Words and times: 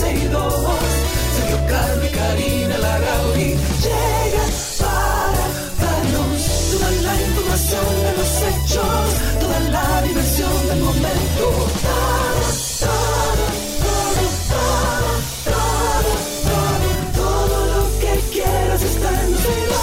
12, 0.00 0.06
ya 0.06 0.06
comienza 0.06 0.06
12 0.06 0.12
y 0.14 0.28
2. 0.28 0.54
Sergio 1.36 1.58
Carlos 1.68 2.04
y 2.04 2.08
Karina 2.08 2.78
Larrauri 2.78 3.48
llega 3.82 4.44
para 4.78 5.44
darnos 5.78 6.42
toda 6.70 6.90
la 6.90 7.14
información 7.20 7.86
de 8.04 8.12
los 8.16 8.30
hechos, 8.48 9.08
toda 9.40 9.60
la 9.60 10.02
diversión 10.02 10.68
del 10.68 10.80
momento. 10.80 11.44
Todo, 11.82 12.40
todo, 12.80 13.44
todo, 13.80 14.24
todo, 14.48 15.10
todo, 15.44 16.12
todo, 16.44 16.88
todo 17.14 17.56
lo 17.66 17.82
que 18.00 18.12
quieras 18.32 18.82
está 18.82 19.08
en 19.22 19.30
12 19.32 19.48
y 19.48 19.66
2. 19.66 19.76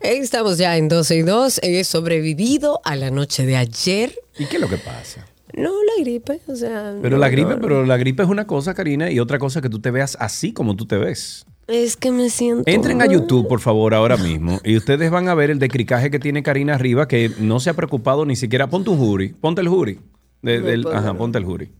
Estamos 0.00 0.56
ya 0.58 0.76
en 0.76 0.88
12 0.88 1.16
y 1.16 1.22
2. 1.22 1.60
He 1.62 1.84
sobrevivido 1.84 2.80
a 2.84 2.96
la 2.96 3.10
noche 3.10 3.44
de 3.44 3.56
ayer. 3.56 4.14
¿Y 4.38 4.46
qué 4.46 4.56
es 4.56 4.62
lo 4.62 4.68
que 4.68 4.78
pasa? 4.78 5.26
No, 5.58 5.70
la 5.70 6.02
gripe, 6.02 6.40
o 6.46 6.54
sea. 6.56 6.94
Pero 7.02 7.16
no, 7.16 7.20
la 7.20 7.28
gripe, 7.28 7.50
no, 7.56 7.60
pero 7.60 7.84
la 7.84 7.96
gripe 7.96 8.22
es 8.22 8.28
una 8.28 8.46
cosa, 8.46 8.74
Karina, 8.74 9.10
y 9.10 9.18
otra 9.20 9.38
cosa 9.38 9.60
que 9.60 9.68
tú 9.68 9.80
te 9.80 9.90
veas 9.90 10.16
así 10.20 10.52
como 10.52 10.76
tú 10.76 10.86
te 10.86 10.96
ves. 10.98 11.44
Es 11.66 11.96
que 11.96 12.10
me 12.10 12.30
siento. 12.30 12.64
Entren 12.66 13.02
a. 13.02 13.06
YouTube, 13.06 13.46
por 13.46 13.60
favor, 13.60 13.92
ahora 13.94 14.16
mismo, 14.16 14.58
y 14.64 14.76
ustedes 14.76 15.10
van 15.10 15.28
a 15.28 15.34
ver 15.34 15.50
el 15.50 15.58
decricaje 15.58 16.10
que 16.10 16.18
tiene 16.18 16.42
Karina 16.42 16.74
arriba, 16.74 17.06
que 17.08 17.30
no 17.40 17.60
se 17.60 17.68
ha 17.70 17.74
preocupado 17.74 18.24
ni 18.24 18.36
siquiera. 18.36 18.68
Ponte 18.68 18.88
un 18.90 18.96
jury, 18.98 19.28
ponte 19.38 19.60
el 19.60 19.68
jury. 19.68 19.98
De- 20.40 20.60
del- 20.60 20.86
ajá, 20.86 21.12
ponte 21.14 21.36
el 21.38 21.44
jury. 21.44 21.70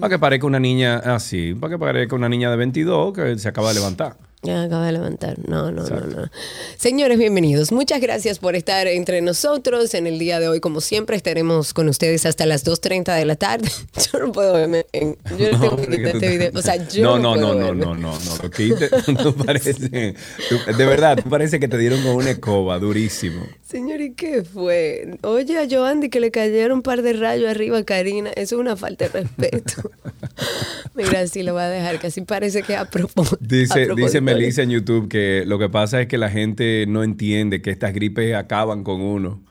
Para 0.00 0.10
que 0.10 0.18
parezca 0.18 0.46
una 0.48 0.58
niña 0.58 0.96
así, 0.98 1.54
para 1.54 1.72
que 1.74 1.78
parezca 1.78 2.16
una 2.16 2.28
niña 2.28 2.50
de 2.50 2.56
22 2.56 3.12
que 3.14 3.38
se 3.38 3.48
acaba 3.48 3.68
de 3.68 3.74
levantar. 3.76 4.16
Ya 4.42 4.62
acaba 4.62 4.86
de 4.86 4.92
levantar. 4.92 5.36
No, 5.46 5.70
no, 5.70 5.82
no, 5.86 6.00
no. 6.00 6.30
Señores, 6.78 7.18
bienvenidos. 7.18 7.72
Muchas 7.72 8.00
gracias 8.00 8.38
por 8.38 8.56
estar 8.56 8.86
entre 8.86 9.20
nosotros. 9.20 9.92
En 9.92 10.06
el 10.06 10.18
día 10.18 10.40
de 10.40 10.48
hoy, 10.48 10.60
como 10.60 10.80
siempre, 10.80 11.14
estaremos 11.14 11.74
con 11.74 11.88
ustedes 11.90 12.24
hasta 12.24 12.46
las 12.46 12.64
2.30 12.64 13.16
de 13.18 13.24
la 13.26 13.36
tarde. 13.36 13.68
Yo 14.12 14.18
no 14.18 14.32
puedo 14.32 14.54
verme 14.54 14.86
en... 14.92 15.18
Yo 15.38 15.52
no 15.52 15.60
tengo 15.60 15.76
que 15.76 15.88
quitar 15.88 16.06
este 16.06 16.20
te- 16.20 16.28
video. 16.30 16.50
O 16.54 16.62
sea, 16.62 16.88
yo 16.88 17.02
no, 17.02 17.18
no, 17.18 17.36
no, 17.36 17.54
no, 17.54 17.74
no, 17.74 17.94
no, 17.94 17.94
no, 17.94 18.18
no. 18.18 19.20
Tú 19.22 19.34
parece, 19.44 19.74
tú- 19.74 20.72
de 20.76 20.86
verdad, 20.86 21.18
tú 21.22 21.28
parece 21.28 21.60
que 21.60 21.68
te 21.68 21.76
dieron 21.76 22.02
con 22.02 22.12
una 22.12 22.30
escoba, 22.30 22.78
durísimo. 22.78 23.46
Señor, 23.68 24.00
¿y 24.00 24.14
qué 24.14 24.42
fue? 24.42 25.18
Oye, 25.22 25.58
a 25.58 25.66
Joandy 25.68 26.08
que 26.08 26.18
le 26.18 26.30
cayeron 26.30 26.78
un 26.78 26.82
par 26.82 27.02
de 27.02 27.12
rayos 27.12 27.48
arriba 27.50 27.78
a 27.78 27.84
Karina. 27.84 28.30
Eso 28.30 28.56
es 28.56 28.60
una 28.60 28.74
falta 28.76 29.08
de 29.08 29.20
respeto. 29.20 29.90
Mira, 30.94 31.20
así 31.20 31.42
lo 31.42 31.52
voy 31.52 31.62
a 31.62 31.68
dejar, 31.68 32.00
así 32.04 32.22
parece 32.22 32.62
que 32.62 32.74
a 32.76 32.86
propósito. 32.86 33.36
Dice, 33.40 33.72
a 33.72 33.86
propósito. 33.86 34.06
dice 34.06 34.20
Melissa 34.34 34.62
en 34.62 34.70
YouTube 34.70 35.08
que 35.08 35.44
lo 35.46 35.58
que 35.58 35.68
pasa 35.68 36.00
es 36.00 36.08
que 36.08 36.18
la 36.18 36.30
gente 36.30 36.84
no 36.88 37.02
entiende 37.02 37.62
que 37.62 37.70
estas 37.70 37.92
gripes 37.92 38.34
acaban 38.34 38.84
con 38.84 39.00
uno. 39.00 39.42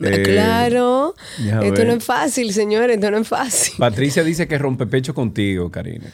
Eh, 0.00 0.22
claro. 0.22 1.14
Esto 1.38 1.84
no 1.84 1.92
es 1.92 2.04
fácil, 2.04 2.52
señores. 2.52 2.96
Esto 2.96 3.10
no 3.10 3.18
es 3.18 3.28
fácil. 3.28 3.74
Patricia 3.78 4.24
dice 4.24 4.48
que 4.48 4.58
rompe 4.58 4.86
pecho 4.86 5.14
contigo, 5.14 5.70
Karina. 5.70 6.06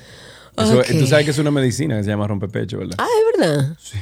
Eso-. 0.62 0.82
Tú 0.98 1.06
sabes 1.06 1.24
que 1.24 1.30
es 1.30 1.38
una 1.38 1.50
medicina 1.50 1.96
que 1.96 2.04
se 2.04 2.10
llama 2.10 2.26
rompepecho, 2.26 2.78
¿verdad? 2.78 2.96
Ah, 2.98 3.06
es 3.06 3.38
verdad. 3.40 3.76
Sí. 3.80 3.98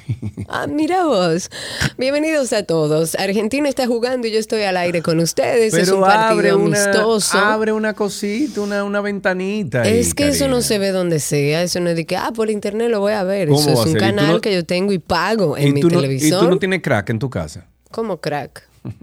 Ah, 0.49 0.67
mira 0.67 1.05
vos. 1.05 1.51
Bienvenidos 1.99 2.53
a 2.53 2.63
todos. 2.63 3.15
Argentina 3.17 3.69
está 3.69 3.87
jugando 3.87 4.27
y 4.27 4.33
yo 4.33 4.39
estoy 4.39 4.63
al 4.63 4.77
aire 4.77 5.03
con 5.03 5.21
ustedes. 5.21 5.75
es 5.75 5.89
un 5.91 6.01
partido 6.01 6.59
una, 6.59 6.83
amistoso. 6.83 7.39
abre 7.39 7.73
una 7.73 7.95
cosita, 7.95 8.61
una, 8.61 8.85
una 8.85 9.01
ventanita. 9.01 9.83
ahí, 9.83 9.99
es 9.99 10.15
que 10.15 10.29
eso 10.29 10.49
no 10.49 10.63
se 10.63 10.79
ve 10.79 10.91
donde 10.93 11.21
sea. 11.21 11.63
Eso 11.63 11.81
no 11.81 11.91
es 11.91 11.97
de 11.97 12.07
que, 12.07 12.17
ah, 12.17 12.31
por 12.35 12.51
internet 12.51 12.91
lo 12.91 13.01
voy 13.01 13.13
a 13.13 13.23
ver. 13.23 13.49
¿Cómo 13.49 13.61
Eso 13.61 13.71
es 13.73 13.79
a 13.79 13.83
un 13.83 13.95
canal 13.95 14.33
no- 14.35 14.41
que 14.41 14.53
yo 14.55 14.65
tengo 14.65 14.93
y 14.93 14.99
pago 14.99 15.57
en 15.57 15.69
¿Y 15.69 15.73
mi 15.73 15.81
no- 15.83 15.89
televisor. 15.89 16.43
¿Y 16.43 16.45
tú 16.47 16.51
no 16.51 16.59
tienes 16.59 16.83
crack 16.83 17.11
en 17.11 17.19
tu 17.19 17.31
casa? 17.31 17.67
Como 17.91 18.21
crack. 18.21 18.69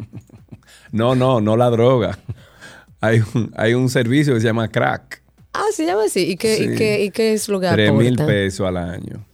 No, 0.91 1.15
no, 1.15 1.41
no 1.41 1.57
la 1.57 1.71
droga. 1.71 2.19
Hay 3.01 3.23
un, 3.33 3.51
hay 3.57 3.73
un 3.73 3.89
servicio 3.89 4.35
que 4.35 4.39
se 4.41 4.45
llama 4.45 4.67
crack. 4.67 5.22
Ah, 5.53 5.65
se 5.73 5.85
llama 5.85 6.05
así. 6.05 6.21
¿Y 6.31 6.35
qué, 6.35 6.57
Sí. 6.57 6.63
y 6.63 6.75
qué, 6.75 7.03
y 7.03 7.11
qué 7.11 7.33
es 7.33 7.47
lo 7.47 7.59
que 7.59 7.67
Tres 7.69 7.93
mil 7.93 8.07
aporta? 8.13 8.25
pesos 8.25 8.67
al 8.67 8.77
año. 8.77 9.25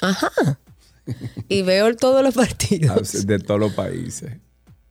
Ajá. 0.00 0.32
Y 1.48 1.62
veo 1.62 1.94
todos 1.96 2.22
los 2.22 2.34
partidos. 2.42 3.26
De 3.26 3.38
todos 3.38 3.60
los 3.60 3.72
países. 3.72 4.32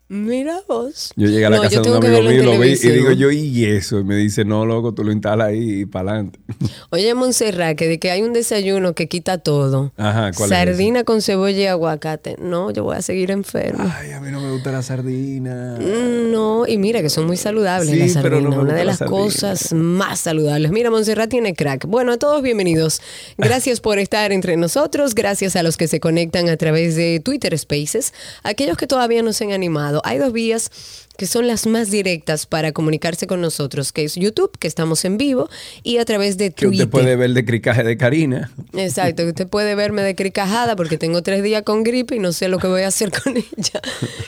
Mira 0.07 0.59
vos. 0.67 1.11
Yo 1.15 1.27
llegué 1.27 1.47
a 1.47 1.49
la 1.49 1.57
No, 1.57 1.63
casa 1.63 1.81
de 1.81 1.89
un 1.89 1.95
amigo 1.97 2.21
mío 2.21 2.31
y 2.31 2.45
lo 2.45 2.59
vi 2.59 2.73
y 2.73 2.89
digo 2.89 3.11
yo, 3.13 3.31
¿y 3.31 3.65
eso? 3.65 3.99
Y 3.99 4.03
me 4.03 4.15
dice, 4.15 4.45
no, 4.45 4.63
loco, 4.63 4.93
tú 4.93 5.03
lo 5.03 5.11
instalas 5.11 5.47
ahí 5.47 5.81
y 5.81 5.85
para 5.87 6.11
adelante. 6.11 6.39
Oye, 6.91 7.11
Montserrat, 7.15 7.75
que 7.75 7.87
de 7.87 7.97
que 7.97 8.11
hay 8.11 8.21
un 8.21 8.31
desayuno 8.31 8.93
que 8.93 9.07
quita 9.07 9.39
todo. 9.39 9.93
Ajá, 9.97 10.31
¿cuál 10.33 10.51
es 10.51 10.57
Sardina 10.57 11.03
con 11.05 11.23
cebolla 11.23 11.57
y 11.57 11.65
aguacate. 11.65 12.35
No, 12.39 12.69
yo 12.69 12.83
voy 12.83 12.97
a 12.97 13.01
seguir 13.01 13.31
enfermo. 13.31 13.83
Ay, 13.97 14.11
a 14.11 14.21
mí 14.21 14.29
no 14.29 14.41
me 14.41 14.51
gusta 14.51 14.71
la 14.71 14.83
sardina. 14.83 15.79
Mm, 15.79 16.31
No, 16.31 16.67
y 16.67 16.77
mira 16.77 17.01
que 17.01 17.09
son 17.09 17.25
muy 17.25 17.37
saludables 17.37 17.89
Sí, 17.89 17.97
las 17.97 18.15
no 18.15 18.21
sardinas, 18.21 18.57
una 18.59 18.73
de 18.73 18.85
la 18.85 18.91
las 18.91 18.99
cosas 18.99 19.73
más 19.73 20.19
saludables. 20.19 20.69
Mira, 20.71 20.91
Montserrat 20.91 21.31
tiene 21.31 21.55
crack. 21.55 21.87
Bueno, 21.87 22.11
a 22.11 22.17
todos 22.17 22.43
bienvenidos. 22.43 23.01
Gracias 23.39 23.81
por 23.81 23.97
estar 23.97 24.31
entre 24.31 24.55
nosotros, 24.55 25.15
gracias 25.15 25.55
a 25.55 25.63
los 25.63 25.77
que 25.77 25.87
se 25.87 25.99
conectan 25.99 26.47
a 26.49 26.57
través 26.57 26.95
de 26.95 27.19
Twitter 27.25 27.57
Spaces, 27.57 28.13
aquellos 28.43 28.77
que 28.77 28.85
todavía 28.85 29.23
no 29.23 29.33
se 29.33 29.45
han 29.45 29.51
animado. 29.51 29.94
Hay 30.03 30.17
dos 30.17 30.33
vías 30.33 30.71
que 31.17 31.27
son 31.27 31.47
las 31.47 31.65
más 31.65 31.91
directas 31.91 32.45
para 32.45 32.73
comunicarse 32.73 33.25
con 33.25 33.39
nosotros, 33.39 33.93
que 33.93 34.03
es 34.03 34.15
YouTube, 34.15 34.51
que 34.59 34.67
estamos 34.67 35.05
en 35.05 35.17
vivo, 35.17 35.49
y 35.81 35.97
a 35.99 36.03
través 36.05 36.37
de 36.37 36.51
Que 36.51 36.65
Twitter. 36.65 36.87
usted 36.87 36.89
puede 36.89 37.15
ver 37.15 37.27
el 37.27 37.33
decricaje 37.33 37.83
de 37.83 37.95
Karina. 37.95 38.51
Exacto, 38.73 39.23
que 39.23 39.29
usted 39.29 39.47
puede 39.47 39.75
verme 39.75 40.01
de 40.01 40.13
cricajada 40.13 40.75
porque 40.75 40.97
tengo 40.97 41.21
tres 41.21 41.41
días 41.41 41.63
con 41.63 41.83
gripe 41.83 42.15
y 42.17 42.19
no 42.19 42.33
sé 42.33 42.49
lo 42.49 42.57
que 42.59 42.67
voy 42.67 42.81
a 42.81 42.87
hacer 42.87 43.11
con 43.23 43.37
ella. 43.37 43.81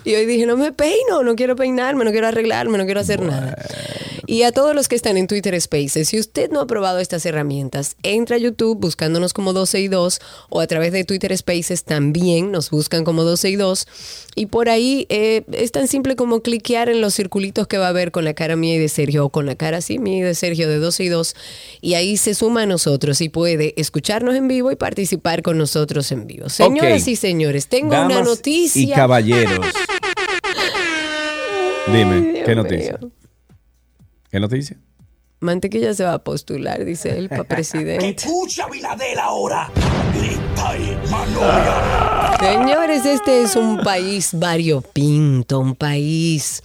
Y 0.06 0.16
hoy 0.16 0.26
dije, 0.26 0.46
no 0.46 0.56
me 0.56 0.72
peino, 0.72 1.24
no 1.24 1.36
quiero 1.36 1.58
peinarme, 1.58 2.06
no 2.06 2.12
quiero 2.12 2.28
arreglarme, 2.28 2.78
no 2.78 2.86
quiero 2.86 3.02
hacer 3.02 3.22
nada. 3.22 3.58
Y 4.30 4.44
a 4.44 4.52
todos 4.52 4.76
los 4.76 4.90
que 4.90 4.96
están 4.96 5.16
en 5.16 5.26
Twitter 5.26 5.60
Spaces, 5.60 6.10
si 6.10 6.20
usted 6.20 6.52
no 6.52 6.60
ha 6.60 6.68
probado 6.68 7.00
estas 7.00 7.26
herramientas, 7.26 7.96
entra 8.04 8.36
a 8.36 8.40
YouTube 8.40 8.78
buscándonos 8.78 9.32
como 9.32 9.54
12 9.54 9.80
y 9.80 9.88
2 9.88 10.20
o 10.50 10.60
a 10.60 10.68
través 10.68 10.92
de 10.92 11.06
Twitter 11.06 11.36
Spaces 11.38 11.86
también 11.86 12.52
nos 12.52 12.70
buscan 12.70 13.06
como 13.06 13.24
12 13.24 13.50
y 13.50 13.56
2. 13.56 13.88
Y 14.36 14.48
por 14.48 14.68
ahí 14.68 15.08
eh, 15.08 15.44
es 15.54 15.72
tan 15.72 15.88
simple 15.88 16.18
como 16.18 16.42
cliquear 16.42 16.90
en 16.90 17.00
los 17.00 17.16
circulitos 17.16 17.68
que 17.68 17.78
va 17.78 17.88
a 17.88 17.94
ver 17.94 18.12
con 18.12 18.26
la 18.26 18.34
cara 18.34 18.58
mía 18.58 18.76
y 18.76 18.80
de 18.80 18.90
Sergio 18.90 19.24
o 19.24 19.30
con 19.30 19.46
la 19.46 19.56
cara 19.56 19.78
así 19.78 19.98
mía 19.98 20.18
y 20.18 20.22
de 20.24 20.36
Sergio 20.36 20.68
de 20.68 20.78
12 20.80 21.06
y 21.06 21.08
2 21.08 21.36
y 21.80 21.94
ahí 21.94 22.18
se 22.18 22.34
suma 22.36 22.64
a 22.64 22.66
nosotros 22.66 23.22
y 23.22 23.30
puede 23.30 23.74
escucharnos 23.78 24.36
en 24.36 24.50
vivo 24.50 24.74
y 24.74 24.76
participar 24.76 25.42
con 25.42 25.58
nosotros 25.58 26.12
en 26.12 26.28
vivo. 26.28 26.50
Señoras 26.50 27.08
y 27.08 27.16
señores, 27.16 27.68
tengo 27.68 27.88
una 27.88 28.22
noticia. 28.22 28.82
Y 28.82 28.92
caballeros. 28.92 29.66
Dime, 31.88 32.34
Ay, 32.36 32.44
¿qué 32.46 32.54
noticia? 32.56 32.98
mío. 33.02 33.12
¿Qué 34.30 34.40
noticia? 34.40 34.78
Mantequilla 35.40 35.94
se 35.94 36.04
va 36.04 36.14
a 36.14 36.24
postular, 36.24 36.84
dice 36.84 37.18
él, 37.18 37.30
para 37.30 37.44
presidente. 37.44 38.10
Escucha, 38.18 38.68
Viladel, 38.68 39.20
ahora. 39.20 39.70
Grita 40.14 40.78
y. 40.78 40.98
Señores, 42.40 43.06
este 43.06 43.44
es 43.44 43.56
un 43.56 43.78
país 43.84 44.32
variopinto, 44.34 45.60
un 45.60 45.75
país 45.75 46.62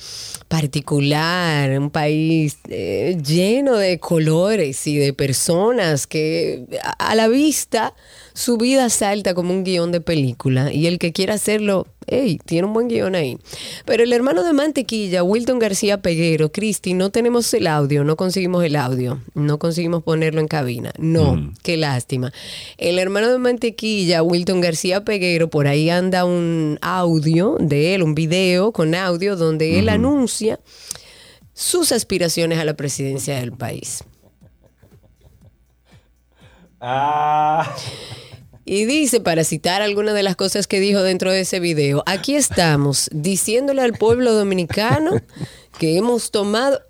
particular, 0.48 1.78
un 1.78 1.90
país 1.90 2.58
eh, 2.69 3.19
lleno 3.22 3.76
de 3.76 3.98
colores 4.00 4.86
y 4.86 4.96
de 4.96 5.12
personas 5.12 6.06
que 6.06 6.66
a, 6.82 7.10
a 7.10 7.14
la 7.14 7.28
vista 7.28 7.94
su 8.34 8.56
vida 8.56 8.88
salta 8.88 9.34
como 9.34 9.52
un 9.52 9.64
guion 9.64 9.93
de 9.93 10.00
película 10.00 10.73
y 10.73 10.87
el 10.87 10.99
que 10.99 11.12
quiera 11.12 11.34
hacerlo, 11.34 11.87
hey, 12.06 12.40
tiene 12.44 12.67
un 12.67 12.73
buen 12.73 12.88
guion 12.88 13.14
ahí. 13.14 13.38
Pero 13.84 14.02
el 14.02 14.12
hermano 14.12 14.43
de 14.44 14.52
Mantequilla, 14.52 15.23
Wilton 15.23 15.58
García 15.58 16.00
Peguero, 16.00 16.50
Cristi, 16.50 16.94
no 16.94 17.11
tenemos 17.11 17.52
el 17.55 17.67
audio, 17.67 18.05
no 18.05 18.17
conseguimos 18.17 18.64
el 18.64 18.76
audio, 18.76 19.20
no 19.34 19.58
conseguimos 19.58 20.02
ponerlo 20.02 20.40
en 20.40 20.49
cabina. 20.49 20.93
No, 20.99 21.52
qué 21.62 21.76
lástima. 21.76 22.32
El 22.79 22.99
hermano 22.99 23.31
de 23.31 23.38
Mantequilla, 23.38 24.23
Wilton 24.23 24.61
García 24.61 25.05
Peguero, 25.05 25.50
por 25.50 25.67
ahí 25.67 25.90
anda 25.90 26.25
un 26.25 26.79
audio 26.81 27.56
de 27.61 27.94
él, 27.94 28.02
un 28.02 28.14
video 28.14 28.73
con 28.73 28.94
audio 28.94 29.37
donde 29.37 29.79
él 29.79 29.88
anuncia 29.88 30.58
sus 31.55 31.93
aspiraciones 31.93 32.58
a 32.58 32.64
la 32.64 32.75
presidencia 32.75 33.37
del 33.37 33.52
país. 33.52 34.05
Y 38.64 38.84
dice, 38.87 39.20
para 39.20 39.44
citar 39.44 39.82
algunas 39.82 40.14
de 40.14 40.23
las 40.23 40.37
cosas 40.37 40.67
que 40.67 40.81
dijo 40.81 41.02
dentro 41.02 41.31
de 41.31 41.40
ese 41.40 41.61
video, 41.61 42.02
aquí 42.06 42.34
estamos 42.34 43.08
diciéndole 43.12 43.82
al 43.82 43.93
pueblo 43.93 44.32
dominicano 44.34 45.12
que 45.79 45.96
hemos 45.96 46.31
tomado... 46.31 46.81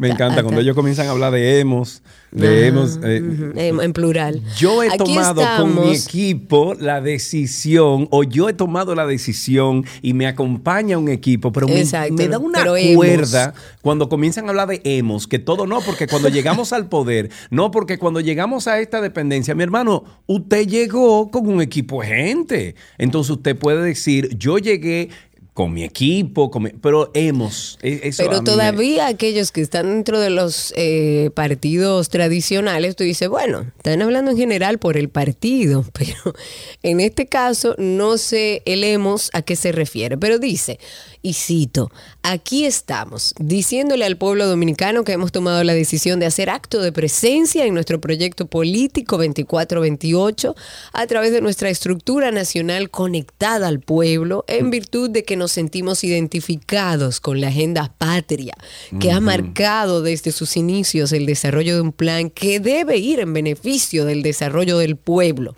Me 0.00 0.08
ta- 0.08 0.14
encanta 0.14 0.36
ta- 0.36 0.42
cuando 0.42 0.60
ellos 0.60 0.74
comienzan 0.74 1.06
a 1.06 1.10
hablar 1.10 1.32
de 1.32 1.60
hemos, 1.60 2.02
de 2.30 2.66
hemos. 2.66 2.98
eh, 3.02 3.22
Ujú, 3.22 3.80
en, 3.82 3.92
plural. 3.92 4.40
Yo 4.58 4.82
he 4.82 4.88
Aquí 4.88 4.98
tomado 4.98 5.42
con 5.58 5.74
mi 5.82 5.94
equipo 5.94 6.74
la 6.74 7.00
decisión, 7.00 8.08
o 8.10 8.22
yo 8.24 8.48
he 8.48 8.52
tomado 8.52 8.94
la 8.94 9.06
decisión 9.06 9.84
y 10.02 10.12
me 10.14 10.26
acompaña 10.26 10.98
un 10.98 11.08
equipo, 11.08 11.52
pero 11.52 11.66
me, 11.68 11.84
me 12.10 12.28
da 12.28 12.38
una 12.38 12.60
hemos. 12.78 12.96
cuerda 12.96 13.54
cuando 13.82 14.08
comienzan 14.08 14.46
a 14.46 14.50
hablar 14.50 14.68
de 14.68 14.80
hemos, 14.84 15.26
que 15.26 15.38
todo 15.38 15.66
no, 15.66 15.80
porque 15.80 16.06
cuando 16.06 16.28
llegamos 16.28 16.72
al 16.72 16.88
poder, 16.88 17.30
no, 17.50 17.70
porque 17.70 17.98
cuando 17.98 18.20
llegamos 18.20 18.66
a 18.68 18.80
esta 18.80 19.00
dependencia, 19.00 19.54
mi 19.54 19.62
hermano, 19.62 20.04
usted 20.26 20.66
llegó 20.66 21.30
con 21.30 21.46
un 21.48 21.60
equipo 21.60 22.02
de 22.02 22.06
gente. 22.08 22.74
Entonces 22.98 23.30
usted 23.30 23.56
puede 23.56 23.82
decir, 23.84 24.36
yo 24.38 24.58
llegué 24.58 25.08
con 25.56 25.72
mi 25.72 25.84
equipo, 25.84 26.50
con 26.50 26.64
mi- 26.64 26.70
pero 26.82 27.10
hemos. 27.14 27.78
e- 27.80 28.00
eso 28.02 28.22
Pero 28.24 28.40
me- 28.40 28.44
todavía 28.44 29.06
aquellos 29.06 29.52
que 29.52 29.62
están 29.62 29.86
dentro 29.86 30.20
de 30.20 30.28
los 30.28 30.74
eh, 30.76 31.30
partidos 31.34 32.10
tradicionales, 32.10 32.94
tú 32.94 33.04
dices, 33.04 33.30
bueno, 33.30 33.60
están 33.78 34.02
hablando 34.02 34.32
en 34.32 34.36
general 34.36 34.78
por 34.78 34.98
el 34.98 35.08
partido, 35.08 35.82
pero 35.94 36.34
en 36.82 37.00
este 37.00 37.24
caso 37.26 37.74
no 37.78 38.18
sé 38.18 38.60
el 38.66 38.84
hemos 38.84 39.30
a 39.32 39.40
qué 39.40 39.56
se 39.56 39.72
refiere, 39.72 40.18
pero 40.18 40.38
dice, 40.38 40.78
y 41.26 41.32
cito, 41.32 41.90
aquí 42.22 42.66
estamos, 42.66 43.34
diciéndole 43.40 44.04
al 44.04 44.16
pueblo 44.16 44.46
dominicano 44.46 45.02
que 45.02 45.10
hemos 45.10 45.32
tomado 45.32 45.64
la 45.64 45.74
decisión 45.74 46.20
de 46.20 46.26
hacer 46.26 46.48
acto 46.48 46.80
de 46.80 46.92
presencia 46.92 47.64
en 47.64 47.74
nuestro 47.74 48.00
proyecto 48.00 48.46
político 48.46 49.16
2428 49.16 50.54
a 50.92 51.06
través 51.08 51.32
de 51.32 51.40
nuestra 51.40 51.68
estructura 51.68 52.30
nacional 52.30 52.90
conectada 52.90 53.66
al 53.66 53.80
pueblo 53.80 54.44
en 54.46 54.70
virtud 54.70 55.10
de 55.10 55.24
que 55.24 55.34
nos 55.34 55.50
sentimos 55.50 56.04
identificados 56.04 57.18
con 57.18 57.40
la 57.40 57.48
agenda 57.48 57.92
patria 57.98 58.54
que 59.00 59.10
ha 59.10 59.18
marcado 59.18 60.02
desde 60.02 60.30
sus 60.30 60.56
inicios 60.56 61.10
el 61.10 61.26
desarrollo 61.26 61.74
de 61.74 61.80
un 61.80 61.92
plan 61.92 62.30
que 62.30 62.60
debe 62.60 62.98
ir 62.98 63.18
en 63.18 63.32
beneficio 63.32 64.04
del 64.04 64.22
desarrollo 64.22 64.78
del 64.78 64.94
pueblo. 64.94 65.56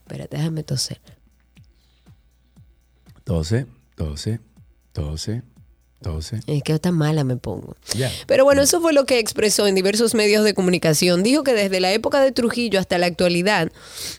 Espérate, 0.00 0.36
déjame 0.36 0.64
toser. 0.64 1.00
12, 3.24 3.66
12, 3.96 4.40
12, 4.96 5.42
12. 6.00 6.40
Es 6.46 6.62
que 6.62 6.78
tan 6.78 6.94
mala 6.94 7.22
me 7.22 7.36
pongo. 7.36 7.76
Pero 8.26 8.44
bueno, 8.44 8.62
eso 8.62 8.80
fue 8.80 8.94
lo 8.94 9.04
que 9.04 9.18
expresó 9.18 9.66
en 9.66 9.74
diversos 9.74 10.14
medios 10.14 10.42
de 10.42 10.54
comunicación. 10.54 11.22
Dijo 11.22 11.44
que 11.44 11.52
desde 11.52 11.80
la 11.80 11.92
época 11.92 12.20
de 12.20 12.32
Trujillo 12.32 12.80
hasta 12.80 12.96
la 12.96 13.06
actualidad, 13.06 13.70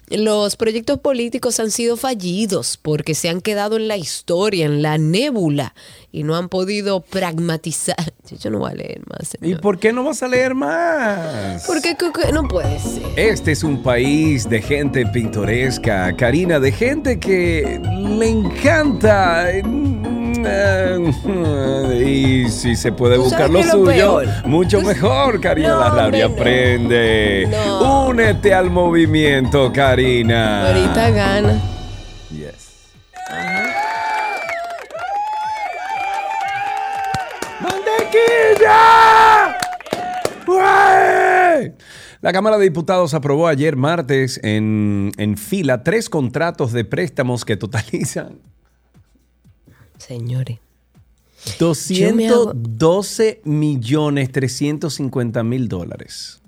los 0.09 0.55
proyectos 0.55 0.99
políticos 0.99 1.59
han 1.59 1.71
sido 1.71 1.97
fallidos 1.97 2.77
porque 2.79 3.15
se 3.15 3.29
han 3.29 3.41
quedado 3.41 3.77
en 3.77 3.87
la 3.87 3.97
historia, 3.97 4.65
en 4.65 4.83
la 4.83 4.99
nébula, 4.99 5.73
y 6.11 6.23
no 6.23 6.35
han 6.35 6.49
podido 6.49 7.01
pragmatizar. 7.01 8.13
Yo 8.39 8.51
no 8.51 8.59
voy 8.59 8.71
a 8.71 8.75
leer 8.75 9.01
más. 9.07 9.35
¿Y 9.41 9.55
por 9.55 9.79
qué 9.79 9.93
no 9.93 10.03
vas 10.03 10.21
a 10.21 10.27
leer 10.27 10.53
más? 10.53 11.63
Porque 11.65 11.95
no 12.33 12.47
puede 12.47 12.79
ser. 12.79 13.03
Este 13.15 13.51
es 13.51 13.63
un 13.63 13.81
país 13.81 14.47
de 14.47 14.61
gente 14.61 15.05
pintoresca, 15.07 16.15
Karina, 16.15 16.59
de 16.59 16.71
gente 16.71 17.19
que 17.19 17.79
le 17.79 18.29
encanta. 18.29 19.47
Y 22.07 22.49
si 22.49 22.75
se 22.75 22.91
puede 22.91 23.15
¿Tú 23.15 23.23
buscar 23.23 23.49
lo 23.49 23.61
suyo, 23.63 24.21
mucho 24.45 24.81
mejor, 24.81 25.39
Karina 25.41 25.69
No, 25.69 25.79
Larrauri. 25.79 26.21
Aprende. 26.21 27.47
No. 27.49 28.07
Únete 28.07 28.53
al 28.53 28.69
movimiento, 28.69 29.71
Karina. 29.73 30.67
Ahorita 30.67 31.09
gana. 31.11 31.61
Yes. 32.29 32.67
¡Mantequilla! 38.57 39.57
¡Güey! 40.45 41.73
La 42.21 42.33
Cámara 42.33 42.57
de 42.57 42.63
Diputados 42.63 43.13
aprobó 43.13 43.47
ayer 43.47 43.75
martes 43.75 44.39
en, 44.43 45.11
en 45.17 45.37
fila 45.37 45.83
tres 45.83 46.09
contratos 46.09 46.71
de 46.71 46.85
préstamos 46.85 47.45
que 47.45 47.57
totalizan 47.57 48.39
Señores. 49.97 50.59
Yo 51.59 52.13
me 52.13 52.27
hago- 52.29 52.53
212 52.53 53.41
millones 53.45 54.31
350 54.31 55.43
mil 55.43 55.67
dólares. 55.67 56.39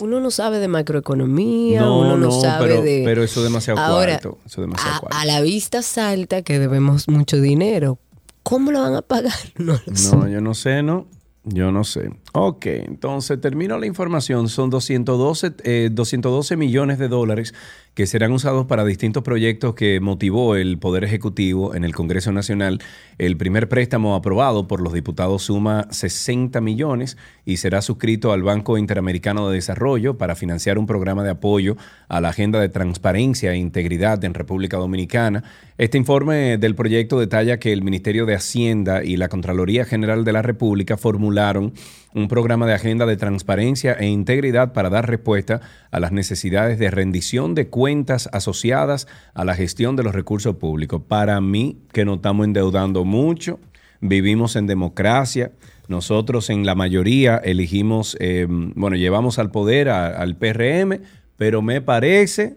Uno 0.00 0.18
no 0.18 0.30
sabe 0.32 0.58
de 0.58 0.66
macroeconomía, 0.66 1.88
uno 1.88 2.16
no, 2.16 2.32
sabe 2.32 2.66
pero, 2.66 2.82
de... 2.82 3.02
pero 3.04 3.22
eso 3.22 3.40
es 3.40 3.44
demasiado 3.44 3.78
Ahora, 3.78 4.18
cuarto. 4.18 4.38
Eso 4.44 4.60
es 4.60 4.66
demasiado 4.66 4.96
a, 4.96 5.00
cuarto. 5.00 5.16
a 5.16 5.24
la 5.24 5.40
vista 5.40 5.82
salta 5.82 6.42
que 6.42 6.58
debemos 6.58 7.08
mucho 7.08 7.40
dinero. 7.40 7.98
¿Cómo 8.42 8.72
lo 8.72 8.80
van 8.82 8.94
a 8.96 9.02
pagar? 9.02 9.32
No 9.56 9.78
lo 9.86 9.96
sé. 9.96 10.16
No, 10.16 10.28
yo 10.28 10.40
no 10.40 10.54
sé, 10.54 10.82
¿no? 10.82 11.06
Yo 11.44 11.70
no 11.70 11.84
sé. 11.84 12.10
Ok, 12.32 12.66
entonces 12.66 13.40
termino 13.40 13.78
la 13.78 13.86
información. 13.86 14.48
Son 14.48 14.68
212, 14.70 15.52
eh, 15.62 15.90
212 15.92 16.56
millones 16.56 16.98
de 16.98 17.06
dólares 17.08 17.54
que 17.94 18.06
serán 18.06 18.32
usados 18.32 18.66
para 18.66 18.84
distintos 18.84 19.22
proyectos 19.22 19.74
que 19.74 20.00
motivó 20.00 20.56
el 20.56 20.78
Poder 20.78 21.04
Ejecutivo 21.04 21.74
en 21.74 21.84
el 21.84 21.94
Congreso 21.94 22.32
Nacional. 22.32 22.80
El 23.18 23.36
primer 23.36 23.68
préstamo 23.68 24.16
aprobado 24.16 24.66
por 24.66 24.80
los 24.80 24.92
diputados 24.92 25.44
suma 25.44 25.86
60 25.90 26.60
millones 26.60 27.16
y 27.44 27.58
será 27.58 27.82
suscrito 27.82 28.32
al 28.32 28.42
Banco 28.42 28.78
Interamericano 28.78 29.48
de 29.48 29.56
Desarrollo 29.56 30.18
para 30.18 30.34
financiar 30.34 30.76
un 30.76 30.86
programa 30.86 31.22
de 31.22 31.30
apoyo 31.30 31.76
a 32.08 32.20
la 32.20 32.30
agenda 32.30 32.60
de 32.60 32.68
transparencia 32.68 33.52
e 33.52 33.58
integridad 33.58 34.22
en 34.24 34.34
República 34.34 34.76
Dominicana. 34.76 35.44
Este 35.78 35.96
informe 35.96 36.58
del 36.58 36.74
proyecto 36.74 37.20
detalla 37.20 37.58
que 37.58 37.72
el 37.72 37.82
Ministerio 37.82 38.26
de 38.26 38.34
Hacienda 38.34 39.04
y 39.04 39.16
la 39.16 39.28
Contraloría 39.28 39.84
General 39.84 40.24
de 40.24 40.32
la 40.32 40.42
República 40.42 40.96
formularon 40.96 41.72
un 42.14 42.28
programa 42.28 42.66
de 42.66 42.74
agenda 42.74 43.06
de 43.06 43.16
transparencia 43.16 43.92
e 43.94 44.06
integridad 44.06 44.72
para 44.72 44.88
dar 44.88 45.08
respuesta 45.08 45.60
a 45.90 45.98
las 45.98 46.12
necesidades 46.12 46.78
de 46.78 46.90
rendición 46.90 47.54
de 47.56 47.68
cuentas 47.68 48.28
asociadas 48.32 49.08
a 49.34 49.44
la 49.44 49.56
gestión 49.56 49.96
de 49.96 50.04
los 50.04 50.14
recursos 50.14 50.56
públicos. 50.56 51.02
Para 51.06 51.40
mí, 51.40 51.78
que 51.92 52.04
nos 52.04 52.16
estamos 52.16 52.46
endeudando 52.46 53.04
mucho, 53.04 53.58
vivimos 54.00 54.54
en 54.54 54.68
democracia, 54.68 55.50
nosotros 55.88 56.50
en 56.50 56.64
la 56.64 56.76
mayoría 56.76 57.36
elegimos, 57.36 58.16
eh, 58.20 58.46
bueno, 58.48 58.96
llevamos 58.96 59.40
al 59.40 59.50
poder 59.50 59.88
al 59.88 60.36
PRM, 60.36 61.00
pero 61.36 61.62
me 61.62 61.80
parece 61.80 62.56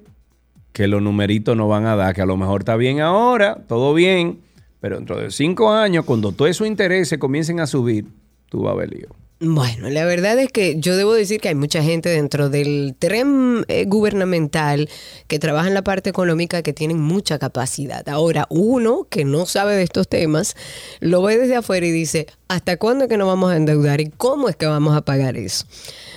que 0.72 0.88
los 0.88 1.02
numeritos 1.02 1.58
no 1.58 1.68
van 1.68 1.88
a 1.88 1.96
dar, 1.96 2.14
que 2.14 2.22
a 2.22 2.28
lo 2.28 2.38
mejor 2.38 2.62
está 2.62 2.76
bien 2.76 3.02
ahora, 3.02 3.64
todo 3.68 3.96
bien, 3.96 4.42
pero 4.80 4.98
dentro 4.98 5.18
de 5.18 5.32
cinco 5.32 5.72
años, 5.72 6.06
cuando 6.06 6.32
todos 6.32 6.52
esos 6.52 6.68
intereses 6.68 7.18
comiencen 7.18 7.60
a 7.60 7.66
subir, 7.66 8.06
tú 8.50 8.62
vas 8.62 8.74
a 8.74 8.76
ver 8.76 8.92
lío. 8.92 9.27
Bueno, 9.40 9.90
la 9.92 10.04
verdad 10.04 10.40
es 10.40 10.52
que 10.52 10.80
yo 10.80 10.98
debo 10.98 11.14
decir 11.14 11.40
que 11.40 11.50
hay 11.50 11.56
mucha 11.56 11.84
gente 11.84 12.10
dentro 12.10 12.50
del 12.50 12.96
tren 12.98 13.66
eh, 13.68 13.86
gubernamental 13.86 14.90
que 15.28 15.38
trabaja 15.38 15.68
en 15.68 15.76
la 15.76 15.84
parte 15.84 16.10
económica 16.10 16.64
que 16.64 16.74
tienen 16.74 17.00
mucha 17.00 17.38
capacidad. 17.38 18.10
Ahora, 18.10 18.48
uno 18.50 19.06
que 19.12 19.26
no 19.26 19.46
sabe 19.46 19.76
de 19.76 19.84
estos 19.84 20.08
temas, 20.08 20.56
lo 21.02 21.22
ve 21.22 21.38
desde 21.38 21.56
afuera 21.56 21.86
y 21.86 21.92
dice, 21.92 22.26
¿hasta 22.48 22.78
cuándo 22.78 23.04
es 23.04 23.10
que 23.12 23.18
nos 23.18 23.28
vamos 23.28 23.52
a 23.52 23.58
endeudar 23.58 24.02
y 24.02 24.10
cómo 24.10 24.50
es 24.50 24.56
que 24.56 24.66
vamos 24.66 24.98
a 24.98 25.02
pagar 25.02 25.38
eso? 25.38 25.66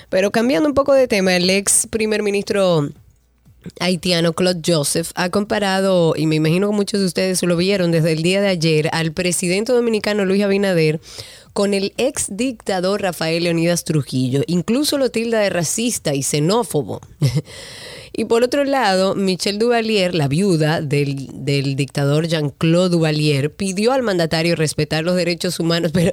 Pero 0.09 0.31
cambiando 0.31 0.67
un 0.67 0.75
poco 0.75 0.95
de 0.95 1.07
tema, 1.07 1.37
el 1.37 1.51
ex 1.51 1.87
primer 1.89 2.23
ministro 2.23 2.89
haitiano 3.79 4.33
Claude 4.33 4.63
Joseph 4.65 5.11
ha 5.15 5.29
comparado, 5.29 6.15
y 6.17 6.27
me 6.27 6.37
imagino 6.37 6.71
que 6.71 6.77
muchos 6.77 7.01
de 7.01 7.07
ustedes 7.07 7.43
lo 7.43 7.57
vieron 7.57 7.91
desde 7.91 8.13
el 8.13 8.23
día 8.23 8.41
de 8.41 8.49
ayer, 8.49 8.89
al 8.93 9.13
presidente 9.13 9.73
dominicano 9.73 10.25
Luis 10.25 10.43
Abinader 10.43 11.01
con 11.53 11.75
el 11.75 11.93
ex 11.97 12.29
dictador 12.31 13.03
Rafael 13.03 13.45
Leonidas 13.45 13.85
Trujillo. 13.85 14.43
Incluso 14.47 14.99
lo 14.99 15.11
tilda 15.11 15.41
de 15.41 15.51
racista 15.51 16.15
y 16.15 16.23
xenófobo. 16.23 17.01
y 18.13 18.25
por 18.27 18.43
otro 18.43 18.65
lado, 18.65 19.15
Michelle 19.15 19.59
Duvalier, 19.59 20.15
la 20.15 20.29
viuda 20.29 20.81
del, 20.81 21.29
del 21.45 21.77
dictador 21.77 22.29
Jean-Claude 22.29 22.91
Duvalier, 22.91 23.53
pidió 23.53 23.93
al 23.93 24.03
mandatario 24.03 24.57
respetar 24.57 25.05
los 25.05 25.17
derechos 25.17 25.61
humanos. 25.61 25.93
Pero 25.95 26.13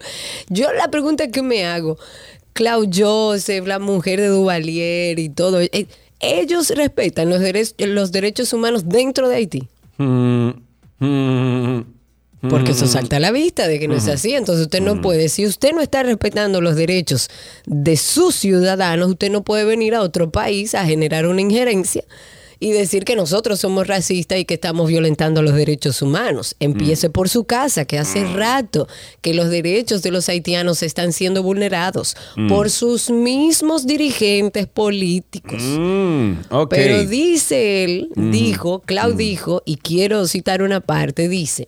yo 0.49 0.71
la 0.73 0.89
pregunta 0.89 1.29
que 1.29 1.41
me 1.41 1.65
hago, 1.65 1.97
Claude 2.53 2.89
Joseph, 2.93 3.67
la 3.67 3.79
mujer 3.79 4.19
de 4.19 4.27
Duvalier 4.27 5.19
y 5.19 5.29
todo, 5.29 5.61
eh, 5.61 5.87
ellos 6.19 6.71
respetan 6.71 7.29
los, 7.29 7.39
derechos 7.39 7.75
los 7.77 8.11
derechos 8.11 8.51
humanos 8.53 8.89
dentro 8.89 9.29
de 9.29 9.35
Haití. 9.35 9.67
Mm, 9.97 10.49
Porque 12.41 12.71
eso 12.71 12.85
salta 12.85 13.17
a 13.17 13.19
la 13.19 13.31
vista 13.31 13.67
de 13.67 13.79
que 13.79 13.87
no 13.87 13.95
es 13.95 14.07
así. 14.07 14.33
Entonces 14.33 14.65
usted 14.65 14.81
no 14.81 15.01
puede, 15.01 15.27
si 15.29 15.45
usted 15.45 15.73
no 15.73 15.81
está 15.81 16.03
respetando 16.03 16.61
los 16.61 16.75
derechos 16.75 17.29
de 17.65 17.97
sus 17.97 18.35
ciudadanos, 18.35 19.09
usted 19.09 19.31
no 19.31 19.43
puede 19.43 19.65
venir 19.65 19.95
a 19.95 20.01
otro 20.01 20.29
país 20.31 20.75
a 20.75 20.85
generar 20.85 21.25
una 21.25 21.41
injerencia 21.41 22.03
y 22.59 22.71
decir 22.71 23.05
que 23.05 23.15
nosotros 23.15 23.59
somos 23.59 23.87
racistas 23.87 24.39
y 24.39 24.45
que 24.45 24.55
estamos 24.55 24.87
violentando 24.87 25.41
los 25.41 25.53
derechos 25.53 26.01
humanos. 26.01 26.55
Empiece 26.59 27.09
por 27.09 27.29
su 27.29 27.43
casa, 27.43 27.85
que 27.85 27.99
hace 27.99 28.25
rato 28.33 28.87
que 29.21 29.33
los 29.33 29.49
derechos 29.49 30.01
de 30.01 30.11
los 30.11 30.27
haitianos 30.29 30.83
están 30.83 31.13
siendo 31.13 31.43
vulnerados 31.43 32.15
por 32.49 32.69
sus 32.69 33.09
mismos 33.09 33.85
dirigentes 33.85 34.67
políticos. 34.67 35.61
mm. 35.61 36.67
Pero 36.69 37.05
dice 37.05 37.83
él, 37.83 38.09
dijo, 38.15 38.81
Clau 38.85 39.13
dijo, 39.13 39.61
y 39.65 39.77
quiero 39.77 40.25
citar 40.27 40.61
una 40.61 40.81
parte, 40.81 41.29
dice, 41.29 41.67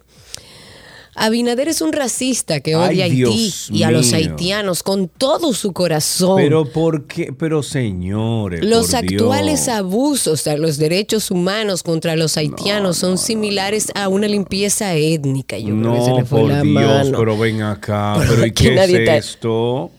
Abinader 1.25 1.67
es 1.67 1.81
un 1.81 1.91
racista 1.93 2.59
que 2.61 2.75
Ay, 2.75 2.89
odia 2.95 3.03
a 3.03 3.07
Haití 3.07 3.15
Dios 3.17 3.69
y 3.71 3.83
a 3.83 3.91
los 3.91 4.07
mío. 4.07 4.15
haitianos 4.15 4.83
con 4.83 5.07
todo 5.09 5.53
su 5.53 5.73
corazón. 5.73 6.38
Pero 6.38 6.65
¿por 6.65 7.05
qué? 7.07 7.33
Pero 7.38 7.61
señores. 7.63 8.63
los 8.65 8.88
por 8.91 8.95
actuales 8.97 9.65
Dios. 9.65 9.77
abusos 9.77 10.47
a 10.47 10.55
los 10.57 10.77
derechos 10.77 11.31
humanos 11.31 11.83
contra 11.83 12.15
los 12.15 12.38
haitianos 12.38 12.97
son 12.97 13.17
similares 13.17 13.91
a 13.95 14.07
una 14.07 14.27
limpieza 14.27 14.93
étnica. 14.95 15.57
Yo 15.57 15.75
creo 15.79 15.93
que 15.93 16.01
se 16.01 16.09
No, 16.11 16.17
le 16.19 16.25
fue 16.25 16.39
por 16.41 16.49
la 16.51 16.61
Dios, 16.61 16.73
mano. 16.73 17.17
pero 17.19 17.38
ven 17.38 17.61
acá. 17.61 18.15
Pero 18.19 18.29
Pero, 18.31 18.45
¿y 18.45 18.49
aquí 18.49 18.63
qué 18.63 19.03
es 19.17 19.25
esto? 19.25 19.91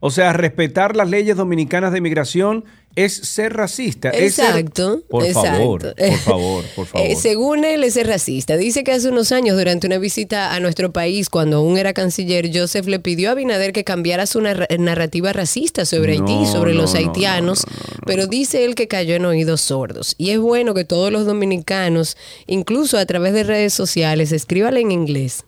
O 0.00 0.10
sea, 0.10 0.34
respetar 0.34 0.94
las 0.96 1.08
leyes 1.08 1.36
dominicanas 1.36 1.92
de 1.92 2.00
migración 2.02 2.64
es 2.96 3.12
ser 3.14 3.52
racista. 3.54 4.10
es 4.10 4.34
ser- 4.34 4.46
Exacto. 4.46 5.02
Por 5.08 5.24
exacto. 5.24 5.50
favor, 5.50 5.94
por 5.96 6.16
favor, 6.18 6.64
por 6.76 6.86
favor. 6.86 7.06
Eh, 7.08 7.16
según 7.16 7.64
él, 7.64 7.82
es 7.84 7.96
racista. 8.06 8.56
Dice 8.56 8.84
que 8.84 8.92
hace 8.92 9.08
unos 9.08 9.32
años, 9.32 9.56
durante 9.56 9.86
una 9.86 9.98
visita 9.98 10.54
a 10.54 10.60
nuestro 10.60 10.92
país, 10.92 11.28
cuando 11.30 11.56
aún 11.56 11.76
era 11.78 11.92
canciller, 11.92 12.50
Joseph 12.54 12.86
le 12.86 13.00
pidió 13.00 13.28
a 13.28 13.32
Abinader 13.32 13.72
que 13.72 13.84
cambiara 13.84 14.26
su 14.26 14.40
narra- 14.40 14.66
narrativa 14.78 15.32
racista 15.32 15.84
sobre 15.84 16.18
No, 16.18 16.26
Haití, 16.26 16.50
sobre 16.52 16.72
no, 16.74 16.82
los 16.82 16.92
no, 16.94 16.98
haitianos, 17.00 17.64
pero 18.06 18.26
dice 18.26 18.64
él 18.64 18.74
que 18.74 18.86
cayó 18.88 19.14
en 19.16 19.24
oídos 19.24 19.60
sordos. 19.60 20.14
Y 20.18 20.30
es 20.30 20.38
bueno 20.38 20.74
que 20.74 20.84
todos 20.84 21.10
los 21.10 21.26
dominicanos, 21.26 22.16
incluso 22.46 22.96
a 22.98 23.06
través 23.06 23.32
de 23.32 23.42
redes 23.44 23.74
sociales, 23.74 24.30
escríbanle 24.32 24.80
en 24.80 24.92
inglés. 24.92 25.42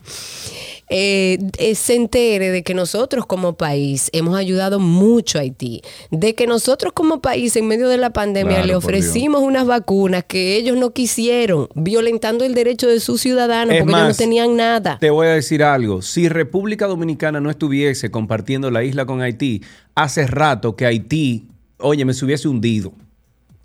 Eh, 0.88 1.38
eh, 1.58 1.74
se 1.74 1.94
entere 1.94 2.50
de 2.50 2.62
que 2.62 2.74
nosotros 2.74 3.26
como 3.26 3.56
país 3.56 4.08
hemos 4.12 4.36
ayudado 4.36 4.78
mucho 4.78 5.38
a 5.38 5.42
Haití, 5.42 5.82
de 6.10 6.34
que 6.34 6.46
nosotros 6.46 6.92
como 6.92 7.20
país 7.20 7.56
en 7.56 7.66
medio 7.66 7.88
de 7.88 7.96
la 7.96 8.10
pandemia 8.10 8.56
Claro, 8.56 8.66
le 8.66 8.74
ofrecimos 8.76 9.42
unas 9.42 9.66
vacunas 9.66 10.24
que 10.24 10.56
ellos 10.56 10.76
no 10.76 10.92
quisieron, 10.92 11.68
violentando 11.74 12.44
el 12.44 12.54
derecho 12.54 12.86
de 12.86 13.00
sus 13.00 13.20
ciudadanos 13.20 13.74
Es 13.74 13.80
porque 13.82 13.94
ellos 13.94 14.08
no 14.08 14.14
tenían 14.14 14.56
nada. 14.56 14.98
Te 14.98 15.10
voy 15.10 15.26
a 15.26 15.30
decir 15.30 15.62
algo. 15.62 16.02
Si 16.02 16.28
República 16.28 16.86
Dominicana 16.86 17.40
no 17.40 17.50
estuviese 17.50 18.10
compartiendo 18.10 18.70
la 18.70 18.84
isla 18.84 19.06
con 19.06 19.22
Haití, 19.22 19.62
hace 19.94 20.26
rato 20.26 20.76
que 20.76 20.86
Haití, 20.86 21.48
oye, 21.78 22.04
me 22.04 22.14
se 22.14 22.24
hubiese 22.24 22.48
hundido. 22.48 22.92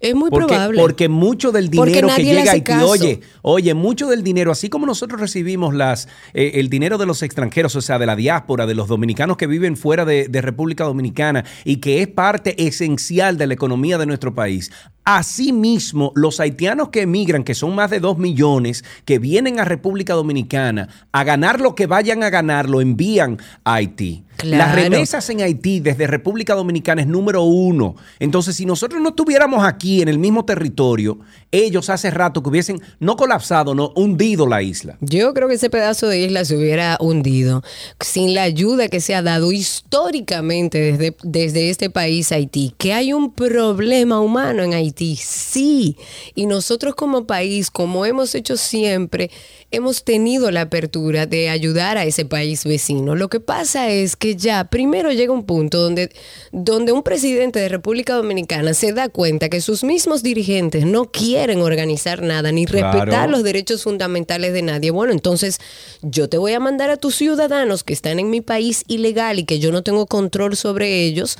Es 0.01 0.15
muy 0.15 0.31
Porque, 0.31 0.47
probable. 0.47 0.81
porque 0.81 1.09
mucho 1.09 1.51
del 1.51 1.69
dinero 1.69 2.09
que 2.15 2.23
llega 2.23 2.49
a 2.49 2.53
Haití, 2.53 2.63
caso. 2.63 2.87
oye, 2.89 3.21
oye, 3.43 3.73
mucho 3.75 4.07
del 4.07 4.23
dinero, 4.23 4.51
así 4.51 4.67
como 4.67 4.87
nosotros 4.87 5.21
recibimos 5.21 5.75
las, 5.75 6.07
eh, 6.33 6.53
el 6.55 6.69
dinero 6.69 6.97
de 6.97 7.05
los 7.05 7.21
extranjeros, 7.21 7.75
o 7.75 7.81
sea, 7.81 7.99
de 7.99 8.07
la 8.07 8.15
diáspora, 8.15 8.65
de 8.65 8.73
los 8.73 8.87
dominicanos 8.87 9.37
que 9.37 9.45
viven 9.45 9.77
fuera 9.77 10.03
de, 10.03 10.27
de 10.27 10.41
República 10.41 10.85
Dominicana 10.85 11.45
y 11.65 11.77
que 11.77 12.01
es 12.01 12.07
parte 12.07 12.67
esencial 12.67 13.37
de 13.37 13.45
la 13.45 13.53
economía 13.53 13.99
de 13.99 14.07
nuestro 14.07 14.33
país. 14.33 14.71
Asimismo, 15.03 16.11
los 16.15 16.39
haitianos 16.39 16.89
que 16.89 17.01
emigran, 17.01 17.43
que 17.43 17.53
son 17.53 17.75
más 17.75 17.89
de 17.91 17.99
dos 17.99 18.17
millones, 18.17 18.83
que 19.05 19.19
vienen 19.19 19.59
a 19.59 19.65
República 19.65 20.13
Dominicana 20.13 20.89
a 21.11 21.23
ganar 21.23 21.61
lo 21.61 21.75
que 21.75 21.85
vayan 21.85 22.23
a 22.23 22.29
ganar, 22.29 22.69
lo 22.69 22.81
envían 22.81 23.37
a 23.63 23.75
Haití. 23.75 24.23
Las 24.43 24.75
remesas 24.75 25.29
en 25.29 25.41
Haití 25.41 25.79
desde 25.79 26.07
República 26.07 26.53
Dominicana 26.53 27.01
es 27.01 27.07
número 27.07 27.43
uno. 27.43 27.95
Entonces, 28.19 28.55
si 28.55 28.65
nosotros 28.65 29.01
no 29.01 29.09
estuviéramos 29.09 29.63
aquí 29.63 30.01
en 30.01 30.07
el 30.07 30.19
mismo 30.19 30.45
territorio, 30.45 31.19
ellos 31.51 31.89
hace 31.89 32.11
rato 32.11 32.41
que 32.41 32.49
hubiesen 32.49 32.81
no 32.99 33.15
colapsado, 33.15 33.75
no 33.75 33.91
hundido 33.95 34.47
la 34.47 34.61
isla. 34.61 34.97
Yo 35.01 35.33
creo 35.33 35.47
que 35.47 35.55
ese 35.55 35.69
pedazo 35.69 36.07
de 36.07 36.19
isla 36.19 36.45
se 36.45 36.55
hubiera 36.55 36.97
hundido 36.99 37.63
sin 37.99 38.33
la 38.33 38.43
ayuda 38.43 38.87
que 38.87 39.01
se 39.01 39.15
ha 39.15 39.21
dado 39.21 39.51
históricamente 39.51 40.79
desde, 40.79 41.15
desde 41.23 41.69
este 41.69 41.89
país 41.89 42.31
Haití. 42.31 42.73
Que 42.77 42.93
hay 42.93 43.13
un 43.13 43.33
problema 43.33 44.19
humano 44.21 44.63
en 44.63 44.73
Haití, 44.73 45.15
sí. 45.15 45.97
Y 46.35 46.45
nosotros 46.45 46.95
como 46.95 47.25
país, 47.25 47.69
como 47.69 48.05
hemos 48.05 48.35
hecho 48.35 48.57
siempre, 48.57 49.29
hemos 49.71 50.03
tenido 50.03 50.51
la 50.51 50.61
apertura 50.61 51.25
de 51.25 51.49
ayudar 51.49 51.97
a 51.97 52.03
ese 52.05 52.25
país 52.25 52.65
vecino. 52.65 53.15
Lo 53.15 53.29
que 53.29 53.39
pasa 53.39 53.89
es 53.89 54.15
que 54.15 54.35
ya 54.35 54.65
primero 54.65 55.11
llega 55.11 55.31
un 55.31 55.45
punto 55.45 55.81
donde, 55.81 56.11
donde 56.51 56.91
un 56.91 57.03
presidente 57.03 57.59
de 57.59 57.69
República 57.69 58.15
Dominicana 58.15 58.73
se 58.73 58.91
da 58.91 59.07
cuenta 59.09 59.49
que 59.49 59.61
sus 59.61 59.83
mismos 59.83 60.23
dirigentes 60.23 60.85
no 60.85 61.11
quieren 61.11 61.61
organizar 61.61 62.21
nada 62.21 62.51
ni 62.51 62.65
Claro. 62.65 62.91
respetar 62.91 63.29
los 63.29 63.43
derechos 63.43 63.83
fundamentales 63.83 64.53
de 64.53 64.61
nadie. 64.61 64.91
Bueno, 64.91 65.13
entonces 65.13 65.59
yo 66.01 66.29
te 66.29 66.37
voy 66.37 66.53
a 66.53 66.59
mandar 66.59 66.89
a 66.89 66.97
tus 66.97 67.15
ciudadanos 67.15 67.83
que 67.83 67.93
están 67.93 68.19
en 68.19 68.29
mi 68.29 68.41
país 68.41 68.83
ilegal 68.87 69.39
y 69.39 69.45
que 69.45 69.59
yo 69.59 69.71
no 69.71 69.83
tengo 69.83 70.05
control 70.05 70.55
sobre 70.55 71.03
ellos. 71.05 71.37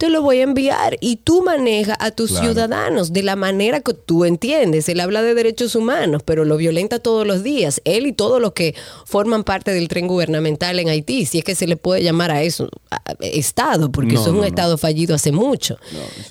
Te 0.00 0.08
lo 0.08 0.22
voy 0.22 0.38
a 0.40 0.44
enviar 0.44 0.96
y 1.02 1.16
tú 1.16 1.42
manejas 1.42 1.98
a 2.00 2.10
tus 2.10 2.30
Claro. 2.30 2.46
ciudadanos 2.46 3.12
de 3.12 3.22
la 3.22 3.36
manera 3.36 3.80
que 3.80 3.92
tú 3.92 4.24
entiendes. 4.24 4.88
Él 4.88 4.98
habla 4.98 5.20
de 5.20 5.34
derechos 5.34 5.74
humanos, 5.74 6.22
pero 6.24 6.46
lo 6.46 6.56
violenta 6.56 7.00
todos 7.00 7.26
los 7.26 7.42
días. 7.42 7.82
Él 7.84 8.06
y 8.06 8.14
todos 8.14 8.40
los 8.40 8.52
que 8.54 8.74
forman 9.04 9.44
parte 9.44 9.72
del 9.74 9.88
tren 9.88 10.06
gubernamental 10.06 10.78
en 10.80 10.88
Haití, 10.88 11.26
si 11.26 11.36
es 11.36 11.44
que 11.44 11.54
se 11.54 11.66
le 11.66 11.76
puede 11.76 12.02
llamar 12.02 12.30
a 12.30 12.42
eso 12.42 12.70
a- 12.90 13.02
Estado, 13.20 13.92
porque 13.92 14.14
No, 14.14 14.20
eso 14.22 14.30
es 14.30 14.34
un 14.34 14.40
no. 14.40 14.44
Estado 14.44 14.78
fallido 14.78 15.14
hace 15.14 15.32
mucho. 15.32 15.76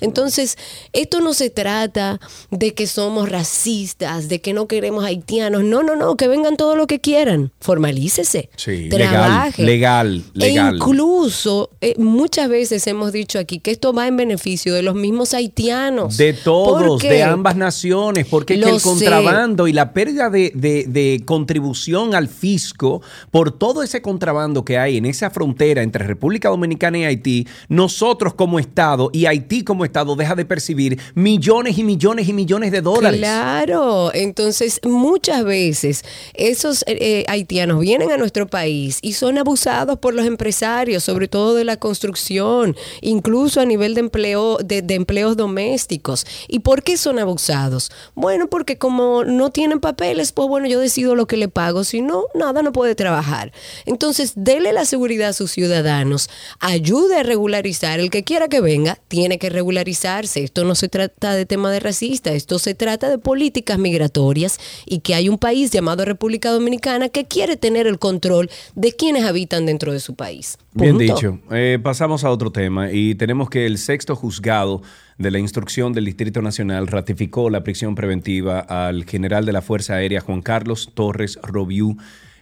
Entonces, 0.00 0.58
esto 0.92 1.20
no 1.20 1.32
se 1.32 1.48
trata 1.50 2.18
de 2.50 2.74
que 2.74 2.88
somos 2.88 3.28
racistas, 3.28 4.28
de 4.28 4.40
que 4.40 4.52
no 4.52 4.66
queremos 4.66 5.04
haitianos. 5.04 5.62
No, 5.62 5.84
no, 5.84 5.94
no, 5.94 6.16
que 6.16 6.26
vengan 6.26 6.56
todo 6.56 6.74
lo 6.74 6.88
que 6.88 7.00
quieran. 7.00 7.52
Formalícese. 7.60 8.50
Sí, 8.56 8.88
trabaje. 8.88 9.62
legal, 9.62 10.16
legal, 10.16 10.22
legal. 10.34 10.72
E 10.74 10.76
incluso, 10.76 11.70
eh, 11.80 11.94
muchas 11.98 12.48
veces 12.48 12.84
hemos 12.88 13.12
dicho 13.12 13.38
aquí 13.38 13.59
que 13.62 13.70
esto 13.70 13.92
va 13.92 14.06
en 14.06 14.16
beneficio 14.16 14.74
de 14.74 14.82
los 14.82 14.94
mismos 14.94 15.34
haitianos. 15.34 16.16
De 16.16 16.32
todos, 16.32 17.00
de 17.02 17.22
ambas 17.22 17.56
naciones, 17.56 18.26
porque 18.26 18.54
es 18.54 18.64
que 18.64 18.70
el 18.70 18.80
sé. 18.80 18.88
contrabando 18.88 19.66
y 19.68 19.72
la 19.72 19.92
pérdida 19.92 20.30
de, 20.30 20.52
de- 20.54 20.84
de 20.88 21.22
contribución 21.24 22.14
al 22.14 22.28
fisco 22.28 23.02
por 23.30 23.50
todo 23.52 23.82
ese 23.82 24.00
contrabando 24.02 24.64
que 24.64 24.78
hay 24.78 24.96
en 24.96 25.06
esa 25.06 25.30
frontera 25.30 25.82
entre 25.82 26.04
República 26.06 26.48
Dominicana 26.48 26.98
y 26.98 27.04
Haití, 27.04 27.46
nosotros 27.68 28.34
como 28.34 28.58
Estado 28.58 29.10
y 29.12 29.26
Haití 29.26 29.64
como 29.64 29.84
Estado 29.84 30.14
deja 30.16 30.34
de 30.34 30.44
percibir 30.44 30.98
millones 31.14 31.76
y 31.78 31.84
millones 31.84 32.28
y 32.28 32.32
millones 32.32 32.70
de 32.72 32.80
dólares. 32.80 33.18
Claro, 33.20 34.10
entonces 34.14 34.80
muchas 34.84 35.44
veces 35.44 36.04
esos 36.34 36.82
eh, 36.86 36.96
eh, 37.00 37.24
haitianos 37.28 37.80
vienen 37.80 38.10
a 38.12 38.16
nuestro 38.16 38.46
país 38.46 38.98
y 39.02 39.14
son 39.14 39.38
abusados 39.38 39.98
por 39.98 40.14
los 40.14 40.26
empresarios, 40.26 41.02
sobre 41.02 41.26
todo 41.28 41.54
de 41.54 41.64
la 41.64 41.76
construcción, 41.76 42.76
incluso 43.00 43.49
a 43.58 43.64
nivel 43.64 43.94
de 43.94 44.00
empleo 44.00 44.58
de, 44.58 44.82
de 44.82 44.94
empleos 44.94 45.36
domésticos. 45.36 46.26
¿Y 46.46 46.60
por 46.60 46.82
qué 46.82 46.96
son 46.96 47.18
abusados? 47.18 47.90
Bueno, 48.14 48.48
porque 48.48 48.78
como 48.78 49.24
no 49.24 49.50
tienen 49.50 49.80
papeles, 49.80 50.32
pues 50.32 50.48
bueno, 50.48 50.68
yo 50.68 50.78
decido 50.78 51.14
lo 51.14 51.26
que 51.26 51.36
le 51.36 51.48
pago, 51.48 51.82
si 51.82 52.02
no, 52.02 52.24
nada, 52.34 52.62
no 52.62 52.72
puede 52.72 52.94
trabajar. 52.94 53.52
Entonces, 53.86 54.32
dele 54.36 54.72
la 54.72 54.84
seguridad 54.84 55.30
a 55.30 55.32
sus 55.32 55.50
ciudadanos, 55.50 56.28
ayude 56.60 57.16
a 57.16 57.22
regularizar, 57.22 58.00
el 58.00 58.10
que 58.10 58.24
quiera 58.24 58.48
que 58.48 58.60
venga, 58.60 58.98
tiene 59.08 59.38
que 59.38 59.50
regularizarse. 59.50 60.44
Esto 60.44 60.64
no 60.64 60.74
se 60.74 60.88
trata 60.88 61.34
de 61.34 61.46
tema 61.46 61.70
de 61.70 61.80
racista, 61.80 62.32
esto 62.32 62.58
se 62.58 62.74
trata 62.74 63.08
de 63.08 63.18
políticas 63.18 63.78
migratorias 63.78 64.58
y 64.86 65.00
que 65.00 65.14
hay 65.14 65.28
un 65.28 65.38
país 65.38 65.70
llamado 65.70 66.04
República 66.04 66.50
Dominicana 66.50 67.08
que 67.08 67.24
quiere 67.24 67.56
tener 67.56 67.86
el 67.86 67.98
control 67.98 68.50
de 68.74 68.92
quienes 68.92 69.24
habitan 69.24 69.66
dentro 69.66 69.92
de 69.92 70.00
su 70.00 70.14
país. 70.14 70.58
Bien 70.72 70.98
dicho. 70.98 71.38
Eh, 71.50 71.78
pasamos 71.82 72.22
a 72.24 72.30
otro 72.30 72.52
tema 72.52 72.92
y 72.92 73.14
tenemos 73.16 73.39
que 73.48 73.66
el 73.66 73.78
sexto 73.78 74.16
juzgado 74.16 74.82
de 75.18 75.30
la 75.30 75.38
instrucción 75.38 75.92
del 75.92 76.04
Distrito 76.04 76.42
Nacional 76.42 76.86
ratificó 76.86 77.48
la 77.48 77.62
prisión 77.62 77.94
preventiva 77.94 78.60
al 78.60 79.04
general 79.04 79.46
de 79.46 79.52
la 79.52 79.62
Fuerza 79.62 79.94
Aérea 79.94 80.20
Juan 80.20 80.42
Carlos 80.42 80.90
Torres 80.94 81.38
Robiú, 81.42 81.96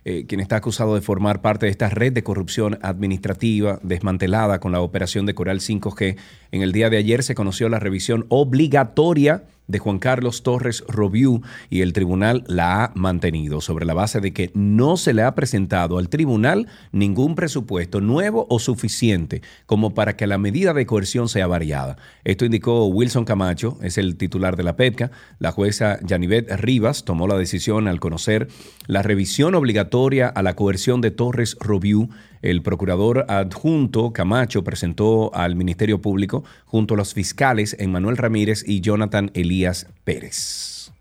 eh, 0.05 0.25
quien 0.27 0.41
está 0.41 0.57
acusado 0.57 0.95
de 0.95 1.01
formar 1.01 1.43
parte 1.43 1.67
de 1.67 1.71
esta 1.71 1.89
red 1.91 2.13
de 2.13 2.23
corrupción 2.23 2.79
administrativa 2.83 3.79
desmantelada 3.83 4.61
con 4.61 4.73
la 4.73 4.81
operación 4.81 5.27
de 5.27 5.35
Coral 5.35 5.61
5G. 5.61 6.17
En 6.51 6.63
el 6.63 6.73
día 6.73 6.89
de 6.89 6.97
ayer 6.97 7.23
se 7.23 7.35
conoció 7.35 7.69
la 7.69 7.79
revisión 7.79 8.27
obligatoria 8.29 9.45
de 9.69 9.79
Juan 9.79 9.99
Carlos 9.99 10.43
Torres 10.43 10.83
Robiú 10.89 11.43
y 11.71 11.83
el 11.83 11.93
tribunal 11.93 12.45
la 12.49 12.85
ha 12.85 12.93
mantenido 12.95 13.61
sobre 13.61 13.87
la 13.87 13.95
base 13.95 14.21
de 14.21 14.33
que 14.33 14.51
no 14.55 14.97
se 14.97 15.15
le 15.15 15.23
ha 15.23 15.35
presentado 15.35 15.99
al 15.99 16.09
tribunal 16.09 16.67
ningún 16.91 17.35
presupuesto 17.35 18.01
nuevo 18.01 18.47
o 18.51 18.59
suficiente 18.59 19.43
como 19.67 19.95
para 19.95 20.17
que 20.17 20.27
la 20.27 20.39
medida 20.39 20.75
de 20.75 20.87
coerción 20.87 21.29
sea 21.29 21.47
variada. 21.47 21.97
Esto 22.25 22.45
indicó 22.45 22.87
Wilson 22.87 23.25
Camacho, 23.25 23.79
es 23.83 23.99
el 23.99 24.17
titular 24.17 24.57
de 24.57 24.63
la 24.63 24.77
PEPCA. 24.77 25.11
La 25.39 25.53
jueza 25.53 25.99
Yanivet 26.03 26.51
Rivas 26.61 27.05
tomó 27.05 27.29
la 27.29 27.37
decisión 27.37 27.89
al 27.89 28.01
conocer 28.01 28.49
la 28.87 29.03
revisión 29.03 29.55
obligatoria 29.55 30.29
a 30.29 30.43
la 30.43 30.57
coerción 30.57 31.01
de 31.01 31.11
Torres 31.11 31.57
Robiú. 31.61 32.09
El 32.43 32.63
procurador 32.63 33.25
adjunto 33.29 34.13
Camacho 34.13 34.65
presentó 34.65 35.35
al 35.35 35.57
Ministerio 35.57 36.01
Público 36.01 36.45
junto 36.65 36.95
a 36.95 36.97
los 36.97 37.15
fiscales 37.15 37.77
Emmanuel 37.79 38.17
Ramírez 38.17 38.65
y 38.67 38.81
Jonathan 38.81 39.31
Elías 39.35 39.87
Pérez. 40.05 40.93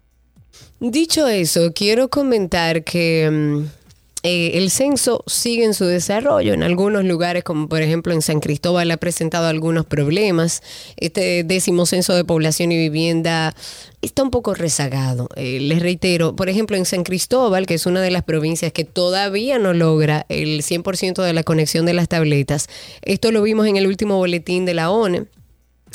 Dicho 0.80 1.28
eso, 1.28 1.74
quiero 1.74 2.10
comentar 2.10 2.84
que 2.84 3.30
mm, 3.32 3.87
eh, 4.24 4.52
el 4.56 4.72
censo 4.72 5.24
sigue 5.28 5.64
en 5.64 5.74
su 5.74 5.86
desarrollo. 5.86 6.54
En 6.54 6.64
algunos 6.64 7.06
lugares, 7.06 7.44
como 7.44 7.70
por 7.70 7.82
ejemplo 7.82 8.14
en 8.14 8.22
San 8.22 8.40
Cristóbal, 8.40 8.90
ha 8.92 8.98
presentado 8.98 9.48
algunos 9.48 9.86
problemas. 9.86 10.64
Este 10.98 11.44
décimo 11.44 11.86
censo 11.86 12.16
de 12.16 12.26
población 12.26 12.72
y 12.72 12.78
vivienda 12.78 13.56
está 14.02 14.24
un 14.24 14.32
poco 14.32 14.54
rezagado. 14.54 15.30
Eh, 15.36 15.60
les 15.62 15.82
reitero, 15.82 16.36
por 16.36 16.50
ejemplo, 16.50 16.78
en 16.78 16.86
San 16.86 17.04
Cristóbal, 17.04 17.68
que 17.68 17.76
es 17.76 17.86
una 17.86 18.02
de 18.02 18.12
las 18.12 18.24
provincias 18.24 18.72
que 18.72 18.86
todavía 18.86 19.60
no 19.60 19.74
logra 19.74 20.26
el 20.30 20.64
100% 20.64 21.22
de 21.24 21.34
la 21.34 21.44
conexión 21.44 21.86
de 21.86 21.94
las 21.94 22.08
tabletas, 22.08 22.68
esto 23.04 23.32
lo 23.32 23.42
vimos 23.44 23.68
en 23.68 23.78
el 23.78 23.88
último 23.88 24.18
boletín 24.18 24.66
de 24.66 24.74
la 24.74 24.90
ONE 24.90 25.28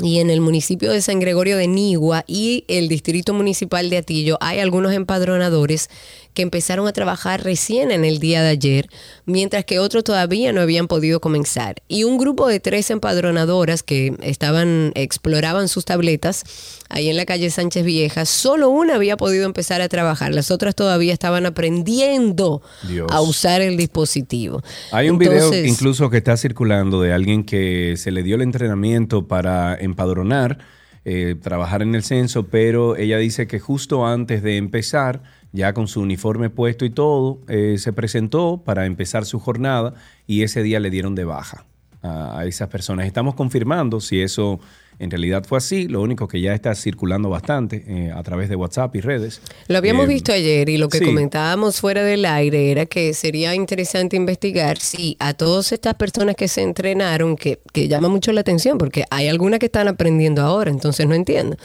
y 0.00 0.21
en 0.21 0.31
el 0.31 0.41
municipio 0.41 0.91
de 0.91 1.02
San 1.02 1.21
Gregorio 1.21 1.57
de 1.57 1.69
Nigua 1.69 2.25
y 2.26 2.64
el 2.69 2.88
distrito 2.88 3.35
municipal 3.35 3.91
de 3.91 3.99
Atillo 3.99 4.38
hay 4.41 4.59
algunos 4.59 4.93
empadronadores 4.93 5.91
que 6.35 6.43
empezaron 6.43 6.87
a 6.87 6.93
trabajar 6.93 7.43
recién 7.45 7.91
en 7.91 8.05
el 8.05 8.19
día 8.19 8.43
de 8.43 8.51
ayer, 8.51 8.89
mientras 9.27 9.65
que 9.65 9.79
otros 9.79 10.05
todavía 10.05 10.53
no 10.53 10.61
habían 10.61 10.89
podido 10.89 11.21
comenzar. 11.21 11.83
Y 11.89 12.05
un 12.05 12.19
grupo 12.19 12.49
de 12.49 12.61
tres 12.61 12.91
empadronadoras 12.91 13.83
que 13.83 14.17
estaban, 14.23 14.93
exploraban 14.95 15.69
sus 15.69 15.85
tabletas 15.85 16.45
ahí 16.89 17.09
en 17.09 17.17
la 17.17 17.25
calle 17.25 17.51
Sánchez 17.51 17.85
Vieja, 17.85 18.25
solo 18.25 18.69
una 18.69 18.97
había 18.97 19.17
podido 19.17 19.47
empezar 19.47 19.81
a 19.81 19.89
trabajar, 19.89 20.35
las 20.35 20.51
otras 20.51 20.75
todavía 20.75 21.12
estaban 21.12 21.47
aprendiendo 21.47 22.62
Dios. 22.87 23.11
a 23.11 23.21
usar 23.21 23.61
el 23.61 23.77
dispositivo. 23.77 24.62
Hay 24.91 25.09
un 25.11 25.19
video 25.19 25.53
incluso 25.65 26.11
que 26.11 26.19
está 26.19 26.37
circulando 26.37 27.01
de 27.01 27.12
alguien 27.12 27.45
que 27.45 27.95
se 27.97 28.11
le 28.11 28.23
dio 28.23 28.37
el 28.37 28.43
entrenamiento 28.43 29.27
para 29.27 29.75
empadronar, 29.75 30.59
eh, 31.05 31.35
trabajar 31.41 31.83
en 31.83 31.95
el 31.95 32.05
censo, 32.05 32.47
pero 32.47 32.97
ella 32.97 33.19
dice 33.19 33.47
que 33.47 33.59
justo 33.59 34.07
antes 34.07 34.43
de 34.43 34.57
empezar, 34.57 35.23
ya 35.53 35.73
con 35.75 35.89
su 35.89 36.01
uniforme 36.01 36.51
puesto 36.51 36.85
y 36.85 36.91
todo, 36.91 37.41
eh, 37.49 37.77
se 37.79 37.93
presentó 37.93 38.63
para 38.65 38.87
empezar 38.87 39.25
su 39.25 39.39
jornada 39.39 39.95
y 40.27 40.43
ese 40.43 40.63
día 40.63 40.81
le 40.81 40.91
dieron 40.91 41.15
de 41.15 41.25
baja 41.25 41.67
a, 42.03 42.41
a 42.41 42.45
esas 42.47 42.69
personas. 42.69 43.07
Estamos 43.07 43.35
confirmando 43.35 44.01
si 44.01 44.21
eso 44.21 44.61
en 44.99 45.11
realidad 45.11 45.43
fue 45.45 45.59
así, 45.59 45.89
lo 45.89 46.01
único 46.03 46.29
que 46.29 46.41
ya 46.41 46.55
está 46.55 46.75
circulando 46.75 47.29
bastante 47.31 47.83
eh, 47.89 48.13
a 48.15 48.23
través 48.23 48.49
de 48.49 48.57
WhatsApp 48.57 48.95
y 48.95 49.01
redes. 49.01 49.41
Lo 49.67 49.79
habíamos 49.79 50.05
Eh, 50.05 50.09
visto 50.09 50.33
ayer 50.33 50.69
y 50.69 50.77
lo 50.77 50.89
que 50.91 50.99
sí. 50.99 51.05
comentábamos 51.07 51.81
fuera 51.81 52.05
del 52.05 52.25
aire 52.25 52.71
era 52.71 52.87
que 52.87 53.13
sería 53.15 53.55
interesante 53.55 54.17
investigar 54.17 54.79
si 54.79 55.17
a 55.19 55.33
todas 55.35 55.73
estas 55.73 55.95
personas 55.95 56.37
que 56.37 56.47
se 56.47 56.63
entrenaron, 56.63 57.37
que, 57.37 57.59
que 57.73 57.89
llama 57.89 58.09
mucho 58.09 58.31
la 58.33 58.43
atención, 58.43 58.79
porque 58.79 59.05
hay 59.11 59.27
algunas 59.29 59.59
que 59.59 59.67
están 59.67 59.89
aprendiendo 59.89 60.43
ahora, 60.43 60.71
entonces 60.71 61.09
no 61.09 61.15
entiendo, 61.15 61.57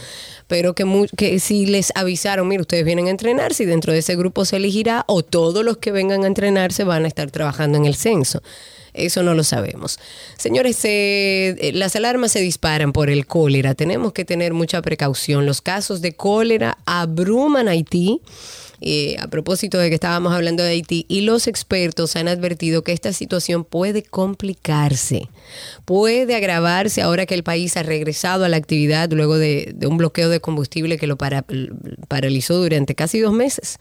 pero 0.47 0.73
que, 0.73 0.85
mu- 0.85 1.05
que 1.15 1.39
si 1.39 1.65
les 1.67 1.91
avisaron, 1.95 2.47
mire, 2.47 2.61
ustedes 2.61 2.85
vienen 2.85 3.07
a 3.07 3.11
entrenar, 3.11 3.53
si 3.53 3.65
dentro 3.65 3.91
de 3.93 3.99
ese 3.99 4.15
grupo 4.15 4.45
se 4.45 4.55
elegirá 4.55 5.03
o 5.07 5.21
todos 5.21 5.63
los 5.63 5.77
que 5.77 5.91
vengan 5.91 6.23
a 6.23 6.27
entrenarse 6.27 6.85
van 6.85 7.03
a 7.03 7.07
estar 7.07 7.29
trabajando 7.29 7.77
en 7.77 7.85
el 7.85 7.95
censo. 7.95 8.41
Eso 8.97 9.23
no 9.23 9.33
lo 9.33 9.43
sabemos. 9.43 9.99
Señores, 10.37 10.75
se- 10.75 11.49
eh, 11.59 11.71
las 11.73 11.95
alarmas 11.95 12.31
se 12.31 12.39
disparan 12.39 12.91
por 12.91 13.09
el 13.09 13.25
cólera. 13.27 13.75
Tenemos 13.75 14.11
que 14.13 14.25
tener 14.25 14.53
mucha 14.53 14.81
precaución. 14.81 15.45
Los 15.45 15.61
casos 15.61 16.01
de 16.01 16.13
cólera 16.13 16.77
abruman 16.85 17.67
Haití. 17.67 18.21
eh, 18.79 19.15
a 19.19 19.27
propósito 19.27 19.79
de 19.79 19.89
que 19.89 19.95
estábamos 19.95 20.33
hablando 20.33 20.61
de 20.61 20.69
Haití, 20.69 21.07
y 21.09 21.21
los 21.21 21.47
expertos 21.47 22.15
han 22.15 22.27
advertido 22.27 22.83
que 22.83 22.91
esta 22.91 23.11
situación 23.11 23.63
puede 23.65 24.03
complicarse, 24.03 25.27
puede 25.85 26.35
agravarse 26.35 27.01
ahora 27.01 27.25
que 27.25 27.35
el 27.35 27.43
país 27.43 27.77
ha 27.77 27.83
regresado 27.83 28.45
a 28.45 28.49
la 28.49 28.57
actividad 28.57 29.11
luego 29.11 29.37
de, 29.37 29.75
un 29.87 29.97
bloqueo 29.97 30.29
de 30.29 30.39
combustible 30.39 30.97
que 30.97 31.07
lo 31.07 31.17
para- 31.17 31.45
paralizó 32.07 32.57
durante 32.57 32.95
casi 32.95 33.19
dos 33.19 33.33
meses. 33.33 33.79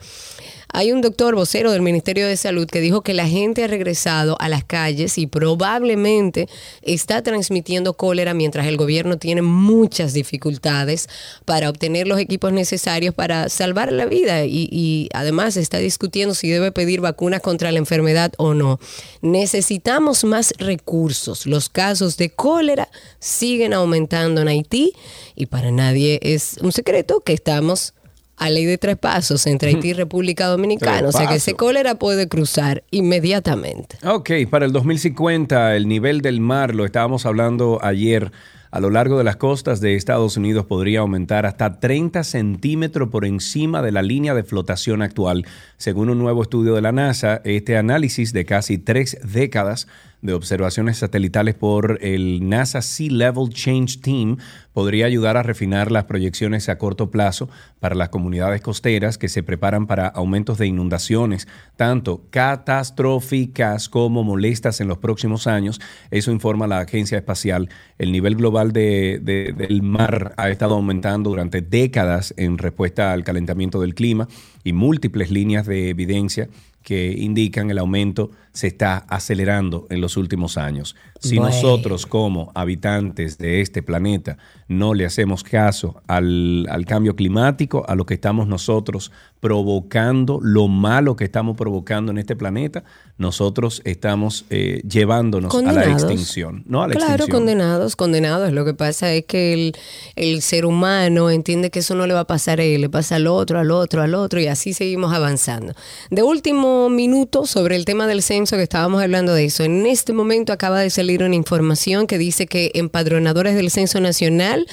Hay 0.72 0.92
un 0.92 1.00
doctor 1.00 1.34
vocero 1.36 1.70
del 1.70 1.80
Ministerio 1.80 2.26
de 2.26 2.36
Salud 2.36 2.66
que 2.66 2.80
dijo 2.80 3.02
que 3.02 3.14
la 3.14 3.28
gente 3.28 3.64
ha 3.64 3.66
regresado 3.66 4.36
a 4.40 4.48
las 4.48 4.64
calles 4.64 5.16
y 5.16 5.26
probablemente 5.26 6.48
está 6.82 7.22
transmitiendo 7.22 7.94
cólera 7.94 8.34
mientras 8.34 8.66
el 8.66 8.76
gobierno 8.76 9.16
tiene 9.16 9.42
muchas 9.42 10.12
dificultades 10.12 11.08
para 11.44 11.70
obtener 11.70 12.08
los 12.08 12.18
equipos 12.18 12.52
necesarios 12.52 13.14
para 13.14 13.48
salvar 13.48 13.92
la 13.92 14.06
vida 14.06 14.44
y, 14.44 15.08
además 15.14 15.56
está 15.56 15.78
discutiendo 15.78 16.34
si 16.34 16.48
debe 16.48 16.72
pedir 16.72 17.00
vacunas 17.00 17.40
contra 17.40 17.70
la 17.72 17.78
enfermedad 17.78 18.32
o 18.36 18.54
no. 18.54 18.80
Necesitamos 19.22 20.24
más 20.24 20.52
recursos. 20.58 21.46
Casos 21.68 22.16
de 22.16 22.30
cólera 22.30 22.88
siguen 23.18 23.72
aumentando 23.72 24.40
en 24.40 24.48
Haití 24.48 24.92
y 25.34 25.46
para 25.46 25.70
nadie 25.70 26.18
es 26.22 26.58
un 26.62 26.72
secreto 26.72 27.20
que 27.20 27.32
estamos 27.32 27.94
a 28.36 28.50
ley 28.50 28.66
de 28.66 28.78
tres 28.78 28.96
pasos 28.96 29.46
entre 29.46 29.70
Haití 29.70 29.88
y 29.88 29.92
República 29.94 30.46
Dominicana. 30.46 31.08
O 31.08 31.12
sea 31.12 31.26
que 31.26 31.36
ese 31.36 31.54
cólera 31.54 31.96
puede 31.96 32.28
cruzar 32.28 32.84
inmediatamente. 32.90 33.96
Ok, 34.06 34.30
para 34.50 34.66
el 34.66 34.72
2050 34.72 35.76
el 35.76 35.88
nivel 35.88 36.20
del 36.20 36.40
mar, 36.40 36.74
lo 36.74 36.84
estábamos 36.84 37.26
hablando 37.26 37.78
ayer, 37.82 38.30
a 38.70 38.80
lo 38.80 38.90
largo 38.90 39.16
de 39.16 39.24
las 39.24 39.36
costas 39.36 39.80
de 39.80 39.94
Estados 39.94 40.36
Unidos 40.36 40.66
podría 40.66 41.00
aumentar 41.00 41.46
hasta 41.46 41.80
30 41.80 42.24
centímetros 42.24 43.08
por 43.08 43.24
encima 43.24 43.80
de 43.80 43.92
la 43.92 44.02
línea 44.02 44.34
de 44.34 44.44
flotación 44.44 45.00
actual. 45.00 45.46
Según 45.78 46.10
un 46.10 46.18
nuevo 46.18 46.42
estudio 46.42 46.74
de 46.74 46.82
la 46.82 46.92
NASA, 46.92 47.40
este 47.44 47.78
análisis 47.78 48.34
de 48.34 48.44
casi 48.44 48.76
tres 48.76 49.18
décadas 49.24 49.86
de 50.22 50.32
observaciones 50.32 50.98
satelitales 50.98 51.54
por 51.54 51.98
el 52.02 52.48
NASA 52.48 52.82
Sea 52.82 53.10
Level 53.10 53.50
Change 53.50 54.00
Team 54.00 54.38
podría 54.72 55.06
ayudar 55.06 55.36
a 55.36 55.42
refinar 55.42 55.92
las 55.92 56.04
proyecciones 56.04 56.68
a 56.68 56.78
corto 56.78 57.10
plazo 57.10 57.48
para 57.80 57.94
las 57.94 58.08
comunidades 58.08 58.60
costeras 58.60 59.18
que 59.18 59.28
se 59.28 59.42
preparan 59.42 59.86
para 59.86 60.08
aumentos 60.08 60.58
de 60.58 60.66
inundaciones, 60.66 61.46
tanto 61.76 62.24
catastróficas 62.30 63.88
como 63.88 64.24
molestas 64.24 64.80
en 64.80 64.88
los 64.88 64.98
próximos 64.98 65.46
años. 65.46 65.80
Eso 66.10 66.32
informa 66.32 66.66
la 66.66 66.80
agencia 66.80 67.18
espacial. 67.18 67.68
El 67.98 68.12
nivel 68.12 68.36
global 68.36 68.72
de- 68.72 69.20
de- 69.22 69.52
del 69.52 69.82
mar 69.82 70.34
ha 70.36 70.50
estado 70.50 70.74
aumentando 70.74 71.30
durante 71.30 71.60
décadas 71.62 72.34
en 72.36 72.58
respuesta 72.58 73.12
al 73.12 73.24
calentamiento 73.24 73.80
del 73.80 73.94
clima 73.94 74.28
y 74.64 74.72
múltiples 74.72 75.30
líneas 75.30 75.66
de 75.66 75.90
evidencia 75.90 76.48
que 76.82 77.12
indican 77.18 77.70
el 77.70 77.78
aumento 77.78 78.30
se 78.56 78.68
está 78.68 79.04
acelerando 79.08 79.86
en 79.90 80.00
los 80.00 80.16
últimos 80.16 80.56
años. 80.56 80.96
Si 81.20 81.36
Bueno. 81.36 81.54
nosotros 81.54 82.06
como 82.06 82.52
habitantes 82.54 83.36
de 83.36 83.60
este 83.60 83.82
planeta 83.82 84.38
no 84.68 84.94
le 84.94 85.04
hacemos 85.04 85.44
caso 85.44 86.00
al, 86.06 86.66
al 86.70 86.86
cambio 86.86 87.14
climático, 87.16 87.84
a 87.86 87.94
lo 87.94 88.06
que 88.06 88.14
estamos 88.14 88.46
nosotros 88.48 89.12
provocando, 89.40 90.38
lo 90.42 90.68
malo 90.68 91.16
que 91.16 91.24
estamos 91.24 91.56
provocando 91.56 92.12
en 92.12 92.18
este 92.18 92.34
planeta, 92.36 92.82
nosotros 93.18 93.80
estamos 93.84 94.44
eh, 94.50 94.82
llevándonos 94.88 95.54
a 95.54 95.72
la 95.72 95.84
extinción. 95.84 96.62
No 96.66 96.82
a 96.82 96.88
la 96.88 96.94
claro, 96.94 97.12
extinción. 97.14 97.38
condenados, 97.40 97.96
condenados. 97.96 98.52
Lo 98.52 98.64
que 98.64 98.74
pasa 98.74 99.12
es 99.12 99.24
que 99.26 99.52
el, 99.54 99.76
el 100.16 100.42
ser 100.42 100.64
humano 100.66 101.30
entiende 101.30 101.70
que 101.70 101.78
eso 101.80 101.94
no 101.94 102.06
le 102.06 102.14
va 102.14 102.20
a 102.20 102.26
pasar 102.26 102.60
a 102.60 102.64
él, 102.64 102.80
le 102.80 102.88
pasa 102.90 103.16
al 103.16 103.26
otro, 103.26 103.58
al 103.58 103.70
otro, 103.70 104.02
al 104.02 104.14
otro, 104.14 104.40
y 104.40 104.46
así 104.46 104.72
seguimos 104.72 105.12
avanzando. 105.12 105.74
De 106.10 106.22
último 106.22 106.88
minuto, 106.90 107.46
sobre 107.46 107.76
el 107.76 107.84
tema 107.84 108.06
del 108.06 108.22
censo, 108.22 108.45
que 108.54 108.62
estábamos 108.62 109.02
hablando 109.02 109.34
de 109.34 109.46
eso, 109.46 109.64
en 109.64 109.84
este 109.86 110.12
momento 110.12 110.52
acaba 110.52 110.80
de 110.80 110.90
salir 110.90 111.24
una 111.24 111.34
información 111.34 112.06
que 112.06 112.18
dice 112.18 112.46
que 112.46 112.70
empadronadores 112.74 113.56
del 113.56 113.72
Censo 113.72 113.98
Nacional 113.98 114.66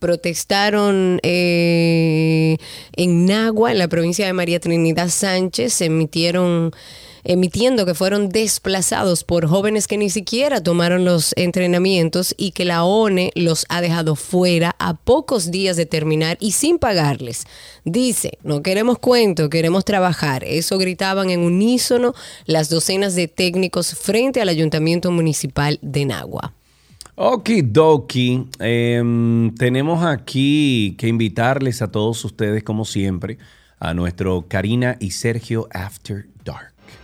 protestaron 0.00 1.18
eh, 1.22 2.58
en 2.92 3.24
Nagua, 3.24 3.72
en 3.72 3.78
la 3.78 3.88
provincia 3.88 4.26
de 4.26 4.34
María 4.34 4.60
Trinidad 4.60 5.08
Sánchez, 5.08 5.80
emitieron 5.80 6.72
emitiendo 7.24 7.86
que 7.86 7.94
fueron 7.94 8.28
desplazados 8.28 9.24
por 9.24 9.46
jóvenes 9.46 9.88
que 9.88 9.98
ni 9.98 10.10
siquiera 10.10 10.62
tomaron 10.62 11.04
los 11.04 11.32
entrenamientos 11.36 12.34
y 12.36 12.52
que 12.52 12.64
la 12.64 12.84
ONE 12.84 13.32
los 13.34 13.66
ha 13.68 13.80
dejado 13.80 14.14
fuera 14.14 14.76
a 14.78 14.94
pocos 14.94 15.50
días 15.50 15.76
de 15.76 15.86
terminar 15.86 16.36
y 16.40 16.52
sin 16.52 16.78
pagarles. 16.78 17.46
Dice, 17.84 18.38
no 18.42 18.62
queremos 18.62 18.98
cuento, 18.98 19.50
queremos 19.50 19.84
trabajar. 19.84 20.44
Eso 20.44 20.78
gritaban 20.78 21.30
en 21.30 21.40
unísono 21.40 22.14
las 22.46 22.68
docenas 22.68 23.14
de 23.14 23.28
técnicos 23.28 23.94
frente 23.94 24.40
al 24.40 24.48
ayuntamiento 24.48 25.10
municipal 25.10 25.78
de 25.82 26.04
Nagua. 26.04 26.52
Okidoki, 27.16 28.48
em, 28.58 29.54
tenemos 29.54 30.04
aquí 30.04 30.96
que 30.98 31.06
invitarles 31.06 31.80
a 31.80 31.92
todos 31.92 32.24
ustedes, 32.24 32.64
como 32.64 32.84
siempre, 32.84 33.38
a 33.78 33.94
nuestro 33.94 34.46
Karina 34.48 34.96
y 34.98 35.12
Sergio 35.12 35.68
After. 35.70 36.33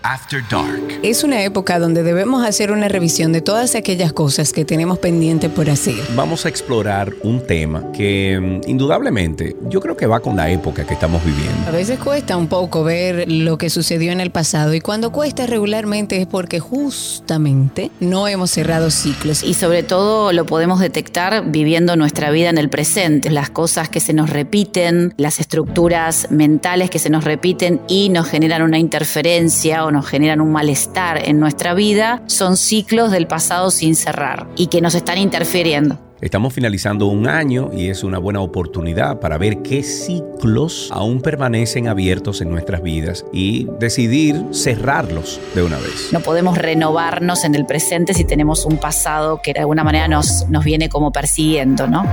After 0.03 0.43
Dark. 0.51 1.01
Es 1.03 1.25
una 1.25 1.43
época 1.43 1.79
donde 1.79 2.03
debemos 2.03 2.45
hacer 2.47 2.73
una 2.73 2.89
revisión 2.89 3.33
de 3.33 3.43
todas 3.43 3.75
aquellas 3.75 4.13
cosas 4.13 4.53
que 4.53 4.65
tenemos 4.65 4.99
pendiente 4.99 5.49
por 5.51 5.69
hacer. 5.69 5.97
Vamos 6.17 6.47
a 6.47 6.49
explorar 6.49 7.13
un 7.23 7.47
tema 7.47 7.93
que 7.93 8.33
em, 8.33 8.61
indudablemente 8.67 9.57
yo 9.69 9.81
creo 9.81 9.97
que 9.97 10.07
va 10.07 10.21
con 10.21 10.37
la 10.37 10.51
época 10.51 10.87
que 10.87 10.95
estamos 10.95 11.21
A 11.23 11.25
viviendo. 11.27 11.73
veces 11.73 11.99
cuesta 11.99 12.37
un 12.37 12.47
poco 12.47 12.83
ver 12.83 13.31
lo 13.31 13.59
que 13.59 13.69
sucedió 13.69 14.11
en 14.13 14.21
el 14.21 14.31
pasado 14.31 14.75
y 14.75 14.81
cuando 14.81 15.13
cuesta 15.13 15.47
regularmente 15.47 16.21
es 16.21 16.27
porque 16.27 16.61
justamente 16.61 17.91
no 18.01 18.27
hemos 18.27 18.51
cerrado 18.51 18.91
ciclos. 18.91 19.43
Y 19.43 19.55
sobre 19.55 19.83
todo 19.83 20.33
lo 20.33 20.47
podemos 20.47 20.81
detectar 20.81 21.51
viviendo 21.51 21.97
nuestra 21.97 22.31
vida 22.31 22.49
en 22.49 22.59
el 22.59 22.71
presente, 22.71 23.31
las 23.31 23.51
cosas 23.51 23.89
que 23.89 24.01
se 24.01 24.13
nos 24.15 24.31
repiten, 24.31 25.13
las 25.19 25.41
estructuras 25.41 26.29
mentales 26.31 26.89
que 26.89 26.99
se 26.99 27.11
nos 27.11 27.25
repiten 27.25 27.81
y 27.87 28.09
nos 28.09 28.29
generan 28.29 28.63
una 28.63 28.79
interferencia 28.79 29.85
o 29.85 29.90
nos 29.91 30.07
generan 30.07 30.41
un 30.41 30.53
malestar 30.53 31.29
en 31.29 31.41
nuestra 31.41 31.75
vida, 31.75 32.23
son 32.27 32.57
ciclos 32.57 33.11
del 33.11 33.27
pasado 33.27 33.71
sin 33.71 33.95
cerrar 33.95 34.47
y 34.57 34.69
que 34.69 34.81
nos 34.81 34.95
están 34.95 35.19
interfiriendo. 35.19 35.99
Estamos 36.21 36.53
finalizando 36.53 37.07
un 37.07 37.27
año 37.29 37.71
y 37.73 37.89
es 37.89 38.05
una 38.05 38.19
buena 38.19 38.41
oportunidad 38.41 39.21
para 39.21 39.39
ver 39.39 39.63
qué 39.63 39.83
ciclos 39.83 40.91
aún 40.93 41.23
permanecen 41.23 41.89
abiertos 41.89 42.43
en 42.43 42.51
nuestras 42.51 42.83
vidas 42.83 43.25
y 43.33 43.67
decidir 43.79 44.45
cerrarlos 44.53 45.41
de 45.55 45.63
una 45.63 45.79
vez. 45.79 46.11
No 46.13 46.21
podemos 46.21 46.59
renovarnos 46.59 47.45
en 47.45 47.55
el 47.55 47.65
presente 47.65 48.13
si 48.13 48.25
tenemos 48.25 48.67
un 48.67 48.77
pasado 48.77 49.41
que 49.43 49.55
de 49.55 49.61
alguna 49.61 49.83
manera 49.83 50.09
nos, 50.09 50.47
nos 50.51 50.63
viene 50.63 50.91
como 50.91 51.11
persiguiendo, 51.11 51.87
¿no? 51.87 52.05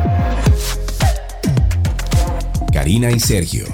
Karina 2.72 3.12
y 3.12 3.20
Sergio, 3.20 3.66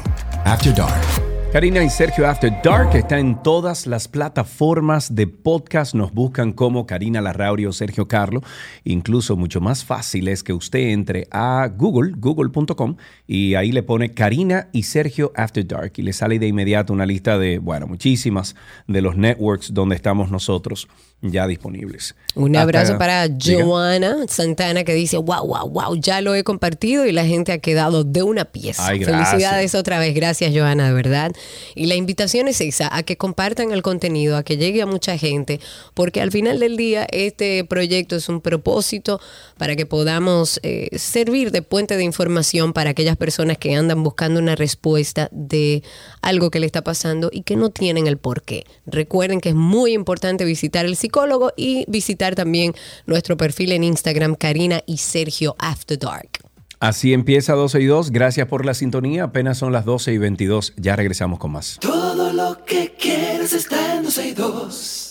After 0.46 0.74
Dark. 0.74 1.23
Karina 1.54 1.84
y 1.84 1.90
Sergio 1.92 2.28
After 2.28 2.52
Dark 2.64 2.96
está 2.96 3.20
en 3.20 3.44
todas 3.44 3.86
las 3.86 4.08
plataformas 4.08 5.14
de 5.14 5.28
podcast. 5.28 5.94
Nos 5.94 6.12
buscan 6.12 6.52
como 6.52 6.88
Karina 6.88 7.22
Larrauri 7.22 7.68
o 7.68 7.72
Sergio 7.72 8.08
Carlo. 8.08 8.42
Incluso 8.84 9.36
mucho 9.36 9.62
más 9.62 9.86
fácil 9.86 10.30
es 10.30 10.42
que 10.42 10.52
usted 10.52 10.80
entre 10.90 11.28
a 11.30 11.68
Google, 11.68 12.14
google.com, 12.18 12.96
y 13.28 13.54
ahí 13.54 13.72
le 13.72 13.84
pone 13.84 14.16
Karina 14.16 14.70
y 14.72 14.82
Sergio 14.82 15.32
After 15.36 15.64
Dark 15.68 15.94
y 15.98 16.02
le 16.02 16.14
sale 16.14 16.40
de 16.40 16.48
inmediato 16.48 16.92
una 16.92 17.06
lista 17.06 17.38
de, 17.38 17.60
bueno, 17.60 17.86
muchísimas 17.86 18.56
de 18.88 19.04
los 19.04 19.16
networks 19.16 19.76
donde 19.76 19.96
estamos 19.96 20.32
nosotros 20.32 20.88
ya 21.24 21.48
disponibles. 21.48 22.16
Un 22.36 22.56
abrazo 22.56 22.98
para 22.98 23.28
Joana 23.42 24.26
Santana 24.28 24.84
que 24.84 24.94
dice, 24.94 25.18
wow, 25.18 25.48
wow, 25.48 25.70
wow, 25.70 25.96
ya 25.96 26.20
lo 26.20 26.36
he 26.36 26.44
compartido 26.44 27.06
y 27.06 27.12
la 27.12 27.26
gente 27.26 27.52
ha 27.52 27.60
quedado 27.60 28.04
de 28.04 28.24
una 28.24 28.46
pieza. 28.46 28.88
Felicidades 28.88 29.74
otra 29.74 30.00
vez, 30.00 30.14
gracias 30.14 30.52
Joana, 30.54 30.88
de 30.88 30.94
verdad. 30.94 31.32
Y 31.76 31.86
la 31.86 31.96
invitación 31.96 32.48
es 32.48 32.60
esa, 32.60 32.94
a 32.94 33.04
que 33.04 33.18
compartan 33.18 33.72
el 33.72 33.82
contenido, 33.82 34.36
a 34.36 34.44
que 34.44 34.58
llegue 34.58 34.82
a 34.82 34.86
mucha 34.86 35.18
gente, 35.18 35.60
porque 35.94 36.22
al 36.22 36.32
final 36.32 36.60
del 36.60 36.76
día 36.76 37.08
este 37.12 37.64
proyecto 37.64 38.16
es 38.18 38.28
un 38.28 38.42
propósito 38.42 39.22
para 39.58 39.76
que 39.76 39.86
podamos 39.86 40.60
eh, 40.64 40.90
servir 40.98 41.52
de 41.52 41.62
puente 41.62 41.96
de 41.96 42.04
información 42.04 42.74
para 42.74 42.90
aquellas 42.90 43.16
personas 43.16 43.58
que 43.58 43.76
andan 43.76 44.04
buscando 44.04 44.40
una 44.40 44.56
respuesta 44.56 45.30
de 45.32 45.84
algo 46.22 46.52
que 46.52 46.60
le 46.60 46.66
está 46.66 46.84
pasando 46.84 47.30
y 47.32 47.44
que 47.44 47.56
no 47.56 47.70
tienen 47.70 48.08
el 48.08 48.18
por 48.18 48.42
qué. 48.42 48.66
Recuerden 48.86 49.40
que 49.40 49.50
es 49.50 49.56
muy 49.56 49.94
importante 49.94 50.46
visitar 50.46 50.86
el 50.86 50.98
psicólogo 51.14 51.52
y 51.56 51.86
visitar 51.88 52.34
también 52.34 52.74
nuestro 53.06 53.38
perfil 53.38 53.72
en 53.74 53.84
Instagram, 53.84 54.36
Karina 54.36 54.82
y 54.88 54.98
Sergio 54.98 55.56
After 55.60 56.00
Dark. 56.00 56.40
Así 56.80 57.14
empieza 57.14 57.54
12 57.54 57.82
y 57.82 57.86
2. 57.86 58.12
Gracias 58.12 58.48
por 58.48 58.66
la 58.66 58.74
sintonía. 58.74 59.26
Apenas 59.26 59.60
son 59.60 59.72
las 59.72 59.86
12 59.86 60.12
y 60.14 60.18
22. 60.18 60.74
Ya 60.76 60.96
regresamos 60.96 61.40
con 61.40 61.52
más. 61.52 61.78
Todo 61.80 62.34
lo 62.34 62.66
que 62.66 62.96
quieres 63.00 63.54
está 63.54 63.96
en 63.96 64.04
12 64.04 64.28
y 64.28 64.34
2. 64.34 65.03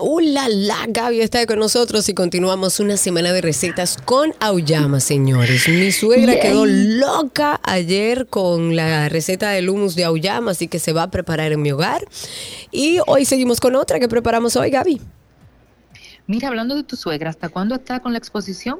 Hola, 0.00 0.48
la 0.48 0.86
Gaby 0.86 1.22
está 1.22 1.44
con 1.44 1.58
nosotros 1.58 2.08
y 2.08 2.14
continuamos 2.14 2.78
una 2.78 2.96
semana 2.96 3.32
de 3.32 3.40
recetas 3.40 3.96
con 4.04 4.32
Auyama, 4.38 5.00
señores. 5.00 5.68
Mi 5.68 5.90
suegra 5.90 6.38
quedó 6.38 6.66
loca 6.66 7.60
ayer 7.64 8.28
con 8.28 8.76
la 8.76 9.08
receta 9.08 9.50
del 9.50 9.68
hummus 9.68 9.96
de 9.96 10.04
Auyama, 10.04 10.52
así 10.52 10.68
que 10.68 10.78
se 10.78 10.92
va 10.92 11.02
a 11.02 11.10
preparar 11.10 11.50
en 11.50 11.62
mi 11.62 11.72
hogar. 11.72 12.06
Y 12.70 13.00
hoy 13.08 13.24
seguimos 13.24 13.58
con 13.58 13.74
otra 13.74 13.98
que 13.98 14.06
preparamos 14.06 14.54
hoy, 14.54 14.70
Gaby. 14.70 15.00
Mira, 16.28 16.46
hablando 16.46 16.76
de 16.76 16.84
tu 16.84 16.94
suegra, 16.94 17.30
¿hasta 17.30 17.48
cuándo 17.48 17.74
está 17.74 17.98
con 17.98 18.12
la 18.12 18.18
exposición? 18.18 18.78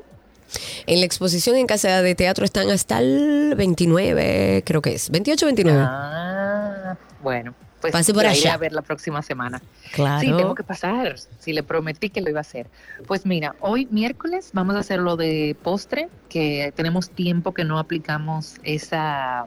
En 0.86 1.00
la 1.00 1.06
exposición 1.06 1.56
en 1.56 1.66
Casa 1.66 2.00
de 2.00 2.14
Teatro 2.14 2.44
están 2.44 2.70
hasta 2.70 3.00
el 3.00 3.56
29, 3.56 4.62
creo 4.64 4.80
que 4.80 4.94
es, 4.94 5.10
28-29. 5.10 5.84
Ah, 5.84 6.96
bueno, 7.24 7.56
pues 7.80 7.92
Pase 7.92 8.12
por 8.12 8.24
iré 8.24 8.32
allá. 8.32 8.54
a 8.54 8.56
ver 8.56 8.72
la 8.72 8.82
próxima 8.82 9.22
semana. 9.22 9.62
Claro. 9.92 10.20
Sí, 10.20 10.26
tengo 10.36 10.54
que 10.54 10.62
pasar. 10.64 11.16
Si 11.38 11.52
le 11.52 11.62
prometí 11.62 12.10
que 12.10 12.20
lo 12.20 12.28
iba 12.30 12.38
a 12.38 12.42
hacer. 12.42 12.66
Pues 13.06 13.24
mira, 13.24 13.54
hoy 13.60 13.86
miércoles 13.90 14.50
vamos 14.52 14.74
a 14.74 14.80
hacer 14.80 14.98
lo 14.98 15.16
de 15.16 15.56
postre, 15.62 16.08
que 16.28 16.72
tenemos 16.74 17.10
tiempo 17.10 17.54
que 17.54 17.64
no 17.64 17.78
aplicamos 17.78 18.56
esa 18.64 19.46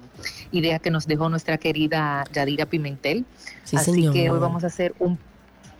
idea 0.52 0.80
que 0.80 0.92
nos 0.92 1.08
dejó 1.08 1.30
nuestra 1.30 1.58
querida 1.58 2.24
Yadira 2.34 2.66
Pimentel. 2.66 3.26
Sí, 3.64 3.76
Así 3.78 3.92
señor. 3.92 4.14
que 4.14 4.30
hoy 4.30 4.40
vamos 4.40 4.64
a 4.64 4.68
hacer 4.68 4.94
un, 5.00 5.20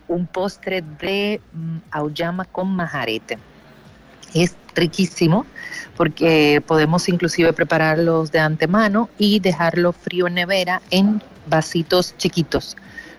un 0.08 0.26
postre 0.26 0.82
de 1.00 1.40
mm, 1.52 1.76
auyama 1.90 2.44
con 2.44 2.68
majarete. 2.74 3.38
Es 4.34 4.56
riquísimo 4.74 5.44
porque 5.96 6.62
podemos 6.66 7.08
inclusive 7.08 7.52
prepararlos 7.52 8.32
de 8.32 8.38
antemano 8.40 9.10
y 9.18 9.40
dejarlo 9.40 9.92
frío 9.92 10.26
en 10.26 10.34
nevera 10.34 10.80
en 10.90 11.22
vasitos 11.46 12.14
chiquitos. 12.16 12.76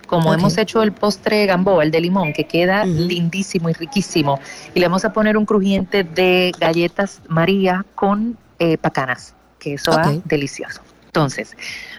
Como 0.08 0.34
hemos 0.34 0.58
hecho 0.58 0.84
el 0.84 0.92
postre 0.92 1.46
gamboa, 1.48 1.84
el 1.84 1.90
de 1.90 2.02
limón, 2.02 2.34
que 2.34 2.44
queda 2.44 2.86
lindísimo 2.86 3.70
y 3.70 3.74
riquísimo. 3.74 4.40
Y 4.76 4.80
le 4.80 4.88
vamos 4.88 5.06
a 5.06 5.14
poner 5.14 5.38
un 5.38 5.46
crujiente 5.46 6.04
de 6.04 6.52
galletas 6.60 7.22
María 7.28 7.84
con 7.96 8.38
eh, 8.60 8.78
pacanas, 8.78 9.34
que 9.58 9.76
eso 9.76 9.92
va 9.92 10.14
delicioso. 10.26 10.82
Entonces, 11.06 11.56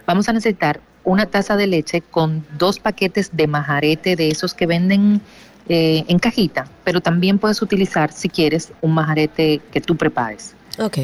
vamos 0.07 0.29
a 0.29 0.33
necesitar 0.33 0.81
una 1.03 1.27
taza 1.27 1.57
de 1.57 1.67
leche 1.67 2.03
con 2.03 2.45
dos 2.59 2.79
paquetes 2.79 3.31
de 3.33 3.47
majarete 3.47 4.17
de 4.17 4.29
esos 4.29 4.55
que 4.55 4.67
venden 4.67 5.21
eh, 5.69 6.05
en 6.09 6.19
cajita, 6.19 6.67
pero 6.85 7.01
también 7.01 7.39
puedes 7.39 7.63
utilizar, 7.63 8.13
si 8.13 8.29
quieres, 8.29 8.73
un 8.81 8.93
majarete 8.93 9.61
que 9.73 9.81
tú 9.81 9.97
prepares. 9.97 10.55
Ok. 10.79 10.99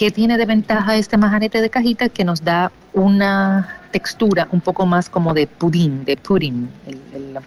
¿Qué 0.00 0.10
tiene 0.10 0.38
de 0.38 0.46
ventaja 0.46 0.96
este 0.96 1.18
majarete 1.18 1.60
de 1.60 1.68
cajita? 1.68 2.08
Que 2.08 2.24
nos 2.24 2.42
da 2.42 2.72
una 2.94 3.82
textura 3.90 4.48
un 4.50 4.62
poco 4.62 4.86
más 4.86 5.10
como 5.10 5.34
de 5.34 5.46
pudín, 5.46 6.06
de 6.06 6.16
pudding, 6.16 6.70
el- 6.86 7.02
el- 7.12 7.38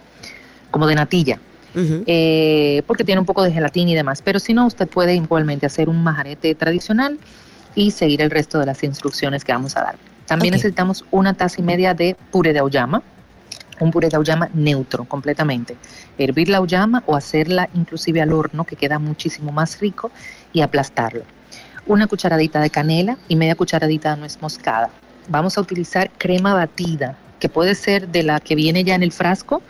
como 0.70 0.86
de 0.86 0.94
natilla, 0.94 1.40
eh, 2.06 2.84
porque 2.86 3.02
tiene 3.02 3.18
un 3.18 3.26
poco 3.26 3.42
de 3.42 3.50
gelatina 3.50 3.90
y 3.90 3.94
demás. 3.96 4.22
Pero 4.22 4.38
si 4.38 4.54
no, 4.54 4.66
usted 4.66 4.86
puede 4.86 5.16
igualmente 5.16 5.66
hacer 5.66 5.88
un 5.88 6.04
majarete 6.04 6.54
tradicional 6.54 7.18
y 7.74 7.90
seguir 7.90 8.22
el 8.22 8.30
resto 8.30 8.60
de 8.60 8.66
las 8.66 8.84
instrucciones 8.84 9.42
que 9.42 9.50
vamos 9.50 9.76
a 9.76 9.82
dar. 9.82 9.96
También 10.24 10.52
necesitamos 10.52 11.04
una 11.10 11.34
taza 11.34 11.60
y 11.60 11.64
media 11.64 11.92
de 11.92 12.16
puré 12.30 12.52
de 12.52 12.60
auyama, 12.60 13.02
un 13.80 13.90
puré 13.90 14.10
de 14.10 14.16
auyama 14.16 14.48
neutro 14.54 15.06
completamente. 15.06 15.76
Hervir 16.18 16.48
la 16.50 16.58
auyama 16.58 17.02
o 17.06 17.16
hacerla 17.16 17.68
inclusive 17.74 18.22
al 18.22 18.32
horno, 18.32 18.62
que 18.62 18.76
queda 18.76 19.00
muchísimo 19.00 19.50
más 19.50 19.80
rico, 19.80 20.12
y 20.52 20.60
aplastarlo. 20.60 21.24
Una 21.86 22.06
cucharadita 22.06 22.60
de 22.60 22.70
canela 22.70 23.18
y 23.28 23.36
media 23.36 23.54
cucharadita 23.54 24.14
de 24.14 24.20
nuez 24.20 24.40
moscada. 24.40 24.90
Vamos 25.28 25.58
a 25.58 25.60
utilizar 25.60 26.10
crema 26.18 26.54
batida, 26.54 27.16
que 27.40 27.48
puede 27.48 27.74
ser 27.74 28.08
de 28.08 28.22
la 28.22 28.40
que 28.40 28.54
viene 28.54 28.84
ya 28.84 28.94
en 28.94 29.02
el 29.02 29.12
frasco, 29.12 29.62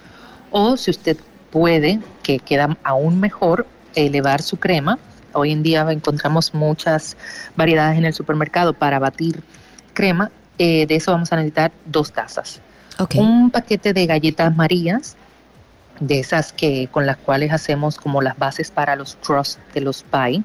o 0.50 0.76
si 0.76 0.90
usted 0.90 1.16
puede, 1.50 2.00
que 2.22 2.38
queda 2.38 2.76
aún 2.84 3.20
mejor, 3.20 3.66
elevar 3.94 4.42
su 4.42 4.56
crema. 4.56 4.98
Hoy 5.32 5.50
en 5.52 5.62
día 5.62 5.86
encontramos 5.90 6.54
muchas 6.54 7.16
variedades 7.56 7.98
en 7.98 8.04
el 8.04 8.14
supermercado 8.14 8.72
para 8.72 8.98
batir 8.98 9.42
crema. 9.92 10.30
Eh, 10.58 10.86
de 10.86 10.96
eso 10.96 11.10
vamos 11.10 11.32
a 11.32 11.36
necesitar 11.36 11.72
dos 11.86 12.12
tazas 12.12 12.60
un 13.16 13.50
paquete 13.50 13.92
de 13.92 14.06
galletas 14.06 14.54
marías, 14.54 15.16
de 16.00 16.20
esas 16.20 16.52
que 16.52 16.88
con 16.90 17.06
las 17.06 17.16
cuales 17.16 17.52
hacemos 17.52 17.96
como 17.96 18.22
las 18.22 18.36
bases 18.36 18.70
para 18.70 18.96
los 18.96 19.16
crusts 19.16 19.58
de 19.74 19.80
los 19.80 20.02
pie, 20.02 20.42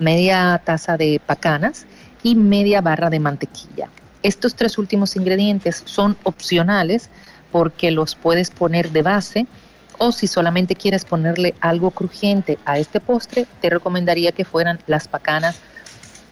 media 0.00 0.60
taza 0.64 0.96
de 0.96 1.20
pacanas 1.24 1.86
y 2.22 2.34
media 2.34 2.80
barra 2.80 3.10
de 3.10 3.20
mantequilla. 3.20 3.88
Estos 4.22 4.54
tres 4.54 4.76
últimos 4.76 5.14
ingredientes 5.16 5.82
son 5.86 6.16
opcionales 6.24 7.08
porque 7.52 7.90
los 7.90 8.14
puedes 8.14 8.50
poner 8.50 8.90
de 8.90 9.02
base 9.02 9.46
o 9.98 10.12
si 10.12 10.26
solamente 10.26 10.74
quieres 10.74 11.04
ponerle 11.04 11.54
algo 11.60 11.90
crujiente 11.90 12.58
a 12.64 12.78
este 12.78 13.00
postre, 13.00 13.46
te 13.60 13.68
recomendaría 13.68 14.32
que 14.32 14.46
fueran 14.46 14.78
las 14.86 15.06
pacanas 15.06 15.56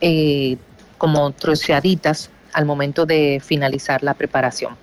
eh, 0.00 0.56
como 0.96 1.30
troceaditas 1.32 2.30
al 2.54 2.64
momento 2.64 3.04
de 3.04 3.42
finalizar 3.44 4.02
la 4.02 4.14
preparación. 4.14 4.74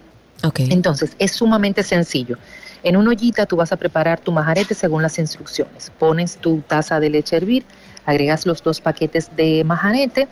Ok. 0.43 0.59
Entonces, 0.69 1.15
es 1.17 1.31
sumamente 1.31 1.81
sencillo. 1.81 2.37
En 2.83 2.95
una 2.95 3.09
ollita 3.09 3.47
tú 3.47 3.55
vas 3.55 3.71
a 3.71 3.77
preparar 3.77 4.19
tu 4.19 4.31
majarete 4.31 4.75
según 4.75 5.01
las 5.01 5.17
instrucciones. 5.17 5.91
Pones 5.97 6.37
tu 6.37 6.61
taza 6.61 6.99
de 6.99 7.09
leche 7.09 7.35
a 7.35 7.37
hervir, 7.37 7.65
agregas 8.05 8.45
los 8.45 8.63
dos 8.63 8.81
paquetes 8.81 9.35
de 9.35 9.63
majarete 9.63 10.27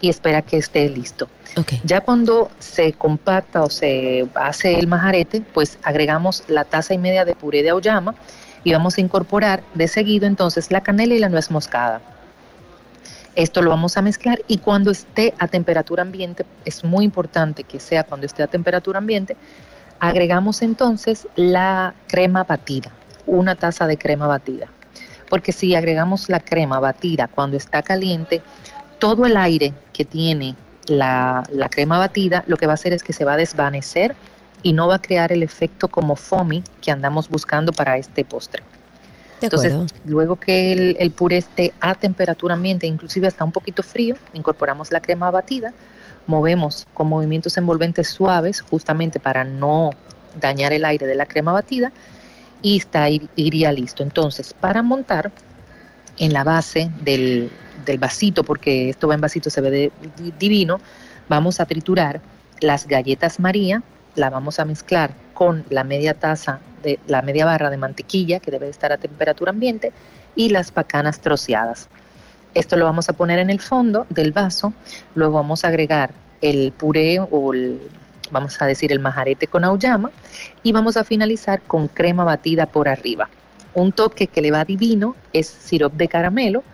y 0.00 0.08
espera 0.08 0.42
que 0.42 0.58
esté 0.58 0.88
listo. 0.88 1.28
Ok. 1.56 1.74
Ya 1.84 2.00
cuando 2.00 2.50
se 2.58 2.92
compacta 2.92 3.62
o 3.62 3.70
se 3.70 4.26
hace 4.34 4.78
el 4.78 4.86
majarete, 4.86 5.42
pues 5.54 5.78
agregamos 5.82 6.44
la 6.48 6.64
taza 6.64 6.94
y 6.94 6.98
media 6.98 7.24
de 7.24 7.34
puré 7.34 7.62
de 7.62 7.70
auyama 7.70 8.14
y 8.64 8.72
vamos 8.72 8.98
a 8.98 9.00
incorporar 9.00 9.62
de 9.74 9.88
seguido 9.88 10.26
entonces 10.26 10.70
la 10.70 10.82
canela 10.82 11.14
y 11.14 11.18
la 11.18 11.28
nuez 11.28 11.50
moscada. 11.50 12.00
Esto 13.36 13.60
lo 13.60 13.70
vamos 13.70 13.96
a 13.98 14.02
mezclar 14.02 14.40
y 14.48 14.58
cuando 14.58 14.90
esté 14.90 15.34
a 15.38 15.46
temperatura 15.46 16.02
ambiente, 16.02 16.46
es 16.64 16.84
muy 16.84 17.04
importante 17.04 17.64
que 17.64 17.78
sea 17.78 18.04
cuando 18.04 18.24
esté 18.24 18.42
a 18.42 18.46
temperatura 18.46 18.98
ambiente, 18.98 19.36
agregamos 20.00 20.62
entonces 20.62 21.28
la 21.36 21.94
crema 22.08 22.44
batida, 22.44 22.90
una 23.26 23.54
taza 23.54 23.86
de 23.86 23.98
crema 23.98 24.26
batida. 24.26 24.68
Porque 25.28 25.52
si 25.52 25.74
agregamos 25.74 26.28
la 26.28 26.40
crema 26.40 26.80
batida 26.80 27.28
cuando 27.28 27.56
está 27.56 27.82
caliente, 27.82 28.42
todo 28.98 29.26
el 29.26 29.36
aire 29.36 29.72
que 29.92 30.04
tiene 30.04 30.54
la, 30.86 31.42
la 31.50 31.68
crema 31.68 31.98
batida, 31.98 32.44
lo 32.46 32.56
que 32.56 32.66
va 32.66 32.72
a 32.72 32.74
hacer 32.74 32.92
es 32.92 33.02
que 33.02 33.12
se 33.12 33.24
va 33.24 33.34
a 33.34 33.36
desvanecer 33.36 34.14
y 34.62 34.72
no 34.72 34.88
va 34.88 34.96
a 34.96 35.02
crear 35.02 35.32
el 35.32 35.42
efecto 35.42 35.88
como 35.88 36.16
foamy 36.16 36.62
que 36.80 36.90
andamos 36.90 37.28
buscando 37.28 37.72
para 37.72 37.96
este 37.98 38.24
postre. 38.24 38.62
De 39.40 39.46
Entonces, 39.46 39.72
acuerdo. 39.74 39.94
luego 40.06 40.36
que 40.36 40.72
el, 40.72 40.96
el 40.98 41.10
puré 41.10 41.36
esté 41.36 41.74
a 41.80 41.94
temperatura 41.94 42.54
ambiente, 42.54 42.86
inclusive 42.86 43.26
hasta 43.26 43.44
un 43.44 43.52
poquito 43.52 43.82
frío, 43.82 44.16
incorporamos 44.32 44.90
la 44.90 45.00
crema 45.00 45.30
batida, 45.30 45.74
movemos 46.26 46.86
con 46.94 47.08
movimientos 47.08 47.56
envolventes 47.58 48.08
suaves, 48.08 48.60
justamente 48.60 49.20
para 49.20 49.44
no 49.44 49.90
dañar 50.40 50.72
el 50.72 50.84
aire 50.84 51.06
de 51.06 51.14
la 51.14 51.26
crema 51.26 51.52
batida, 51.52 51.92
y 52.66 52.78
está, 52.78 53.08
ir- 53.08 53.28
iría 53.36 53.70
listo. 53.70 54.02
Entonces, 54.02 54.52
para 54.52 54.82
montar 54.82 55.30
en 56.18 56.32
la 56.32 56.42
base 56.42 56.90
del, 57.04 57.48
del 57.84 57.98
vasito, 57.98 58.42
porque 58.42 58.88
esto 58.90 59.06
va 59.06 59.14
en 59.14 59.20
vasito, 59.20 59.50
se 59.50 59.60
ve 59.60 59.92
divino, 60.36 60.80
vamos 61.28 61.60
a 61.60 61.66
triturar 61.66 62.20
las 62.60 62.88
galletas 62.88 63.38
María, 63.38 63.84
la 64.16 64.30
vamos 64.30 64.58
a 64.58 64.64
mezclar 64.64 65.14
con 65.32 65.64
la 65.70 65.84
media 65.84 66.14
taza 66.14 66.58
de 66.82 66.98
la 67.06 67.22
media 67.22 67.44
barra 67.46 67.70
de 67.70 67.76
mantequilla 67.76 68.40
que 68.40 68.50
debe 68.50 68.68
estar 68.68 68.90
a 68.90 68.96
temperatura 68.96 69.50
ambiente 69.50 69.92
y 70.34 70.48
las 70.48 70.72
pacanas 70.72 71.20
troceadas. 71.20 71.88
Esto 72.54 72.76
lo 72.76 72.84
vamos 72.84 73.08
a 73.08 73.12
poner 73.12 73.38
en 73.38 73.50
el 73.50 73.60
fondo 73.60 74.06
del 74.10 74.32
vaso, 74.32 74.72
luego 75.14 75.34
vamos 75.34 75.64
a 75.64 75.68
agregar 75.68 76.10
el 76.40 76.72
puré 76.72 77.20
o 77.20 77.52
el, 77.54 77.78
vamos 78.30 78.60
a 78.60 78.66
decir 78.66 78.92
el 78.92 79.00
majarete 79.00 79.46
con 79.46 79.64
auyama 79.64 80.10
y 80.62 80.72
vamos 80.72 80.96
a 80.96 81.04
finalizar 81.04 81.62
con 81.62 81.88
crema 81.88 82.24
batida 82.24 82.66
por 82.66 82.88
arriba. 82.88 83.28
Un 83.74 83.92
toque 83.92 84.26
que 84.26 84.42
le 84.42 84.50
va 84.50 84.64
divino 84.64 85.16
es 85.32 85.46
sirop 85.46 85.92
de 85.94 86.08
caramelo 86.08 86.64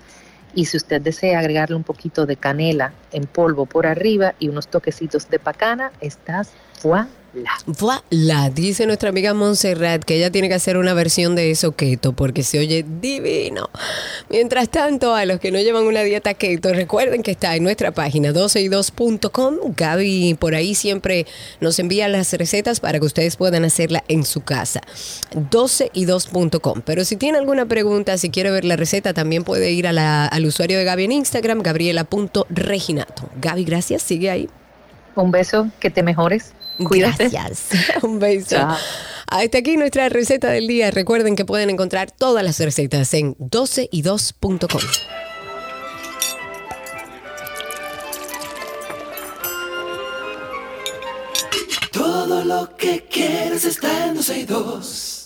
y 0.55 0.67
si 0.67 0.77
usted 0.77 1.01
desea 1.01 1.39
agregarle 1.39 1.77
un 1.77 1.85
poquito 1.85 2.27
de 2.27 2.37
canela 2.37 2.93
en 3.13 3.25
polvo 3.25 3.67
por 3.67 3.87
arriba 3.87 4.35
y 4.39 4.49
unos 4.49 4.69
toquecitos 4.69 5.29
de 5.31 5.39
pacana, 5.39 5.93
estás 6.01 6.53
voilà. 6.83 7.09
Voilà, 7.67 8.51
dice 8.51 8.85
nuestra 8.85 9.09
amiga 9.09 9.33
Montserrat 9.33 10.05
que 10.05 10.17
ella 10.17 10.31
tiene 10.31 10.49
que 10.49 10.55
hacer 10.55 10.77
una 10.77 10.93
versión 10.93 11.35
de 11.35 11.51
eso 11.51 11.73
keto 11.73 12.13
porque 12.13 12.43
se 12.43 12.59
oye 12.59 12.85
divino. 13.01 13.71
Mientras 14.29 14.69
tanto, 14.69 15.15
a 15.15 15.25
los 15.25 15.41
que 15.41 15.51
no 15.51 15.59
llevan 15.59 15.85
una 15.85 16.03
dieta 16.03 16.35
keto, 16.35 16.75
recuerden 16.75 17.23
que 17.23 17.31
está 17.31 17.57
en 17.57 17.63
nuestra 17.63 17.93
página 17.93 18.33
12y2.com. 18.33 19.75
Gaby 19.75 20.35
por 20.35 20.55
ahí 20.55 20.75
siempre 20.75 21.27
nos 21.61 21.79
envía 21.79 22.07
las 22.09 22.33
recetas 22.35 22.81
para 22.81 23.01
que 23.01 23.07
ustedes 23.07 23.37
puedan 23.37 23.65
hacerla 23.65 24.05
en 24.09 24.25
su 24.25 24.43
casa. 24.43 24.83
12y2.com. 25.35 26.83
Pero 26.85 27.05
si 27.07 27.17
tiene 27.17 27.39
alguna 27.39 27.65
pregunta, 27.65 28.19
si 28.19 28.29
quiere 28.29 28.51
ver 28.51 28.67
la 28.67 28.77
receta, 28.77 29.15
también 29.15 29.45
puede 29.45 29.73
ir 29.73 29.87
al 29.87 30.45
usuario 30.45 30.77
de 30.77 30.85
Gaby 30.85 31.05
en 31.05 31.13
Instagram, 31.13 31.63
gabriela.reginato. 31.63 33.31
Gaby, 33.41 33.65
gracias, 33.65 34.03
sigue 34.03 34.29
ahí. 34.29 34.51
Un 35.15 35.31
beso, 35.31 35.69
que 35.81 35.91
te 35.91 36.03
mejores. 36.03 36.53
Cuídate. 36.79 37.29
Gracias. 37.29 37.69
Un 38.03 38.19
beso. 38.19 38.57
Chao. 38.57 38.77
Hasta 39.29 39.59
aquí 39.59 39.77
nuestra 39.77 40.09
receta 40.09 40.51
del 40.51 40.67
día. 40.67 40.91
Recuerden 40.91 41.37
que 41.37 41.45
pueden 41.45 41.71
encontrar 41.71 42.11
todas 42.11 42.45
las 42.45 42.59
recetas 42.61 43.15
en 43.15 43.35
12y2.com. 43.37 44.83
Todo 51.93 52.45
lo 52.45 52.77
que 52.77 53.07
quieres 53.11 53.65
está 53.65 54.07
en 54.07 54.15
12 54.17 54.39
y 54.39 54.45
2. 54.45 55.23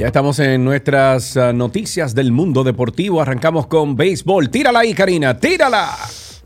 Ya 0.00 0.06
estamos 0.06 0.38
en 0.38 0.64
nuestras 0.64 1.36
ah, 1.36 1.52
noticias 1.52 2.14
del 2.14 2.32
mundo 2.32 2.64
deportivo. 2.64 3.20
Arrancamos 3.20 3.66
con 3.66 3.96
béisbol. 3.96 4.48
Tírala 4.48 4.78
ahí, 4.80 4.94
Karina, 4.94 5.36
tírala. 5.36 5.90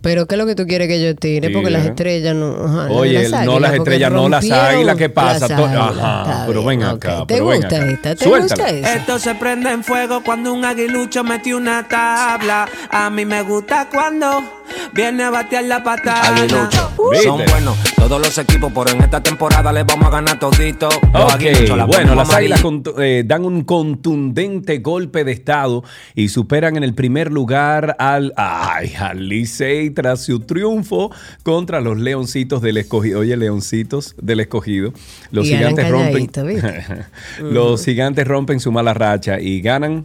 Pero 0.01 0.27
¿qué 0.27 0.35
es 0.35 0.39
lo 0.41 0.45
que 0.47 0.57
tú 0.57 0.67
quieres 0.67 0.89
que 0.89 1.01
yo 1.01 1.15
tire? 1.15 1.51
Porque 1.51 1.71
las 1.71 1.87
estrellas 1.87 2.35
no... 2.35 2.53
ajá, 2.67 2.91
Oye, 2.91 3.29
las 3.29 3.47
no 3.47 3.61
las 3.61 3.73
estrellas, 3.75 4.11
no 4.11 4.29
las 4.29 4.51
águilas, 4.51 4.97
¿qué 4.97 5.09
pasa? 5.09 5.47
las 5.47 5.57
To- 5.57 5.65
águilas. 5.67 5.97
Ajá, 5.99 6.45
pero 6.49 6.61
bien, 6.67 6.81
ven 6.81 6.89
acá, 6.89 7.19
¿Te 7.21 7.35
pero 7.37 7.47
ven 7.47 7.61
gusta 7.63 7.77
acá. 7.77 7.91
esta? 7.91 8.15
¿Te 8.17 8.25
Suéltala. 8.25 8.65
gusta 8.65 8.69
esta? 8.77 8.95
Esto 8.97 9.19
se 9.21 9.35
prende 9.37 9.71
en 9.71 9.85
fuego 9.85 10.23
cuando 10.25 10.53
un 10.53 10.65
aguilucho 10.65 11.23
metió 11.25 11.57
una 11.57 11.87
tabla. 11.89 12.69
A 12.91 13.09
mí 13.09 13.25
me 13.25 13.41
gusta 13.43 13.89
cuando 13.91 14.43
viene 14.93 15.25
a 15.25 15.31
batear 15.31 15.65
la 15.65 15.83
patada. 15.83 16.33
¿Viste? 16.33 17.23
Son 17.23 17.43
buenos 17.45 17.77
todos 18.09 18.21
los 18.21 18.37
equipos, 18.37 18.71
pero 18.75 18.91
en 18.91 19.03
esta 19.03 19.23
temporada 19.23 19.73
les 19.73 19.87
vamos 19.87 20.09
a 20.09 20.11
ganar 20.11 20.39
todito. 20.39 20.91
Los 21.15 21.77
la 21.77 21.85
bueno, 21.87 22.15
las 22.15 22.35
águilas 22.35 22.63
eh, 22.99 23.23
dan 23.25 23.47
un 23.47 23.65
contundente 23.65 24.79
golpe 24.79 25.25
de 25.25 25.33
estado 25.33 25.85
y 26.15 26.29
superan 26.29 26.77
en 26.77 26.85
el 26.85 26.95
primer 26.95 27.33
lugar 27.33 27.97
al, 27.99 28.35
ay, 28.37 28.93
al 28.99 29.29
Licey 29.29 29.89
tras 29.91 30.23
su 30.23 30.41
triunfo 30.41 31.11
contra 31.43 31.81
los 31.81 31.99
Leoncitos 31.99 32.61
del 32.61 32.77
Escogido. 32.77 33.21
Oye, 33.21 33.37
Leoncitos 33.39 34.15
del 34.21 34.41
Escogido. 34.41 34.93
Los 35.31 35.47
Y 35.47 35.57
gigantes 35.57 35.89
rompen. 35.89 36.31
los 37.41 37.83
gigantes 37.83 38.29
rompen 38.29 38.61
su 38.61 38.71
mala 38.71 38.93
racha 38.93 39.41
y 39.41 39.63
ganan. 39.63 40.05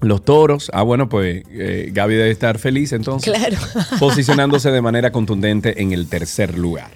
Los 0.00 0.24
toros, 0.24 0.70
ah 0.72 0.82
bueno, 0.82 1.08
pues 1.08 1.42
eh, 1.50 1.90
Gaby 1.92 2.14
debe 2.14 2.30
estar 2.30 2.58
feliz 2.58 2.92
entonces, 2.92 3.32
Claro. 3.34 3.56
posicionándose 3.98 4.70
de 4.70 4.80
manera 4.80 5.12
contundente 5.12 5.82
en 5.82 5.92
el 5.92 6.08
tercer 6.08 6.56
lugar. 6.56 6.90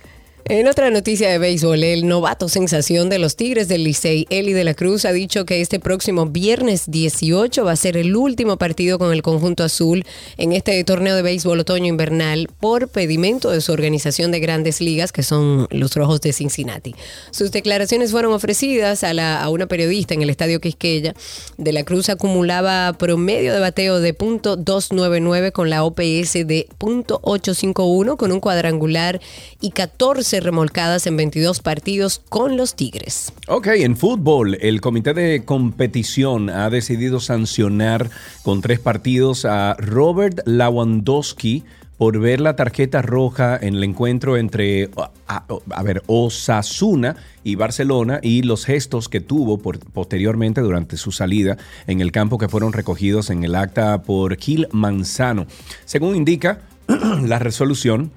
En 0.47 0.69
otra 0.69 0.91
noticia 0.91 1.31
de 1.31 1.39
béisbol, 1.39 1.83
el 1.85 2.07
novato 2.07 2.51
sensación 2.51 3.09
de 3.09 3.19
los 3.19 3.35
Tigres 3.35 3.67
del 3.67 3.83
Licey, 3.83 4.27
Eli 4.29 4.53
de 4.53 4.65
la 4.65 4.75
Cruz, 4.75 5.07
ha 5.07 5.13
dicho 5.13 5.47
que 5.47 5.63
este 5.63 5.81
próximo 5.81 6.27
viernes 6.27 6.83
18 6.87 7.65
va 7.65 7.73
a 7.73 7.77
ser 7.77 7.97
el 7.97 8.15
último 8.15 8.59
partido 8.59 8.99
con 8.99 9.11
el 9.15 9.23
conjunto 9.23 9.65
azul 9.65 10.05
en 10.37 10.53
este 10.53 10.85
torneo 10.85 11.17
de 11.17 11.23
béisbol 11.23 11.61
otoño-invernal 11.61 12.51
por 12.61 12.89
pedimento 12.89 13.51
de 13.53 13.63
su 13.63 13.73
organización 13.73 14.33
de 14.33 14.41
grandes 14.41 14.83
ligas, 14.83 15.13
que 15.13 15.23
son 15.23 15.67
los 15.71 15.95
Rojos 15.95 16.21
de 16.21 16.35
Cincinnati. 16.35 16.95
Sus 17.31 17.51
declaraciones 17.51 18.11
fueron 18.11 18.35
ofrecidas 18.35 19.03
a, 19.03 19.49
una 19.49 19.67
periodista 19.67 20.13
en 20.13 20.21
el 20.21 20.29
Estadio 20.29 20.61
Quisqueya. 20.61 21.15
De 21.57 21.73
la 21.73 21.85
Cruz 21.85 22.11
acumulaba 22.11 22.93
promedio 22.99 23.55
de 23.55 23.61
bateo 23.61 23.99
de 23.99 24.15
.299 24.15 25.53
con 25.53 25.71
la 25.71 25.85
OPS 25.85 26.35
de 26.35 26.69
.851 26.79 28.19
con 28.19 28.31
un 28.31 28.41
cuadrangular 28.41 29.23
y 29.63 29.71
14 29.71 30.34
remolcadas 30.40 31.07
en 31.07 31.16
22 31.16 31.61
partidos 31.61 32.20
con 32.29 32.57
los 32.57 32.75
Tigres. 32.75 33.33
Ok, 33.49 33.68
en 33.68 33.97
fútbol, 33.97 34.57
el 34.61 34.81
comité 34.81 35.14
de 35.14 35.44
competición 35.44 36.51
ha 36.51 36.70
decidido 36.70 37.20
sancionar 37.20 38.11
con 38.42 38.61
tres 38.61 38.81
partidos 38.81 39.44
a 39.44 39.75
Robert 39.79 40.40
Lewandowski 40.47 41.64
por 41.97 42.18
ver 42.18 42.40
la 42.40 42.57
tarjeta 42.57 43.03
roja 43.03 43.57
en 43.57 43.75
el 43.75 43.85
encuentro 43.85 44.37
entre, 44.37 44.90
a, 45.27 45.83
ver, 45.83 46.03
Osasuna 46.07 47.16
y 47.44 47.55
Barcelona 47.55 48.18
y 48.23 48.42
los 48.42 48.64
gestos 48.64 49.09
que 49.09 49.20
tuvo 49.20 49.59
posteriormente 49.59 50.61
durante 50.61 50.97
su 50.97 51.12
salida 51.12 51.57
en 51.87 52.01
el 52.01 52.12
campo 52.12 52.38
que 52.38 52.49
fueron 52.49 52.73
recogidos 52.73 53.31
en 53.31 53.44
el 53.44 53.55
acta 53.55 54.03
por 54.03 54.37
Gil 54.37 54.68
Manzano. 54.73 55.47
Según 55.85 56.16
indica 56.16 56.62
la 57.23 57.38
resolución, 57.38 58.11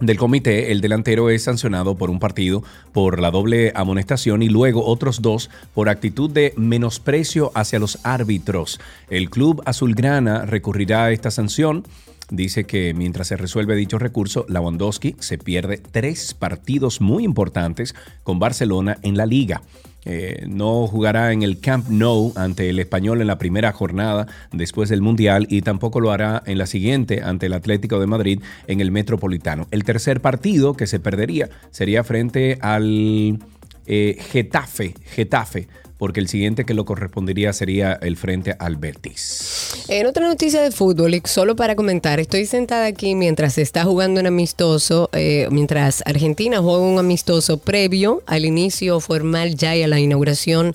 del 0.00 0.16
comité, 0.16 0.70
el 0.70 0.80
delantero 0.80 1.28
es 1.28 1.44
sancionado 1.44 1.96
por 1.96 2.10
un 2.10 2.20
partido 2.20 2.62
por 2.92 3.20
la 3.20 3.30
doble 3.30 3.72
amonestación 3.74 4.42
y 4.42 4.48
luego 4.48 4.84
otros 4.84 5.22
dos 5.22 5.50
por 5.74 5.88
actitud 5.88 6.30
de 6.30 6.54
menosprecio 6.56 7.50
hacia 7.54 7.78
los 7.78 7.98
árbitros. 8.04 8.80
El 9.10 9.28
club 9.28 9.62
azulgrana 9.64 10.46
recurrirá 10.46 11.04
a 11.04 11.10
esta 11.10 11.30
sanción. 11.30 11.84
Dice 12.30 12.64
que 12.64 12.92
mientras 12.92 13.28
se 13.28 13.36
resuelve 13.36 13.74
dicho 13.74 13.98
recurso, 13.98 14.44
Lewandowski 14.48 15.16
se 15.18 15.38
pierde 15.38 15.78
tres 15.78 16.34
partidos 16.34 17.00
muy 17.00 17.24
importantes 17.24 17.94
con 18.22 18.38
Barcelona 18.38 18.98
en 19.02 19.16
la 19.16 19.24
liga. 19.24 19.62
Eh, 20.04 20.46
no 20.46 20.86
jugará 20.86 21.32
en 21.32 21.42
el 21.42 21.58
Camp 21.60 21.88
Nou 21.88 22.32
ante 22.36 22.70
el 22.70 22.78
español 22.78 23.20
en 23.20 23.26
la 23.26 23.38
primera 23.38 23.72
jornada 23.72 24.26
después 24.52 24.88
del 24.88 25.02
Mundial 25.02 25.46
y 25.50 25.62
tampoco 25.62 26.00
lo 26.00 26.12
hará 26.12 26.42
en 26.46 26.56
la 26.56 26.66
siguiente 26.66 27.22
ante 27.22 27.46
el 27.46 27.52
Atlético 27.52 27.98
de 27.98 28.06
Madrid 28.06 28.40
en 28.68 28.80
el 28.80 28.90
Metropolitano. 28.90 29.66
El 29.70 29.84
tercer 29.84 30.20
partido 30.20 30.74
que 30.74 30.86
se 30.86 31.00
perdería 31.00 31.48
sería 31.70 32.04
frente 32.04 32.58
al 32.60 33.38
eh, 33.86 34.18
Getafe, 34.30 34.94
Getafe 35.04 35.68
porque 35.98 36.20
el 36.20 36.28
siguiente 36.28 36.64
que 36.64 36.74
lo 36.74 36.84
correspondería 36.84 37.52
sería 37.52 37.92
el 37.92 38.16
frente 38.16 38.54
al 38.58 38.76
Betis. 38.76 39.84
En 39.88 40.06
otra 40.06 40.26
noticia 40.26 40.62
de 40.62 40.70
fútbol, 40.70 41.14
y 41.14 41.22
solo 41.24 41.56
para 41.56 41.74
comentar, 41.74 42.20
estoy 42.20 42.46
sentada 42.46 42.86
aquí 42.86 43.14
mientras 43.14 43.54
se 43.54 43.62
está 43.62 43.84
jugando 43.84 44.20
un 44.20 44.26
amistoso, 44.26 45.10
eh, 45.12 45.48
mientras 45.50 46.02
Argentina 46.06 46.58
juega 46.58 46.78
un 46.78 46.98
amistoso 46.98 47.58
previo 47.58 48.22
al 48.26 48.44
inicio 48.44 49.00
formal 49.00 49.56
ya 49.56 49.76
y 49.76 49.82
a 49.82 49.88
la 49.88 49.98
inauguración 49.98 50.74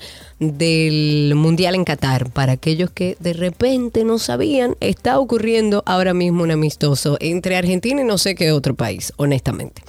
del 0.52 1.34
Mundial 1.36 1.76
en 1.76 1.86
Qatar. 1.86 2.30
Para 2.30 2.54
aquellos 2.54 2.90
que 2.92 3.18
de 3.20 3.34
repente 3.34 4.04
no 4.04 4.20
sabían, 4.20 4.76
está 4.80 5.20
ocurriendo 5.20 5.84
ahora 5.86 6.14
mismo 6.14 6.44
un 6.44 6.52
amistoso 6.52 7.18
entre 7.20 7.56
Argentina 7.56 8.02
y 8.02 8.06
no 8.06 8.18
sé 8.18 8.36
qué 8.36 8.52
otro 8.52 8.76
país, 8.76 9.14
honestamente. 9.18 9.82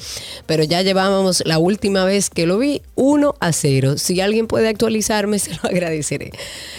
Pero 0.46 0.64
ya 0.64 0.82
llevábamos 0.82 1.42
la 1.44 1.58
última 1.58 2.04
vez 2.04 2.30
que 2.30 2.46
lo 2.46 2.58
vi 2.58 2.82
1 2.94 3.34
a 3.38 3.52
0. 3.52 3.98
Si 3.98 4.20
alguien 4.20 4.46
puede 4.46 4.68
actualizarme, 4.68 5.38
se 5.40 5.52
lo 5.52 5.60
agradeceré. 5.64 6.32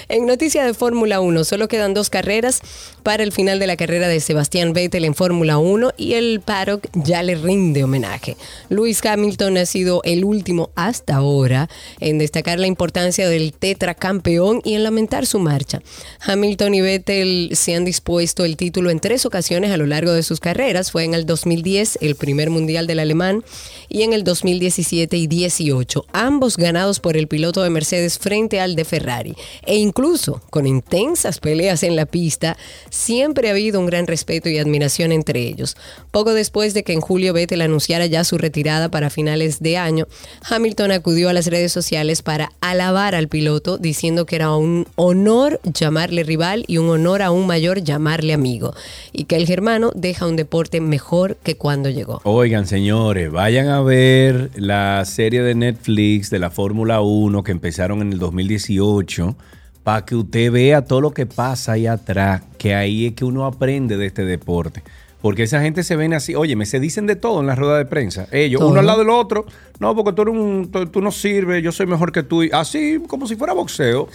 En 0.09 0.25
noticia 0.25 0.65
de 0.65 0.73
Fórmula 0.73 1.19
1, 1.19 1.43
solo 1.43 1.67
quedan 1.67 1.93
dos 1.93 2.09
carreras 2.09 2.61
para 3.05 3.21
el 3.21 3.31
final 3.31 3.59
de 3.59 3.67
la 3.67 3.77
carrera 3.77 4.07
de 4.07 4.19
Sebastián 4.19 4.73
Vettel 4.73 5.05
en 5.05 5.13
Fórmula 5.13 5.59
1 5.59 5.91
y 5.95 6.13
el 6.13 6.41
paddock 6.41 6.87
ya 6.95 7.21
le 7.21 7.35
rinde 7.35 7.83
homenaje. 7.83 8.35
Lewis 8.69 9.05
Hamilton 9.05 9.57
ha 9.57 9.67
sido 9.67 10.01
el 10.05 10.25
último 10.25 10.71
hasta 10.73 11.17
ahora 11.17 11.69
en 11.99 12.17
destacar 12.17 12.57
la 12.59 12.65
importancia 12.65 13.29
del 13.29 13.53
tetracampeón 13.53 14.59
y 14.63 14.73
en 14.73 14.81
lamentar 14.81 15.27
su 15.27 15.37
marcha. 15.37 15.83
Hamilton 16.21 16.73
y 16.73 16.81
Vettel 16.81 17.49
se 17.53 17.75
han 17.75 17.85
dispuesto 17.85 18.43
el 18.43 18.57
título 18.57 18.89
en 18.89 18.99
tres 18.99 19.27
ocasiones 19.27 19.69
a 19.69 19.77
lo 19.77 19.85
largo 19.85 20.11
de 20.11 20.23
sus 20.23 20.39
carreras. 20.39 20.91
Fue 20.91 21.03
en 21.03 21.13
el 21.13 21.27
2010, 21.27 21.99
el 22.01 22.15
primer 22.15 22.49
mundial 22.49 22.87
del 22.87 22.97
alemán, 22.97 23.43
y 23.87 24.01
en 24.01 24.13
el 24.13 24.23
2017 24.23 25.15
y 25.15 25.27
18, 25.27 26.07
ambos 26.11 26.57
ganados 26.57 26.99
por 26.99 27.17
el 27.17 27.27
piloto 27.27 27.61
de 27.61 27.69
Mercedes 27.69 28.17
frente 28.17 28.59
al 28.59 28.75
de 28.75 28.83
Ferrari. 28.83 29.35
E 29.63 29.75
incluso 29.75 30.41
con 30.49 30.65
intensas 30.65 31.37
peleas 31.37 31.83
en 31.83 31.95
la 31.95 32.07
pista, 32.07 32.57
siempre 32.95 33.49
ha 33.49 33.51
habido 33.51 33.79
un 33.79 33.85
gran 33.85 34.07
respeto 34.07 34.49
y 34.49 34.57
admiración 34.57 35.11
entre 35.11 35.41
ellos. 35.41 35.75
Poco 36.11 36.33
después 36.33 36.73
de 36.73 36.83
que 36.83 36.93
en 36.93 37.01
julio 37.01 37.33
Vettel 37.33 37.61
anunciara 37.61 38.05
ya 38.05 38.23
su 38.23 38.37
retirada 38.37 38.89
para 38.89 39.09
finales 39.09 39.59
de 39.59 39.77
año, 39.77 40.07
Hamilton 40.49 40.91
acudió 40.91 41.29
a 41.29 41.33
las 41.33 41.47
redes 41.47 41.71
sociales 41.71 42.21
para 42.21 42.53
alabar 42.61 43.13
al 43.13 43.27
piloto 43.27 43.77
diciendo 43.77 44.25
que 44.25 44.37
era 44.37 44.55
un 44.55 44.87
honor 44.95 45.59
llamarle 45.63 46.23
rival 46.23 46.63
y 46.67 46.77
un 46.77 46.89
honor 46.89 47.21
aún 47.21 47.45
mayor 47.45 47.83
llamarle 47.83 48.33
amigo 48.33 48.73
y 49.11 49.25
que 49.25 49.35
el 49.35 49.45
germano 49.45 49.91
deja 49.93 50.25
un 50.25 50.37
deporte 50.37 50.79
mejor 50.79 51.35
que 51.43 51.57
cuando 51.57 51.89
llegó. 51.89 52.21
Oigan, 52.23 52.65
señores, 52.65 53.29
vayan 53.29 53.67
a 53.67 53.81
ver 53.81 54.51
la 54.55 55.03
serie 55.05 55.41
de 55.41 55.53
Netflix 55.53 56.29
de 56.29 56.39
la 56.39 56.49
Fórmula 56.49 57.01
1 57.01 57.43
que 57.43 57.51
empezaron 57.51 58.01
en 58.01 58.13
el 58.13 58.19
2018 58.19 59.35
para 59.85 60.03
que 60.03 60.15
usted 60.15 60.51
vea 60.51 60.81
todo 60.83 60.99
lo 60.99 61.11
que 61.11 61.27
pasa 61.27 61.73
ahí 61.73 61.85
atrás, 61.85 62.41
que 62.57 62.73
ahí 62.73 63.05
es 63.05 63.13
que 63.13 63.23
uno 63.23 63.45
aprende 63.45 63.97
de 63.97 64.07
este 64.07 64.25
deporte. 64.25 64.81
Porque 65.21 65.43
esa 65.43 65.61
gente 65.61 65.83
se 65.83 65.95
ven 65.95 66.15
así, 66.15 66.33
oye, 66.33 66.55
me 66.55 66.65
se 66.65 66.79
dicen 66.79 67.05
de 67.05 67.15
todo 67.15 67.39
en 67.39 67.45
la 67.45 67.53
rueda 67.53 67.77
de 67.77 67.85
prensa. 67.85 68.27
Ellos, 68.31 68.63
uno 68.63 68.79
al 68.79 68.87
lado 68.87 68.99
del 68.99 69.11
otro, 69.11 69.45
no, 69.79 69.95
porque 69.95 70.13
tú, 70.13 70.23
eres 70.23 70.33
un, 70.33 70.71
tú, 70.71 70.87
tú 70.87 71.01
no 71.01 71.11
sirves, 71.11 71.63
yo 71.63 71.71
soy 71.71 71.85
mejor 71.85 72.11
que 72.11 72.23
tú. 72.23 72.41
Así, 72.51 72.99
como 73.07 73.27
si 73.27 73.35
fuera 73.35 73.53
boxeo. 73.53 74.09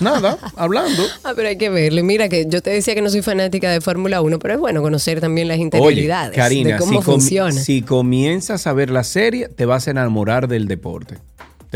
Nada, 0.00 0.38
hablando. 0.56 1.02
Ah, 1.24 1.32
pero 1.34 1.48
hay 1.48 1.58
que 1.58 1.70
verlo. 1.70 1.98
Y 1.98 2.02
Mira 2.04 2.28
que 2.28 2.46
yo 2.48 2.62
te 2.62 2.70
decía 2.70 2.94
que 2.94 3.02
no 3.02 3.10
soy 3.10 3.22
fanática 3.22 3.68
de 3.68 3.80
Fórmula 3.80 4.20
1, 4.20 4.38
pero 4.38 4.54
es 4.54 4.60
bueno 4.60 4.80
conocer 4.80 5.20
también 5.20 5.48
las 5.48 5.58
interioridades 5.58 6.30
Oye, 6.30 6.36
Karina, 6.36 6.72
de 6.74 6.78
cómo 6.78 6.92
si, 6.92 6.96
com- 6.98 7.04
funciona. 7.04 7.52
si 7.52 7.82
comienzas 7.82 8.68
a 8.68 8.72
ver 8.72 8.90
la 8.90 9.02
serie, 9.02 9.48
te 9.48 9.66
vas 9.66 9.88
a 9.88 9.90
enamorar 9.90 10.46
del 10.46 10.68
deporte. 10.68 11.18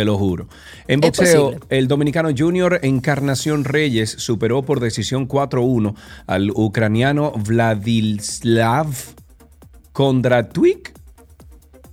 Te 0.00 0.06
lo 0.06 0.16
juro. 0.16 0.48
En 0.88 1.02
boxeo, 1.02 1.56
el 1.68 1.86
dominicano 1.86 2.30
Junior 2.34 2.78
Encarnación 2.80 3.64
Reyes 3.64 4.08
superó 4.08 4.62
por 4.62 4.80
decisión 4.80 5.28
4-1 5.28 5.94
al 6.26 6.50
ucraniano 6.52 7.32
Vladislav 7.32 8.86
Kondratuik 9.92 10.94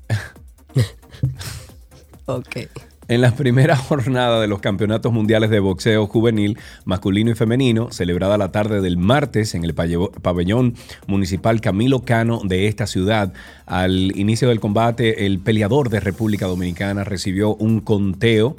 Ok. 2.28 2.70
En 3.10 3.22
la 3.22 3.32
primera 3.32 3.76
jornada 3.78 4.42
de 4.42 4.48
los 4.48 4.60
campeonatos 4.60 5.14
mundiales 5.14 5.50
de 5.50 5.60
boxeo 5.60 6.08
juvenil, 6.08 6.58
masculino 6.84 7.32
y 7.32 7.36
femenino, 7.36 7.90
celebrada 7.92 8.38
la 8.38 8.52
tarde 8.52 8.82
del 8.82 8.98
martes 8.98 9.56
en 9.56 9.64
el 9.64 9.74
pabellón 9.74 10.76
municipal 11.08 11.62
Camilo 11.62 12.02
Cano 12.02 12.42
de 12.44 12.68
esta 12.68 12.86
ciudad, 12.86 13.32
al 13.66 14.18
inicio 14.18 14.50
del 14.50 14.60
combate, 14.60 15.26
el 15.26 15.40
peleador 15.40 15.90
de 15.90 16.02
República 16.02 16.48
Dominicana 16.48 17.06
recibió 17.06 17.56
un 17.56 17.80
conteo 17.80 18.58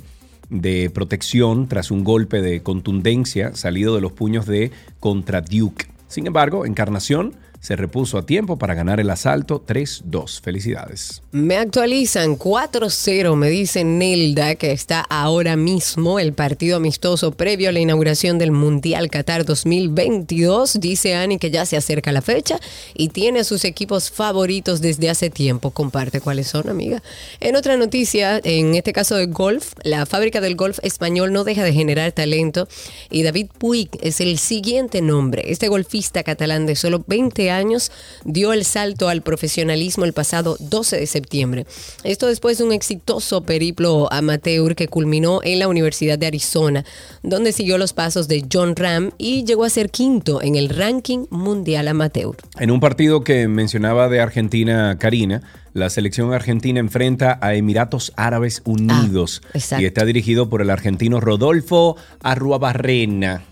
de 0.48 0.88
protección 0.88 1.68
tras 1.68 1.90
un 1.90 2.02
golpe 2.02 2.40
de 2.40 2.62
contundencia 2.62 3.54
salido 3.54 3.94
de 3.94 4.00
los 4.00 4.12
puños 4.12 4.46
de 4.46 4.70
Contra 4.98 5.42
Duke. 5.42 5.86
Sin 6.08 6.26
embargo, 6.26 6.64
Encarnación 6.64 7.34
se 7.60 7.76
repuso 7.76 8.18
a 8.18 8.26
tiempo 8.26 8.56
para 8.58 8.74
ganar 8.74 9.00
el 9.00 9.10
asalto 9.10 9.64
3-2. 9.66 10.40
Felicidades. 10.40 11.22
Me 11.32 11.56
actualizan 11.56 12.38
4-0, 12.38 13.34
me 13.36 13.50
dice 13.50 13.84
Nelda, 13.84 14.54
que 14.54 14.72
está 14.72 15.00
ahora 15.00 15.56
mismo 15.56 16.18
el 16.18 16.32
partido 16.32 16.76
amistoso 16.76 17.32
previo 17.32 17.68
a 17.68 17.72
la 17.72 17.80
inauguración 17.80 18.38
del 18.38 18.52
Mundial 18.52 19.10
Qatar 19.10 19.44
2022. 19.44 20.80
Dice 20.80 21.14
Ani 21.14 21.38
que 21.38 21.50
ya 21.50 21.66
se 21.66 21.76
acerca 21.76 22.12
la 22.12 22.22
fecha 22.22 22.60
y 22.94 23.08
tiene 23.08 23.44
sus 23.44 23.64
equipos 23.64 24.10
favoritos 24.10 24.80
desde 24.80 25.10
hace 25.10 25.30
tiempo. 25.30 25.70
Comparte 25.70 26.20
cuáles 26.20 26.48
son, 26.48 26.68
amiga. 26.68 27.02
En 27.40 27.56
otra 27.56 27.76
noticia, 27.76 28.40
en 28.44 28.74
este 28.74 28.92
caso 28.92 29.16
de 29.16 29.26
golf, 29.26 29.72
la 29.82 30.06
fábrica 30.06 30.40
del 30.40 30.56
golf 30.56 30.78
español 30.82 31.32
no 31.32 31.44
deja 31.44 31.64
de 31.64 31.72
generar 31.72 32.12
talento 32.12 32.68
y 33.10 33.22
David 33.22 33.48
Puig 33.58 33.90
es 34.00 34.20
el 34.20 34.38
siguiente 34.38 35.02
nombre. 35.02 35.42
Este 35.46 35.68
golfista 35.68 36.22
catalán 36.22 36.66
de 36.66 36.76
solo 36.76 37.04
20 37.06 37.47
años 37.50 37.90
dio 38.24 38.52
el 38.52 38.64
salto 38.64 39.08
al 39.08 39.22
profesionalismo 39.22 40.04
el 40.04 40.12
pasado 40.12 40.56
12 40.60 40.96
de 40.98 41.06
septiembre. 41.06 41.66
Esto 42.04 42.26
después 42.26 42.58
de 42.58 42.64
un 42.64 42.72
exitoso 42.72 43.42
periplo 43.42 44.12
amateur 44.12 44.74
que 44.74 44.88
culminó 44.88 45.40
en 45.42 45.58
la 45.58 45.68
Universidad 45.68 46.18
de 46.18 46.26
Arizona, 46.26 46.84
donde 47.22 47.52
siguió 47.52 47.78
los 47.78 47.92
pasos 47.92 48.28
de 48.28 48.44
John 48.52 48.76
Ram 48.76 49.10
y 49.18 49.44
llegó 49.44 49.64
a 49.64 49.70
ser 49.70 49.90
quinto 49.90 50.42
en 50.42 50.56
el 50.56 50.68
ranking 50.68 51.26
mundial 51.30 51.88
amateur. 51.88 52.36
En 52.58 52.70
un 52.70 52.80
partido 52.80 53.22
que 53.24 53.48
mencionaba 53.48 54.08
de 54.08 54.20
Argentina, 54.20 54.96
Karina, 54.98 55.42
la 55.74 55.90
selección 55.90 56.32
argentina 56.32 56.80
enfrenta 56.80 57.38
a 57.40 57.54
Emiratos 57.54 58.12
Árabes 58.16 58.62
Unidos 58.64 59.42
Ah, 59.44 59.50
exacto. 59.54 59.82
y 59.82 59.86
está 59.86 60.04
dirigido 60.04 60.48
por 60.48 60.60
el 60.62 60.70
argentino 60.70 61.20
Rodolfo 61.20 61.96
Arruabarrena. 62.22 63.42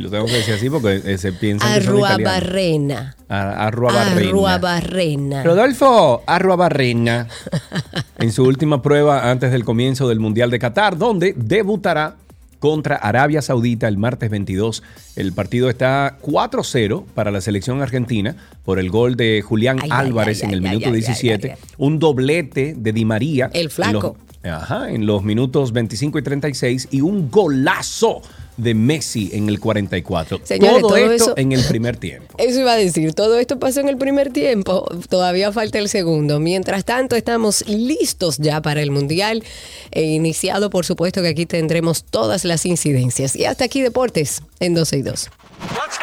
Y 0.00 0.02
lo 0.04 0.10
tengo 0.10 0.24
que 0.24 0.32
decir 0.32 0.54
así 0.54 0.70
porque 0.70 1.02
eh, 1.04 1.18
se 1.18 1.30
piensa 1.34 1.66
que 1.74 1.82
son 1.82 1.98
italianos. 1.98 2.32
Arruabarrena. 2.32 3.16
A- 3.28 3.66
Arruabarrena. 3.66 4.28
Arruabarrena. 4.30 5.42
Rodolfo 5.42 6.22
Arruabarrena 6.26 7.26
en 8.18 8.32
su 8.32 8.44
última 8.44 8.80
prueba 8.80 9.30
antes 9.30 9.52
del 9.52 9.62
comienzo 9.64 10.08
del 10.08 10.18
Mundial 10.18 10.50
de 10.50 10.58
Qatar, 10.58 10.96
donde 10.96 11.34
debutará 11.36 12.16
contra 12.60 12.96
Arabia 12.96 13.42
Saudita 13.42 13.88
el 13.88 13.98
martes 13.98 14.30
22. 14.30 14.82
El 15.16 15.34
partido 15.34 15.68
está 15.68 16.16
4-0 16.22 17.04
para 17.14 17.30
la 17.30 17.42
selección 17.42 17.82
argentina 17.82 18.36
por 18.64 18.78
el 18.78 18.88
gol 18.90 19.16
de 19.16 19.42
Julián 19.42 19.80
Ay, 19.82 19.88
ay, 19.92 20.06
Álvarez 20.06 20.42
ay, 20.42 20.48
en 20.48 20.54
el 20.54 20.64
ay, 20.64 20.70
minuto 20.70 20.86
ay, 20.88 20.94
ay, 20.94 21.00
17, 21.00 21.50
ay, 21.52 21.58
ay. 21.60 21.68
un 21.76 21.98
doblete 21.98 22.74
de 22.74 22.92
Di 22.94 23.04
María. 23.04 23.50
El 23.52 23.68
flaco. 23.68 24.16
En 24.42 24.50
los, 24.52 24.62
ajá, 24.62 24.90
en 24.90 25.04
los 25.04 25.22
minutos 25.22 25.72
25 25.72 26.18
y 26.18 26.22
36 26.22 26.88
y 26.90 27.02
un 27.02 27.30
golazo 27.30 28.22
de 28.60 28.74
Messi 28.74 29.30
en 29.32 29.48
el 29.48 29.58
44. 29.60 30.40
Señores, 30.44 30.80
todo, 30.80 30.88
todo 30.88 30.96
esto 30.98 31.14
eso- 31.14 31.34
en 31.36 31.52
el 31.52 31.64
primer 31.64 31.96
tiempo. 31.96 32.34
Eso 32.38 32.60
iba 32.60 32.72
a 32.72 32.76
decir, 32.76 33.14
todo 33.14 33.38
esto 33.38 33.58
pasó 33.58 33.80
en 33.80 33.88
el 33.88 33.96
primer 33.96 34.30
tiempo, 34.32 34.86
todavía 35.08 35.52
falta 35.52 35.78
el 35.78 35.88
segundo. 35.88 36.40
Mientras 36.40 36.84
tanto, 36.84 37.16
estamos 37.16 37.66
listos 37.68 38.38
ya 38.38 38.60
para 38.62 38.82
el 38.82 38.90
Mundial, 38.90 39.42
e 39.90 40.02
iniciado 40.02 40.70
por 40.70 40.84
supuesto 40.84 41.22
que 41.22 41.28
aquí 41.28 41.46
tendremos 41.46 42.04
todas 42.04 42.44
las 42.44 42.66
incidencias. 42.66 43.36
Y 43.36 43.44
hasta 43.44 43.64
aquí 43.64 43.82
Deportes 43.82 44.42
en 44.60 44.74
12 44.74 44.98
y 44.98 45.02
2. 45.02 45.30
Let's 45.72 45.98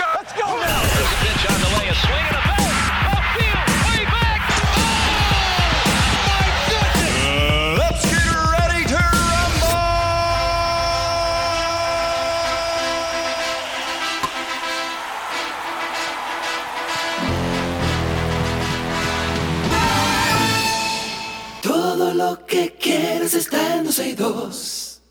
lo 22.30 22.46
que 22.46 22.76
quieres 22.78 23.34
está 23.34 23.78
en 23.78 23.86
12 23.86 24.10
y 24.10 24.14
2. 24.14 25.02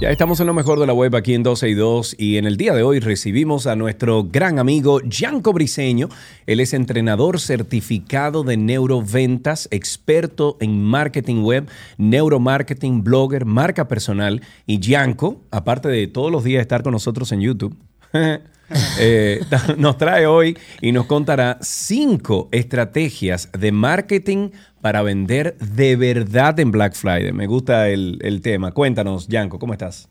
Ya 0.00 0.10
estamos 0.10 0.40
en 0.40 0.46
lo 0.46 0.54
mejor 0.54 0.80
de 0.80 0.86
la 0.86 0.94
web 0.94 1.14
aquí 1.16 1.34
en 1.34 1.42
12 1.42 1.68
y 1.68 1.74
2 1.74 2.16
y 2.18 2.36
en 2.38 2.46
el 2.46 2.56
día 2.56 2.74
de 2.74 2.82
hoy 2.82 3.00
recibimos 3.00 3.66
a 3.66 3.76
nuestro 3.76 4.24
gran 4.24 4.58
amigo 4.58 5.00
Gianco 5.00 5.52
Briseño. 5.52 6.08
Él 6.46 6.60
es 6.60 6.72
entrenador 6.72 7.38
certificado 7.38 8.42
de 8.42 8.56
neuroventas, 8.56 9.68
experto 9.70 10.56
en 10.60 10.82
marketing 10.82 11.42
web, 11.42 11.68
neuromarketing, 11.98 13.04
blogger, 13.04 13.44
marca 13.44 13.86
personal. 13.86 14.40
Y 14.66 14.80
Gianco, 14.80 15.42
aparte 15.50 15.88
de 15.88 16.06
todos 16.06 16.32
los 16.32 16.42
días 16.42 16.62
estar 16.62 16.82
con 16.82 16.92
nosotros 16.92 17.32
en 17.32 17.40
YouTube, 17.42 17.76
eh, 18.98 19.40
nos 19.76 19.96
trae 19.98 20.26
hoy 20.26 20.56
y 20.80 20.92
nos 20.92 21.06
contará 21.06 21.58
cinco 21.60 22.48
estrategias 22.52 23.48
de 23.58 23.72
marketing 23.72 24.50
para 24.80 25.02
vender 25.02 25.56
de 25.58 25.96
verdad 25.96 26.58
en 26.60 26.70
Black 26.70 26.94
Friday. 26.94 27.32
Me 27.32 27.46
gusta 27.46 27.88
el, 27.88 28.18
el 28.22 28.40
tema. 28.40 28.72
Cuéntanos, 28.72 29.26
Yanko, 29.28 29.58
¿cómo 29.58 29.72
estás? 29.72 30.08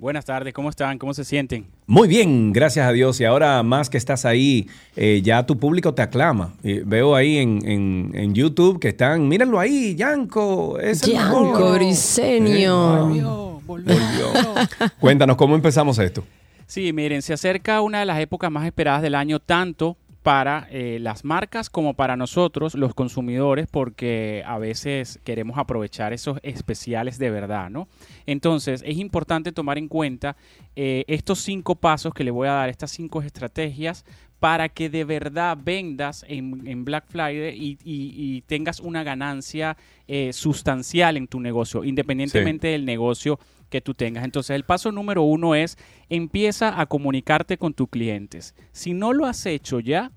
Buenas 0.00 0.24
tardes, 0.24 0.54
¿cómo 0.54 0.70
están? 0.70 0.96
¿Cómo 0.96 1.12
se 1.12 1.24
sienten? 1.24 1.66
Muy 1.88 2.06
bien, 2.06 2.52
gracias 2.52 2.86
a 2.86 2.92
Dios. 2.92 3.20
Y 3.20 3.24
ahora 3.24 3.60
más 3.64 3.90
que 3.90 3.98
estás 3.98 4.24
ahí, 4.24 4.68
eh, 4.94 5.20
ya 5.24 5.44
tu 5.44 5.58
público 5.58 5.92
te 5.92 6.02
aclama. 6.02 6.54
Eh, 6.62 6.84
veo 6.86 7.16
ahí 7.16 7.38
en, 7.38 7.58
en- 7.68 8.10
en 8.14 8.32
YouTube 8.32 8.78
que 8.78 8.88
están, 8.90 9.26
mírenlo 9.26 9.58
ahí, 9.58 9.96
Yanko. 9.96 10.78
Es 10.78 11.00
Yanko 11.00 11.40
mejor". 11.52 11.74
Briseño. 11.80 13.12
Eh, 13.16 13.22
volvió. 13.66 13.88
Cuéntanos, 15.00 15.36
¿cómo 15.36 15.56
empezamos 15.56 15.98
esto? 15.98 16.22
Sí, 16.68 16.92
miren, 16.92 17.22
se 17.22 17.32
acerca 17.32 17.80
una 17.80 18.00
de 18.00 18.04
las 18.06 18.20
épocas 18.20 18.50
más 18.50 18.66
esperadas 18.66 19.00
del 19.00 19.14
año, 19.14 19.40
tanto 19.40 19.96
para 20.22 20.68
eh, 20.70 20.98
las 21.00 21.24
marcas 21.24 21.70
como 21.70 21.94
para 21.94 22.14
nosotros, 22.14 22.74
los 22.74 22.92
consumidores, 22.94 23.66
porque 23.70 24.42
a 24.46 24.58
veces 24.58 25.18
queremos 25.24 25.56
aprovechar 25.56 26.12
esos 26.12 26.38
especiales 26.42 27.18
de 27.18 27.30
verdad, 27.30 27.70
¿no? 27.70 27.88
Entonces, 28.26 28.82
es 28.84 28.98
importante 28.98 29.50
tomar 29.52 29.78
en 29.78 29.88
cuenta 29.88 30.36
eh, 30.76 31.04
estos 31.08 31.38
cinco 31.38 31.76
pasos 31.76 32.12
que 32.12 32.24
le 32.24 32.30
voy 32.30 32.48
a 32.48 32.52
dar, 32.52 32.68
estas 32.68 32.90
cinco 32.90 33.22
estrategias 33.22 34.04
para 34.38 34.68
que 34.68 34.90
de 34.90 35.04
verdad 35.04 35.56
vendas 35.60 36.24
en, 36.28 36.66
en 36.66 36.84
Black 36.84 37.06
Friday 37.08 37.56
y, 37.56 37.78
y- 37.82 38.12
y 38.36 38.42
tengas 38.42 38.78
una 38.80 39.02
ganancia 39.02 39.76
eh, 40.06 40.32
sustancial 40.34 41.16
en 41.16 41.26
tu 41.26 41.40
negocio, 41.40 41.82
independientemente 41.84 42.68
del 42.68 42.84
negocio 42.84 43.40
que 43.68 43.80
tú 43.80 43.94
tengas. 43.94 44.24
Entonces, 44.24 44.54
el 44.54 44.64
paso 44.64 44.92
número 44.92 45.22
uno 45.22 45.54
es 45.54 45.76
empieza 46.08 46.80
a 46.80 46.86
comunicarte 46.86 47.58
con 47.58 47.74
tus 47.74 47.88
clientes. 47.88 48.54
Si 48.72 48.94
no 48.94 49.12
lo 49.12 49.26
has 49.26 49.44
hecho 49.46 49.80
ya, 49.80 50.12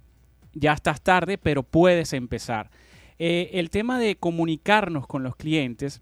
ya 0.54 0.74
estás 0.74 1.02
tarde, 1.02 1.38
pero 1.38 1.64
puedes 1.64 2.14
empezar. 2.14 2.70
Eh, 3.20 3.52
el 3.54 3.70
tema 3.70 4.00
de 4.00 4.16
comunicarnos 4.16 5.08
con 5.08 5.24
los 5.24 5.36
clientes 5.36 6.02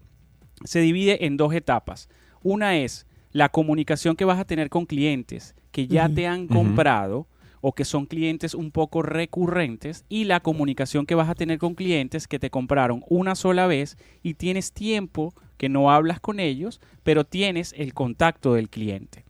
se 0.64 0.80
divide 0.80 1.26
en 1.26 1.36
dos 1.36 1.52
etapas. 1.54 2.08
Una 2.42 2.76
es 2.76 3.06
la 3.32 3.48
comunicación 3.48 4.16
que 4.16 4.24
vas 4.24 4.38
a 4.38 4.44
tener 4.44 4.70
con 4.70 4.86
clientes 4.86 5.54
que 5.70 5.86
ya 5.86 6.08
te 6.08 6.26
han 6.26 6.48
comprado 6.48 7.26
o 7.60 7.72
que 7.72 7.84
son 7.84 8.06
clientes 8.06 8.54
un 8.54 8.70
poco 8.70 9.02
recurrentes 9.02 10.04
y 10.08 10.24
la 10.24 10.40
comunicación 10.40 11.06
que 11.06 11.14
vas 11.14 11.28
a 11.28 11.34
tener 11.34 11.58
con 11.58 11.74
clientes 11.74 12.26
que 12.26 12.38
te 12.38 12.50
compraron 12.50 13.04
una 13.08 13.34
sola 13.34 13.66
vez 13.66 13.96
y 14.22 14.34
tienes 14.34 14.72
tiempo 14.72 15.34
que 15.56 15.68
no 15.68 15.90
hablas 15.90 16.20
con 16.20 16.40
ellos, 16.40 16.80
pero 17.02 17.24
tienes 17.24 17.74
el 17.76 17.92
contacto 17.92 18.54
del 18.54 18.68
cliente. 18.70 19.24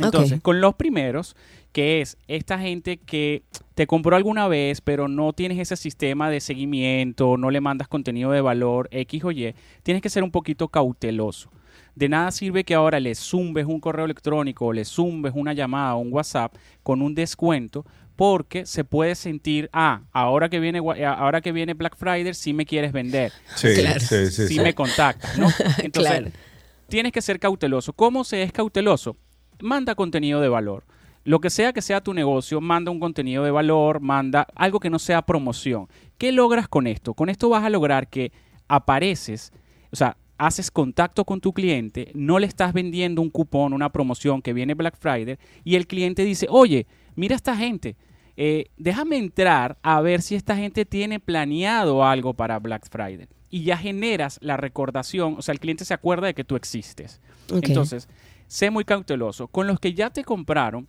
Entonces, 0.00 0.40
con 0.40 0.60
los 0.60 0.74
primeros, 0.74 1.36
que 1.72 2.00
es 2.00 2.16
esta 2.26 2.58
gente 2.58 2.96
que 2.96 3.42
te 3.74 3.86
compró 3.86 4.16
alguna 4.16 4.48
vez, 4.48 4.80
pero 4.80 5.08
no 5.08 5.32
tienes 5.32 5.58
ese 5.58 5.76
sistema 5.76 6.30
de 6.30 6.40
seguimiento, 6.40 7.36
no 7.36 7.50
le 7.50 7.60
mandas 7.60 7.88
contenido 7.88 8.30
de 8.30 8.40
valor 8.40 8.88
X 8.92 9.24
o 9.24 9.30
Y, 9.30 9.54
tienes 9.82 10.02
que 10.02 10.10
ser 10.10 10.22
un 10.22 10.30
poquito 10.30 10.68
cauteloso. 10.68 11.50
De 12.00 12.08
nada 12.08 12.30
sirve 12.30 12.64
que 12.64 12.72
ahora 12.74 12.98
le 12.98 13.14
zumbes 13.14 13.66
un 13.66 13.78
correo 13.78 14.06
electrónico 14.06 14.64
o 14.64 14.72
le 14.72 14.86
zumbes 14.86 15.34
una 15.36 15.52
llamada 15.52 15.94
o 15.96 15.98
un 15.98 16.10
WhatsApp 16.10 16.54
con 16.82 17.02
un 17.02 17.14
descuento 17.14 17.84
porque 18.16 18.64
se 18.64 18.84
puede 18.84 19.14
sentir, 19.14 19.68
ah, 19.74 20.00
ahora 20.10 20.48
que 20.48 20.60
viene, 20.60 20.78
ahora 21.06 21.42
que 21.42 21.52
viene 21.52 21.74
Black 21.74 21.96
Friday 21.98 22.32
sí 22.32 22.54
me 22.54 22.64
quieres 22.64 22.92
vender. 22.92 23.32
Sí, 23.54 23.68
Claro. 23.74 24.00
sí, 24.00 24.26
sí, 24.28 24.48
Sí 24.48 24.54
sí. 24.54 24.60
me 24.60 24.74
contactas, 24.74 25.36
¿no? 25.36 25.48
Entonces, 25.84 26.10
Claro. 26.20 26.30
tienes 26.88 27.12
que 27.12 27.20
ser 27.20 27.38
cauteloso. 27.38 27.92
¿Cómo 27.92 28.24
se 28.24 28.42
es 28.44 28.50
cauteloso? 28.50 29.18
Manda 29.60 29.94
contenido 29.94 30.40
de 30.40 30.48
valor. 30.48 30.84
Lo 31.24 31.38
que 31.40 31.50
sea 31.50 31.74
que 31.74 31.82
sea 31.82 32.00
tu 32.00 32.14
negocio, 32.14 32.62
manda 32.62 32.90
un 32.90 32.98
contenido 32.98 33.44
de 33.44 33.50
valor, 33.50 34.00
manda 34.00 34.46
algo 34.54 34.80
que 34.80 34.88
no 34.88 34.98
sea 34.98 35.20
promoción. 35.20 35.86
¿Qué 36.16 36.32
logras 36.32 36.66
con 36.66 36.86
esto? 36.86 37.12
Con 37.12 37.28
esto 37.28 37.50
vas 37.50 37.62
a 37.62 37.68
lograr 37.68 38.08
que 38.08 38.32
apareces, 38.68 39.52
o 39.92 39.96
sea, 39.96 40.16
haces 40.40 40.70
contacto 40.70 41.26
con 41.26 41.42
tu 41.42 41.52
cliente, 41.52 42.10
no 42.14 42.38
le 42.38 42.46
estás 42.46 42.72
vendiendo 42.72 43.20
un 43.20 43.28
cupón, 43.28 43.74
una 43.74 43.92
promoción 43.92 44.40
que 44.40 44.54
viene 44.54 44.72
Black 44.72 44.96
Friday 44.98 45.36
y 45.64 45.76
el 45.76 45.86
cliente 45.86 46.24
dice, 46.24 46.46
oye, 46.48 46.86
mira 47.14 47.36
esta 47.36 47.54
gente, 47.54 47.94
eh, 48.38 48.70
déjame 48.78 49.18
entrar 49.18 49.78
a 49.82 50.00
ver 50.00 50.22
si 50.22 50.36
esta 50.36 50.56
gente 50.56 50.86
tiene 50.86 51.20
planeado 51.20 52.06
algo 52.06 52.32
para 52.32 52.58
Black 52.58 52.88
Friday. 52.88 53.28
Y 53.50 53.64
ya 53.64 53.76
generas 53.76 54.38
la 54.40 54.56
recordación, 54.56 55.34
o 55.36 55.42
sea, 55.42 55.52
el 55.52 55.60
cliente 55.60 55.84
se 55.84 55.92
acuerda 55.92 56.28
de 56.28 56.34
que 56.34 56.44
tú 56.44 56.56
existes. 56.56 57.20
Entonces, 57.50 58.08
sé 58.46 58.70
muy 58.70 58.86
cauteloso. 58.86 59.48
Con 59.48 59.66
los 59.66 59.78
que 59.78 59.92
ya 59.92 60.08
te 60.08 60.24
compraron, 60.24 60.88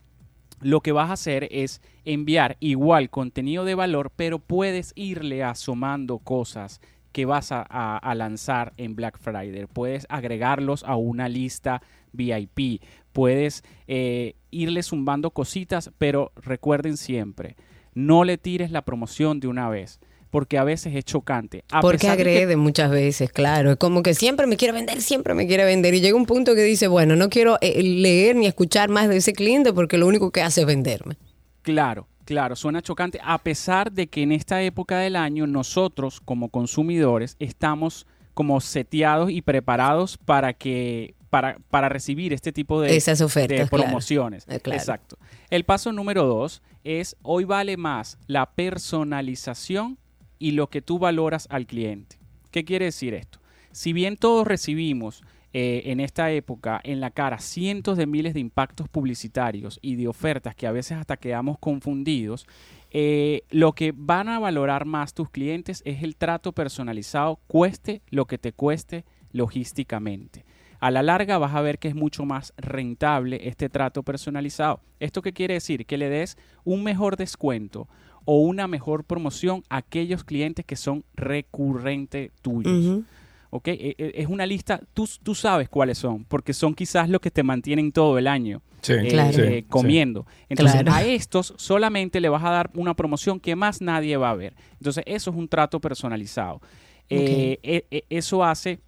lo 0.62 0.80
que 0.80 0.94
vas 0.94 1.10
a 1.10 1.14
hacer 1.14 1.50
es 1.52 1.82
enviar 2.06 2.56
igual 2.62 3.10
contenido 3.10 3.66
de 3.66 3.76
valor, 3.76 4.14
pero 4.16 4.40
puedes 4.40 4.94
irle 4.96 5.44
asomando 5.44 6.20
cosas 6.20 6.80
que 7.12 7.26
vas 7.26 7.52
a, 7.52 7.66
a- 7.70 7.98
a 7.98 8.16
lanzar 8.16 8.74
en 8.78 8.96
Black 8.96 9.18
Friday. 9.20 9.66
Puedes 9.72 10.06
agregarlos 10.10 10.84
a 10.84 10.96
una 10.96 11.28
lista 11.30 11.82
VIP. 12.14 12.82
Puedes 13.14 13.64
eh, 13.88 14.36
irle 14.52 14.84
zumbando 14.84 15.32
cositas, 15.32 15.92
pero 15.98 16.32
recuerden 16.36 16.98
siempre, 16.98 17.56
no 17.94 18.24
le 18.24 18.38
tires 18.38 18.72
la 18.72 18.84
promoción 18.84 19.40
de 19.42 19.48
una 19.48 19.68
vez, 19.70 20.00
porque 20.30 20.58
a 20.58 20.64
veces 20.64 20.96
es 20.96 21.04
chocante. 21.04 21.66
A 21.72 21.82
Porque 21.82 21.98
que- 22.08 22.10
agrede 22.10 22.56
muchas 22.56 22.90
veces, 22.90 23.30
claro. 23.34 23.72
Es 23.72 23.78
como 23.78 24.02
que 24.02 24.14
siempre 24.14 24.48
me 24.48 24.56
quiere 24.56 24.72
vender, 24.74 25.02
siempre 25.02 25.34
me 25.34 25.46
quiere 25.46 25.66
vender. 25.66 25.94
Y 25.94 26.00
llega 26.00 26.16
un 26.16 26.26
punto 26.26 26.56
que 26.56 26.64
dice, 26.64 26.88
bueno, 26.88 27.18
no 27.18 27.28
quiero 27.30 27.58
eh, 27.60 27.84
leer 27.84 28.38
ni 28.38 28.46
escuchar 28.48 28.90
más 28.90 29.10
de 29.10 29.18
ese 29.18 29.34
cliente 29.34 29.74
porque 29.74 29.98
lo 29.98 30.08
único 30.08 30.32
que 30.32 30.42
hace 30.42 30.62
es 30.62 30.68
venderme. 30.68 31.18
Claro, 31.64 32.08
claro, 32.26 32.56
suena 32.56 32.82
chocante, 32.82 33.20
a 33.24 33.38
pesar 33.38 33.92
de 33.92 34.08
que 34.08 34.24
en 34.24 34.32
esta 34.32 34.62
época 34.62 35.00
del 35.00 35.16
año 35.16 35.48
nosotros 35.48 36.22
como 36.22 36.50
consumidores 36.50 37.36
estamos 37.40 38.06
como 38.34 38.62
seteados 38.62 39.30
y 39.32 39.42
preparados 39.42 40.18
para 40.18 40.54
que 40.54 41.16
para, 41.30 41.58
para 41.70 41.88
recibir 41.90 42.34
este 42.34 42.52
tipo 42.52 42.82
de, 42.82 42.96
Esas 42.96 43.22
ofertas, 43.22 43.60
de 43.60 43.68
promociones. 43.68 44.46
Eh, 44.50 44.60
claro. 44.60 44.80
Exacto. 44.80 45.18
El 45.50 45.64
paso 45.64 45.94
número 45.94 46.26
dos 46.26 46.62
es 46.84 47.16
hoy 47.22 47.46
vale 47.46 47.78
más 47.78 48.18
la 48.28 48.52
personalización 48.52 49.98
y 50.40 50.52
lo 50.52 50.70
que 50.70 50.82
tú 50.82 51.00
valoras 51.00 51.48
al 51.50 51.68
cliente. 51.68 52.20
¿Qué 52.52 52.66
quiere 52.66 52.86
decir 52.86 53.14
esto? 53.14 53.40
Si 53.72 53.94
bien 53.94 54.18
todos 54.18 54.46
recibimos 54.46 55.24
eh, 55.54 55.84
en 55.86 56.00
esta 56.00 56.32
época 56.32 56.80
en 56.84 57.02
la 57.02 57.12
cara 57.12 57.40
cientos 57.40 57.98
de 57.98 58.06
miles 58.06 58.34
de 58.34 58.40
impactos 58.40 58.88
publicitarios 58.88 59.80
y 59.82 59.96
de 59.96 60.08
ofertas 60.08 60.56
que 60.56 60.66
a 60.66 60.72
veces 60.72 60.98
hasta 60.98 61.18
quedamos 61.18 61.60
confundidos, 61.60 62.48
eh, 62.92 63.44
lo 63.50 63.74
que 63.74 63.94
van 63.96 64.30
a 64.30 64.40
valorar 64.40 64.86
más 64.86 65.14
tus 65.14 65.30
clientes 65.30 65.82
es 65.86 66.04
el 66.04 66.16
trato 66.16 66.54
personalizado, 66.54 67.40
cueste 67.48 68.02
lo 68.10 68.26
que 68.26 68.38
te 68.38 68.54
cueste 68.54 69.04
logísticamente. 69.34 70.46
A 70.80 70.90
la 70.90 71.04
larga 71.04 71.38
vas 71.38 71.54
a 71.54 71.62
ver 71.62 71.80
que 71.80 71.90
es 71.90 71.96
mucho 71.96 72.26
más 72.26 72.54
rentable 72.58 73.48
este 73.48 73.70
trato 73.70 74.04
personalizado. 74.04 74.80
¿Esto 75.00 75.22
qué 75.22 75.32
quiere 75.32 75.54
decir? 75.56 75.86
Que 75.86 75.98
le 75.98 76.10
des 76.10 76.38
un 76.64 76.84
mejor 76.84 77.18
descuento 77.18 77.88
o 78.26 78.40
una 78.40 78.68
mejor 78.68 79.04
promoción 79.04 79.64
a 79.70 79.78
aquellos 79.78 80.24
clientes 80.24 80.66
que 80.66 80.76
son 80.76 81.04
recurrentes 81.14 82.32
tuyos. 82.42 83.04
¿Ok? 83.52 83.68
E- 83.68 83.96
e- 83.98 84.12
Es 84.16 84.28
una 84.28 84.46
lista, 84.48 84.82
tú, 84.96 85.08
tú 85.22 85.36
sabes 85.36 85.70
cuáles 85.70 86.00
son, 86.00 86.24
porque 86.26 86.54
son 86.54 86.74
quizás 86.74 87.08
los 87.10 87.22
que 87.22 87.30
te 87.30 87.44
mantienen 87.44 87.92
todo 87.92 88.18
el 88.18 88.26
año 88.28 88.62
Sí, 88.82 88.94
eh, 88.94 89.08
Claro. 89.10 89.34
sí, 89.34 89.42
eh, 89.42 89.60
sí. 89.62 89.66
comiendo. 89.70 90.26
Entonces, 90.50 90.82
Claro. 90.82 90.92
a 90.98 91.04
estos 91.04 91.54
solamente 91.58 92.20
le 92.20 92.30
vas 92.30 92.44
a 92.44 92.50
dar 92.50 92.72
una 92.74 92.96
promoción 92.96 93.40
que 93.40 93.56
más 93.56 93.80
nadie 93.80 94.18
va 94.18 94.32
a 94.32 94.36
ver. 94.36 94.56
Entonces, 94.80 95.04
eso 95.06 95.30
es 95.30 95.38
un 95.38 95.48
trato 95.48 95.80
personalizado. 95.80 96.62
Eh, 97.08 97.60
e- 97.62 98.06
eso 98.10 98.44
hace, 98.44 98.80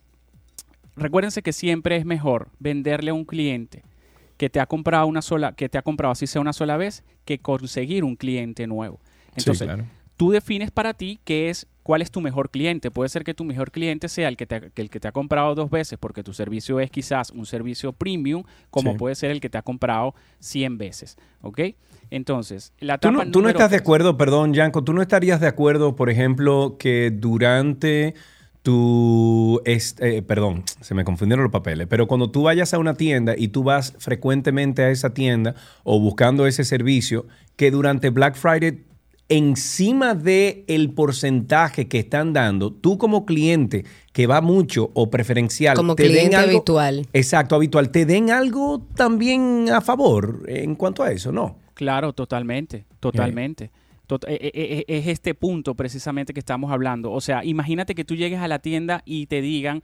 recuérdense 0.96 1.42
que 1.44 1.54
siempre 1.54 1.96
es 1.98 2.06
mejor 2.06 2.50
venderle 2.60 3.12
a 3.12 3.14
un 3.14 3.26
cliente 3.26 3.84
que 4.38 4.50
te 4.50 4.60
ha 4.60 4.66
comprado 4.66 5.06
una 5.06 5.22
sola, 5.22 5.54
que 5.54 5.70
te 5.70 5.78
ha 5.78 5.82
comprado 5.84 6.12
así 6.12 6.26
sea 6.26 6.42
una 6.42 6.54
sola 6.54 6.76
vez, 6.78 7.04
que 7.26 7.38
conseguir 7.40 8.04
un 8.04 8.16
cliente 8.16 8.66
nuevo. 8.66 9.00
Entonces, 9.36 9.68
claro. 9.68 9.86
Tú 10.18 10.32
defines 10.32 10.72
para 10.72 10.94
ti 10.94 11.20
qué 11.24 11.50
es, 11.50 11.68
cuál 11.84 12.02
es 12.02 12.12
tu 12.12 12.22
mejor 12.22 12.50
cliente. 12.50 12.92
Puede 12.92 13.10
ser 13.10 13.24
que 13.24 13.34
tu 13.34 13.44
mejor 13.44 13.72
cliente 13.72 14.08
sea 14.08 14.28
el 14.30 14.38
que 14.38 14.46
te, 14.46 14.72
el 14.76 14.90
que 14.90 15.00
te 15.00 15.08
ha 15.08 15.12
comprado 15.12 15.54
dos 15.56 15.70
veces 15.70 15.98
porque 16.00 16.24
tu 16.24 16.34
servicio 16.34 16.80
es 16.80 16.90
quizás 16.92 17.32
un 17.32 17.46
servicio 17.46 17.94
premium, 17.94 18.44
como 18.70 18.92
Sí. 18.92 18.98
puede 18.98 19.16
ser 19.16 19.32
el 19.32 19.42
que 19.42 19.50
te 19.50 19.58
ha 19.58 19.62
comprado 19.64 20.16
100 20.40 20.78
veces. 20.78 21.18
¿Ok? 21.42 21.60
Entonces, 22.10 22.74
la 22.80 22.98
¿Tú 23.00 23.12
no, 23.12 23.30
tú 23.32 23.42
no 23.42 23.50
estás 23.50 23.72
de 23.72 23.78
acuerdo, 23.78 24.18
perdón, 24.18 24.54
Yanko, 24.54 24.84
tú 24.84 24.94
no 24.94 25.02
estarías 25.02 25.42
de 25.42 25.48
acuerdo, 25.48 25.96
por 25.96 26.10
ejemplo, 26.10 26.78
que 26.78 27.12
durante 27.12 28.14
es, 29.66 29.96
eh, 30.00 30.22
perdón, 30.22 30.64
se 30.80 30.94
me 30.94 31.04
confundieron 31.04 31.44
los 31.44 31.52
papeles, 31.52 31.88
pero 31.90 32.08
cuando 32.08 32.32
tú 32.32 32.44
vayas 32.44 32.74
a 32.74 32.80
una 32.80 32.94
tienda 32.94 33.34
y 33.38 33.50
tú 33.50 33.64
vas 33.64 33.94
frecuentemente 34.00 34.84
a 34.84 34.90
esa 34.90 35.14
tienda 35.14 35.56
o 35.84 36.00
buscando 36.00 36.48
ese 36.48 36.64
servicio, 36.64 37.26
que 37.58 37.72
durante 37.72 38.10
Black 38.10 38.36
Friday 38.36 38.84
encima 39.38 40.16
de 40.16 40.64
el 40.68 40.92
porcentaje 40.92 41.88
que 41.88 42.00
están 42.00 42.34
dando, 42.34 42.72
tú 42.72 42.98
como 42.98 43.26
cliente 43.26 43.86
que 44.12 44.28
va 44.28 44.42
mucho 44.42 44.92
o 44.94 45.10
preferencial, 45.10 45.76
Como 45.76 45.96
te 45.96 46.04
den 46.04 46.12
cliente 46.14 46.36
algo- 46.38 46.50
habitual. 46.58 47.08
Exacto, 47.14 47.56
habitual, 47.56 47.90
te 47.90 48.06
den 48.06 48.30
algo 48.32 48.86
también 48.96 49.68
a 49.74 49.82
favor 49.82 50.44
en 50.48 50.76
cuanto 50.76 51.04
a 51.04 51.12
eso, 51.12 51.32
¿no? 51.32 51.58
Claro, 51.74 52.14
totalmente, 52.14 52.86
totalmente. 53.00 53.72
Tot- 54.08 54.26
e- 54.28 54.36
e- 54.54 54.86
e- 54.88 54.98
es 54.98 55.08
este 55.08 55.34
punto 55.34 55.76
precisamente 55.76 56.34
que 56.34 56.40
estamos 56.40 56.72
hablando. 56.72 57.12
O 57.12 57.22
sea, 57.22 57.44
imagínate 57.44 57.96
que 57.96 58.04
tú 58.06 58.16
llegues 58.16 58.40
a 58.40 58.48
la 58.48 58.60
tienda 58.60 59.02
y 59.06 59.26
te 59.28 59.42
digan, 59.42 59.82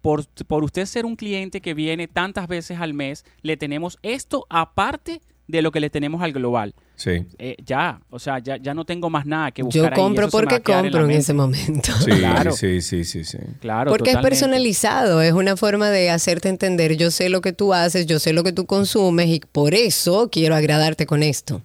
por, 0.00 0.26
por 0.46 0.62
usted 0.64 0.84
ser 0.86 1.06
un 1.06 1.16
cliente 1.16 1.60
que 1.60 1.74
viene 1.74 2.06
tantas 2.08 2.46
veces 2.48 2.78
al 2.80 2.92
mes, 2.94 3.24
le 3.42 3.56
tenemos 3.56 3.98
esto 4.02 4.46
aparte 4.50 5.20
de 5.48 5.62
lo 5.62 5.70
que 5.72 5.80
le 5.80 5.90
tenemos 5.90 6.22
al 6.22 6.32
global. 6.32 6.74
Sí. 7.02 7.26
Eh, 7.36 7.56
ya, 7.66 8.00
o 8.10 8.20
sea, 8.20 8.38
ya, 8.38 8.58
ya 8.58 8.74
no 8.74 8.84
tengo 8.84 9.10
más 9.10 9.26
nada 9.26 9.50
que 9.50 9.64
buscar 9.64 9.90
Yo 9.90 10.00
compro 10.00 10.28
porque 10.28 10.62
compro 10.62 11.04
en 11.06 11.10
ese 11.10 11.34
momento. 11.34 11.90
Sí, 11.98 12.10
Claro. 12.16 12.52
sí, 12.52 12.80
sí, 12.80 13.04
sí, 13.04 13.24
sí. 13.24 13.38
Claro, 13.60 13.90
Porque 13.90 14.12
es 14.12 14.18
personalizado, 14.18 15.20
es 15.20 15.32
una 15.32 15.56
forma 15.56 15.90
de 15.90 16.10
hacerte 16.10 16.48
entender, 16.48 16.96
yo 16.96 17.10
sé 17.10 17.28
lo 17.28 17.40
que 17.40 17.52
tú 17.52 17.74
haces, 17.74 18.06
yo 18.06 18.20
sé 18.20 18.32
lo 18.32 18.44
que 18.44 18.52
tú 18.52 18.66
consumes 18.66 19.26
y 19.26 19.40
por 19.40 19.74
eso 19.74 20.28
quiero 20.30 20.54
agradarte 20.54 21.04
con 21.04 21.24
esto. 21.24 21.60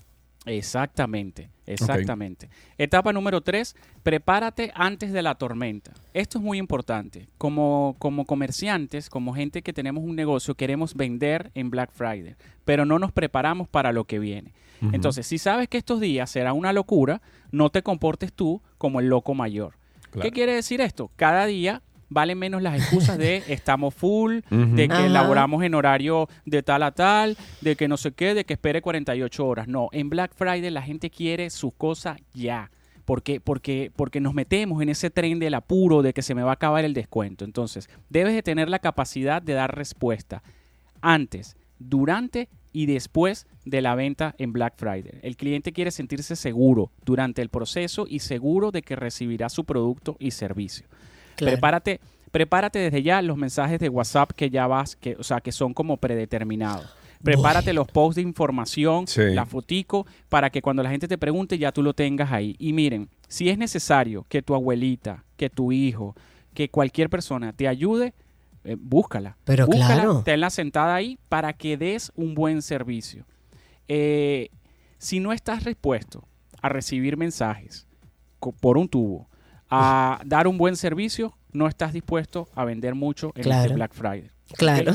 Exactamente, 0.47 1.49
exactamente. 1.65 2.49
Etapa 2.77 3.13
número 3.13 3.41
tres, 3.41 3.75
prepárate 4.03 4.71
antes 4.75 5.11
de 5.11 5.21
la 5.21 5.35
tormenta. 5.35 5.93
Esto 6.13 6.39
es 6.39 6.43
muy 6.43 6.57
importante. 6.57 7.27
Como, 7.37 7.95
como 7.99 8.25
comerciantes, 8.25 9.09
como 9.09 9.33
gente 9.33 9.61
que 9.61 9.73
tenemos 9.73 10.03
un 10.03 10.15
negocio, 10.15 10.55
queremos 10.55 10.95
vender 10.95 11.51
en 11.53 11.69
Black 11.69 11.91
Friday, 11.91 12.35
pero 12.65 12.85
no 12.85 12.99
nos 12.99 13.11
preparamos 13.11 13.67
para 13.67 13.91
lo 13.91 14.05
que 14.05 14.19
viene. 14.19 14.53
Entonces, 14.91 15.25
si 15.25 15.39
sabes 15.39 15.67
que 15.67 15.77
estos 15.77 15.99
días 15.99 16.29
será 16.29 16.53
una 16.53 16.71
locura, 16.71 17.21
no 17.51 17.71
te 17.71 17.81
comportes 17.81 18.31
tú 18.31 18.61
como 18.77 18.99
el 18.99 19.07
loco 19.07 19.33
mayor. 19.33 19.75
Claro. 20.11 20.21
¿Qué 20.21 20.31
quiere 20.31 20.53
decir 20.53 20.81
esto? 20.81 21.09
Cada 21.15 21.47
día 21.47 21.81
valen 22.09 22.37
menos 22.37 22.61
las 22.61 22.75
excusas 22.75 23.17
de 23.17 23.43
estamos 23.47 23.93
full, 23.93 24.39
de 24.49 24.87
que 24.87 24.93
Ajá. 24.93 25.05
elaboramos 25.05 25.63
en 25.63 25.75
horario 25.75 26.27
de 26.45 26.63
tal 26.63 26.83
a 26.83 26.91
tal, 26.91 27.37
de 27.61 27.75
que 27.75 27.87
no 27.87 27.97
sé 27.97 28.11
qué, 28.11 28.33
de 28.33 28.45
que 28.45 28.53
espere 28.53 28.81
48 28.81 29.45
horas. 29.45 29.67
No, 29.67 29.89
en 29.91 30.09
Black 30.09 30.33
Friday 30.35 30.69
la 30.69 30.81
gente 30.81 31.09
quiere 31.09 31.49
su 31.49 31.71
cosa 31.71 32.17
ya. 32.33 32.71
Porque, 33.05 33.39
porque, 33.39 33.89
porque 33.95 34.19
nos 34.19 34.33
metemos 34.33 34.81
en 34.81 34.89
ese 34.89 35.09
tren 35.09 35.39
del 35.39 35.53
apuro 35.53 36.01
de 36.01 36.11
que 36.11 36.21
se 36.21 36.35
me 36.35 36.43
va 36.43 36.49
a 36.49 36.55
acabar 36.55 36.83
el 36.83 36.93
descuento. 36.93 37.45
Entonces, 37.45 37.89
debes 38.09 38.33
de 38.33 38.43
tener 38.43 38.67
la 38.67 38.79
capacidad 38.79 39.41
de 39.41 39.53
dar 39.53 39.73
respuesta 39.73 40.43
antes, 41.01 41.55
durante 41.79 42.49
y 42.73 42.85
después 42.85 43.47
de 43.65 43.81
la 43.81 43.95
venta 43.95 44.35
en 44.37 44.51
Black 44.51 44.73
Friday. 44.77 45.19
El 45.21 45.37
cliente 45.37 45.71
quiere 45.71 45.89
sentirse 45.91 46.35
seguro 46.35 46.91
durante 47.05 47.41
el 47.41 47.49
proceso 47.49 48.05
y 48.09 48.19
seguro 48.19 48.71
de 48.71 48.81
que 48.81 48.95
recibirá 48.95 49.47
su 49.49 49.63
producto 49.63 50.17
y 50.19 50.31
servicio. 50.31 50.85
Claro. 51.37 51.53
Prepárate, 51.53 52.01
prepárate 52.31 52.79
desde 52.79 53.01
ya 53.03 53.21
los 53.21 53.37
mensajes 53.37 53.79
de 53.79 53.87
WhatsApp 53.89 54.31
que 54.31 54.49
ya 54.49 54.67
vas, 54.67 54.95
que, 54.97 55.15
o 55.17 55.23
sea, 55.23 55.39
que 55.39 55.51
son 55.53 55.73
como 55.73 55.95
predeterminados. 55.97 56.93
Prepárate 57.23 57.73
los 57.73 57.87
posts 57.87 58.17
de 58.17 58.21
información, 58.21 59.07
Sí. 59.07 59.21
la 59.33 59.45
fotico, 59.45 60.05
para 60.29 60.49
que 60.51 60.61
cuando 60.61 60.83
la 60.83 60.89
gente 60.91 61.07
te 61.07 61.17
pregunte 61.17 61.57
ya 61.57 61.71
tú 61.71 61.81
lo 61.81 61.93
tengas 61.93 62.31
ahí. 62.31 62.55
Y 62.59 62.73
miren, 62.73 63.09
si 63.27 63.49
es 63.49 63.57
necesario 63.57 64.25
que 64.29 64.41
tu 64.43 64.53
abuelita, 64.53 65.23
que 65.35 65.49
tu 65.49 65.71
hijo, 65.71 66.15
que 66.53 66.69
cualquier 66.69 67.09
persona 67.09 67.53
te 67.53 67.67
ayude, 67.67 68.13
eh, 68.63 68.75
búscala. 68.79 69.37
Pero 69.45 69.65
Búscala, 69.65 69.93
claro. 69.95 70.21
tenla 70.23 70.49
sentada 70.49 70.93
ahí 70.93 71.17
para 71.29 71.53
que 71.53 71.77
des 71.77 72.11
un 72.15 72.35
buen 72.35 72.61
servicio. 72.61 73.25
Eh, 73.87 74.49
si 74.97 75.19
no 75.19 75.31
estás 75.33 75.63
dispuesto 75.65 76.27
a 76.61 76.69
recibir 76.69 77.17
mensajes 77.17 77.87
por 78.59 78.77
un 78.77 78.87
tubo, 78.89 79.27
a 79.69 80.21
dar 80.25 80.47
un 80.47 80.57
buen 80.57 80.75
servicio, 80.75 81.37
no 81.51 81.67
estás 81.67 81.93
dispuesto 81.93 82.47
a 82.55 82.65
vender 82.65 82.95
mucho 82.95 83.31
en 83.35 83.43
Claro. 83.43 83.61
este 83.63 83.75
Black 83.75 83.93
Friday. 83.93 84.31
Claro. 84.57 84.93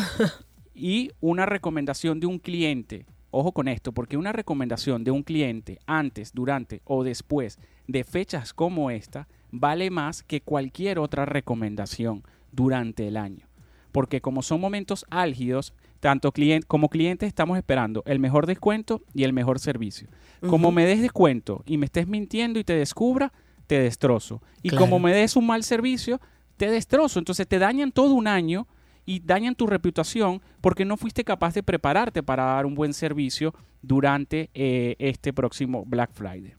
Y 0.75 1.11
una 1.21 1.45
recomendación 1.47 2.19
de 2.21 2.27
un 2.27 2.39
cliente, 2.39 3.07
ojo 3.31 3.53
con 3.53 3.69
esto, 3.69 3.93
porque 3.93 4.17
una 4.17 4.33
recomendación 4.33 5.05
de 5.05 5.11
un 5.11 5.23
cliente 5.23 5.79
antes, 5.87 6.33
durante 6.33 6.81
o 6.85 7.05
después 7.05 7.59
de 7.87 8.05
fechas 8.05 8.55
como 8.55 8.91
esta 8.91 9.29
vale 9.51 9.91
más 9.91 10.23
que 10.23 10.41
cualquier 10.41 10.99
otra 10.99 11.27
recomendación 11.27 12.23
durante 12.53 13.07
el 13.09 13.17
año. 13.17 13.47
Porque 13.93 14.23
como 14.23 14.41
son 14.43 14.61
momentos 14.63 15.05
álgidos, 15.11 15.75
tanto 16.01 16.33
cliente 16.33 16.67
como 16.67 16.89
clientes 16.89 17.27
estamos 17.29 17.59
esperando 17.59 18.03
el 18.07 18.19
mejor 18.19 18.47
descuento 18.47 19.03
y 19.15 19.25
el 19.25 19.35
mejor 19.35 19.59
servicio. 19.59 20.09
Como 20.49 20.73
me 20.73 20.87
des 20.87 21.03
descuento 21.03 21.63
y 21.67 21.77
me 21.77 21.85
estés 21.87 22.09
mintiendo 22.09 22.59
y 22.59 22.65
te 22.65 22.75
descubra, 22.75 23.33
te 23.73 23.81
destrozo. 23.81 24.43
Y 24.63 24.69
Claro. 24.69 24.85
como 24.85 24.99
me 24.99 25.15
des 25.15 25.35
un 25.35 25.47
mal 25.47 25.65
servicio, 25.65 26.21
te 26.59 26.71
destrozo. 26.71 27.19
Entonces 27.19 27.49
te 27.49 27.59
dañan 27.59 27.91
todo 27.91 28.13
un 28.13 28.27
año 28.27 28.67
y 29.07 29.21
dañan 29.21 29.55
tu 29.55 29.67
reputación 29.67 30.43
porque 30.61 30.85
no 30.85 30.99
fuiste 30.99 31.25
capaz 31.25 31.55
de 31.55 31.63
prepararte 31.63 32.23
para 32.23 32.45
dar 32.45 32.67
un 32.67 32.75
buen 32.75 32.93
servicio 32.93 33.55
durante 33.81 34.51
eh, 34.53 34.95
este 34.99 35.33
próximo 35.33 35.85
Black 35.87 36.11
Friday. 36.13 36.53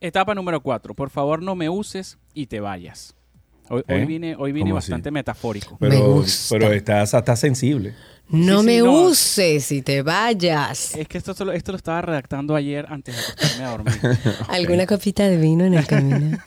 Etapa 0.00 0.34
número 0.34 0.60
4. 0.62 0.94
Por 0.94 1.10
favor, 1.10 1.42
no 1.42 1.54
me 1.54 1.68
uses 1.68 2.18
y 2.34 2.46
te 2.46 2.60
vayas. 2.60 3.14
Hoy, 3.70 3.82
hoy 3.88 4.00
¿Eh? 4.02 4.06
viene, 4.06 4.36
hoy 4.38 4.52
viene 4.52 4.70
¿Cómo 4.70 4.78
así? 4.78 4.90
bastante 4.90 5.10
metafórico. 5.10 5.76
Me 5.80 5.90
Pero, 5.90 6.12
gusta. 6.14 6.54
pero 6.58 6.72
estás 6.72 7.12
hasta 7.14 7.36
sensible. 7.36 7.94
No 8.30 8.60
Sí, 8.60 8.60
sí, 8.60 8.66
me 8.66 8.78
no. 8.78 8.92
uses 9.02 9.72
y 9.72 9.82
te 9.82 10.02
vayas. 10.02 10.94
Es 10.94 11.08
que 11.08 11.18
esto, 11.18 11.34
solo- 11.34 11.52
esto 11.52 11.72
lo 11.72 11.76
estaba 11.76 12.00
redactando 12.02 12.54
ayer 12.54 12.86
antes 12.88 13.16
de 13.16 13.22
acostarme 13.22 13.64
a 13.64 13.70
dormir. 13.70 13.94
¿Alguna 14.48 14.86
copita 14.86 15.28
de 15.28 15.36
vino 15.36 15.64
en 15.64 15.74
el 15.74 15.86
camino? 15.86 16.38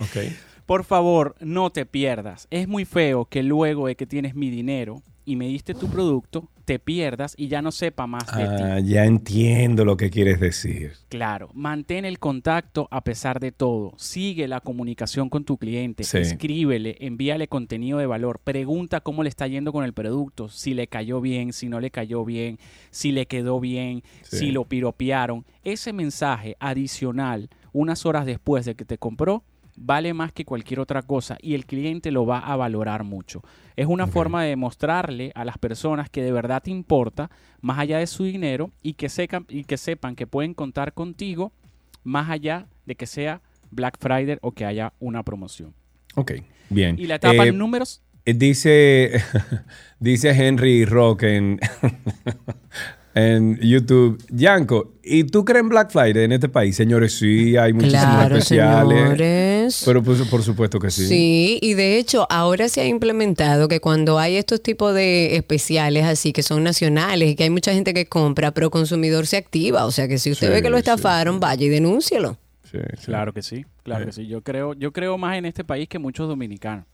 Ok. 0.00 0.32
Por 0.64 0.84
favor, 0.84 1.34
no 1.40 1.70
te 1.70 1.84
pierdas. 1.84 2.46
Es 2.50 2.68
muy 2.68 2.84
feo 2.84 3.24
que 3.24 3.42
luego 3.42 3.88
de 3.88 3.96
que 3.96 4.06
tienes 4.06 4.34
mi 4.34 4.50
dinero 4.50 5.02
y 5.24 5.36
me 5.36 5.46
diste 5.46 5.74
tu 5.74 5.88
producto, 5.88 6.48
te 6.70 6.78
pierdas 6.78 7.34
y 7.36 7.48
ya 7.48 7.62
no 7.62 7.72
sepa 7.72 8.06
más 8.06 8.26
de 8.28 8.44
ti. 8.44 8.62
Ah, 8.62 8.78
ya 8.78 9.04
entiendo 9.04 9.84
lo 9.84 9.96
que 9.96 10.08
quieres 10.08 10.38
decir. 10.38 10.92
Claro, 11.08 11.50
mantén 11.52 12.04
el 12.04 12.20
contacto 12.20 12.86
a 12.92 13.02
pesar 13.02 13.40
de 13.40 13.50
todo. 13.50 13.92
Sigue 13.96 14.46
la 14.46 14.60
comunicación 14.60 15.28
con 15.28 15.42
tu 15.42 15.56
cliente. 15.58 16.04
Sí. 16.04 16.18
Escríbele, 16.18 16.96
envíale 17.00 17.48
contenido 17.48 17.98
de 17.98 18.06
valor. 18.06 18.38
Pregunta 18.44 19.00
cómo 19.00 19.24
le 19.24 19.30
está 19.30 19.48
yendo 19.48 19.72
con 19.72 19.84
el 19.84 19.92
producto. 19.92 20.48
Si 20.48 20.72
le 20.72 20.86
cayó 20.86 21.20
bien, 21.20 21.52
si 21.52 21.68
no 21.68 21.80
le 21.80 21.90
cayó 21.90 22.24
bien, 22.24 22.60
si 22.92 23.10
le 23.10 23.26
quedó 23.26 23.58
bien, 23.58 24.04
Sí. 24.22 24.36
si 24.36 24.50
lo 24.52 24.62
piropearon. 24.66 25.44
Ese 25.64 25.92
mensaje 25.92 26.56
adicional, 26.60 27.48
unas 27.72 28.06
horas 28.06 28.26
después 28.26 28.64
de 28.64 28.76
que 28.76 28.84
te 28.84 28.96
compró, 28.96 29.42
vale 29.80 30.12
más 30.12 30.32
que 30.32 30.44
cualquier 30.44 30.78
otra 30.78 31.02
cosa 31.02 31.38
y 31.40 31.54
el 31.54 31.64
cliente 31.64 32.10
lo 32.10 32.26
va 32.26 32.38
a 32.38 32.54
valorar 32.54 33.02
mucho. 33.02 33.42
Es 33.76 33.86
una 33.86 34.06
forma 34.06 34.42
de 34.42 34.50
demostrarle 34.50 35.32
a 35.34 35.44
las 35.44 35.56
personas 35.56 36.10
que 36.10 36.22
de 36.22 36.32
verdad 36.32 36.62
te 36.62 36.70
importa, 36.70 37.30
más 37.62 37.78
allá 37.78 37.98
de 37.98 38.06
su 38.06 38.24
dinero, 38.24 38.70
y 38.82 38.92
que, 38.92 39.08
sepan, 39.08 39.46
y 39.48 39.64
que 39.64 39.78
sepan 39.78 40.16
que 40.16 40.26
pueden 40.26 40.52
contar 40.52 40.92
contigo, 40.92 41.52
más 42.04 42.28
allá 42.28 42.66
de 42.84 42.94
que 42.94 43.06
sea 43.06 43.40
Black 43.70 43.96
Friday 43.98 44.36
o 44.42 44.52
que 44.52 44.66
haya 44.66 44.92
una 45.00 45.22
promoción. 45.22 45.74
Ok, 46.14 46.32
bien. 46.68 46.98
Y 46.98 47.06
la 47.06 47.14
etapa 47.16 47.46
Eh, 47.46 47.52
números... 47.52 48.02
Eh, 48.26 48.34
Dice, 48.34 49.12
dice 49.98 50.30
Henry 50.30 50.84
Rock 50.84 51.22
en, 51.22 51.58
en 53.14 53.56
YouTube, 53.58 54.22
Yanko, 54.30 54.92
¿y 55.02 55.24
tú 55.24 55.44
crees 55.44 55.62
en 55.62 55.68
Black 55.68 55.90
Friday 55.90 56.24
en 56.24 56.32
este 56.32 56.48
país? 56.48 56.76
Señores, 56.76 57.14
sí, 57.18 57.56
hay 57.56 57.72
muchísimos 57.72 58.04
Claro, 58.04 58.36
especiales. 58.36 58.98
señores. 59.02 59.82
Pero 59.84 60.02
pues, 60.02 60.20
por 60.28 60.42
supuesto 60.42 60.78
que 60.78 60.90
sí. 60.90 61.06
Sí, 61.06 61.58
y 61.60 61.74
de 61.74 61.98
hecho 61.98 62.26
ahora 62.30 62.68
se 62.68 62.80
ha 62.82 62.86
implementado 62.86 63.66
que 63.66 63.80
cuando 63.80 64.18
hay 64.18 64.36
estos 64.36 64.62
tipos 64.62 64.94
de 64.94 65.34
especiales 65.36 66.04
así 66.04 66.32
que 66.32 66.42
son 66.44 66.62
nacionales 66.62 67.30
y 67.30 67.34
que 67.34 67.42
hay 67.44 67.50
mucha 67.50 67.72
gente 67.72 67.92
que 67.94 68.06
compra, 68.06 68.52
pero 68.52 68.70
consumidor 68.70 69.26
se 69.26 69.36
activa. 69.38 69.86
O 69.86 69.90
sea 69.90 70.06
que 70.06 70.18
si 70.18 70.30
usted 70.30 70.46
Sí, 70.46 70.52
ve 70.52 70.62
que 70.62 70.70
lo 70.70 70.76
sí, 70.76 70.80
estafaron, 70.80 71.40
vaya 71.40 71.66
y 71.66 71.68
denúncielo. 71.68 72.38
Sí, 72.70 72.78
sí. 72.96 73.06
Claro 73.06 73.32
que 73.32 73.42
sí, 73.42 73.64
claro 73.82 74.06
que 74.06 74.12
sí. 74.12 74.28
Yo 74.28 74.42
creo, 74.42 74.74
yo 74.74 74.92
creo 74.92 75.18
más 75.18 75.36
en 75.36 75.46
este 75.46 75.64
país 75.64 75.88
que 75.88 75.98
muchos 75.98 76.28
dominicanos. 76.28 76.84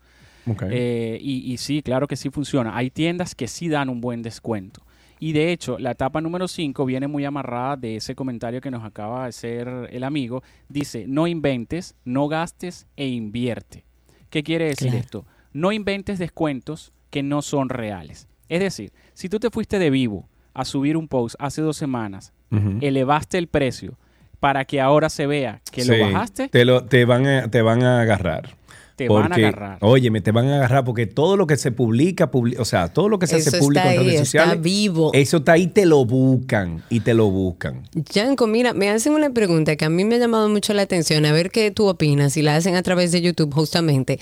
Eh, 0.71 1.19
y, 1.21 1.53
y 1.53 1.57
sí, 1.59 1.83
claro 1.83 2.07
que 2.07 2.17
sí 2.17 2.31
funciona. 2.31 2.75
Hay 2.77 2.89
tiendas 2.89 3.35
que 3.35 3.49
sí 3.49 3.69
dan 3.69 3.91
un 3.91 4.01
buen 4.01 4.23
descuento. 4.23 4.81
Y 5.19 5.33
de 5.33 5.51
hecho, 5.53 5.79
la 5.79 5.93
etapa 5.93 6.21
número 6.21 6.47
5 6.47 6.85
viene 6.85 7.07
muy 7.09 7.25
amarrada 7.25 7.77
de 7.77 7.97
ese 7.97 8.15
comentario 8.15 8.61
que 8.61 8.71
nos 8.71 8.85
acaba 8.85 9.23
de 9.23 9.29
hacer 9.31 9.89
el 9.91 10.05
amigo. 10.05 10.43
Dice, 10.69 11.07
no 11.09 11.27
inventes, 11.27 11.95
no 12.05 12.29
gastes 12.29 12.87
e 12.97 13.07
invierte. 13.09 13.85
¿Qué 14.31 14.43
quiere 14.43 14.67
decir 14.67 14.89
Claro. 14.91 14.99
esto? 15.05 15.27
No 15.53 15.73
inventes 15.73 16.19
descuentos 16.19 16.93
que 17.11 17.23
no 17.23 17.41
son 17.41 17.71
reales. 17.71 18.29
Es 18.49 18.61
decir, 18.61 18.93
si 19.15 19.29
tú 19.31 19.39
te 19.41 19.51
fuiste 19.51 19.79
de 19.79 19.89
vivo 19.91 20.29
a 20.53 20.65
subir 20.65 20.97
un 20.97 21.09
post 21.09 21.35
hace 21.39 21.63
dos 21.63 21.77
semanas, 21.77 22.33
elevaste 22.81 23.39
el 23.39 23.49
precio 23.49 23.99
para 24.39 24.65
que 24.67 24.81
ahora 24.81 25.09
se 25.09 25.27
vea 25.27 25.61
que 25.73 25.83
Sí, 25.83 25.89
lo 25.97 25.99
bajaste, 26.13 26.49
Te, 26.49 26.65
lo, 26.65 26.85
te, 26.85 27.05
van 27.07 27.27
a, 27.27 27.49
te 27.51 27.63
van 27.63 27.83
a 27.83 28.01
agarrar. 28.03 28.51
Te 28.97 29.09
van 29.11 29.25
a 29.25 29.29
Porque, 29.29 29.45
agarrar. 29.45 29.79
Óyeme, 29.83 30.23
te 30.23 30.33
van 30.33 30.49
a 30.49 30.57
agarrar 30.57 30.83
porque 30.85 31.07
todo 31.07 31.37
lo 31.37 31.47
que 31.47 31.59
se 31.59 31.71
publica, 31.71 32.31
publi- 32.31 32.57
o 32.59 32.65
sea, 32.65 32.89
todo 32.89 33.11
lo 33.11 33.19
que 33.19 33.27
se 33.27 33.37
Eso 33.37 33.51
hace 33.51 33.59
público 33.59 33.81
está 33.81 33.93
en 33.95 34.01
ahí, 34.01 34.07
redes 34.07 34.21
está 34.23 34.25
sociales, 34.41 34.63
vivo. 34.63 35.11
eso 35.13 35.37
está 35.37 35.53
ahí, 35.53 35.67
te 35.67 35.85
lo 35.85 36.07
buscan 36.07 36.83
y 36.89 37.01
te 37.01 37.13
lo 37.13 37.29
buscan. 37.31 37.83
Yanko, 38.13 38.47
mira, 38.47 38.73
me 38.73 38.89
hacen 38.89 39.13
una 39.13 39.29
pregunta 39.31 39.77
que 39.77 39.85
a 39.85 39.91
mí 39.91 40.05
me 40.07 40.15
ha 40.15 40.19
llamado 40.19 40.49
mucho 40.49 40.73
la 40.73 40.81
atención, 40.83 41.27
a 41.27 41.33
ver 41.33 41.51
qué 41.51 41.71
tú 41.71 41.89
opinas, 41.89 42.39
y 42.39 42.43
la 42.43 42.57
hacen 42.57 42.75
a 42.75 42.83
través 42.83 43.13
de 43.13 43.21
YouTube 43.21 43.53
justamente, 43.53 44.19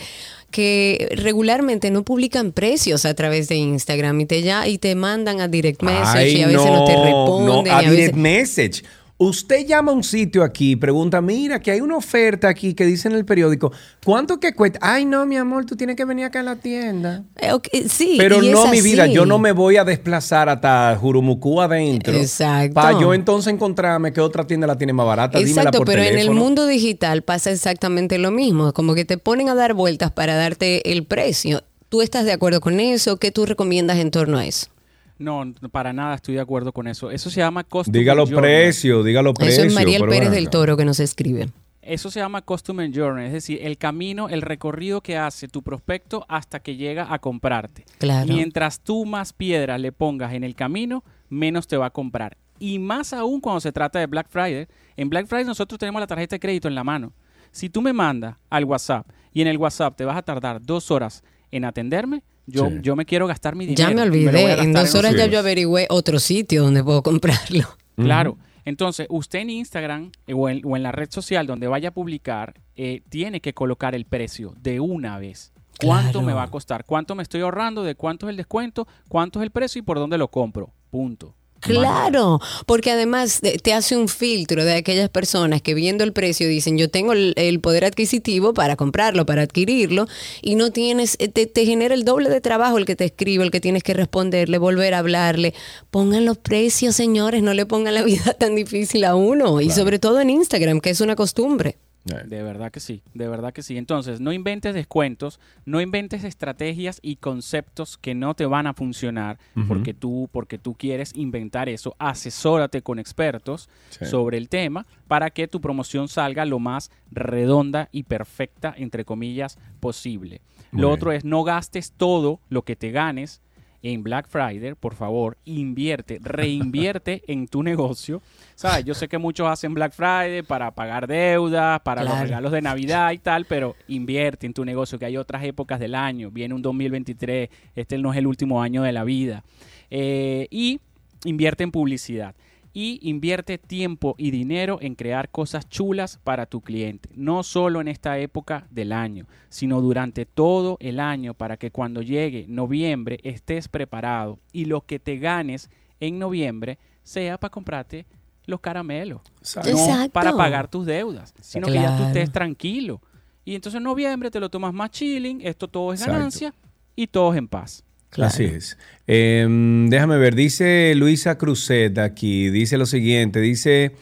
que 0.50 1.08
regularmente 1.16 1.90
no 1.90 2.02
publican 2.04 2.50
precios 2.52 3.04
a 3.04 3.14
través 3.14 3.48
de 3.48 3.54
Instagram 3.56 4.20
y 4.22 4.26
te, 4.26 4.42
ya, 4.42 4.66
y 4.66 4.78
te 4.78 4.94
mandan 4.96 5.40
a 5.40 5.48
direct 5.48 5.82
message 5.82 6.30
y 6.30 6.42
a 6.42 6.46
veces 6.48 6.66
no, 6.66 6.84
te 6.84 6.96
responden. 6.96 7.46
no, 7.46 7.60
a 7.60 7.82
y 7.82 7.86
a 7.86 7.90
veces- 7.90 7.96
direct 7.96 8.16
message. 8.16 8.82
Usted 9.16 9.64
llama 9.64 9.92
a 9.92 9.94
un 9.94 10.02
sitio 10.02 10.42
aquí 10.42 10.72
y 10.72 10.76
pregunta, 10.76 11.20
mira, 11.20 11.60
que 11.60 11.70
hay 11.70 11.80
una 11.80 11.96
oferta 11.96 12.48
aquí 12.48 12.74
que 12.74 12.84
dice 12.84 13.06
en 13.06 13.14
el 13.14 13.24
periódico, 13.24 13.70
¿cuánto 14.04 14.40
que 14.40 14.54
cuesta? 14.54 14.80
Ay, 14.82 15.04
no, 15.04 15.24
mi 15.24 15.36
amor, 15.36 15.66
tú 15.66 15.76
tienes 15.76 15.94
que 15.94 16.04
venir 16.04 16.24
acá 16.24 16.40
a 16.40 16.42
la 16.42 16.56
tienda. 16.56 17.22
Eh, 17.36 17.52
ok, 17.52 17.68
sí, 17.88 18.16
Pero 18.18 18.42
y 18.42 18.50
no, 18.50 18.64
es 18.64 18.70
mi 18.72 18.80
vida, 18.80 19.06
yo 19.06 19.24
no 19.24 19.38
me 19.38 19.52
voy 19.52 19.76
a 19.76 19.84
desplazar 19.84 20.48
hasta 20.48 20.96
Jurumucú 21.00 21.60
adentro. 21.60 22.12
Exacto. 22.12 22.74
Para 22.74 23.00
yo 23.00 23.14
entonces 23.14 23.52
encontrarme 23.52 24.12
que 24.12 24.20
otra 24.20 24.48
tienda 24.48 24.66
la 24.66 24.76
tiene 24.76 24.92
más 24.92 25.06
barata. 25.06 25.38
dímela 25.38 25.60
Exacto, 25.62 25.78
por 25.78 25.86
pero 25.86 26.02
en 26.02 26.18
el 26.18 26.30
mundo 26.32 26.66
digital 26.66 27.22
pasa 27.22 27.52
exactamente 27.52 28.18
lo 28.18 28.32
mismo, 28.32 28.72
como 28.72 28.96
que 28.96 29.04
te 29.04 29.16
ponen 29.16 29.48
a 29.48 29.54
dar 29.54 29.74
vueltas 29.74 30.10
para 30.10 30.34
darte 30.34 30.90
el 30.90 31.04
precio. 31.04 31.62
¿Tú 31.88 32.02
estás 32.02 32.24
de 32.24 32.32
acuerdo 32.32 32.60
con 32.60 32.80
eso? 32.80 33.18
¿Qué 33.18 33.30
tú 33.30 33.46
recomiendas 33.46 33.98
en 33.98 34.10
torno 34.10 34.38
a 34.38 34.46
eso? 34.46 34.73
No, 35.18 35.52
para 35.70 35.92
nada 35.92 36.14
estoy 36.16 36.34
de 36.34 36.40
acuerdo 36.40 36.72
con 36.72 36.86
eso. 36.88 37.10
Eso 37.10 37.30
se 37.30 37.40
llama 37.40 37.64
Journey. 37.70 38.40
precios, 38.40 39.04
diga 39.04 39.22
los 39.22 39.34
precios. 39.34 39.58
Eso 39.58 39.66
es 39.68 39.74
Mariel 39.74 40.04
Pérez 40.08 40.30
del. 40.30 40.50
Toro 40.50 40.76
que 40.76 40.84
nos 40.84 41.00
escribe. 41.00 41.48
Eso 41.82 42.10
se 42.10 42.20
llama 42.20 42.40
Customer 42.40 42.90
Journey, 42.92 43.26
es 43.26 43.32
decir, 43.32 43.58
el 43.62 43.76
camino, 43.76 44.30
el 44.30 44.40
recorrido 44.40 45.02
que 45.02 45.18
hace 45.18 45.48
tu 45.48 45.62
prospecto 45.62 46.24
hasta 46.28 46.60
que 46.60 46.76
llega 46.76 47.12
a 47.12 47.18
comprarte. 47.18 47.84
Claro. 47.98 48.32
Mientras 48.32 48.80
tú 48.80 49.04
más 49.04 49.34
piedras 49.34 49.78
le 49.78 49.92
pongas 49.92 50.32
en 50.32 50.44
el 50.44 50.54
camino, 50.54 51.04
menos 51.28 51.66
te 51.66 51.76
va 51.76 51.86
a 51.86 51.90
comprar. 51.90 52.38
Y 52.58 52.78
más 52.78 53.12
aún 53.12 53.40
cuando 53.40 53.60
se 53.60 53.72
trata 53.72 53.98
de 53.98 54.06
Black 54.06 54.28
Friday. 54.30 54.66
En 54.96 55.10
Black 55.10 55.26
Friday 55.26 55.44
nosotros 55.44 55.78
tenemos 55.78 56.00
la 56.00 56.06
tarjeta 56.06 56.36
de 56.36 56.40
crédito 56.40 56.68
en 56.68 56.74
la 56.74 56.84
mano. 56.84 57.12
Si 57.50 57.68
tú 57.68 57.82
me 57.82 57.92
mandas 57.92 58.36
al 58.48 58.64
WhatsApp 58.64 59.06
y 59.32 59.42
en 59.42 59.48
el 59.48 59.58
WhatsApp 59.58 59.96
te 59.96 60.04
vas 60.04 60.16
a 60.16 60.22
tardar 60.22 60.62
dos 60.62 60.90
horas 60.90 61.22
en 61.56 61.64
atenderme, 61.64 62.22
yo, 62.46 62.68
Sí. 62.68 62.74
yo 62.82 62.96
me 62.96 63.04
quiero 63.06 63.26
gastar 63.26 63.54
mi 63.56 63.66
dinero. 63.66 63.88
Ya 63.88 63.94
me 63.94 64.02
olvidé. 64.02 64.60
en 64.62 64.72
dos 64.72 64.94
horas 64.94 65.14
ya 65.16 65.26
yo 65.26 65.38
averigüé 65.38 65.86
otro 65.90 66.18
sitio 66.18 66.62
donde 66.64 66.82
puedo 66.84 67.02
comprarlo. 67.02 67.64
Claro. 67.96 68.36
Entonces, 68.64 69.06
usted 69.10 69.38
en 69.40 69.50
Instagram 69.50 70.10
eh, 70.26 70.34
o 70.34 70.48
en, 70.48 70.60
o 70.64 70.76
en 70.76 70.82
la 70.82 70.90
red 70.90 71.08
social 71.10 71.46
donde 71.46 71.68
vaya 71.68 71.90
a 71.90 71.92
publicar, 71.92 72.54
eh, 72.76 73.02
tiene 73.08 73.40
que 73.40 73.52
colocar 73.54 73.94
el 73.94 74.04
precio 74.04 74.54
de 74.60 74.80
una 74.80 75.18
vez. 75.18 75.52
¿Cuánto 75.80 76.12
Claro. 76.12 76.26
me 76.26 76.32
va 76.32 76.42
a 76.44 76.50
costar? 76.50 76.84
¿Cuánto 76.84 77.14
me 77.14 77.22
estoy 77.22 77.42
ahorrando? 77.42 77.82
¿De 77.84 77.94
cuánto 77.94 78.26
es 78.26 78.30
el 78.30 78.36
descuento? 78.36 78.88
¿Cuánto 79.08 79.38
es 79.38 79.44
el 79.44 79.50
precio 79.50 79.78
y 79.78 79.82
por 79.82 79.98
dónde 79.98 80.18
lo 80.18 80.28
compro? 80.28 80.72
Punto. 80.90 81.34
Claro, 81.64 82.40
porque 82.66 82.90
además 82.90 83.40
de- 83.40 83.58
te 83.58 83.72
hace 83.72 83.96
un 83.96 84.08
filtro 84.08 84.64
de 84.64 84.74
aquellas 84.74 85.08
personas 85.08 85.62
que 85.62 85.74
viendo 85.74 86.04
el 86.04 86.12
precio 86.12 86.48
dicen 86.48 86.76
yo 86.78 86.90
tengo 86.90 87.12
el, 87.12 87.60
poder 87.60 87.84
adquisitivo 87.84 88.52
para 88.52 88.76
comprarlo, 88.76 89.24
para 89.26 89.42
adquirirlo, 89.42 90.06
y 90.42 90.56
no 90.56 90.70
tienes, 90.70 91.16
eh, 91.18 91.28
te, 91.28 91.46
te 91.46 91.64
genera 91.64 91.94
el 91.94 92.04
doble 92.04 92.28
de 92.28 92.40
trabajo 92.40 92.78
el 92.78 92.84
que 92.84 92.96
te 92.96 93.04
escribe, 93.04 93.44
el 93.44 93.50
que 93.50 93.60
tienes 93.60 93.82
que 93.82 93.94
responderle, 93.94 94.58
volver 94.58 94.94
a 94.94 94.98
hablarle. 94.98 95.54
Pongan 95.90 96.24
los 96.24 96.36
precios, 96.38 96.96
señores, 96.96 97.42
no 97.42 97.54
le 97.54 97.66
pongan 97.66 97.94
la 97.94 98.02
vida 98.04 98.34
tan 98.34 98.54
difícil 98.54 99.04
a 99.04 99.14
uno, 99.14 99.60
y 99.60 99.70
sobre 99.70 99.98
todo 99.98 100.20
en 100.20 100.30
Instagram, 100.30 100.80
que 100.80 100.90
es 100.90 101.00
una 101.00 101.16
costumbre. 101.16 101.78
De 102.04 102.42
verdad 102.42 102.70
que 102.70 102.80
sí, 102.80 103.02
de 103.14 103.28
verdad 103.28 103.52
que 103.54 103.62
sí. 103.62 103.78
Entonces, 103.78 104.20
no 104.20 104.30
inventes 104.32 104.74
descuentos, 104.74 105.40
no 105.64 105.80
inventes 105.80 106.22
estrategias 106.22 106.98
y 107.00 107.16
conceptos 107.16 107.96
que 107.96 108.14
no 108.14 108.34
te 108.34 108.44
van 108.44 108.66
a 108.66 108.74
funcionar 108.74 109.38
porque 109.66 109.94
tú 109.94 110.28
porque 110.30 110.58
tú 110.58 110.74
quieres 110.74 111.12
inventar 111.14 111.68
eso. 111.70 111.96
Asesórate 111.98 112.82
con 112.82 112.98
expertos 112.98 113.68
Sí. 113.88 114.04
sobre 114.06 114.36
el 114.36 114.48
tema 114.50 114.86
para 115.08 115.30
que 115.30 115.48
tu 115.48 115.60
promoción 115.60 116.08
salga 116.08 116.44
lo 116.44 116.58
más 116.58 116.90
redonda 117.10 117.88
y 117.92 118.02
perfecta 118.02 118.74
entre 118.76 119.04
comillas 119.04 119.58
posible. 119.80 120.40
Muy 120.72 120.82
Lo 120.82 120.88
bien. 120.88 120.96
otro 120.98 121.12
es 121.12 121.24
no 121.24 121.42
gastes 121.44 121.92
todo 121.92 122.40
lo 122.48 122.62
que 122.62 122.76
te 122.76 122.90
ganes 122.90 123.40
en 123.84 124.02
Black 124.02 124.28
Friday, 124.28 124.74
por 124.74 124.94
favor, 124.94 125.36
invierte, 125.44 126.18
reinvierte 126.22 127.22
en 127.28 127.46
tu 127.46 127.62
negocio. 127.62 128.22
¿Sabes? 128.54 128.86
Yo 128.86 128.94
sé 128.94 129.08
que 129.08 129.18
muchos 129.18 129.46
hacen 129.46 129.74
Black 129.74 129.92
Friday 129.92 130.42
para 130.42 130.70
pagar 130.70 131.06
deudas, 131.06 131.80
para 131.80 132.02
los 132.02 132.18
regalos 132.18 132.50
de 132.50 132.62
Navidad 132.62 133.12
y 133.12 133.18
tal, 133.18 133.44
pero 133.44 133.76
invierte 133.86 134.46
en 134.46 134.54
tu 134.54 134.64
negocio, 134.64 134.98
que 134.98 135.04
hay 135.04 135.18
otras 135.18 135.44
épocas 135.44 135.78
del 135.78 135.94
año. 135.94 136.30
Viene 136.30 136.54
un 136.54 136.62
2023, 136.62 137.50
este 137.76 137.98
no 137.98 138.10
es 138.12 138.18
el 138.18 138.26
último 138.26 138.62
año 138.62 138.82
de 138.82 138.92
la 138.92 139.04
vida. 139.04 139.44
Eh, 139.90 140.48
y 140.50 140.80
invierte 141.24 141.62
en 141.62 141.70
publicidad. 141.70 142.34
Y 142.76 142.98
invierte 143.08 143.56
tiempo 143.56 144.16
y 144.18 144.32
dinero 144.32 144.78
en 144.82 144.96
crear 144.96 145.30
cosas 145.30 145.68
chulas 145.68 146.18
para 146.24 146.46
tu 146.46 146.60
cliente. 146.60 147.08
No 147.14 147.44
solo 147.44 147.80
en 147.80 147.86
esta 147.86 148.18
época 148.18 148.66
del 148.68 148.92
año, 148.92 149.26
sino 149.48 149.80
durante 149.80 150.26
todo 150.26 150.76
el 150.80 150.98
año 150.98 151.34
para 151.34 151.56
que 151.56 151.70
cuando 151.70 152.02
llegue 152.02 152.46
noviembre 152.48 153.20
estés 153.22 153.68
preparado 153.68 154.40
y 154.52 154.64
lo 154.64 154.80
que 154.80 154.98
te 154.98 155.18
ganes 155.18 155.70
en 156.00 156.18
noviembre 156.18 156.78
sea 157.04 157.38
para 157.38 157.52
comprarte 157.52 158.06
los 158.46 158.60
caramelos. 158.60 159.22
Exacto. 159.38 159.70
No 159.70 159.78
Exacto. 159.78 160.10
para 160.10 160.36
pagar 160.36 160.68
tus 160.68 160.84
deudas, 160.84 161.32
sino 161.40 161.68
que 161.68 161.74
ya 161.74 161.96
tú 161.96 162.02
estés 162.02 162.32
tranquilo. 162.32 163.00
Y 163.44 163.54
entonces 163.54 163.78
en 163.78 163.84
noviembre 163.84 164.30
te 164.30 164.40
lo 164.40 164.50
tomas 164.50 164.74
más 164.74 164.90
chilling, 164.90 165.40
esto 165.42 165.68
todo 165.68 165.92
es 165.92 166.00
Exacto. 166.00 166.18
ganancia 166.18 166.54
y 166.96 167.06
todos 167.06 167.36
en 167.36 167.46
paz. 167.46 167.84
Así 168.18 168.44
es. 168.44 168.78
Em, 169.06 169.88
déjame 169.90 170.16
ver, 170.18 170.34
dice 170.34 170.94
Luisa 170.96 171.36
Cruzet 171.36 171.98
aquí, 171.98 172.48
dice 172.50 172.78
lo 172.78 172.86
siguiente, 172.86 173.40
dice, 173.40 173.92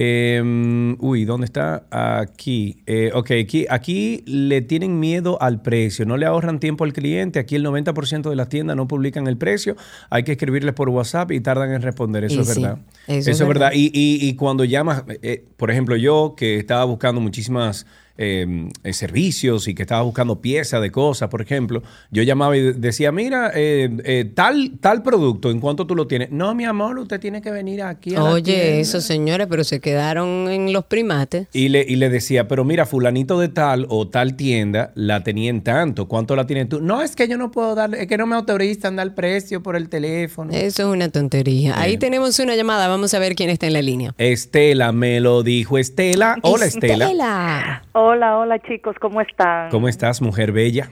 em, 0.00 0.96
uy, 1.00 1.24
¿dónde 1.24 1.44
está? 1.46 1.86
Aquí. 1.90 2.82
Eh, 2.86 3.10
ok, 3.14 3.30
aquí, 3.42 3.66
aquí 3.68 4.22
le 4.26 4.60
tienen 4.62 4.98
miedo 5.00 5.40
al 5.40 5.62
precio, 5.62 6.04
no 6.06 6.16
le 6.16 6.26
ahorran 6.26 6.60
tiempo 6.60 6.84
al 6.84 6.92
cliente, 6.92 7.38
aquí 7.38 7.54
el 7.56 7.64
90% 7.64 8.30
de 8.30 8.36
las 8.36 8.48
tiendas 8.48 8.76
no 8.76 8.88
publican 8.88 9.26
el 9.26 9.36
precio, 9.36 9.76
hay 10.10 10.22
que 10.22 10.32
escribirles 10.32 10.74
por 10.74 10.88
WhatsApp 10.88 11.32
y 11.32 11.40
tardan 11.40 11.72
en 11.72 11.82
responder, 11.82 12.24
eso 12.24 12.36
Y 12.36 12.38
es 12.40 12.48
sí, 12.48 12.60
verdad. 12.62 12.78
eso 13.06 13.18
es 13.18 13.26
es 13.28 13.38
verdad. 13.40 13.48
verdad. 13.48 13.70
Y, 13.74 13.86
y- 13.92 14.28
y 14.28 14.34
cuando 14.36 14.64
llamas, 14.64 15.04
eh, 15.22 15.44
por 15.56 15.70
ejemplo, 15.70 15.96
yo 15.96 16.34
que 16.36 16.56
estaba 16.58 16.84
buscando 16.84 17.20
muchísimas 17.20 17.86
eh, 18.18 18.68
eh, 18.82 18.92
servicios 18.92 19.68
y 19.68 19.74
que 19.74 19.82
estaba 19.82 20.02
buscando 20.02 20.40
piezas 20.40 20.80
de 20.82 20.90
cosas, 20.90 21.28
por 21.28 21.42
ejemplo, 21.42 21.82
yo 22.10 22.22
llamaba 22.22 22.56
y 22.56 22.72
decía, 22.72 23.12
mira, 23.12 23.50
eh, 23.54 23.90
eh, 24.04 24.30
tal, 24.34 24.72
tal 24.80 25.02
producto, 25.02 25.50
¿en 25.50 25.60
cuánto 25.60 25.86
tú 25.86 25.94
lo 25.94 26.06
tienes? 26.06 26.30
No, 26.30 26.54
mi 26.54 26.64
amor, 26.64 26.98
usted 26.98 27.20
tiene 27.20 27.42
que 27.42 27.50
venir 27.50 27.82
aquí. 27.82 28.14
A 28.14 28.24
Oye, 28.24 28.42
tienda". 28.42 28.80
esos 28.80 29.04
señores, 29.04 29.46
pero 29.48 29.64
se 29.64 29.80
quedaron 29.80 30.48
en 30.50 30.72
los 30.72 30.84
primates. 30.84 31.48
Y 31.52 31.68
le, 31.68 31.84
y 31.86 31.96
le 31.96 32.08
decía, 32.08 32.48
pero 32.48 32.64
mira, 32.64 32.86
fulanito 32.86 33.38
de 33.38 33.48
tal 33.48 33.86
o 33.88 34.08
tal 34.08 34.36
tienda 34.36 34.92
la 34.94 35.22
tenía 35.22 35.50
en 35.50 35.62
tanto. 35.62 36.08
¿Cuánto 36.08 36.36
la 36.36 36.46
tienes 36.46 36.68
tú? 36.68 36.80
No, 36.80 37.02
es 37.02 37.16
que 37.16 37.28
yo 37.28 37.38
no 37.38 37.50
puedo 37.50 37.74
darle, 37.74 38.02
es 38.02 38.06
que 38.06 38.16
no 38.18 38.26
me 38.26 38.36
autorizan 38.36 38.96
dar 38.96 39.14
precio 39.14 39.62
por 39.62 39.76
el 39.76 39.88
teléfono. 39.88 40.52
Eso 40.52 40.82
es 40.82 40.88
una 40.88 41.08
tontería. 41.08 41.78
Ahí 41.78 41.96
tenemos 41.96 42.38
una 42.38 42.56
llamada, 42.56 42.88
vamos 42.88 43.14
a 43.14 43.18
ver 43.18 43.34
quién 43.34 43.50
está 43.50 43.66
en 43.66 43.72
la 43.72 43.82
línea. 43.82 44.14
Estela 44.18 44.92
me 44.92 45.20
lo 45.20 45.42
dijo. 45.42 45.78
Estela, 45.78 46.36
hola 46.42 46.66
Estela. 46.66 47.06
Estela. 47.06 47.82
Hola, 47.92 48.05
hola 48.08 48.58
chicos, 48.60 48.96
¿cómo 49.00 49.20
están? 49.20 49.68
¿Cómo 49.70 49.88
estás, 49.88 50.22
mujer 50.22 50.52
bella? 50.52 50.88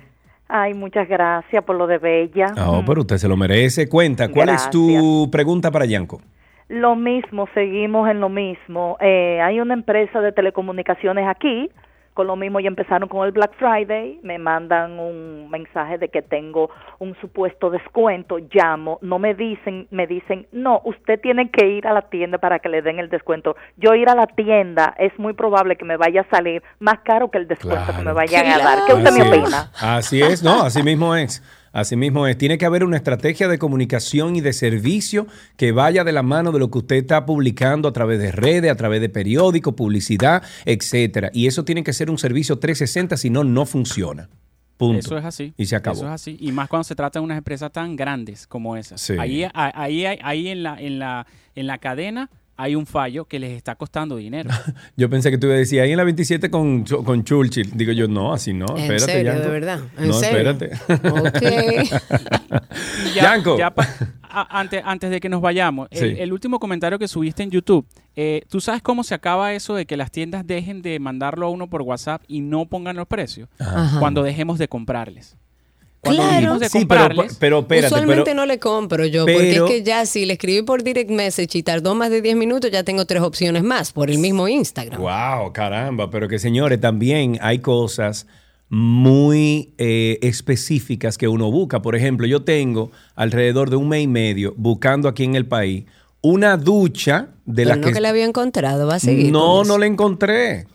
Ay, 0.48 0.74
muchas 0.74 1.08
gracias 1.08 1.64
por 1.64 1.76
lo 1.76 1.86
de 1.86 1.98
Bella. 1.98 2.52
Ah, 2.56 2.70
oh, 2.70 2.84
pero 2.86 3.00
usted 3.00 3.16
se 3.16 3.28
lo 3.28 3.36
merece. 3.36 3.88
Cuenta, 3.88 4.28
¿cuál 4.28 4.50
es 4.50 4.68
tu 4.68 5.28
pregunta 5.32 5.70
para 5.70 5.86
Yanko? 5.86 6.20
Lo 6.68 6.96
mismo, 6.96 7.48
seguimos 7.54 8.10
en 8.10 8.20
lo 8.20 8.28
mismo. 8.28 8.96
Eh, 9.00 9.40
hay 9.40 9.60
una 9.60 9.74
empresa 9.74 10.20
de 10.20 10.32
telecomunicaciones 10.32 11.26
aquí, 11.26 11.70
con 12.14 12.28
lo 12.28 12.36
mismo 12.36 12.60
ya 12.60 12.68
empezaron 12.68 13.08
con 13.08 13.26
el 13.26 13.32
Black 13.32 13.52
Friday, 13.58 14.20
me 14.22 14.38
mandan 14.38 14.98
un 15.00 15.50
mensaje 15.50 15.98
de 15.98 16.08
que 16.08 16.22
tengo 16.22 16.70
un 17.00 17.16
supuesto 17.20 17.70
descuento, 17.70 18.38
llamo, 18.52 18.98
no 19.02 19.18
me 19.18 19.34
dicen, 19.34 19.88
me 19.90 20.06
dicen, 20.06 20.46
no, 20.52 20.80
usted 20.84 21.20
tiene 21.20 21.50
que 21.50 21.66
ir 21.66 21.86
a 21.88 21.92
la 21.92 22.02
tienda 22.02 22.38
para 22.38 22.60
que 22.60 22.68
le 22.68 22.82
den 22.82 23.00
el 23.00 23.10
descuento. 23.10 23.56
Yo 23.76 23.94
ir 23.94 24.08
a 24.08 24.14
la 24.14 24.28
tienda 24.28 24.94
es 24.96 25.16
muy 25.18 25.32
probable 25.32 25.76
que 25.76 25.84
me 25.84 25.96
vaya 25.96 26.20
a 26.20 26.36
salir 26.36 26.62
más 26.78 27.00
caro 27.00 27.30
que 27.30 27.38
el 27.38 27.48
descuento 27.48 27.94
que 27.94 28.02
me 28.02 28.12
vayan 28.12 28.46
a 28.46 28.58
dar. 28.58 28.78
¿Qué 28.86 28.94
usted 28.94 29.08
Así 29.08 29.20
me 29.20 29.36
es. 29.36 29.42
opina? 29.42 29.70
Así 29.80 30.22
es, 30.22 30.42
no, 30.42 30.62
así 30.62 30.82
mismo 30.84 31.16
es. 31.16 31.42
Así 31.74 31.96
mismo 31.96 32.28
es. 32.28 32.38
Tiene 32.38 32.56
que 32.56 32.66
haber 32.66 32.84
una 32.84 32.96
estrategia 32.96 33.48
de 33.48 33.58
comunicación 33.58 34.36
y 34.36 34.40
de 34.40 34.52
servicio 34.52 35.26
que 35.56 35.72
vaya 35.72 36.04
de 36.04 36.12
la 36.12 36.22
mano 36.22 36.52
de 36.52 36.60
lo 36.60 36.70
que 36.70 36.78
usted 36.78 36.96
está 36.96 37.26
publicando 37.26 37.88
a 37.88 37.92
través 37.92 38.20
de 38.20 38.30
redes, 38.30 38.70
a 38.70 38.76
través 38.76 39.00
de 39.00 39.08
periódicos, 39.08 39.74
publicidad, 39.74 40.44
etcétera. 40.64 41.30
Y 41.34 41.48
eso 41.48 41.64
tiene 41.64 41.82
que 41.82 41.92
ser 41.92 42.10
un 42.10 42.18
servicio 42.18 42.60
360, 42.60 43.16
si 43.16 43.28
no, 43.28 43.42
no 43.42 43.66
funciona. 43.66 44.28
Punto. 44.76 45.00
Eso 45.00 45.18
es 45.18 45.24
así. 45.24 45.52
Y 45.56 45.66
se 45.66 45.74
acabó. 45.74 45.96
Eso 45.96 46.06
es 46.06 46.12
así. 46.12 46.36
Y 46.38 46.52
más 46.52 46.68
cuando 46.68 46.84
se 46.84 46.94
trata 46.94 47.18
de 47.18 47.24
unas 47.24 47.38
empresas 47.38 47.72
tan 47.72 47.96
grandes 47.96 48.46
como 48.46 48.76
esas. 48.76 49.00
Sí. 49.00 49.14
Ahí, 49.18 49.44
ahí, 49.52 50.06
ahí 50.06 50.48
en, 50.48 50.62
la, 50.62 50.80
en, 50.80 51.00
la, 51.00 51.26
en 51.56 51.66
la 51.66 51.78
cadena 51.78 52.30
hay 52.56 52.74
un 52.76 52.86
fallo 52.86 53.24
que 53.24 53.38
les 53.38 53.52
está 53.52 53.74
costando 53.74 54.16
dinero. 54.16 54.50
Yo 54.96 55.10
pensé 55.10 55.30
que 55.30 55.38
tú 55.38 55.46
ibas 55.46 55.56
a 55.56 55.58
decir 55.58 55.80
ahí 55.80 55.90
en 55.90 55.96
la 55.96 56.04
27 56.04 56.50
con, 56.50 56.84
con 56.84 57.24
Churchill. 57.24 57.70
Digo 57.74 57.92
yo, 57.92 58.06
no, 58.08 58.32
así 58.32 58.52
no. 58.52 58.66
¿En 58.76 58.82
espérate, 58.84 59.04
serio, 59.12 59.32
Yanko. 59.32 59.44
de 59.44 59.50
verdad? 59.50 59.80
¿En 59.98 60.08
no, 60.08 60.14
serio? 60.14 60.50
espérate. 60.50 61.10
Ok. 61.10 62.62
Ya- 63.14 63.22
Yanko. 63.22 63.58
ya 63.58 63.70
pa- 63.72 63.88
a- 64.22 64.60
antes, 64.60 64.82
antes 64.84 65.10
de 65.10 65.20
que 65.20 65.28
nos 65.28 65.40
vayamos, 65.40 65.88
el, 65.92 66.32
último 66.32 66.58
comentario 66.58 66.98
que 66.98 67.06
subiste 67.08 67.42
en 67.42 67.50
YouTube, 67.50 67.86
eh, 68.16 68.42
¿tú 68.48 68.60
sabes 68.60 68.82
cómo 68.82 69.04
se 69.04 69.14
acaba 69.14 69.52
eso 69.52 69.74
de 69.74 69.86
que 69.86 69.96
las 69.96 70.10
tiendas 70.10 70.46
dejen 70.46 70.82
de 70.82 70.98
mandarlo 70.98 71.46
a 71.46 71.50
uno 71.50 71.68
por 71.68 71.82
WhatsApp 71.82 72.22
y 72.26 72.40
no 72.40 72.66
pongan 72.66 72.96
los 72.96 73.06
precios? 73.06 73.48
Ajá. 73.58 74.00
Cuando 74.00 74.22
dejemos 74.22 74.58
de 74.58 74.66
comprarles. 74.68 75.36
Cuando 76.04 76.22
Claro. 76.22 76.58
de 76.58 76.68
Sí, 76.68 76.86
pero, 76.86 77.24
espérate, 77.24 77.86
Usualmente 77.86 78.24
pero, 78.24 78.36
no 78.36 78.46
le 78.46 78.58
compro 78.58 79.06
yo, 79.06 79.24
porque 79.24 79.56
es 79.56 79.62
que 79.62 79.82
ya 79.82 80.06
si 80.06 80.26
le 80.26 80.34
escribí 80.34 80.62
por 80.62 80.82
direct 80.82 81.10
message 81.10 81.58
y 81.58 81.62
tardó 81.62 81.94
más 81.94 82.10
de 82.10 82.20
10 82.20 82.36
minutos, 82.36 82.70
ya 82.70 82.84
tengo 82.84 83.04
tres 83.06 83.22
opciones 83.22 83.62
más 83.62 83.92
por 83.92 84.10
el 84.10 84.18
mismo 84.18 84.46
Instagram. 84.48 85.00
Wow, 85.00 85.52
caramba, 85.52 86.10
pero 86.10 86.28
que 86.28 86.38
señores, 86.38 86.80
también 86.80 87.38
hay 87.40 87.58
cosas 87.58 88.26
muy 88.68 89.72
eh, 89.78 90.18
específicas 90.22 91.18
que 91.18 91.28
uno 91.28 91.50
busca. 91.50 91.82
Por 91.82 91.96
ejemplo, 91.96 92.26
yo 92.26 92.42
tengo 92.42 92.90
alrededor 93.14 93.70
de 93.70 93.76
un 93.76 93.88
mes 93.88 94.02
y 94.02 94.08
medio 94.08 94.54
buscando 94.56 95.08
aquí 95.08 95.24
en 95.24 95.34
el 95.34 95.46
país 95.46 95.84
una 96.20 96.56
ducha 96.56 97.28
de 97.44 97.64
Pero 97.64 97.68
la 97.68 97.76
no 97.76 97.86
que, 97.86 97.92
que... 97.92 98.00
la 98.00 98.08
había 98.08 98.24
encontrado, 98.24 98.86
va 98.86 98.94
a 98.94 98.98
seguir. 98.98 99.30
no, 99.30 99.58
con 99.58 99.68
no 99.68 99.78
la 99.78 99.86
encontré. 99.86 100.66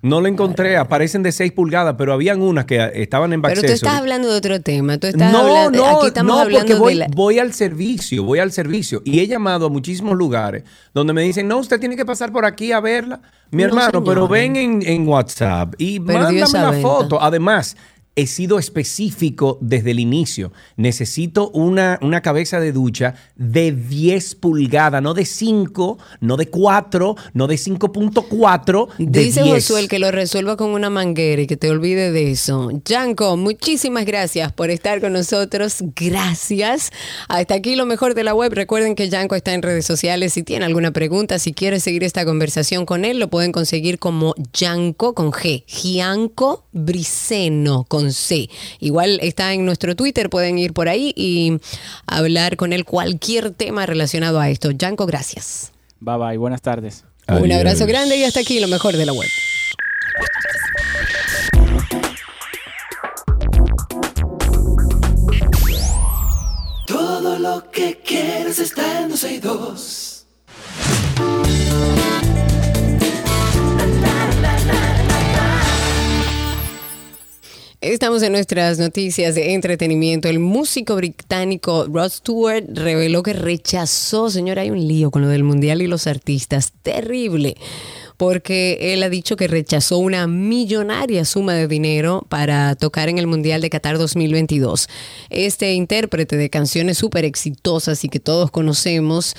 No 0.00 0.20
la 0.20 0.28
encontré, 0.28 0.76
aparecen 0.76 1.24
de 1.24 1.32
6 1.32 1.52
pulgadas, 1.52 1.96
pero 1.98 2.12
habían 2.12 2.40
unas 2.40 2.66
que 2.66 2.90
estaban 2.94 3.32
en 3.32 3.42
Pero 3.42 3.60
tú 3.60 3.66
estás 3.66 3.94
hablando 3.94 4.30
de 4.30 4.36
otro 4.36 4.60
tema. 4.60 4.96
Tú 4.98 5.08
estás 5.08 5.32
no, 5.32 5.38
hablando, 5.40 5.78
no, 5.78 5.98
aquí 5.98 6.06
estamos 6.08 6.34
no, 6.36 6.40
hablando 6.40 6.66
porque 6.66 6.80
voy, 6.80 6.92
de 6.94 6.98
la... 7.00 7.06
voy 7.10 7.38
al 7.40 7.52
servicio, 7.52 8.22
voy 8.22 8.38
al 8.38 8.52
servicio. 8.52 9.02
Y 9.04 9.18
he 9.18 9.26
llamado 9.26 9.66
a 9.66 9.68
muchísimos 9.70 10.16
lugares 10.16 10.62
donde 10.94 11.12
me 11.12 11.22
dicen, 11.22 11.48
no, 11.48 11.58
usted 11.58 11.80
tiene 11.80 11.96
que 11.96 12.04
pasar 12.04 12.30
por 12.32 12.44
aquí 12.44 12.70
a 12.70 12.80
verla. 12.80 13.20
Mi 13.50 13.62
No, 13.62 13.68
hermano, 13.70 14.04
pero 14.04 14.28
ven 14.28 14.54
en, 14.56 14.82
en 14.86 15.08
WhatsApp 15.08 15.74
y 15.78 15.98
Perdió 15.98 16.46
mándame 16.46 16.76
venta. 16.76 16.82
foto. 16.88 17.20
Además, 17.20 17.76
he 18.18 18.26
sido 18.26 18.58
específico 18.58 19.58
desde 19.60 19.92
el 19.92 20.00
inicio. 20.00 20.52
Necesito 20.76 21.50
una, 21.50 22.00
una 22.02 22.20
cabeza 22.20 22.58
de 22.58 22.72
ducha 22.72 23.14
de 23.36 23.70
10 23.70 24.34
pulgadas, 24.34 25.00
no 25.00 25.14
de 25.14 25.24
5, 25.24 25.98
no 26.20 26.36
de 26.36 26.48
4, 26.48 27.14
no 27.34 27.46
de 27.46 27.54
5.4, 27.54 28.88
de 28.98 29.20
Dice 29.20 29.44
10. 29.44 29.54
Josué 29.54 29.86
que 29.86 30.00
lo 30.00 30.10
resuelva 30.10 30.56
con 30.56 30.70
una 30.70 30.90
manguera 30.90 31.42
y 31.42 31.46
que 31.46 31.56
te 31.56 31.70
olvide 31.70 32.10
de 32.10 32.32
eso. 32.32 32.70
Yanko, 32.84 33.36
muchísimas 33.36 34.04
gracias 34.04 34.50
por 34.50 34.70
estar 34.70 35.00
con 35.00 35.12
nosotros. 35.12 35.76
Gracias. 35.94 36.90
Hasta 37.28 37.54
aquí 37.54 37.76
lo 37.76 37.86
mejor 37.86 38.14
de 38.14 38.24
la 38.24 38.34
web. 38.34 38.52
Recuerden 38.52 38.96
que 38.96 39.08
Yanko 39.08 39.36
está 39.36 39.54
en 39.54 39.62
redes 39.62 39.86
sociales. 39.86 40.32
Si 40.32 40.42
tiene 40.42 40.64
alguna 40.64 40.90
pregunta, 40.90 41.38
si 41.38 41.52
quiere 41.52 41.78
seguir 41.78 42.02
esta 42.02 42.24
conversación 42.24 42.84
con 42.84 43.04
él, 43.04 43.20
lo 43.20 43.28
pueden 43.28 43.52
conseguir 43.52 44.00
como 44.00 44.34
Yanko 44.52 45.14
con 45.14 45.30
G. 45.30 45.64
Gianco 45.66 46.64
Briceno 46.72 47.84
con 47.84 48.07
C. 48.12 48.48
Igual 48.80 49.18
está 49.22 49.52
en 49.52 49.64
nuestro 49.64 49.96
Twitter. 49.96 50.30
Pueden 50.30 50.58
ir 50.58 50.72
por 50.72 50.88
ahí 50.88 51.12
y 51.16 51.58
hablar 52.06 52.56
con 52.56 52.72
él 52.72 52.84
cualquier 52.84 53.50
tema 53.50 53.86
relacionado 53.86 54.40
a 54.40 54.50
esto. 54.50 54.70
Yanko, 54.70 55.06
gracias. 55.06 55.72
bye 56.00 56.16
bye, 56.16 56.36
buenas 56.36 56.62
tardes. 56.62 57.04
Un 57.28 57.52
abrazo 57.52 57.86
grande 57.86 58.16
y 58.16 58.24
hasta 58.24 58.40
aquí 58.40 58.58
lo 58.58 58.68
mejor 58.68 58.96
de 58.96 59.04
la 59.04 59.12
web. 59.12 59.28
Todo 66.86 67.38
lo 67.38 67.70
que 67.70 68.00
quieres 68.04 68.58
está 68.58 69.02
en 69.02 69.10
12 69.10 69.34
y 69.34 69.38
2. 69.40 70.26
Estamos 77.88 78.22
en 78.22 78.32
nuestras 78.32 78.78
noticias 78.78 79.34
de 79.34 79.54
entretenimiento. 79.54 80.28
El 80.28 80.40
músico 80.40 80.94
británico 80.94 81.86
Rod 81.90 82.10
Stewart 82.10 82.66
reveló 82.68 83.22
que 83.22 83.32
rechazó, 83.32 84.28
señora, 84.28 84.60
hay 84.60 84.70
un 84.70 84.86
lío 84.86 85.10
con 85.10 85.22
lo 85.22 85.28
del 85.28 85.42
mundial 85.42 85.80
y 85.80 85.86
los 85.86 86.06
artistas, 86.06 86.74
terrible, 86.82 87.56
porque 88.18 88.92
él 88.92 89.02
ha 89.02 89.08
dicho 89.08 89.36
que 89.36 89.48
rechazó 89.48 89.96
una 89.96 90.26
millonaria 90.26 91.24
suma 91.24 91.54
de 91.54 91.66
dinero 91.66 92.26
para 92.28 92.76
tocar 92.76 93.08
en 93.08 93.16
el 93.16 93.26
mundial 93.26 93.62
de 93.62 93.70
Qatar 93.70 93.96
2022. 93.96 94.86
Este 95.30 95.72
intérprete 95.72 96.36
de 96.36 96.50
canciones 96.50 96.98
súper 96.98 97.24
exitosas 97.24 98.04
y 98.04 98.10
que 98.10 98.20
todos 98.20 98.50
conocemos 98.50 99.34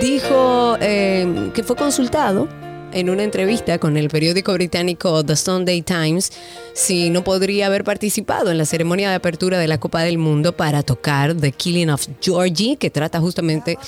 dijo 0.00 0.76
eh, 0.80 1.50
que 1.52 1.64
fue 1.64 1.74
consultado 1.74 2.46
en 2.92 3.10
una 3.10 3.22
entrevista 3.22 3.78
con 3.78 3.96
el 3.96 4.08
periódico 4.08 4.52
británico 4.52 5.24
The 5.24 5.36
Sunday 5.36 5.82
Times 5.82 6.32
si 6.74 7.10
no 7.10 7.24
podría 7.24 7.66
haber 7.66 7.84
participado 7.84 8.50
en 8.50 8.58
la 8.58 8.64
ceremonia 8.64 9.10
de 9.10 9.16
apertura 9.16 9.58
de 9.58 9.68
la 9.68 9.78
Copa 9.78 10.02
del 10.02 10.18
Mundo 10.18 10.56
para 10.56 10.82
tocar 10.82 11.34
The 11.34 11.52
Killing 11.52 11.90
of 11.90 12.06
Georgie, 12.20 12.76
que 12.76 12.90
trata 12.90 13.20
justamente 13.20 13.78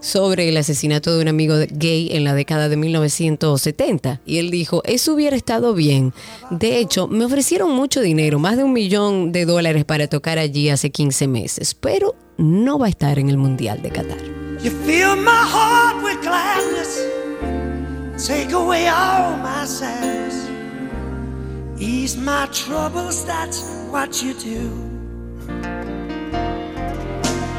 sobre 0.00 0.48
el 0.48 0.56
asesinato 0.56 1.14
de 1.14 1.22
un 1.22 1.28
amigo 1.28 1.54
gay 1.70 2.10
en 2.12 2.24
la 2.24 2.34
década 2.34 2.68
de 2.68 2.76
1970. 2.76 4.20
Y 4.26 4.38
él 4.38 4.50
dijo, 4.50 4.82
eso 4.84 5.14
hubiera 5.14 5.36
estado 5.36 5.74
bien. 5.74 6.12
De 6.50 6.78
hecho, 6.78 7.08
me 7.08 7.24
ofrecieron 7.24 7.70
mucho 7.70 8.00
dinero, 8.00 8.38
más 8.38 8.56
de 8.56 8.64
un 8.64 8.72
millón 8.72 9.32
de 9.32 9.46
dólares 9.46 9.84
para 9.84 10.06
tocar 10.06 10.38
allí 10.38 10.68
hace 10.68 10.90
15 10.90 11.26
meses, 11.28 11.74
pero 11.74 12.14
no 12.36 12.78
va 12.78 12.86
a 12.86 12.90
estar 12.90 13.18
en 13.18 13.30
el 13.30 13.38
Mundial 13.38 13.80
de 13.82 13.90
Qatar. 13.90 14.18
You 14.62 14.70
fill 14.70 15.16
my 15.16 15.30
heart 15.30 16.02
with 16.02 16.22
gladness, 16.22 17.00
take 18.16 18.52
away 18.52 18.88
all 18.88 19.36
my 19.38 19.64
sadness, 19.64 20.48
ease 21.78 22.16
my 22.16 22.46
troubles, 22.52 23.24
that's 23.24 23.62
what 23.90 24.22
you 24.22 24.34
do. 24.34 24.70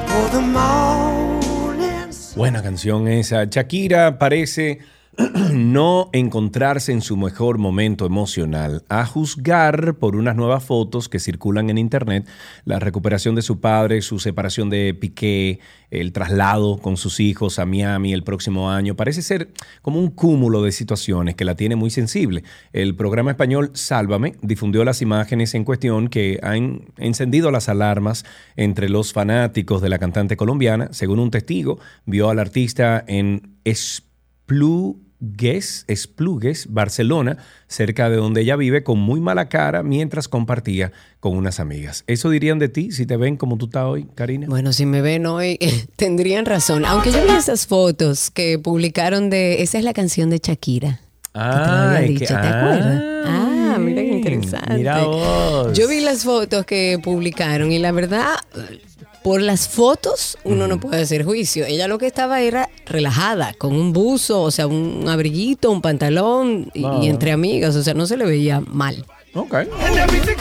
For 0.08 0.30
the 0.32 0.42
mornings. 0.42 2.34
Buena 2.36 2.62
canción 2.62 3.08
esa. 3.08 3.50
Shakira 3.50 4.18
parece 4.18 4.80
no 5.54 6.10
encontrarse 6.14 6.92
en 6.92 7.02
su 7.02 7.16
mejor 7.16 7.58
momento 7.58 8.06
emocional, 8.06 8.84
a 8.90 9.06
juzgar 9.06 9.96
por 9.96 10.16
unas 10.16 10.36
nuevas 10.36 10.64
fotos 10.64 11.08
que 11.08 11.20
circulan 11.20 11.70
en 11.70 11.78
internet, 11.78 12.28
la 12.66 12.80
recuperación 12.80 13.36
de 13.36 13.42
su 13.42 13.60
padre, 13.60 14.02
su 14.02 14.20
separación 14.20 14.70
de 14.70 14.94
Piqué, 14.94 15.60
el 15.90 16.12
traslado 16.12 16.78
con 16.80 16.98
sus 16.98 17.20
hijos 17.20 17.60
a 17.60 17.66
Miami 17.66 18.14
el 18.14 18.24
próximo 18.24 18.70
año, 18.70 18.96
parece 18.96 19.22
ser 19.22 19.52
como 19.82 20.00
un 20.00 20.10
cúmulo 20.10 20.62
de 20.62 20.72
situaciones 20.72 21.36
que 21.36 21.46
la 21.46 21.56
tiene 21.56 21.76
muy 21.76 21.90
sensible. 21.90 22.44
El 22.74 22.96
programa 22.96 23.32
español 23.32 23.72
Sálvame 23.74 24.36
difundió 24.42 24.84
las 24.84 25.02
imágenes 25.02 25.54
en 25.56 25.64
cuestión 25.64 26.10
que 26.10 26.40
han 26.44 26.86
encendido 26.98 27.52
las 27.52 27.70
alarmas 27.70 28.26
entre 28.56 28.90
los 28.90 29.14
fanáticos 29.14 29.82
de 29.82 29.90
la 29.90 30.00
cantante 30.00 30.36
colombiana. 30.36 30.90
Según 30.92 31.20
un 31.20 31.32
testigo, 31.32 31.80
vio 32.06 32.30
al 32.30 32.40
artista 32.40 33.04
en 33.08 33.56
Esplugues, 35.22 35.86
Esplugues, 35.88 36.68
Barcelona, 36.70 37.38
cerca 37.68 38.10
de 38.10 38.18
donde 38.18 38.42
ella 38.42 38.56
vive, 38.56 38.84
con 38.84 39.00
muy 39.00 39.20
mala 39.22 39.50
cara 39.50 39.82
mientras 39.82 40.28
compartía 40.28 40.92
con 41.20 41.36
unas 41.38 41.60
amigas. 41.60 42.04
¿Eso 42.08 42.30
dirían 42.30 42.60
de 42.60 42.70
ti 42.70 42.92
si 42.92 43.06
te 43.06 43.18
ven 43.18 43.38
como 43.38 43.58
tú 43.58 43.66
estás 43.66 43.86
hoy, 43.86 44.08
Karina? 44.16 44.48
Bueno, 44.48 44.74
si 44.74 44.86
me 44.86 45.02
ven 45.02 45.26
hoy, 45.26 45.58
tendrían 45.96 46.46
razón. 46.46 46.86
Aunque 46.86 47.12
yo 47.12 47.24
vi 47.24 47.32
esas 47.32 47.66
fotos 47.66 48.30
que 48.30 48.60
publicaron 48.60 49.30
de. 49.30 49.62
Esa 49.64 49.78
es 49.78 49.84
la 49.84 49.94
canción 49.94 50.30
de 50.30 50.40
Shakira. 50.44 51.00
que 51.34 51.40
te 51.40 51.40
lo 51.40 51.44
había 51.44 51.98
Ay, 51.98 52.08
dicho, 52.10 52.20
que- 52.20 52.42
¿te 52.42 52.48
acuerdas? 52.48 53.04
Ah, 53.28 53.78
mira 53.80 54.02
qué 54.04 54.12
interesante. 54.18 54.74
mira 54.76 55.04
vos. 55.06 55.78
Yo 55.78 55.88
vi 55.88 56.00
las 56.02 56.24
fotos 56.24 56.66
que 56.66 57.00
publicaron 57.04 57.72
y 57.72 57.80
la 57.80 57.92
verdad, 57.92 58.36
por 59.26 59.42
las 59.42 59.68
fotos 59.68 60.38
uno 60.44 60.68
no 60.68 60.80
puede 60.80 61.02
hacer 61.02 61.26
juicio. 61.26 61.66
Ella 61.66 61.88
lo 61.88 61.98
que 61.98 62.06
estaba 62.06 62.42
era 62.42 62.70
relajada, 62.86 63.56
con 63.58 63.74
un 63.76 63.92
buzo, 63.92 64.44
o 64.44 64.52
sea, 64.52 64.68
un 64.68 65.10
abriguito, 65.10 65.72
un 65.72 65.82
pantalón 65.82 66.70
y, 66.76 66.86
Ah. 66.86 67.00
y 67.02 67.08
entre 67.10 67.32
amigas, 67.32 67.76
o 67.76 67.82
sea, 67.82 67.96
no 67.96 68.06
se 68.06 68.18
le 68.18 68.26
veía 68.26 68.60
mal. 68.62 69.04
Ok. 69.34 69.54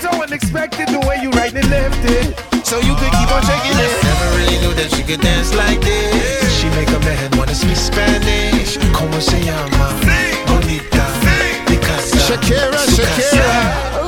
So 0.03 0.11
unexpected 0.22 0.87
the 0.89 0.99
way 1.09 1.16
you 1.22 1.30
right 1.30 1.55
and 1.57 1.70
left 1.70 2.05
it. 2.11 2.37
So 2.62 2.78
you 2.80 2.95
could 2.95 3.11
keep 3.18 3.30
on 3.32 3.43
shaking 3.43 3.78
it. 3.80 3.91
Never 4.05 4.37
really 4.37 4.59
knew 4.59 4.74
that 4.74 4.91
she 4.95 5.03
could 5.03 5.22
dance 5.22 5.55
like 5.57 5.80
this. 5.80 6.53
She 6.61 6.68
make 6.76 6.89
a 6.91 6.99
man 7.01 7.30
wanna 7.39 7.55
speak 7.55 7.76
Spanish. 7.76 8.78
Como 8.93 9.18
se 9.18 9.41
llama? 9.41 9.89
Bonita. 10.47 11.09
Shakira, 12.28 12.70
Shakira. 12.97 14.03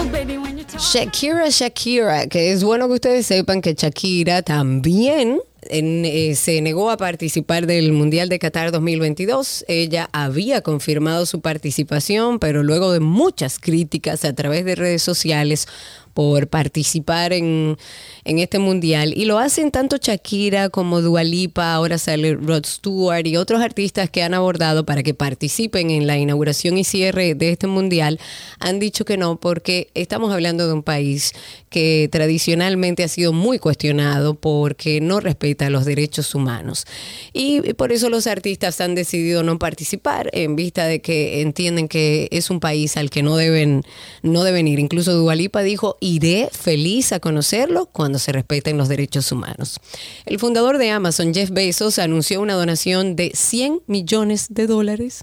Shakira, 0.88 1.48
Shakira, 1.50 2.28
que 2.28 2.52
es 2.52 2.62
bueno 2.62 2.86
que 2.86 2.94
ustedes 2.94 3.26
sepan 3.26 3.60
que 3.60 3.74
Shakira 3.74 4.42
también 4.42 5.40
eh, 5.68 6.34
se 6.36 6.62
negó 6.62 6.90
a 6.90 6.96
participar 6.96 7.66
del 7.66 7.90
Mundial 7.90 8.28
de 8.28 8.38
Qatar 8.38 8.70
2022. 8.70 9.64
Ella 9.66 10.08
había 10.12 10.60
confirmado 10.60 11.26
su 11.26 11.40
participación, 11.40 12.38
pero 12.38 12.62
luego 12.62 12.92
de 12.92 13.00
muchas 13.00 13.58
críticas 13.58 14.24
a 14.24 14.32
través 14.32 14.64
de 14.64 14.76
redes 14.76 15.02
sociales 15.02 15.66
por 16.16 16.48
participar 16.48 17.34
en, 17.34 17.76
en 18.24 18.38
este 18.38 18.58
mundial. 18.58 19.12
Y 19.14 19.26
lo 19.26 19.38
hacen 19.38 19.70
tanto 19.70 19.98
Shakira 19.98 20.70
como 20.70 21.02
Dualipa, 21.02 21.74
ahora 21.74 21.98
sale 21.98 22.34
Rod 22.34 22.64
Stewart 22.64 23.26
y 23.26 23.36
otros 23.36 23.60
artistas 23.60 24.08
que 24.08 24.22
han 24.22 24.32
abordado 24.32 24.86
para 24.86 25.02
que 25.02 25.12
participen 25.12 25.90
en 25.90 26.06
la 26.06 26.16
inauguración 26.16 26.78
y 26.78 26.84
cierre 26.84 27.34
de 27.34 27.50
este 27.50 27.66
mundial. 27.66 28.18
Han 28.60 28.78
dicho 28.78 29.04
que 29.04 29.18
no, 29.18 29.38
porque 29.38 29.90
estamos 29.92 30.32
hablando 30.32 30.66
de 30.66 30.72
un 30.72 30.82
país 30.82 31.34
que 31.68 32.08
tradicionalmente 32.10 33.04
ha 33.04 33.08
sido 33.08 33.34
muy 33.34 33.58
cuestionado 33.58 34.36
porque 34.36 35.02
no 35.02 35.20
respeta 35.20 35.68
los 35.68 35.84
derechos 35.84 36.34
humanos. 36.34 36.86
Y 37.34 37.60
por 37.74 37.92
eso 37.92 38.08
los 38.08 38.26
artistas 38.26 38.80
han 38.80 38.94
decidido 38.94 39.42
no 39.42 39.58
participar 39.58 40.30
en 40.32 40.56
vista 40.56 40.86
de 40.86 41.02
que 41.02 41.42
entienden 41.42 41.88
que 41.88 42.28
es 42.30 42.48
un 42.48 42.60
país 42.60 42.96
al 42.96 43.10
que 43.10 43.22
no 43.22 43.36
deben, 43.36 43.82
no 44.22 44.44
deben 44.44 44.66
ir. 44.66 44.78
Incluso 44.78 45.12
Dualipa 45.12 45.60
dijo, 45.62 45.98
iré 46.06 46.48
feliz 46.52 47.12
a 47.12 47.18
conocerlo 47.18 47.86
cuando 47.86 48.20
se 48.20 48.30
respeten 48.30 48.78
los 48.78 48.88
derechos 48.88 49.32
humanos. 49.32 49.80
El 50.24 50.38
fundador 50.38 50.78
de 50.78 50.90
Amazon, 50.90 51.34
Jeff 51.34 51.50
Bezos, 51.50 51.98
anunció 51.98 52.40
una 52.40 52.54
donación 52.54 53.16
de 53.16 53.32
100 53.34 53.80
millones 53.88 54.46
de 54.50 54.68
dólares 54.68 55.22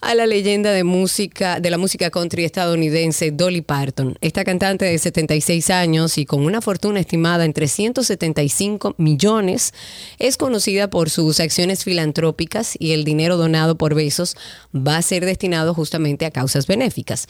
a 0.00 0.14
la 0.14 0.26
leyenda 0.26 0.70
de 0.70 0.84
música, 0.84 1.58
de 1.58 1.70
la 1.70 1.78
música 1.78 2.10
country 2.10 2.44
estadounidense 2.44 3.32
Dolly 3.32 3.62
Parton. 3.62 4.16
Esta 4.20 4.44
cantante 4.44 4.84
de 4.84 4.98
76 4.98 5.68
años 5.70 6.16
y 6.16 6.26
con 6.26 6.44
una 6.44 6.60
fortuna 6.60 7.00
estimada 7.00 7.44
en 7.44 7.52
375 7.52 8.94
millones, 8.98 9.74
es 10.20 10.36
conocida 10.36 10.90
por 10.90 11.10
sus 11.10 11.40
acciones 11.40 11.82
filantrópicas 11.82 12.76
y 12.78 12.92
el 12.92 13.02
dinero 13.02 13.36
donado 13.36 13.76
por 13.76 13.94
Besos 13.94 14.36
va 14.74 14.96
a 14.96 15.02
ser 15.02 15.24
destinado 15.24 15.74
justamente 15.74 16.24
a 16.24 16.30
causas 16.30 16.68
benéficas. 16.68 17.26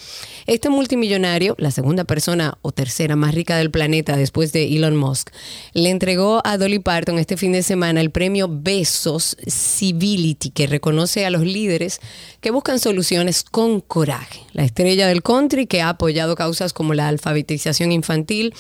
Este 0.47 0.69
multimillonario, 0.69 1.55
la 1.59 1.71
segunda 1.71 2.05
persona 2.05 2.59
o 2.61 2.73
tercera 2.73 2.90
más 3.17 3.35
rica 3.35 3.57
del 3.57 3.71
planeta 3.71 4.17
después 4.17 4.53
de 4.53 4.77
Elon 4.77 4.97
Musk, 4.97 5.31
le 5.73 5.91
entregó 5.91 6.41
a 6.45 6.59
Dolly 6.59 6.79
Parton 6.79 7.19
este 7.19 7.37
fin 7.37 7.53
de 7.53 7.63
semana 7.63 8.01
el 8.01 8.11
premio 8.11 8.49
Besos 8.51 9.37
Civility, 9.47 10.51
que 10.51 10.67
reconoce 10.67 11.25
a 11.25 11.31
los 11.31 11.43
líderes 11.43 12.01
que 12.41 12.51
buscan 12.51 12.79
soluciones 12.79 13.45
con 13.45 13.81
coraje. 13.81 14.41
La 14.53 14.65
estrella 14.65 15.07
del 15.07 15.23
country, 15.23 15.67
que 15.67 15.83
ha 15.83 15.91
apoyado 15.91 16.35
causas 16.35 16.73
como 16.73 16.95
la 16.95 17.09
alfabetización 17.09 17.93
infantil, 17.93 18.55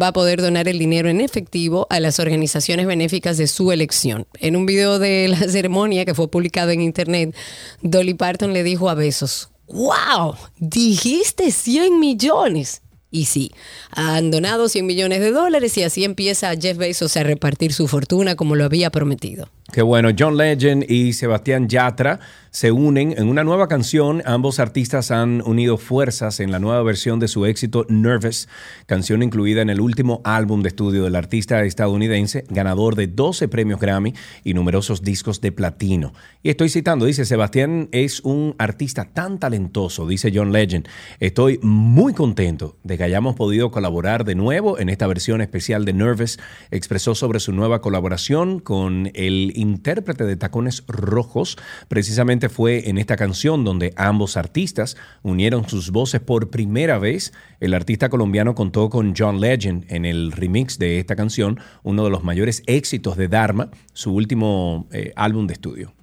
va 0.00 0.08
a 0.08 0.12
poder 0.12 0.40
donar 0.40 0.68
el 0.68 0.78
dinero 0.78 1.08
en 1.08 1.20
efectivo 1.20 1.86
a 1.90 2.00
las 2.00 2.18
organizaciones 2.20 2.86
benéficas 2.86 3.36
de 3.36 3.46
su 3.46 3.72
elección. 3.72 4.26
En 4.38 4.56
un 4.56 4.66
video 4.66 4.98
de 4.98 5.28
la 5.28 5.36
ceremonia 5.48 6.04
que 6.04 6.14
fue 6.14 6.30
publicado 6.30 6.70
en 6.70 6.80
internet, 6.80 7.34
Dolly 7.82 8.14
Parton 8.14 8.52
le 8.52 8.62
dijo 8.62 8.90
a 8.90 8.94
Besos, 8.94 9.50
¡Wow! 9.70 10.34
Dijiste 10.58 11.52
100 11.52 12.00
millones. 12.00 12.82
Y 13.10 13.24
sí, 13.24 13.50
han 13.90 14.30
donado 14.30 14.68
100 14.68 14.86
millones 14.86 15.20
de 15.20 15.32
dólares 15.32 15.76
y 15.76 15.82
así 15.82 16.04
empieza 16.04 16.54
Jeff 16.54 16.76
Bezos 16.76 17.16
a 17.16 17.24
repartir 17.24 17.72
su 17.72 17.88
fortuna 17.88 18.36
como 18.36 18.54
lo 18.54 18.64
había 18.64 18.90
prometido. 18.90 19.48
Qué 19.72 19.82
bueno, 19.82 20.10
John 20.18 20.36
Legend 20.36 20.84
y 20.90 21.12
Sebastián 21.12 21.68
Yatra 21.68 22.18
se 22.50 22.72
unen 22.72 23.14
en 23.16 23.28
una 23.28 23.44
nueva 23.44 23.68
canción. 23.68 24.20
Ambos 24.26 24.58
artistas 24.58 25.12
han 25.12 25.42
unido 25.46 25.76
fuerzas 25.76 26.40
en 26.40 26.50
la 26.50 26.58
nueva 26.58 26.82
versión 26.82 27.20
de 27.20 27.28
su 27.28 27.46
éxito 27.46 27.86
Nervous, 27.88 28.48
canción 28.86 29.22
incluida 29.22 29.62
en 29.62 29.70
el 29.70 29.80
último 29.80 30.20
álbum 30.24 30.62
de 30.62 30.70
estudio 30.70 31.04
del 31.04 31.14
artista 31.14 31.62
estadounidense, 31.62 32.44
ganador 32.48 32.96
de 32.96 33.06
12 33.06 33.46
premios 33.46 33.78
Grammy 33.78 34.12
y 34.42 34.54
numerosos 34.54 35.02
discos 35.02 35.40
de 35.40 35.52
platino. 35.52 36.12
Y 36.42 36.50
estoy 36.50 36.68
citando, 36.68 37.06
dice, 37.06 37.24
Sebastián 37.24 37.88
es 37.92 38.20
un 38.20 38.56
artista 38.58 39.04
tan 39.04 39.38
talentoso, 39.38 40.08
dice 40.08 40.32
John 40.34 40.50
Legend. 40.50 40.88
Estoy 41.20 41.60
muy 41.62 42.12
contento 42.12 42.76
de 42.82 42.96
que 43.00 43.04
hayamos 43.04 43.34
podido 43.34 43.70
colaborar 43.70 44.26
de 44.26 44.34
nuevo 44.34 44.78
en 44.78 44.90
esta 44.90 45.06
versión 45.06 45.40
especial 45.40 45.86
de 45.86 45.94
Nervous. 45.94 46.38
Expresó 46.70 47.14
sobre 47.14 47.40
su 47.40 47.50
nueva 47.50 47.80
colaboración 47.80 48.58
con 48.60 49.10
el 49.14 49.54
intérprete 49.56 50.26
de 50.26 50.36
Tacones 50.36 50.84
Rojos, 50.86 51.56
precisamente 51.88 52.50
fue 52.50 52.90
en 52.90 52.98
esta 52.98 53.16
canción 53.16 53.64
donde 53.64 53.94
ambos 53.96 54.36
artistas 54.36 54.98
unieron 55.22 55.66
sus 55.66 55.92
voces 55.92 56.20
por 56.20 56.50
primera 56.50 56.98
vez. 56.98 57.32
El 57.58 57.72
artista 57.72 58.10
colombiano 58.10 58.54
contó 58.54 58.90
con 58.90 59.14
John 59.16 59.40
Legend 59.40 59.86
en 59.88 60.04
el 60.04 60.30
remix 60.30 60.78
de 60.78 60.98
esta 60.98 61.16
canción, 61.16 61.58
uno 61.82 62.04
de 62.04 62.10
los 62.10 62.22
mayores 62.22 62.62
éxitos 62.66 63.16
de 63.16 63.28
Dharma, 63.28 63.70
su 63.94 64.12
último 64.12 64.88
eh, 64.92 65.14
álbum 65.16 65.46
de 65.46 65.54
estudio. 65.54 65.94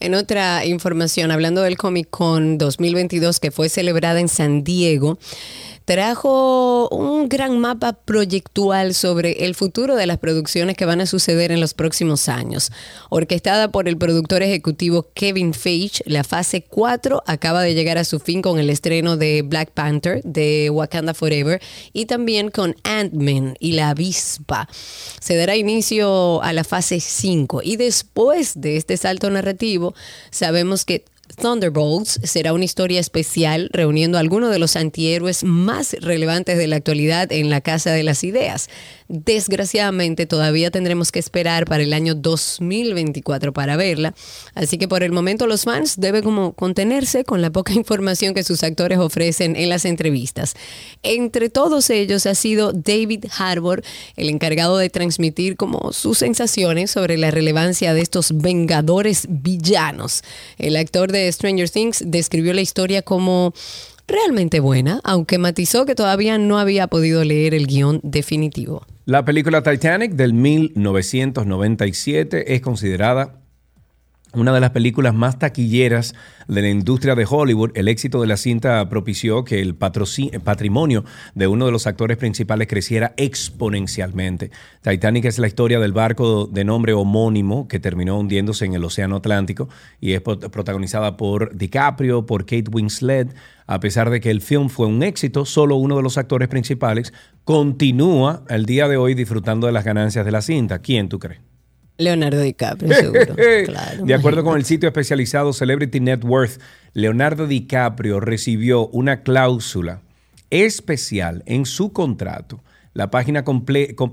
En 0.00 0.14
otra 0.14 0.64
información, 0.66 1.30
hablando 1.30 1.62
del 1.62 1.76
Comic 1.76 2.10
Con 2.10 2.58
2022 2.58 3.40
que 3.40 3.50
fue 3.50 3.68
celebrada 3.68 4.20
en 4.20 4.28
San 4.28 4.64
Diego, 4.64 5.18
trajo 5.86 6.88
un 6.88 7.28
gran 7.28 7.58
mapa 7.60 7.92
proyectual 7.92 8.92
sobre 8.92 9.46
el 9.46 9.54
futuro 9.54 9.94
de 9.94 10.06
las 10.06 10.18
producciones 10.18 10.76
que 10.76 10.84
van 10.84 11.00
a 11.00 11.06
suceder 11.06 11.52
en 11.52 11.60
los 11.60 11.74
próximos 11.74 12.28
años. 12.28 12.72
Orquestada 13.08 13.70
por 13.70 13.88
el 13.88 13.96
productor 13.96 14.42
ejecutivo 14.42 15.06
Kevin 15.14 15.54
Feige, 15.54 16.02
la 16.04 16.24
fase 16.24 16.62
4 16.62 17.22
acaba 17.24 17.62
de 17.62 17.74
llegar 17.74 17.98
a 17.98 18.04
su 18.04 18.18
fin 18.18 18.42
con 18.42 18.58
el 18.58 18.68
estreno 18.68 19.16
de 19.16 19.42
Black 19.42 19.70
Panther, 19.70 20.22
de 20.24 20.70
Wakanda 20.70 21.14
Forever, 21.14 21.62
y 21.92 22.06
también 22.06 22.50
con 22.50 22.74
Ant-Man 22.82 23.54
y 23.60 23.72
la 23.72 23.90
avispa. 23.90 24.68
Se 25.20 25.36
dará 25.36 25.54
inicio 25.54 26.42
a 26.42 26.52
la 26.52 26.64
fase 26.64 26.98
5 26.98 27.62
y 27.62 27.76
después 27.76 28.60
de 28.60 28.76
este 28.76 28.96
salto 28.96 29.30
narrativo, 29.30 29.94
sabemos 30.32 30.84
que 30.84 31.04
Thunderbolts 31.34 32.20
será 32.22 32.52
una 32.52 32.64
historia 32.64 33.00
especial 33.00 33.68
reuniendo 33.72 34.16
a 34.16 34.20
algunos 34.20 34.50
de 34.50 34.58
los 34.58 34.76
antihéroes 34.76 35.44
más 35.44 35.96
relevantes 36.00 36.56
de 36.58 36.66
la 36.66 36.76
actualidad 36.76 37.32
en 37.32 37.50
la 37.50 37.60
Casa 37.60 37.92
de 37.92 38.02
las 38.02 38.24
Ideas. 38.24 38.68
Desgraciadamente 39.08 40.26
todavía 40.26 40.72
tendremos 40.72 41.12
que 41.12 41.20
esperar 41.20 41.64
para 41.64 41.84
el 41.84 41.92
año 41.92 42.16
2024 42.16 43.52
para 43.52 43.76
verla, 43.76 44.14
así 44.54 44.78
que 44.78 44.88
por 44.88 45.04
el 45.04 45.12
momento 45.12 45.46
los 45.46 45.62
fans 45.62 46.00
deben 46.00 46.24
como 46.24 46.54
contenerse 46.54 47.24
con 47.24 47.40
la 47.40 47.50
poca 47.50 47.72
información 47.74 48.34
que 48.34 48.42
sus 48.42 48.64
actores 48.64 48.98
ofrecen 48.98 49.54
en 49.54 49.68
las 49.68 49.84
entrevistas. 49.84 50.54
Entre 51.04 51.50
todos 51.50 51.88
ellos 51.90 52.26
ha 52.26 52.34
sido 52.34 52.72
David 52.72 53.26
Harbour 53.38 53.82
el 54.16 54.28
encargado 54.28 54.76
de 54.76 54.90
transmitir 54.90 55.56
como 55.56 55.92
sus 55.92 56.18
sensaciones 56.18 56.90
sobre 56.90 57.16
la 57.16 57.30
relevancia 57.30 57.94
de 57.94 58.00
estos 58.00 58.36
vengadores 58.36 59.26
villanos. 59.28 60.22
El 60.58 60.76
actor 60.76 61.12
de 61.12 61.30
Stranger 61.30 61.70
Things 61.70 62.02
describió 62.06 62.52
la 62.54 62.60
historia 62.60 63.02
como 63.02 63.54
realmente 64.08 64.60
buena, 64.60 65.00
aunque 65.04 65.38
matizó 65.38 65.84
que 65.86 65.94
todavía 65.94 66.38
no 66.38 66.58
había 66.58 66.88
podido 66.88 67.22
leer 67.24 67.54
el 67.54 67.66
guion 67.66 68.00
definitivo. 68.02 68.84
La 69.08 69.24
película 69.24 69.62
Titanic 69.62 70.14
del 70.14 70.34
1997 70.34 72.56
es 72.56 72.60
considerada 72.60 73.45
una 74.32 74.52
de 74.52 74.60
las 74.60 74.70
películas 74.70 75.14
más 75.14 75.38
taquilleras 75.38 76.14
de 76.46 76.62
la 76.62 76.68
industria 76.68 77.14
de 77.14 77.26
Hollywood, 77.28 77.70
el 77.74 77.88
éxito 77.88 78.20
de 78.20 78.26
la 78.26 78.36
cinta 78.36 78.88
propició 78.88 79.44
que 79.44 79.60
el 79.60 79.74
patrimonio 79.74 81.04
de 81.34 81.46
uno 81.46 81.66
de 81.66 81.72
los 81.72 81.86
actores 81.86 82.16
principales 82.16 82.68
creciera 82.68 83.14
exponencialmente. 83.16 84.50
Titanic 84.82 85.24
es 85.24 85.38
la 85.38 85.46
historia 85.46 85.80
del 85.80 85.92
barco 85.92 86.46
de 86.46 86.64
nombre 86.64 86.92
homónimo 86.92 87.66
que 87.66 87.80
terminó 87.80 88.18
hundiéndose 88.18 88.66
en 88.66 88.74
el 88.74 88.84
Océano 88.84 89.16
Atlántico 89.16 89.68
y 90.00 90.12
es 90.12 90.20
protagonizada 90.20 91.16
por 91.16 91.56
DiCaprio, 91.56 92.26
por 92.26 92.44
Kate 92.44 92.70
Winslet. 92.70 93.34
A 93.66 93.80
pesar 93.80 94.10
de 94.10 94.20
que 94.20 94.30
el 94.30 94.42
film 94.42 94.68
fue 94.68 94.86
un 94.86 95.02
éxito, 95.02 95.44
solo 95.44 95.76
uno 95.76 95.96
de 95.96 96.02
los 96.02 96.18
actores 96.18 96.48
principales 96.48 97.12
continúa 97.44 98.44
al 98.48 98.66
día 98.66 98.86
de 98.86 98.96
hoy 98.96 99.14
disfrutando 99.14 99.66
de 99.66 99.72
las 99.72 99.84
ganancias 99.84 100.24
de 100.24 100.30
la 100.30 100.42
cinta. 100.42 100.80
¿Quién 100.80 101.08
tú 101.08 101.18
crees? 101.18 101.45
Leonardo 101.98 102.40
DiCaprio, 102.40 102.94
seguro. 102.94 103.34
de 104.04 104.14
acuerdo 104.14 104.44
con 104.44 104.56
el 104.56 104.64
sitio 104.64 104.88
especializado 104.88 105.52
Celebrity 105.52 106.00
Net 106.00 106.24
Worth, 106.24 106.60
Leonardo 106.92 107.46
DiCaprio 107.46 108.20
recibió 108.20 108.88
una 108.88 109.22
cláusula 109.22 110.02
especial 110.50 111.42
en 111.46 111.66
su 111.66 111.92
contrato. 111.92 112.62
La 112.92 113.10
página 113.10 113.44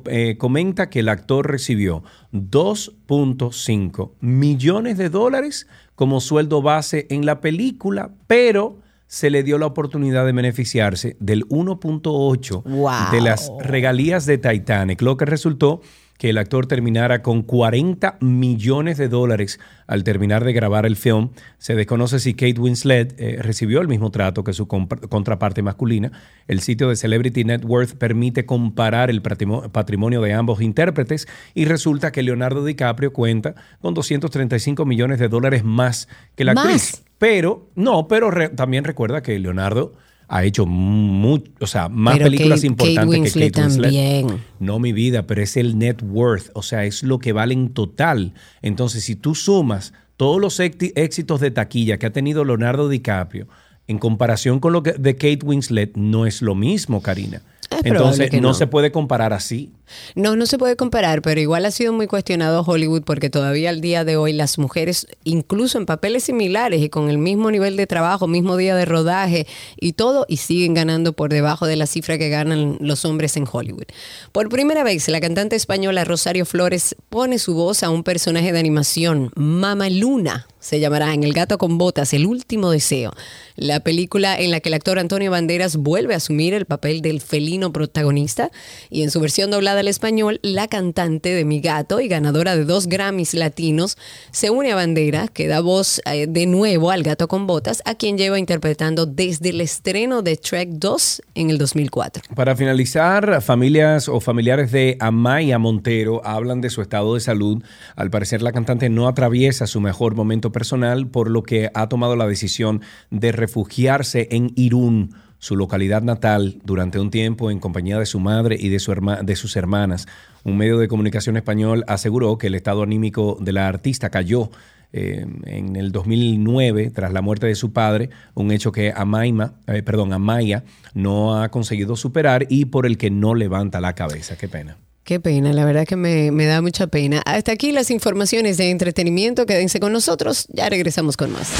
eh, 0.07 0.37
comenta 0.37 0.89
que 0.89 0.99
el 0.99 1.09
actor 1.09 1.49
recibió 1.49 2.03
2.5 2.33 4.11
millones 4.19 4.97
de 4.97 5.09
dólares 5.09 5.67
como 5.95 6.19
sueldo 6.19 6.61
base 6.61 7.07
en 7.09 7.25
la 7.25 7.39
película, 7.39 8.11
pero 8.27 8.79
se 9.07 9.29
le 9.29 9.43
dio 9.43 9.57
la 9.57 9.67
oportunidad 9.67 10.25
de 10.25 10.31
beneficiarse 10.31 11.15
del 11.19 11.47
1.8 11.47 13.11
de 13.11 13.21
las 13.21 13.51
regalías 13.59 14.25
de 14.25 14.37
Titanic, 14.37 15.01
lo 15.01 15.17
que 15.17 15.25
resultó 15.25 15.81
que 16.17 16.29
el 16.29 16.37
actor 16.37 16.67
terminara 16.67 17.21
con 17.21 17.41
40 17.41 18.17
millones 18.21 18.97
de 18.97 19.09
dólares 19.09 19.59
al 19.87 20.03
terminar 20.03 20.43
de 20.43 20.53
grabar 20.53 20.85
el 20.85 20.95
film. 20.95 21.29
Se 21.57 21.75
desconoce 21.75 22.19
si 22.19 22.33
Kate 22.33 22.59
Winslet 22.59 23.19
eh, 23.19 23.39
recibió 23.41 23.81
el 23.81 23.87
mismo 23.87 24.11
trato 24.11 24.43
que 24.43 24.53
su 24.53 24.67
contraparte 24.67 25.61
masculina. 25.61 26.11
El 26.47 26.61
sitio 26.61 26.89
de 26.89 26.95
Celebrity 26.95 27.43
Net 27.43 27.65
Worth 27.65 27.95
permite 27.95 28.45
comparar 28.45 29.09
el 29.09 29.21
patrimonio 29.21 30.21
de 30.21 30.33
ambos 30.33 30.61
intérpretes 30.61 31.27
y 31.53 31.65
resulta 31.65 32.11
que 32.11 32.23
Leonardo 32.23 32.63
DiCaprio 32.63 33.11
cuenta 33.11 33.55
con 33.81 33.93
235 33.93 34.85
millones 34.85 35.19
de 35.19 35.29
dólares 35.29 35.63
más 35.63 36.07
que 36.35 36.45
la 36.45 36.53
actriz. 36.53 37.03
Pero, 37.17 37.69
no, 37.75 38.07
pero 38.07 38.31
también 38.55 38.83
recuerda 38.83 39.21
que 39.21 39.37
Leonardo 39.39 39.93
ha 40.27 40.43
hecho 40.43 40.65
mucho, 40.65 41.51
o 41.59 41.67
sea, 41.67 41.89
más 41.89 42.15
Pero 42.17 42.25
películas 42.25 42.59
Kate- 42.61 42.67
importantes 42.67 43.05
Kate 43.05 43.09
Winslet 43.19 43.43
que 43.45 43.51
Kate 43.51 43.61
Winslet. 43.67 43.91
también. 43.91 44.27
No, 44.59 44.79
mi 44.79 44.93
vida, 44.93 45.27
pero 45.27 45.41
es 45.41 45.57
el 45.57 45.77
net 45.77 46.01
worth, 46.01 46.49
o 46.53 46.61
sea, 46.63 46.85
es 46.85 47.03
lo 47.03 47.19
que 47.19 47.33
vale 47.33 47.53
en 47.53 47.69
total. 47.69 48.33
Entonces, 48.61 49.03
si 49.03 49.15
tú 49.15 49.35
sumas 49.35 49.93
todos 50.17 50.39
los 50.41 50.59
éxitos 50.59 51.39
de 51.41 51.51
taquilla 51.51 51.97
que 51.97 52.05
ha 52.05 52.11
tenido 52.13 52.45
Leonardo 52.45 52.89
DiCaprio, 52.89 53.47
en 53.87 53.97
comparación 53.99 54.59
con 54.59 54.71
lo 54.73 54.81
que 54.81 54.93
de 54.93 55.15
Kate 55.15 55.39
Winslet, 55.43 55.95
no 55.97 56.25
es 56.25 56.41
lo 56.41 56.55
mismo, 56.55 57.01
Karina. 57.01 57.41
Entonces, 57.83 58.31
no. 58.33 58.41
no. 58.41 58.53
se 58.53 58.67
puede 58.67 58.91
comparar 58.91 59.33
así. 59.33 59.71
No, 60.15 60.35
no 60.35 60.45
se 60.45 60.57
puede 60.57 60.75
comparar, 60.75 61.21
pero 61.21 61.39
igual 61.39 61.65
ha 61.65 61.71
sido 61.71 61.93
muy 61.93 62.07
cuestionado 62.07 62.63
Hollywood 62.63 63.03
porque 63.03 63.29
todavía 63.29 63.69
al 63.69 63.81
día 63.81 64.03
de 64.03 64.17
hoy 64.17 64.33
las 64.33 64.57
mujeres, 64.57 65.07
incluso 65.23 65.77
en 65.77 65.85
papeles 65.85 66.23
similares 66.23 66.81
y 66.81 66.89
con 66.89 67.09
el 67.09 67.17
mismo 67.17 67.51
nivel 67.51 67.77
de 67.77 67.87
trabajo, 67.87 68.27
mismo 68.27 68.57
día 68.57 68.75
de 68.75 68.85
rodaje 68.85 69.47
y 69.79 69.93
todo, 69.93 70.25
y 70.27 70.37
siguen 70.37 70.73
ganando 70.73 71.13
por 71.13 71.31
debajo 71.31 71.65
de 71.65 71.75
la 71.75 71.87
cifra 71.87 72.17
que 72.17 72.29
ganan 72.29 72.77
los 72.79 73.05
hombres 73.05 73.37
en 73.37 73.45
Hollywood. 73.51 73.85
Por 74.31 74.49
primera 74.49 74.83
vez, 74.83 75.07
la 75.09 75.21
cantante 75.21 75.55
española 75.55 76.05
Rosario 76.05 76.45
Flores 76.45 76.95
pone 77.09 77.39
su 77.39 77.53
voz 77.53 77.83
a 77.83 77.89
un 77.89 78.03
personaje 78.03 78.51
de 78.51 78.59
animación, 78.59 79.31
Mama 79.35 79.89
Luna. 79.89 80.47
Se 80.59 80.79
llamará 80.79 81.13
En 81.13 81.23
El 81.23 81.33
gato 81.33 81.57
con 81.57 81.77
botas, 81.77 82.13
El 82.13 82.25
último 82.25 82.71
deseo. 82.71 83.11
La 83.57 83.81
película 83.81 84.39
en 84.39 84.49
la 84.49 84.61
que 84.61 84.69
el 84.69 84.75
actor 84.75 84.97
Antonio 84.97 85.29
Banderas 85.29 85.75
vuelve 85.75 86.13
a 86.13 86.17
asumir 86.17 86.53
el 86.53 86.65
papel 86.65 87.01
del 87.01 87.19
felino 87.19 87.73
protagonista 87.73 88.49
y 88.89 89.03
en 89.03 89.11
su 89.11 89.19
versión 89.19 89.51
doblada 89.51 89.82
español, 89.87 90.39
la 90.41 90.67
cantante 90.67 91.29
de 91.29 91.45
Mi 91.45 91.59
Gato 91.59 91.99
y 91.99 92.07
ganadora 92.07 92.55
de 92.55 92.65
dos 92.65 92.87
Grammys 92.87 93.33
latinos 93.33 93.97
se 94.31 94.49
une 94.49 94.71
a 94.71 94.75
Banderas, 94.75 95.29
que 95.29 95.47
da 95.47 95.61
voz 95.61 96.01
eh, 96.05 96.27
de 96.27 96.45
nuevo 96.45 96.91
al 96.91 97.03
gato 97.03 97.27
con 97.27 97.47
botas, 97.47 97.81
a 97.85 97.95
quien 97.95 98.17
lleva 98.17 98.39
interpretando 98.39 99.05
desde 99.05 99.49
el 99.49 99.61
estreno 99.61 100.21
de 100.21 100.37
Trek 100.37 100.69
2 100.69 101.21
en 101.35 101.49
el 101.49 101.57
2004. 101.57 102.23
Para 102.35 102.55
finalizar, 102.55 103.41
familias 103.41 104.09
o 104.09 104.19
familiares 104.19 104.71
de 104.71 104.97
Amaya 104.99 105.59
Montero 105.59 106.21
hablan 106.25 106.61
de 106.61 106.69
su 106.69 106.81
estado 106.81 107.15
de 107.15 107.19
salud. 107.19 107.63
Al 107.95 108.09
parecer, 108.09 108.41
la 108.41 108.51
cantante 108.51 108.89
no 108.89 109.07
atraviesa 109.07 109.67
su 109.67 109.81
mejor 109.81 110.15
momento 110.15 110.51
personal, 110.51 111.07
por 111.07 111.29
lo 111.29 111.43
que 111.43 111.69
ha 111.73 111.89
tomado 111.89 112.15
la 112.15 112.27
decisión 112.27 112.81
de 113.09 113.31
refugiarse 113.31 114.27
en 114.31 114.51
Irún, 114.55 115.15
su 115.43 115.57
localidad 115.57 116.01
natal, 116.01 116.55
durante 116.63 117.01
un 117.01 117.11
tiempo 117.11 117.51
en 117.51 117.59
compañía 117.59 117.99
de 117.99 118.05
su 118.05 118.17
madre 118.21 118.55
y 118.57 118.69
de, 118.69 118.79
sus 118.79 119.55
hermanas. 119.57 120.07
Un 120.45 120.55
medio 120.55 120.77
de 120.77 120.87
comunicación 120.87 121.35
español 121.35 121.83
aseguró 121.89 122.37
que 122.37 122.47
el 122.47 122.55
estado 122.55 122.81
anímico 122.81 123.37
de 123.41 123.51
la 123.51 123.67
artista 123.67 124.09
cayó 124.09 124.51
eh, 124.93 125.25
en 125.45 125.75
el 125.75 125.91
2009 125.91 126.91
tras 126.95 127.11
la 127.11 127.21
muerte 127.21 127.45
de 127.45 127.55
su 127.55 127.73
padre, 127.73 128.09
un 128.35 128.53
hecho 128.53 128.71
que 128.71 128.93
Amaima, 128.95 129.55
eh, 129.67 129.83
perdón, 129.83 130.13
Amaya 130.13 130.63
no 130.93 131.35
ha 131.41 131.49
conseguido 131.49 131.97
superar 131.97 132.45
y 132.47 132.63
por 132.63 132.85
el 132.85 132.97
que 132.97 133.11
no 133.11 133.35
levanta 133.35 133.81
la 133.81 133.95
cabeza. 133.95 134.37
Qué 134.37 134.47
pena. 134.47 134.77
Qué 135.03 135.19
pena, 135.19 135.51
la 135.51 135.65
verdad 135.65 135.85
que 135.85 135.97
me, 135.97 136.31
me 136.31 136.45
da 136.45 136.61
mucha 136.61 136.87
pena. 136.87 137.21
Hasta 137.25 137.51
aquí 137.51 137.73
las 137.73 137.91
informaciones 137.91 138.55
de 138.55 138.69
entretenimiento. 138.69 139.45
Quédense 139.45 139.81
con 139.81 139.91
nosotros, 139.91 140.47
ya 140.53 140.69
regresamos 140.69 141.17
con 141.17 141.33
más. 141.33 141.51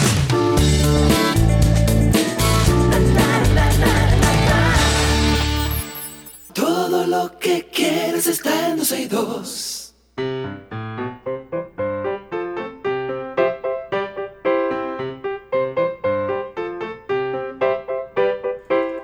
Lo 7.24 7.40
que 7.40 7.70
quieres 7.72 8.28
está 8.28 8.70
en 8.70 8.78
262. 8.78 9.96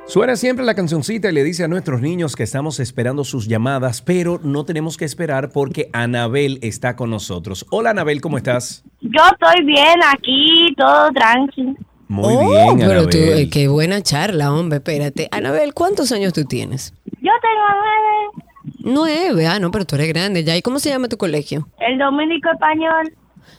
Suena 0.05 0.35
siempre 0.35 0.65
la 0.65 0.73
cancioncita 0.73 1.29
y 1.29 1.33
le 1.33 1.43
dice 1.43 1.63
a 1.63 1.67
nuestros 1.67 2.01
niños 2.01 2.35
que 2.35 2.41
estamos 2.41 2.79
esperando 2.79 3.23
sus 3.23 3.47
llamadas, 3.47 4.01
pero 4.01 4.39
no 4.43 4.65
tenemos 4.65 4.97
que 4.97 5.05
esperar 5.05 5.51
porque 5.51 5.89
Anabel 5.93 6.57
está 6.63 6.95
con 6.95 7.11
nosotros. 7.11 7.65
Hola 7.69 7.91
Anabel, 7.91 8.19
¿cómo 8.19 8.37
estás? 8.37 8.83
Yo 9.01 9.21
estoy 9.31 9.65
bien 9.65 9.99
aquí, 10.11 10.73
todo 10.75 11.09
tranquilo. 11.11 11.75
Muy 12.07 12.33
Oh, 12.35 12.49
bien, 12.49 12.79
pero 12.79 13.07
tú, 13.07 13.17
eh, 13.19 13.49
qué 13.51 13.67
buena 13.67 14.01
charla, 14.01 14.51
hombre, 14.51 14.77
espérate. 14.77 15.29
Anabel, 15.31 15.75
¿cuántos 15.75 16.11
años 16.11 16.33
tú 16.33 16.43
tienes? 16.43 16.91
Yo 17.21 17.31
tengo 17.41 17.65
nueve. 17.81 18.45
Nueve, 18.81 19.47
ah, 19.47 19.59
no, 19.59 19.71
pero 19.71 19.85
tú 19.85 19.95
eres 19.95 20.07
grande 20.09 20.43
ya. 20.43 20.55
¿Y 20.55 20.61
cómo 20.61 20.79
se 20.79 20.89
llama 20.89 21.07
tu 21.07 21.17
colegio? 21.17 21.67
El 21.79 21.97
dominico 21.97 22.49
español. 22.51 23.13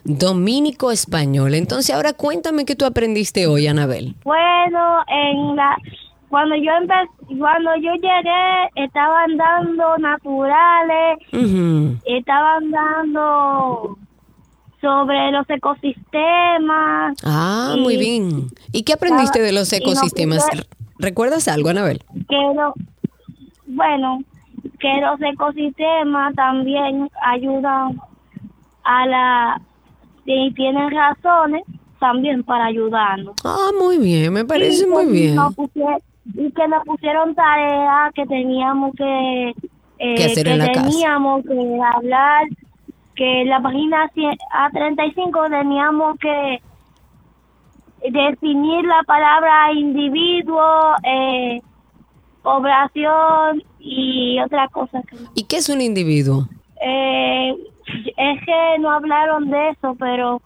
Dominico 0.04 0.90
Español. 0.92 1.54
Entonces, 1.54 1.94
ahora 1.94 2.12
cuéntame 2.14 2.64
qué 2.64 2.74
tú 2.74 2.84
aprendiste 2.86 3.46
hoy, 3.46 3.66
Anabel. 3.66 4.14
Bueno, 4.24 5.00
en 5.08 5.56
la 5.56 5.76
cuando 6.30 6.54
yo 6.56 6.70
empe- 6.80 7.10
cuando 7.38 7.74
yo 7.76 7.92
llegué 7.94 8.84
estaban 8.84 9.36
dando 9.36 9.98
naturales, 9.98 11.18
Ujú. 11.32 11.98
estaban 12.06 12.70
dando 12.70 13.98
sobre 14.80 15.32
los 15.32 15.44
ecosistemas. 15.50 17.16
Ah, 17.24 17.74
y 17.76 17.80
muy 17.80 17.96
bien. 17.96 18.46
¿Y 18.72 18.84
qué 18.84 18.94
aprendiste 18.94 19.40
de 19.42 19.52
los 19.52 19.68
puso- 19.70 20.06
¿Recuerdas 20.98 21.48
algo, 21.48 21.68
Anabel? 21.70 22.00
que 22.28 22.36
bueno, 23.70 24.22
que 24.78 25.00
los 25.00 25.20
ecosistemas 25.20 26.34
también 26.34 27.08
ayudan 27.22 28.00
a 28.84 29.06
la 29.06 29.60
si 30.24 30.52
tienen 30.54 30.90
razones 30.90 31.62
también 31.98 32.42
para 32.44 32.66
ayudarnos. 32.66 33.34
Ah, 33.44 33.70
muy 33.78 33.98
bien, 33.98 34.32
me 34.32 34.44
parece 34.44 34.84
Y 34.84 34.86
muy 34.90 35.04
que 35.06 35.12
bien. 35.12 35.36
y 36.34 36.50
que 36.52 36.68
nos 36.68 36.84
pusieron 36.84 37.34
tareas 37.34 38.12
que 38.14 38.26
teníamos 38.26 38.94
que, 38.94 39.48
eh, 39.98 40.14
Que 40.14 40.24
hacer 40.24 40.48
en 40.48 40.58
la 40.58 40.68
casa. 40.72 40.88
teníamos 40.88 41.42
que 41.44 41.80
hablar, 41.94 42.44
que 43.16 43.42
en 43.42 43.48
la 43.48 43.60
página 43.60 44.08
cien- 44.14 44.38
A35 44.52 45.48
teníamos 45.50 46.18
que 46.18 46.60
definir 48.10 48.84
la 48.84 49.02
palabra 49.06 49.72
individuo, 49.72 50.62
eh, 51.02 51.60
población 52.42 53.62
y 53.78 54.38
otra 54.40 54.68
cosa. 54.68 55.02
que 55.02 55.16
no. 55.16 55.30
¿Y 55.34 55.44
qué 55.44 55.56
es 55.56 55.68
un 55.68 55.80
individuo? 55.80 56.48
Eh, 56.82 57.54
es 58.16 58.44
que 58.44 58.78
no 58.80 58.90
hablaron 58.90 59.50
de 59.50 59.70
eso, 59.70 59.96
pero 59.98 60.40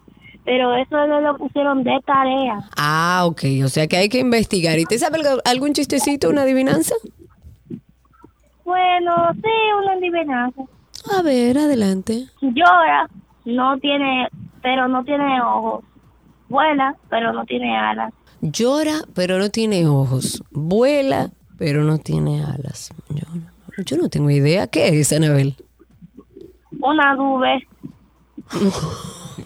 pero 0.45 0.75
eso 0.75 1.07
no 1.07 1.21
lo 1.23 1.39
pusieron 1.39 1.85
de 1.85 1.99
tarea. 2.05 2.59
Ah, 2.77 3.23
ok, 3.25 3.43
o 3.65 3.69
sea 3.69 3.87
que 3.87 3.97
hay 3.97 4.09
que 4.11 4.19
investigar. 4.19 4.79
¿Y 4.79 4.85
te 4.85 4.99
sabe 4.99 5.19
algún 5.45 5.73
chistecito, 5.73 6.29
una 6.29 6.43
adivinanza? 6.43 6.95
Bueno, 8.65 9.33
sí, 9.35 9.51
una 9.83 9.93
adivinanza. 9.93 10.63
A 11.19 11.23
ver, 11.23 11.59
adelante. 11.59 12.27
Llora, 12.41 13.09
no 13.45 13.79
tiene, 13.79 14.29
pero 14.63 14.89
no 14.89 15.05
tiene 15.05 15.41
ojos. 15.43 15.85
Vuela, 16.49 16.95
pero 17.09 17.33
no 17.33 17.45
tiene 17.45 17.77
alas. 17.77 18.13
Llora, 18.41 19.01
pero 19.15 19.39
no 19.39 19.51
tiene 19.51 19.87
ojos. 19.87 20.43
Vuela, 20.51 21.31
pero 21.59 21.83
no 21.85 21.99
tiene 21.99 22.43
alas. 22.45 22.91
Yo, 23.09 23.25
no- 23.35 23.85
yo 23.85 23.97
no 23.97 24.09
tengo 24.09 24.31
idea. 24.31 24.67
¿Qué 24.67 25.01
es, 25.01 25.13
Anabel? 25.13 25.57
Una 26.81 27.15
nube. 27.15 27.67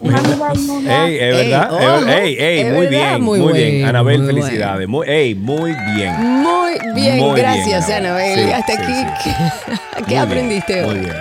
Una 0.01 0.21
nube. 0.21 0.45
Ey, 0.87 1.17
es 1.17 1.35
verdad. 1.51 1.69
Ey, 1.71 1.87
ojo, 1.87 2.07
ey, 2.09 2.35
ey, 2.39 2.59
es 2.59 2.73
muy 2.73 2.85
verdad, 2.87 3.09
bien, 3.11 3.21
muy 3.21 3.39
muy, 3.39 3.53
bien. 3.53 3.85
Anabel, 3.85 4.17
muy 4.21 4.27
felicidades. 4.27 4.87
Muy, 4.87 5.07
ey, 5.09 5.35
muy 5.35 5.71
bien. 5.95 6.15
Muy 6.19 6.71
bien, 6.95 7.17
Muy 7.17 7.33
bien, 7.33 7.35
gracias, 7.35 7.89
Anabel. 7.89 8.39
Anabel. 8.39 8.45
Sí, 8.45 8.51
Hasta 8.51 8.73
sí, 8.75 8.81
aquí, 8.83 8.93
sí. 9.23 9.29
¿qué, 10.07 10.15
Muy 10.15 10.15
aprendiste 10.17 10.81
Muy 10.85 10.91
hoy? 10.95 10.99
bien. 10.99 11.15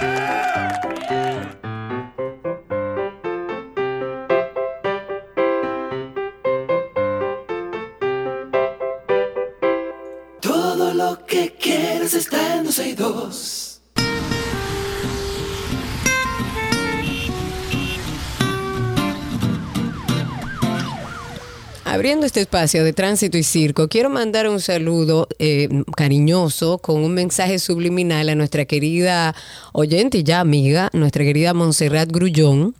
Abriendo 21.85 22.25
este 22.25 22.43
espacio 22.43 22.85
de 22.85 22.93
tránsito 22.93 23.37
y 23.37 23.43
circo, 23.43 23.89
quiero 23.89 24.11
mandar 24.11 24.49
un 24.49 24.61
saludo 24.61 25.27
eh, 25.41 25.69
cariñoso 25.97 26.79
con 26.79 27.03
un 27.03 27.15
mensaje 27.15 27.59
subliminal 27.59 28.29
a 28.29 28.37
nuestra 28.37 28.65
querida 28.67 29.35
oyente 29.73 30.19
y 30.19 30.23
ya 30.23 30.39
amiga, 30.39 30.89
nuestra 30.93 31.25
querida 31.25 31.55
Montserrat 31.55 32.13
Grullón, 32.13 32.77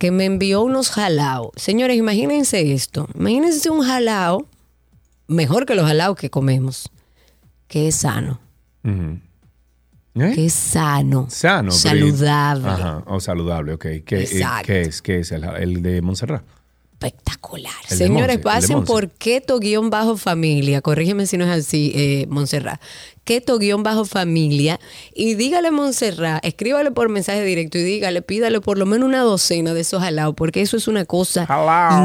que 0.00 0.10
me 0.10 0.24
envió 0.24 0.62
unos 0.62 0.90
jalaos. 0.90 1.50
Señores, 1.54 1.96
imagínense 1.96 2.72
esto. 2.72 3.06
Imagínense 3.14 3.70
un 3.70 3.82
jalao, 3.82 4.46
mejor 5.28 5.66
que 5.66 5.76
los 5.76 5.86
jalaos 5.86 6.16
que 6.16 6.30
comemos, 6.30 6.90
que 7.68 7.86
es 7.86 7.94
sano. 7.94 8.40
Uh. 8.82 9.25
¿Eh? 10.16 10.32
Que 10.34 10.46
es 10.46 10.52
sano. 10.54 11.26
Saludable. 11.28 12.68
Ajá, 12.68 13.02
o 13.06 13.20
saludable, 13.20 13.74
ok. 13.74 13.86
¿Qué, 14.04 14.16
eh, 14.16 14.22
Exacto. 14.22 14.66
¿qué 14.66 14.80
es? 14.82 15.02
¿Qué 15.02 15.18
es 15.20 15.32
el, 15.32 15.44
el 15.44 15.82
de 15.82 16.02
Montserrat? 16.02 16.42
espectacular. 16.98 17.74
El 17.90 17.98
Señores, 17.98 18.36
Monse, 18.36 18.42
pasen 18.42 18.84
por 18.84 19.10
keto-familia, 19.10 20.80
corrígeme 20.80 21.26
si 21.26 21.36
no 21.36 21.44
es 21.44 21.50
así, 21.66 21.92
eh, 21.94 22.26
Montserrat. 22.28 22.80
Keto-familia 23.26 24.78
y 25.12 25.34
dígale 25.34 25.72
Montserrat, 25.72 26.44
escríbale 26.44 26.92
por 26.92 27.08
mensaje 27.08 27.44
directo 27.44 27.76
y 27.76 27.82
dígale, 27.82 28.22
pídale 28.22 28.60
por 28.60 28.78
lo 28.78 28.86
menos 28.86 29.08
una 29.08 29.22
docena 29.22 29.74
de 29.74 29.80
esos 29.80 30.00
jalados, 30.00 30.36
porque 30.36 30.62
eso 30.62 30.76
es 30.76 30.86
una 30.86 31.04
cosa 31.04 31.44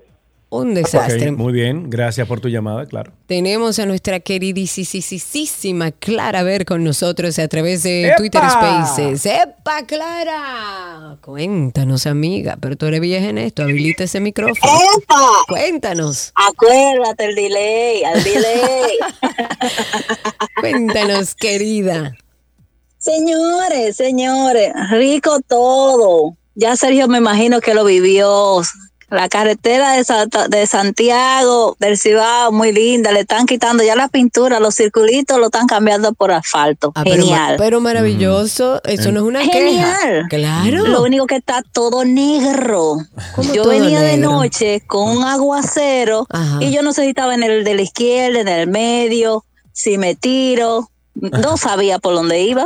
Un 0.53 0.75
desastre. 0.75 1.31
Muy 1.31 1.51
bien, 1.51 1.89
gracias 1.89 2.27
por 2.27 2.39
tu 2.39 2.47
llamada, 2.47 2.85
claro. 2.85 3.11
Tenemos 3.25 3.79
a 3.79 3.87
nuestra 3.87 4.19
queridísima 4.19 5.91
Clara 5.91 6.43
Ver 6.43 6.65
con 6.65 6.83
nosotros 6.83 7.39
a 7.39 7.47
través 7.47 7.81
de 7.81 8.09
¡Epa! 8.09 8.15
Twitter 8.17 8.41
Spaces. 8.51 9.25
¡Epa, 9.25 9.83
Clara! 9.87 11.17
Cuéntanos, 11.21 12.05
amiga, 12.05 12.57
pero 12.61 12.75
tú 12.75 12.85
eres 12.85 13.01
vieja 13.01 13.29
en 13.29 13.39
esto, 13.39 13.63
habilita 13.63 14.03
ese 14.03 14.19
micrófono. 14.19 14.73
Cuéntanos. 15.47 16.31
Acuérdate 16.35 17.25
el 17.25 17.35
delay, 17.35 18.03
al 18.03 18.23
delay. 18.23 18.97
Cuéntanos, 20.61 21.33
querida. 21.33 22.15
Señores, 22.99 23.95
señores, 23.95 24.71
rico 24.91 25.39
todo. 25.47 26.37
Ya 26.55 26.75
Sergio 26.75 27.07
me 27.07 27.17
imagino 27.17 27.61
que 27.61 27.73
lo 27.73 27.83
vivió. 27.85 28.61
La 29.09 29.29
carretera 29.29 29.91
de, 29.91 30.03
Santa- 30.03 30.47
de 30.47 30.65
Santiago, 30.65 31.75
del 31.79 31.99
Cibao, 31.99 32.51
muy 32.51 32.71
linda. 32.71 33.11
Le 33.11 33.19
están 33.19 33.45
quitando 33.45 33.83
ya 33.83 33.95
la 33.95 34.07
pintura, 34.07 34.59
los 34.59 34.73
circulitos 34.73 35.37
lo 35.37 35.45
están 35.47 35.67
cambiando 35.67 36.13
por 36.13 36.31
asfalto. 36.31 36.91
Ah, 36.95 37.03
Genial. 37.03 37.55
pero 37.59 37.79
maravilloso, 37.79 38.81
eso 38.85 39.11
no 39.11 39.19
es 39.19 39.25
una 39.27 39.41
Genial. 39.43 39.97
queja. 40.01 40.27
Claro. 40.29 40.87
Lo 40.87 41.03
único 41.03 41.27
que 41.27 41.35
está 41.35 41.61
todo 41.73 42.05
negro. 42.05 42.97
¿Cómo 43.35 43.53
Yo 43.53 43.61
todo 43.63 43.71
venía 43.73 44.01
de 44.01 44.17
noche 44.17 44.81
con 44.87 45.17
un 45.17 45.23
aguacero 45.23 46.25
Ajá. 46.31 46.57
y 46.61 46.71
yo 46.71 46.81
no 46.81 46.91
sé 46.91 47.03
si 47.03 47.09
estaba 47.09 47.35
en 47.35 47.43
el 47.43 47.63
de 47.63 47.75
la 47.75 47.81
izquierda, 47.83 48.39
en 48.39 48.47
el 48.47 48.67
medio, 48.67 49.45
si 49.73 49.99
me 49.99 50.15
tiro. 50.15 50.89
No 51.13 51.55
sabía 51.57 51.99
por 51.99 52.15
dónde 52.15 52.41
iba. 52.41 52.65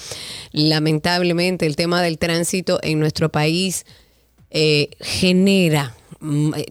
Lamentablemente, 0.53 1.67
el 1.67 1.77
tema 1.77 2.03
del 2.03 2.19
tránsito 2.19 2.79
en 2.83 2.99
nuestro 3.01 3.31
país 3.31 3.85
eh, 4.51 4.91
genera 5.01 5.95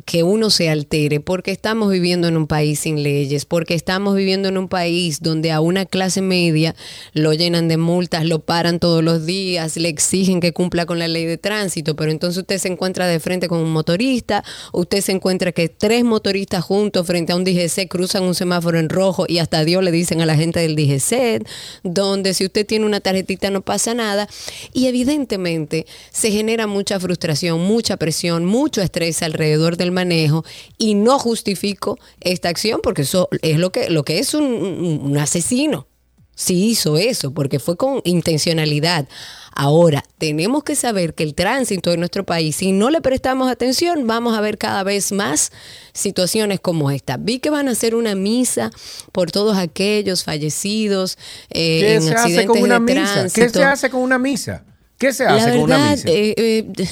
que 0.06 0.24
uno 0.24 0.50
se 0.50 0.70
altere 0.70 1.22
porque 1.22 1.52
estamos 1.52 1.90
viviendo 1.90 2.28
en 2.28 2.36
un 2.36 2.48
país 2.48 2.80
sin 2.80 3.02
leyes, 3.02 3.46
porque 3.46 3.76
estamos 3.76 4.16
viviendo 4.16 4.50
en 4.50 4.58
un 4.58 4.68
país 4.68 5.22
donde 5.22 5.52
a 5.52 5.62
una 5.62 5.86
clase 5.86 6.22
media 6.22 6.76
lo 7.14 7.34
llenan 7.34 7.68
de 7.68 7.78
multas, 7.78 8.26
lo 8.26 8.40
paran 8.40 8.80
todos 8.80 9.04
los 9.04 9.26
días, 9.26 9.78
le 9.78 9.88
exigen 9.88 10.42
que 10.42 10.52
cumpla 10.52 10.86
con 10.86 11.00
la 11.00 11.08
ley 11.08 11.26
de 11.26 11.38
tránsito, 11.38 11.96
pero 11.96 12.12
entonces 12.12 12.40
usted 12.40 12.58
se 12.58 12.68
encuentra 12.68 13.08
de 13.08 13.20
frente 13.22 13.48
con 13.48 13.60
un 13.60 13.72
motorista, 13.72 14.44
usted 14.74 15.00
se 15.02 15.14
encuentra 15.14 15.54
que 15.54 15.70
tres 15.70 16.04
motoristas 16.04 16.64
juntos 16.64 17.08
frente 17.08 17.32
a 17.32 17.38
un 17.38 17.46
DGC 17.46 17.88
cruzan 17.88 18.24
un 18.24 18.36
semáforo 18.36 18.80
en 18.80 18.90
rojo 18.90 19.26
y 19.28 19.38
hasta 19.38 19.64
Dios 19.64 19.82
le 19.82 19.92
dicen 19.92 20.20
a 20.22 20.26
la 20.26 20.36
gente 20.36 20.60
del 20.60 20.76
DGC, 20.76 21.48
donde 21.84 22.34
si 22.34 22.46
usted 22.46 22.66
tiene 22.66 22.86
una 22.86 23.00
tarjetita 23.00 23.50
no 23.50 23.62
pasa 23.62 23.94
nada. 23.94 24.28
Y 24.74 24.88
evidentemente 24.88 25.86
se 26.12 26.32
genera 26.32 26.68
mucha 26.68 27.00
frustración, 27.00 27.62
mucha 27.62 27.98
presión, 27.98 28.46
mucho 28.46 28.82
estrés 28.82 29.16
alrededor 29.38 29.78
del 29.78 29.92
manejo 29.92 30.44
y 30.78 30.96
no 30.96 31.20
justifico 31.20 32.00
esta 32.22 32.50
acción 32.50 32.82
porque 32.82 33.04
eso 33.04 33.30
es 33.42 33.60
lo 33.60 33.72
que, 33.72 33.90
lo 33.90 34.04
que 34.04 34.20
es 34.20 34.34
un, 34.34 35.16
asesino. 35.20 35.88
Sí 36.36 36.66
hizo 36.70 36.98
eso 36.98 37.34
porque 37.34 37.60
fue 37.60 37.78
con 37.78 38.02
intencionalidad. 38.04 39.08
Ahora, 39.56 40.04
tenemos 40.20 40.64
que 40.64 40.76
saber 40.76 41.16
que 41.16 41.24
el 41.24 41.34
tránsito 41.34 41.92
en 41.92 42.00
nuestro 42.00 42.26
país, 42.26 42.58
si 42.58 42.72
no 42.72 42.92
le 42.92 43.02
prestamos 43.02 43.50
atención, 43.50 44.06
vamos 44.06 44.38
a 44.38 44.42
ver 44.42 44.60
cada 44.60 44.84
vez 44.84 45.12
más 45.12 45.52
situaciones 45.94 46.60
como 46.60 46.92
esta. 46.92 47.18
Vi 47.18 47.40
que 47.40 47.50
van 47.50 47.68
a 47.68 47.72
hacer 47.72 47.96
una 47.96 48.14
misa 48.14 48.70
por 49.12 49.32
todos 49.32 49.58
aquellos 49.58 50.24
fallecidos 50.24 51.18
eh, 51.50 51.80
¿Qué 51.80 51.96
en 51.96 52.02
se 52.04 52.14
hace 52.14 52.20
accidentes 52.20 52.46
con 52.46 52.62
una 52.62 52.76
de 52.76 52.82
misa? 52.82 53.24
¿Qué 53.24 53.30
tránsito. 53.30 53.60
se 53.60 53.66
hace 53.66 53.90
con 53.90 54.02
una 54.02 54.20
misa? 54.20 54.64
¿Qué 55.00 55.14
se 55.14 55.26
hace 55.26 55.48
La 55.48 55.56
con 55.56 55.64
una 55.64 55.92
misa? 55.92 56.08
eh, 56.08 56.34
eh, 56.38 56.88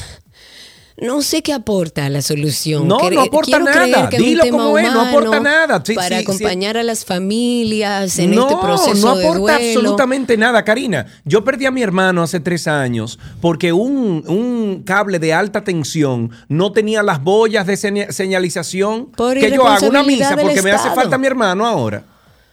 no 0.98 1.22
sé 1.22 1.42
qué 1.44 1.52
aporta 1.54 2.10
la 2.10 2.22
solución. 2.22 2.88
No, 2.88 3.10
no 3.10 3.22
aporta 3.22 3.60
nada. 3.60 4.08
Dilo 4.08 4.44
como 4.50 4.78
es, 4.78 4.92
no 4.92 5.02
aporta 5.02 5.40
nada. 5.40 5.82
Sí, 5.86 5.94
para 5.94 6.20
sí, 6.20 6.24
sí. 6.24 6.24
acompañar 6.24 6.78
a 6.78 6.84
las 6.84 7.04
familias 7.04 8.18
en 8.20 8.32
no, 8.32 8.44
este 8.50 8.56
proceso 8.62 9.08
no 9.08 9.16
de 9.18 9.26
aporta 9.26 9.40
duelo. 9.58 9.68
absolutamente 9.80 10.38
nada, 10.38 10.64
Karina. 10.64 11.06
Yo 11.26 11.44
perdí 11.44 11.66
a 11.66 11.72
mi 11.72 11.82
hermano 11.82 12.24
hace 12.24 12.40
tres 12.40 12.68
años 12.68 13.20
porque 13.42 13.74
un, 13.74 14.24
un 14.28 14.84
cable 14.86 15.20
de 15.20 15.34
alta 15.34 15.64
tensión 15.64 16.32
no 16.48 16.72
tenía 16.72 17.04
las 17.04 17.22
boyas 17.24 17.68
de 17.68 17.76
seña- 17.78 18.12
señalización 18.12 19.08
Por 19.08 19.38
que 19.38 19.52
yo 19.52 19.68
hago 19.68 19.88
una 19.88 20.04
misa 20.04 20.38
porque 20.38 20.62
me 20.62 20.72
hace 20.72 20.90
falta 20.92 21.18
mi 21.18 21.28
hermano 21.28 21.66
ahora. 21.66 22.04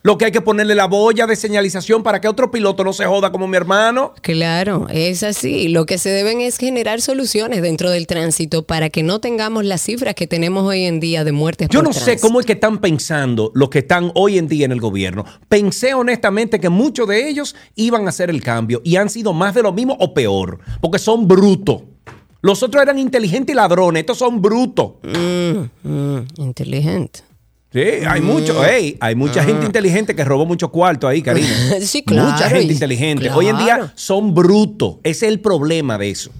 Lo 0.04 0.18
que 0.18 0.24
hay 0.24 0.32
que 0.32 0.40
ponerle 0.40 0.74
la 0.74 0.86
boya 0.86 1.28
de 1.28 1.36
señalización 1.36 2.02
para 2.02 2.20
que 2.20 2.26
otro 2.26 2.50
piloto 2.50 2.82
no 2.82 2.92
se 2.92 3.06
joda 3.06 3.30
como 3.30 3.46
mi 3.46 3.56
hermano. 3.56 4.14
Claro, 4.20 4.88
es 4.90 5.22
así. 5.22 5.68
Lo 5.68 5.86
que 5.86 5.96
se 5.96 6.10
deben 6.10 6.40
es 6.40 6.58
generar 6.58 7.00
soluciones 7.00 7.62
dentro 7.62 7.88
del 7.88 8.08
tránsito 8.08 8.64
para 8.64 8.90
que 8.90 9.04
no 9.04 9.20
tengamos 9.20 9.64
las 9.64 9.80
cifras 9.82 10.16
que 10.16 10.26
tenemos 10.26 10.64
hoy 10.64 10.86
en 10.86 10.98
día 10.98 11.22
de 11.22 11.30
muertes. 11.30 11.68
Yo 11.68 11.84
por 11.84 11.88
no 11.88 11.92
sé 11.92 12.18
cómo 12.18 12.40
es 12.40 12.46
que 12.46 12.54
están 12.54 12.78
pensando 12.78 13.52
los 13.54 13.70
que 13.70 13.78
están 13.78 14.10
hoy 14.16 14.38
en 14.38 14.48
día 14.48 14.64
en 14.64 14.72
el 14.72 14.80
gobierno. 14.80 15.24
Pensé 15.48 15.94
honestamente 15.94 16.58
que 16.58 16.68
muchos 16.68 17.06
de 17.06 17.28
ellos 17.28 17.54
iban 17.76 18.06
a 18.06 18.08
hacer 18.08 18.28
el 18.28 18.42
cambio 18.42 18.80
y 18.82 18.96
han 18.96 19.08
sido 19.08 19.32
más 19.32 19.54
de 19.54 19.62
lo 19.62 19.72
mismo 19.72 19.96
o 20.00 20.12
peor, 20.14 20.58
porque 20.80 20.98
son 20.98 21.28
brutos. 21.28 21.82
Los 22.40 22.64
otros 22.64 22.82
eran 22.82 22.98
inteligentes 22.98 23.52
y 23.52 23.56
ladrones, 23.56 24.00
estos 24.00 24.18
son 24.18 24.42
brutos. 24.42 24.94
Mm, 25.04 25.88
mm, 25.88 26.26
inteligente. 26.38 27.20
Sí, 27.72 27.80
hay 28.06 28.20
mucho, 28.20 28.64
ey, 28.64 28.96
hay 29.00 29.14
mucha 29.14 29.40
Ah. 29.40 29.44
gente 29.44 29.64
inteligente 29.64 30.14
que 30.14 30.24
robó 30.24 30.44
mucho 30.44 30.70
cuarto 30.70 31.08
ahí, 31.08 31.22
Karina. 31.22 31.48
Sí, 31.80 32.02
claro, 32.02 32.30
Mucha 32.30 32.48
gente 32.50 32.72
inteligente. 32.72 33.24
claro. 33.24 33.38
Hoy 33.38 33.46
en 33.48 33.56
día 33.58 33.92
son 33.94 34.34
brutos. 34.34 34.96
Ese 35.02 35.26
es 35.26 35.32
el 35.32 35.40
problema 35.40 35.96
de 35.98 36.10
eso. 36.10 36.30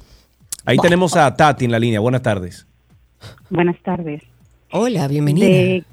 Ahí 0.65 0.77
tenemos 0.79 1.17
a 1.17 1.35
Tati 1.35 1.65
en 1.65 1.71
la 1.73 1.79
línea. 1.79 2.01
Buenas 2.01 2.23
tardes. 2.23 2.67
Buenas 3.51 3.77
tardes. 3.83 4.23
Hola, 4.71 5.09
bienvenida. 5.09 5.47
De- 5.47 5.85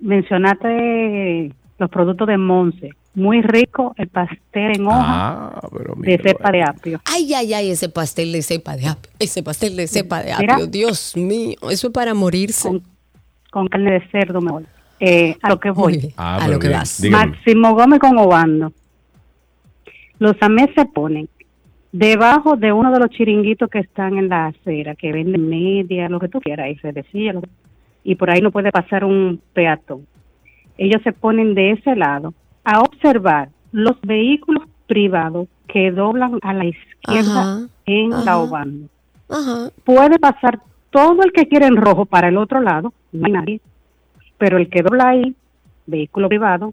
mencionaste 0.00 1.52
los 1.78 1.90
productos 1.90 2.26
de 2.28 2.38
Monse. 2.38 2.90
Muy 3.14 3.40
rico 3.40 3.94
el 3.96 4.08
pastel 4.08 4.76
en 4.76 4.86
hoja 4.86 4.98
Ah, 5.00 5.68
pero 5.72 5.94
de 5.96 6.18
cepa 6.22 6.50
de 6.50 6.62
apio. 6.62 7.00
Ay, 7.04 7.32
ay, 7.32 7.54
ay, 7.54 7.70
ese 7.70 7.88
pastel 7.88 8.30
de 8.32 8.42
cepa 8.42 8.76
de 8.76 8.88
apio. 8.88 9.10
Ese 9.18 9.42
pastel 9.42 9.74
de 9.76 9.86
cepa 9.86 10.22
de 10.22 10.34
Mira. 10.38 10.54
apio. 10.56 10.66
Dios 10.66 11.16
mío, 11.16 11.56
eso 11.70 11.86
es 11.86 11.92
para 11.94 12.12
morirse. 12.12 12.68
con 12.68 12.82
carne 13.50 13.92
de 13.92 14.08
cerdo 14.10 14.40
mejor. 14.40 14.64
Eh, 15.00 15.36
a 15.42 15.50
lo 15.50 15.60
que 15.60 15.70
voy. 15.70 16.12
Ah, 16.16 16.38
A 16.42 16.48
lo 16.48 16.58
que 16.58 16.68
vas. 16.68 17.02
Máximo 17.04 17.74
Gómez 17.74 18.00
con 18.00 18.18
Obando. 18.18 18.72
Los 20.18 20.36
amés 20.40 20.70
se 20.74 20.86
ponen 20.86 21.28
debajo 21.92 22.56
de 22.56 22.72
uno 22.72 22.90
de 22.92 22.98
los 23.00 23.10
chiringuitos 23.10 23.70
que 23.70 23.78
están 23.80 24.18
en 24.18 24.28
la 24.28 24.46
acera, 24.46 24.94
que 24.94 25.12
venden 25.12 25.48
media, 25.48 26.08
lo 26.08 26.20
que 26.20 26.28
tú 26.28 26.40
quieras, 26.40 26.68
y 26.70 26.76
se 26.76 26.92
decía, 26.92 27.34
y 28.04 28.14
por 28.14 28.30
ahí 28.30 28.40
no 28.40 28.50
puede 28.50 28.70
pasar 28.70 29.04
un 29.04 29.40
peatón. 29.52 30.06
Ellos 30.78 31.00
se 31.02 31.12
ponen 31.12 31.54
de 31.54 31.72
ese 31.72 31.96
lado 31.96 32.34
a 32.64 32.80
observar 32.80 33.48
los 33.72 34.00
vehículos 34.02 34.64
privados 34.86 35.48
que 35.68 35.90
doblan 35.90 36.38
a 36.42 36.52
la 36.52 36.66
izquierda 36.66 37.40
Ajá, 37.40 37.68
en 37.86 38.10
la. 38.10 38.38
Obando. 38.38 38.88
Ajá. 39.28 39.70
Puede 39.84 40.18
pasar 40.18 40.60
todo 40.96 41.22
el 41.24 41.32
que 41.32 41.46
quiere 41.46 41.66
en 41.66 41.76
rojo 41.76 42.06
para 42.06 42.28
el 42.28 42.38
otro 42.38 42.62
lado, 42.62 42.94
no 43.12 43.26
hay 43.26 43.32
nadie, 43.32 43.60
pero 44.38 44.56
el 44.56 44.70
que 44.70 44.80
dobla 44.80 45.10
ahí, 45.10 45.36
vehículo 45.84 46.26
privado, 46.26 46.72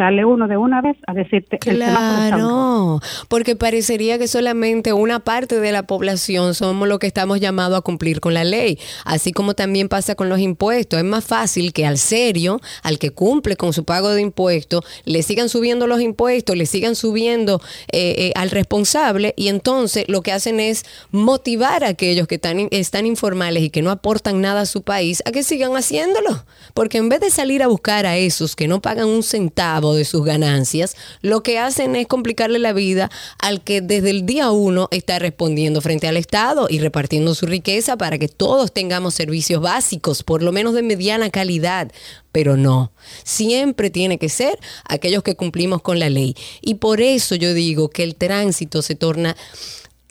sale 0.00 0.24
uno 0.24 0.48
de 0.48 0.56
una 0.56 0.80
vez 0.80 0.96
a 1.06 1.12
decirte 1.12 1.58
el 1.66 1.82
está. 1.82 2.28
Claro, 2.28 3.00
porque 3.28 3.54
parecería 3.54 4.18
que 4.18 4.28
solamente 4.28 4.94
una 4.94 5.20
parte 5.20 5.60
de 5.60 5.72
la 5.72 5.82
población 5.82 6.54
somos 6.54 6.88
los 6.88 6.98
que 6.98 7.06
estamos 7.06 7.38
llamados 7.38 7.76
a 7.76 7.82
cumplir 7.82 8.20
con 8.20 8.32
la 8.32 8.42
ley, 8.44 8.78
así 9.04 9.32
como 9.32 9.52
también 9.52 9.90
pasa 9.90 10.14
con 10.14 10.30
los 10.30 10.38
impuestos. 10.38 10.98
Es 10.98 11.04
más 11.04 11.26
fácil 11.26 11.74
que 11.74 11.84
al 11.84 11.98
serio, 11.98 12.62
al 12.82 12.98
que 12.98 13.10
cumple 13.10 13.56
con 13.56 13.74
su 13.74 13.84
pago 13.84 14.08
de 14.08 14.22
impuestos, 14.22 14.86
le 15.04 15.22
sigan 15.22 15.50
subiendo 15.50 15.86
los 15.86 16.00
impuestos, 16.00 16.56
le 16.56 16.64
sigan 16.64 16.94
subiendo 16.94 17.60
eh, 17.92 18.14
eh, 18.16 18.32
al 18.36 18.50
responsable 18.50 19.34
y 19.36 19.48
entonces 19.48 20.06
lo 20.08 20.22
que 20.22 20.32
hacen 20.32 20.60
es 20.60 20.86
motivar 21.10 21.84
a 21.84 21.88
aquellos 21.88 22.26
que 22.26 22.36
están, 22.36 22.68
están 22.70 23.04
informales 23.04 23.64
y 23.64 23.68
que 23.68 23.82
no 23.82 23.90
aportan 23.90 24.40
nada 24.40 24.62
a 24.62 24.66
su 24.66 24.80
país 24.80 25.22
a 25.26 25.30
que 25.30 25.42
sigan 25.42 25.76
haciéndolo. 25.76 26.42
Porque 26.72 26.96
en 26.96 27.10
vez 27.10 27.20
de 27.20 27.28
salir 27.28 27.62
a 27.62 27.66
buscar 27.66 28.06
a 28.06 28.16
esos 28.16 28.56
que 28.56 28.66
no 28.66 28.80
pagan 28.80 29.06
un 29.06 29.22
centavo 29.22 29.89
de 29.94 30.04
sus 30.04 30.24
ganancias, 30.24 30.96
lo 31.22 31.42
que 31.42 31.58
hacen 31.58 31.96
es 31.96 32.06
complicarle 32.06 32.58
la 32.58 32.72
vida 32.72 33.10
al 33.38 33.62
que 33.62 33.80
desde 33.80 34.10
el 34.10 34.26
día 34.26 34.50
uno 34.50 34.88
está 34.90 35.18
respondiendo 35.18 35.80
frente 35.80 36.08
al 36.08 36.16
Estado 36.16 36.66
y 36.68 36.78
repartiendo 36.78 37.34
su 37.34 37.46
riqueza 37.46 37.96
para 37.96 38.18
que 38.18 38.28
todos 38.28 38.72
tengamos 38.72 39.14
servicios 39.14 39.62
básicos, 39.62 40.22
por 40.22 40.42
lo 40.42 40.52
menos 40.52 40.74
de 40.74 40.82
mediana 40.82 41.30
calidad. 41.30 41.90
Pero 42.32 42.56
no, 42.56 42.92
siempre 43.24 43.90
tiene 43.90 44.18
que 44.18 44.28
ser 44.28 44.58
aquellos 44.84 45.22
que 45.22 45.34
cumplimos 45.34 45.82
con 45.82 45.98
la 45.98 46.10
ley. 46.10 46.36
Y 46.60 46.74
por 46.74 47.00
eso 47.00 47.34
yo 47.34 47.54
digo 47.54 47.90
que 47.90 48.04
el 48.04 48.14
tránsito 48.14 48.82
se 48.82 48.94
torna 48.94 49.36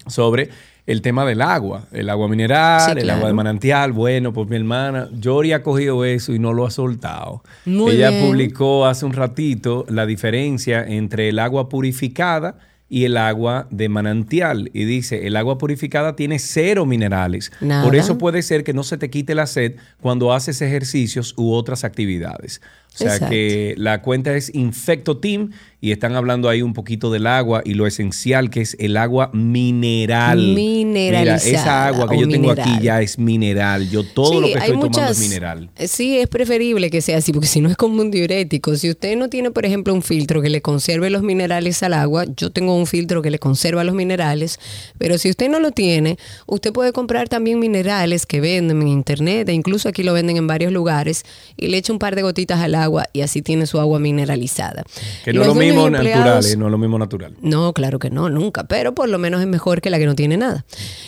sobre 0.05 0.49
el 0.85 1.01
tema 1.01 1.25
del 1.25 1.41
agua, 1.41 1.87
el 1.91 2.11
agua 2.11 2.27
mineral, 2.27 2.93
Sí, 2.93 2.99
el 2.99 3.09
agua 3.09 3.29
de 3.29 3.33
manantial. 3.33 3.93
Bueno, 3.93 4.31
pues 4.31 4.47
mi 4.47 4.55
hermana 4.55 5.09
Yori 5.11 5.51
ha 5.51 5.63
cogido 5.63 6.05
eso 6.05 6.33
y 6.33 6.37
no 6.37 6.53
lo 6.53 6.67
ha 6.67 6.71
soltado. 6.71 7.41
Muy 7.65 7.93
Ella 7.93 8.11
bien. 8.11 8.27
publicó 8.27 8.85
hace 8.85 9.07
un 9.07 9.13
ratito 9.13 9.87
la 9.89 10.05
diferencia 10.05 10.85
entre 10.87 11.29
el 11.29 11.39
agua 11.39 11.67
purificada 11.67 12.59
y 12.89 13.05
el 13.05 13.17
agua 13.17 13.67
de 13.69 13.87
manantial. 13.87 14.69
Y 14.73 14.83
dice, 14.85 15.27
el 15.27 15.37
agua 15.37 15.57
purificada 15.57 16.15
tiene 16.15 16.39
cero 16.39 16.85
minerales. 16.85 17.51
Nada. 17.61 17.83
Por 17.83 17.95
eso 17.95 18.17
puede 18.17 18.41
ser 18.41 18.63
que 18.63 18.73
no 18.73 18.83
se 18.83 18.97
te 18.97 19.09
quite 19.09 19.35
la 19.35 19.45
sed 19.45 19.75
cuando 20.01 20.33
haces 20.33 20.61
ejercicios 20.61 21.33
u 21.37 21.53
otras 21.53 21.83
actividades. 21.83 22.61
O 22.99 23.03
sea 23.03 23.13
Exacto. 23.13 23.31
que 23.31 23.75
la 23.77 24.01
cuenta 24.01 24.35
es 24.35 24.53
Infecto 24.53 25.17
Team 25.17 25.51
y 25.81 25.91
están 25.93 26.15
hablando 26.15 26.49
ahí 26.49 26.61
un 26.61 26.73
poquito 26.73 27.09
del 27.09 27.25
agua 27.25 27.61
y 27.63 27.73
lo 27.73 27.87
esencial 27.87 28.49
que 28.49 28.59
es 28.59 28.75
el 28.79 28.97
agua 28.97 29.29
mineral. 29.33 30.37
Mira, 30.37 30.59
Mineralizada 30.59 31.61
esa 31.61 31.87
agua 31.87 32.09
que 32.09 32.19
yo 32.19 32.27
tengo 32.27 32.51
aquí 32.51 32.81
ya 32.81 33.01
es 33.01 33.17
mineral. 33.17 33.89
Yo 33.89 34.03
todo 34.03 34.33
Sí, 34.33 34.39
lo 34.41 34.47
que 34.47 34.53
estoy 34.53 34.71
tomando 34.73 35.11
es 35.11 35.19
mineral. 35.19 35.69
Sí, 35.87 36.17
es 36.17 36.27
preferible 36.27 36.89
que 36.89 36.99
sea 36.99 37.19
así, 37.19 37.31
porque 37.31 37.47
si 37.47 37.61
no 37.61 37.69
es 37.69 37.77
como 37.77 38.01
un 38.01 38.11
diurético. 38.11 38.75
Si 38.75 38.89
usted 38.89 39.15
no 39.15 39.29
tiene, 39.29 39.51
por 39.51 39.65
ejemplo, 39.65 39.93
un 39.93 40.01
filtro 40.01 40.41
que 40.41 40.49
le 40.49 40.61
conserve 40.61 41.09
los 41.09 41.23
minerales 41.23 41.81
al 41.81 41.93
agua, 41.93 42.25
yo 42.35 42.49
tengo 42.49 42.75
un 42.75 42.85
filtro 42.85 43.21
que 43.21 43.31
le 43.31 43.39
conserva 43.39 43.85
los 43.85 43.95
minerales, 43.95 44.59
pero 44.97 45.17
si 45.17 45.29
usted 45.29 45.49
no 45.49 45.61
lo 45.61 45.71
tiene, 45.71 46.17
usted 46.45 46.73
puede 46.73 46.91
comprar 46.91 47.29
también 47.29 47.57
minerales 47.57 48.25
que 48.25 48.41
venden 48.41 48.81
en 48.81 48.89
internet, 48.89 49.47
e 49.47 49.53
incluso 49.53 49.87
aquí 49.87 50.03
lo 50.03 50.11
venden 50.13 50.35
en 50.35 50.47
varios 50.47 50.73
lugares, 50.73 51.23
y 51.55 51.67
le 51.67 51.77
echa 51.77 51.93
un 51.93 51.99
par 51.99 52.15
de 52.15 52.21
gotitas 52.21 52.59
al 52.59 52.75
agua 52.75 52.88
y 53.13 53.21
así 53.21 53.41
tiene 53.41 53.65
su 53.65 53.79
agua 53.79 53.99
mineralizada. 53.99 54.83
Que 55.23 55.33
no 55.33 55.41
es 55.41 55.47
lo 55.47 55.55
mismo 55.55 55.89
natural, 55.89 56.45
eh, 56.45 56.55
no 56.57 56.65
es 56.65 56.71
lo 56.71 56.77
mismo 56.77 56.99
natural. 56.99 57.35
no, 57.41 57.73
claro 57.73 57.99
que 57.99 58.09
no, 58.09 58.29
nunca, 58.29 58.67
pero 58.67 58.93
por 58.93 59.09
lo 59.09 59.17
menos 59.19 59.41
es 59.41 59.47
mejor 59.47 59.81
que 59.81 59.89
la 59.89 59.99
que 59.99 60.05
no 60.05 60.15
tiene 60.15 60.37
nada. 60.37 60.65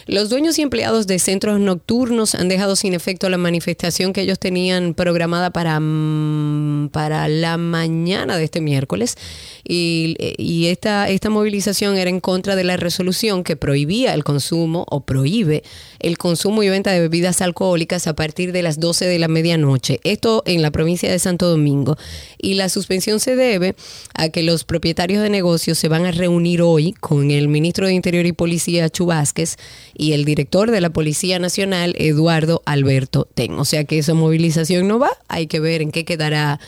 Los 0.08 0.30
dueños 0.30 0.58
y 0.60 0.62
empleados 0.62 1.08
de 1.08 1.20
centros 1.20 1.60
nocturnos 1.60 2.36
han 2.36 2.48
dejado 2.48 2.76
sin 2.76 2.94
efecto 2.94 3.30
la 3.30 3.38
manifestación 3.38 4.14
que 4.14 4.22
ellos 4.22 4.40
tenían 4.40 4.94
programada 4.94 5.52
para, 5.52 5.80
mm, 5.80 6.90
para 6.92 7.28
la 7.28 7.58
mañana 7.58 8.38
de 8.38 8.44
este 8.44 8.62
miércoles 8.62 9.16
y, 9.64 10.16
y 10.38 10.68
esta, 10.68 11.10
esta 11.10 11.30
movilización 11.30 11.98
era 11.98 12.10
en 12.10 12.20
contra 12.20 12.56
de 12.56 12.64
la 12.64 12.78
resolución 12.78 13.44
que 13.44 13.56
prohibía 13.56 14.14
el 14.14 14.24
consumo 14.24 14.86
o 14.90 15.02
prohíbe 15.02 15.64
el 16.00 16.18
consumo 16.18 16.64
y 16.64 16.70
venta 16.70 16.92
de 16.92 17.00
bebidas 17.00 17.42
alcohólicas 17.42 18.08
a 18.08 18.16
partir 18.16 18.52
de 18.52 18.64
las 18.64 18.80
12 18.80 19.06
de 19.06 19.20
la 19.20 19.28
medianoche. 19.28 20.00
Esto 20.04 20.44
en 20.46 20.62
la 20.62 20.72
provincia 20.72 21.12
de 21.12 21.20
Santo 21.20 21.48
Domingo. 21.48 21.61
Y 22.38 22.56
la 22.56 22.70
suspensión 22.70 23.20
se 23.20 23.36
debe 23.36 23.76
a 24.14 24.30
que 24.30 24.44
los 24.44 24.64
propietarios 24.64 25.24
de 25.24 25.30
negocios 25.30 25.78
se 25.78 25.88
van 25.88 26.06
a 26.06 26.12
reunir 26.12 26.62
hoy 26.62 26.94
con 26.94 27.32
el 27.32 27.48
ministro 27.48 27.88
de 27.88 27.94
Interior 27.94 28.26
y 28.26 28.34
Policía, 28.34 28.90
Chu 28.90 29.06
Vázquez, 29.06 29.58
y 29.96 30.14
el 30.14 30.26
director 30.26 30.72
de 30.72 30.82
la 30.82 30.90
Policía 30.90 31.40
Nacional, 31.40 31.96
Eduardo 31.98 32.62
Alberto 32.66 33.28
Ten. 33.34 33.54
O 33.60 33.66
sea 33.66 33.84
que 33.84 33.98
esa 33.98 34.14
movilización 34.14 34.88
no 34.88 35.00
va. 35.00 35.12
Hay 35.28 35.48
que 35.48 35.60
ver 35.60 35.82
en 35.82 35.92
qué 35.92 36.06
quedará 36.06 36.60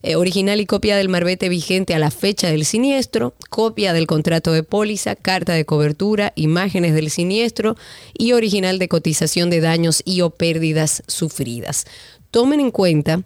eh, 0.03 0.15
original 0.15 0.61
y 0.61 0.67
copia 0.67 0.95
del 0.97 1.09
marbete 1.09 1.49
vigente 1.49 1.95
a 1.95 1.99
la 1.99 2.11
fecha 2.11 2.49
del 2.49 2.63
siniestro, 2.63 3.33
copia 3.49 3.91
del 3.91 4.05
contrato 4.05 4.53
de 4.53 4.61
póliza, 4.61 5.15
carta 5.15 5.53
de 5.53 5.65
cobertura, 5.65 6.31
imágenes 6.35 6.93
del 6.93 7.09
siniestro 7.09 7.75
y 8.13 8.33
original 8.33 8.77
de 8.77 8.87
cotización 8.87 9.49
de 9.49 9.61
daños 9.61 10.03
y 10.05 10.21
o 10.21 10.29
pérdidas 10.29 11.01
sufridas. 11.07 11.85
Tomen 12.29 12.59
en 12.59 12.69
cuenta 12.69 13.23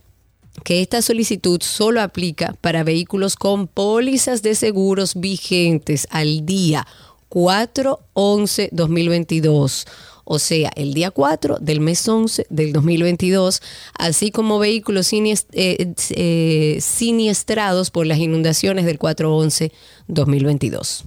que 0.63 0.81
esta 0.81 1.01
solicitud 1.01 1.59
solo 1.61 2.01
aplica 2.01 2.55
para 2.61 2.83
vehículos 2.83 3.35
con 3.35 3.67
pólizas 3.67 4.41
de 4.43 4.55
seguros 4.55 5.15
vigentes 5.15 6.07
al 6.11 6.45
día 6.45 6.85
4-11-2022. 7.29 9.85
O 10.25 10.39
sea, 10.39 10.71
el 10.77 10.93
día 10.93 11.11
4 11.11 11.57
del 11.59 11.81
mes 11.81 12.07
11 12.07 12.45
del 12.49 12.71
2022, 12.71 13.61
así 13.99 14.31
como 14.31 14.57
vehículos 14.57 15.11
siniest- 15.11 15.47
eh, 15.51 15.93
eh, 16.15 16.77
siniestrados 16.79 17.91
por 17.91 18.05
las 18.05 18.19
inundaciones 18.19 18.85
del 18.85 18.97
4-11-2022. 18.99 21.03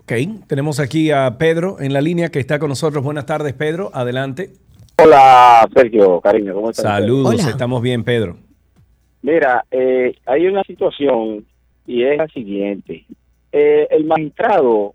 Ok, 0.00 0.12
tenemos 0.48 0.80
aquí 0.80 1.12
a 1.12 1.38
Pedro 1.38 1.76
en 1.80 1.92
la 1.92 2.00
línea 2.00 2.30
que 2.30 2.40
está 2.40 2.58
con 2.58 2.70
nosotros. 2.70 3.04
Buenas 3.04 3.26
tardes, 3.26 3.54
Pedro. 3.54 3.92
Adelante. 3.94 4.50
Hola, 5.00 5.68
Sergio, 5.72 6.20
cariño, 6.20 6.52
¿cómo 6.54 6.70
estás? 6.70 6.82
Saludos, 6.84 7.46
estamos 7.46 7.80
bien, 7.82 8.02
Pedro. 8.02 8.36
Mira, 9.22 9.64
eh, 9.70 10.14
hay 10.26 10.46
una 10.46 10.62
situación 10.64 11.44
y 11.86 12.04
es 12.04 12.16
la 12.16 12.28
siguiente. 12.28 13.04
Eh, 13.52 13.86
el 13.90 14.04
magistrado 14.04 14.94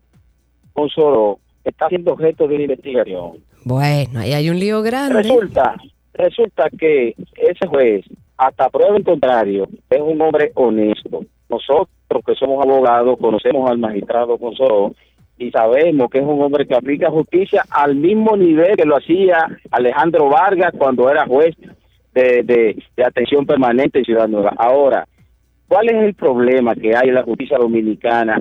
Consoro 0.72 1.38
está 1.64 1.88
siendo 1.88 2.12
objeto 2.12 2.48
de 2.48 2.54
una 2.54 2.64
investigación. 2.64 3.38
Bueno, 3.64 4.20
ahí 4.20 4.32
hay 4.32 4.50
un 4.50 4.58
lío 4.58 4.82
grande. 4.82 5.22
Resulta, 5.22 5.74
resulta 6.14 6.68
que 6.70 7.14
ese 7.36 7.66
juez, 7.66 8.04
hasta 8.36 8.70
prueba 8.70 8.96
en 8.96 9.02
contrario, 9.02 9.68
es 9.90 10.00
un 10.00 10.20
hombre 10.20 10.52
honesto. 10.54 11.24
Nosotros 11.48 11.88
que 12.24 12.34
somos 12.34 12.64
abogados 12.64 13.18
conocemos 13.20 13.70
al 13.70 13.78
magistrado 13.78 14.38
Consoro 14.38 14.94
y 15.38 15.50
sabemos 15.50 16.10
que 16.10 16.18
es 16.18 16.24
un 16.24 16.40
hombre 16.40 16.66
que 16.66 16.74
aplica 16.74 17.10
justicia 17.10 17.64
al 17.70 17.94
mismo 17.96 18.36
nivel 18.36 18.76
que 18.76 18.84
lo 18.84 18.96
hacía 18.96 19.46
Alejandro 19.70 20.28
Vargas 20.28 20.72
cuando 20.78 21.10
era 21.10 21.26
juez 21.26 21.54
de, 22.22 22.82
atención 23.04 23.46
permanente 23.46 23.98
en 23.98 24.04
Ciudad 24.04 24.28
Nueva. 24.28 24.52
Ahora, 24.56 25.06
¿cuál 25.68 25.88
es 25.88 26.02
el 26.02 26.14
problema 26.14 26.74
que 26.74 26.96
hay 26.96 27.08
en 27.08 27.14
la 27.14 27.22
justicia 27.22 27.58
dominicana 27.58 28.40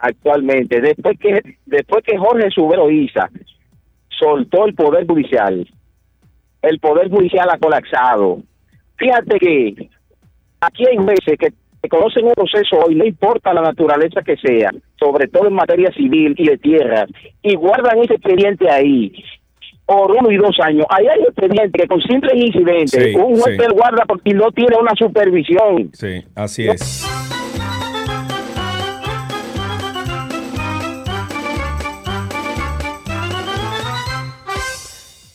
actualmente, 0.00 0.80
después 0.80 1.18
que 1.18 1.56
después 1.66 2.02
que 2.04 2.16
Jorge 2.16 2.50
Subero 2.50 2.90
Isa 2.90 3.30
soltó 4.08 4.66
el 4.66 4.74
poder 4.74 5.06
judicial, 5.06 5.68
el 6.62 6.78
poder 6.80 7.10
judicial 7.10 7.48
ha 7.50 7.58
colapsado. 7.58 8.38
Fíjate 8.96 9.38
que 9.38 9.88
aquí 10.60 10.86
hay 10.86 10.96
jueces 10.96 11.38
que, 11.38 11.52
que 11.82 11.88
conocen 11.88 12.26
un 12.26 12.32
proceso 12.32 12.78
hoy, 12.78 12.94
no 12.94 13.04
importa 13.04 13.54
la 13.54 13.62
naturaleza 13.62 14.22
que 14.22 14.36
sea, 14.36 14.70
sobre 14.98 15.28
todo 15.28 15.48
en 15.48 15.54
materia 15.54 15.92
civil 15.92 16.34
y 16.36 16.48
de 16.48 16.58
tierras, 16.58 17.08
y 17.42 17.54
guardan 17.54 17.98
ese 17.98 18.14
expediente 18.14 18.70
ahí 18.70 19.12
por 19.90 20.12
uno 20.12 20.30
y 20.30 20.36
dos 20.36 20.56
años. 20.62 20.86
Ahí 20.88 21.04
hay 21.08 21.20
expediente 21.22 21.80
que 21.80 21.88
con 21.88 22.00
simples 22.02 22.32
incidentes, 22.36 22.90
Sí, 22.92 23.12
un 23.16 23.40
juez 23.40 23.56
sí. 23.58 23.66
guarda 23.74 24.04
porque 24.06 24.32
no 24.32 24.52
tiene 24.52 24.76
una 24.80 24.92
supervisión. 24.94 25.90
Sí, 25.94 26.22
así 26.36 26.68
es. 26.68 27.04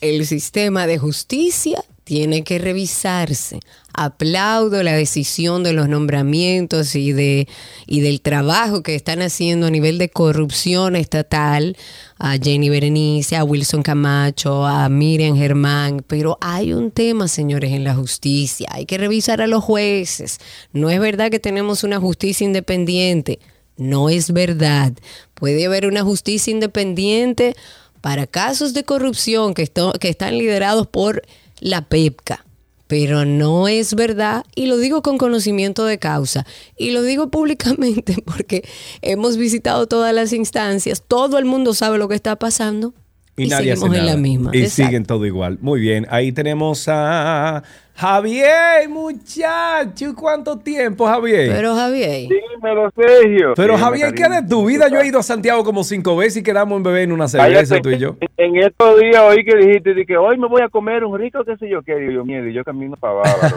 El 0.00 0.24
sistema 0.26 0.86
de 0.86 0.98
justicia 0.98 1.82
tiene 2.06 2.44
que 2.44 2.60
revisarse. 2.60 3.58
Aplaudo 3.92 4.84
la 4.84 4.92
decisión 4.92 5.64
de 5.64 5.72
los 5.72 5.88
nombramientos 5.88 6.94
y, 6.94 7.10
de, 7.10 7.48
y 7.84 8.00
del 8.00 8.20
trabajo 8.20 8.84
que 8.84 8.94
están 8.94 9.22
haciendo 9.22 9.66
a 9.66 9.70
nivel 9.70 9.98
de 9.98 10.08
corrupción 10.08 10.94
estatal 10.94 11.76
a 12.20 12.38
Jenny 12.38 12.68
Berenice, 12.68 13.34
a 13.34 13.42
Wilson 13.42 13.82
Camacho, 13.82 14.64
a 14.64 14.88
Miriam 14.88 15.36
Germán, 15.36 16.04
pero 16.06 16.38
hay 16.40 16.72
un 16.72 16.92
tema, 16.92 17.26
señores, 17.26 17.72
en 17.72 17.82
la 17.82 17.96
justicia. 17.96 18.68
Hay 18.70 18.86
que 18.86 18.98
revisar 18.98 19.42
a 19.42 19.48
los 19.48 19.64
jueces. 19.64 20.38
No 20.72 20.90
es 20.90 21.00
verdad 21.00 21.28
que 21.28 21.40
tenemos 21.40 21.82
una 21.82 21.98
justicia 21.98 22.44
independiente. 22.44 23.40
No 23.76 24.10
es 24.10 24.30
verdad. 24.30 24.92
Puede 25.34 25.66
haber 25.66 25.88
una 25.88 26.04
justicia 26.04 26.52
independiente 26.52 27.56
para 28.00 28.28
casos 28.28 28.74
de 28.74 28.84
corrupción 28.84 29.54
que, 29.54 29.68
que 29.98 30.08
están 30.08 30.38
liderados 30.38 30.86
por 30.86 31.24
la 31.60 31.82
PEPCA. 31.82 32.44
Pero 32.86 33.24
no 33.24 33.66
es 33.66 33.94
verdad, 33.94 34.44
y 34.54 34.66
lo 34.66 34.76
digo 34.78 35.02
con 35.02 35.18
conocimiento 35.18 35.84
de 35.84 35.98
causa, 35.98 36.46
y 36.76 36.92
lo 36.92 37.02
digo 37.02 37.30
públicamente 37.30 38.22
porque 38.24 38.62
hemos 39.02 39.36
visitado 39.36 39.88
todas 39.88 40.14
las 40.14 40.32
instancias, 40.32 41.02
todo 41.06 41.38
el 41.38 41.46
mundo 41.46 41.74
sabe 41.74 41.98
lo 41.98 42.08
que 42.08 42.14
está 42.14 42.36
pasando 42.36 42.94
Y, 43.36 43.44
y, 43.44 43.48
nadie 43.48 43.72
hace 43.72 43.80
seguimos 43.80 43.98
en 43.98 44.06
la 44.06 44.16
misma. 44.16 44.50
Y 44.54 44.58
Exacto. 44.58 44.84
siguen 44.84 45.04
todo 45.04 45.26
igual. 45.26 45.58
Muy 45.60 45.80
bien. 45.80 46.06
Ahí 46.10 46.30
tenemos 46.30 46.84
a 46.86 47.64
Javier, 47.96 48.90
muchacho. 48.90 50.14
¿Cuánto 50.14 50.58
tiempo, 50.58 51.06
Javier? 51.06 51.50
Pero 51.50 51.74
Javier. 51.74 52.28
Dímelo, 52.28 52.90
Sergio. 52.94 53.54
Pero 53.56 53.78
Javier, 53.78 54.12
¿qué 54.12 54.28
de 54.28 54.46
tu 54.46 54.66
vida? 54.66 54.88
Yo 54.88 55.00
he 55.00 55.06
ido 55.06 55.18
a 55.18 55.22
Santiago 55.22 55.64
como 55.64 55.82
cinco 55.82 56.14
veces 56.14 56.36
y 56.38 56.42
quedamos 56.42 56.76
en 56.76 56.82
beber 56.82 57.04
en 57.04 57.12
una 57.12 57.26
cerveza, 57.26 57.76
Cállate. 57.76 57.80
tú 57.80 57.90
y 57.90 57.98
yo. 57.98 58.16
En 58.36 58.56
estos 58.56 59.00
días 59.00 59.22
oí 59.26 59.42
que 59.46 59.56
dijiste 59.56 59.94
de 59.94 60.04
que 60.04 60.14
hoy 60.18 60.36
me 60.36 60.46
voy 60.46 60.60
a 60.60 60.68
comer 60.68 61.04
un 61.04 61.18
rico, 61.18 61.42
qué 61.44 61.56
sé 61.56 61.70
yo 61.70 61.80
qué. 61.82 61.94
Digo, 61.96 62.12
yo, 62.12 62.24
mierda, 62.26 62.50
y 62.50 62.52
yo 62.52 62.64
camino 62.64 62.96
para 62.96 63.14
abajo. 63.14 63.56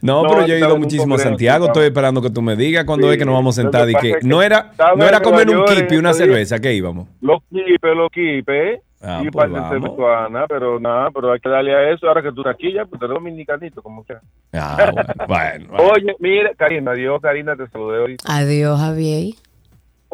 No, 0.00 0.22
No, 0.22 0.28
pero 0.30 0.46
yo 0.46 0.54
he 0.54 0.58
ido 0.58 0.78
muchísimo 0.78 1.16
a 1.16 1.18
Santiago. 1.18 1.66
Estoy 1.66 1.84
esperando 1.84 2.22
que 2.22 2.30
tú 2.30 2.40
me 2.40 2.56
digas 2.56 2.86
cuándo 2.86 3.08
Sí, 3.08 3.12
es 3.12 3.18
que 3.18 3.24
nos 3.26 3.34
vamos 3.34 3.58
a 3.58 3.62
sentar. 3.62 3.90
Y 3.90 3.94
que 3.96 4.14
no 4.22 4.40
era, 4.40 4.72
no 4.96 5.04
era 5.06 5.20
comer 5.20 5.50
un 5.50 5.66
kipi 5.66 5.96
y 5.96 5.98
una 5.98 6.14
cerveza. 6.14 6.58
¿Qué 6.58 6.72
íbamos? 6.72 7.06
Los 7.20 7.42
quipes, 7.50 7.96
los 7.96 8.10
quipes. 8.10 8.80
Ah, 9.02 9.20
y 9.24 9.30
pues 9.30 9.50
parte 9.50 9.52
vamos. 9.60 9.70
cebutuana, 9.70 10.46
pero 10.46 10.78
nada, 10.78 11.10
pero 11.10 11.32
hay 11.32 11.40
que 11.40 11.48
darle 11.48 11.74
a 11.74 11.90
eso. 11.90 12.06
Ahora 12.06 12.22
que 12.22 12.30
tú 12.32 12.42
estás 12.42 12.54
aquí 12.54 12.72
ya, 12.72 12.84
pues 12.84 13.00
te 13.00 13.06
doy 13.06 13.16
dominicanito, 13.16 13.82
como 13.82 14.04
que. 14.04 14.14
Ah, 14.52 14.76
bueno, 15.28 15.66
bueno. 15.70 15.90
Oye, 15.92 16.14
mira, 16.20 16.52
Karina, 16.56 16.92
adiós, 16.92 17.20
Karina, 17.20 17.56
te 17.56 17.66
saludé 17.68 17.98
ahorita. 18.00 18.24
Adiós, 18.32 18.78
Javier. 18.80 19.34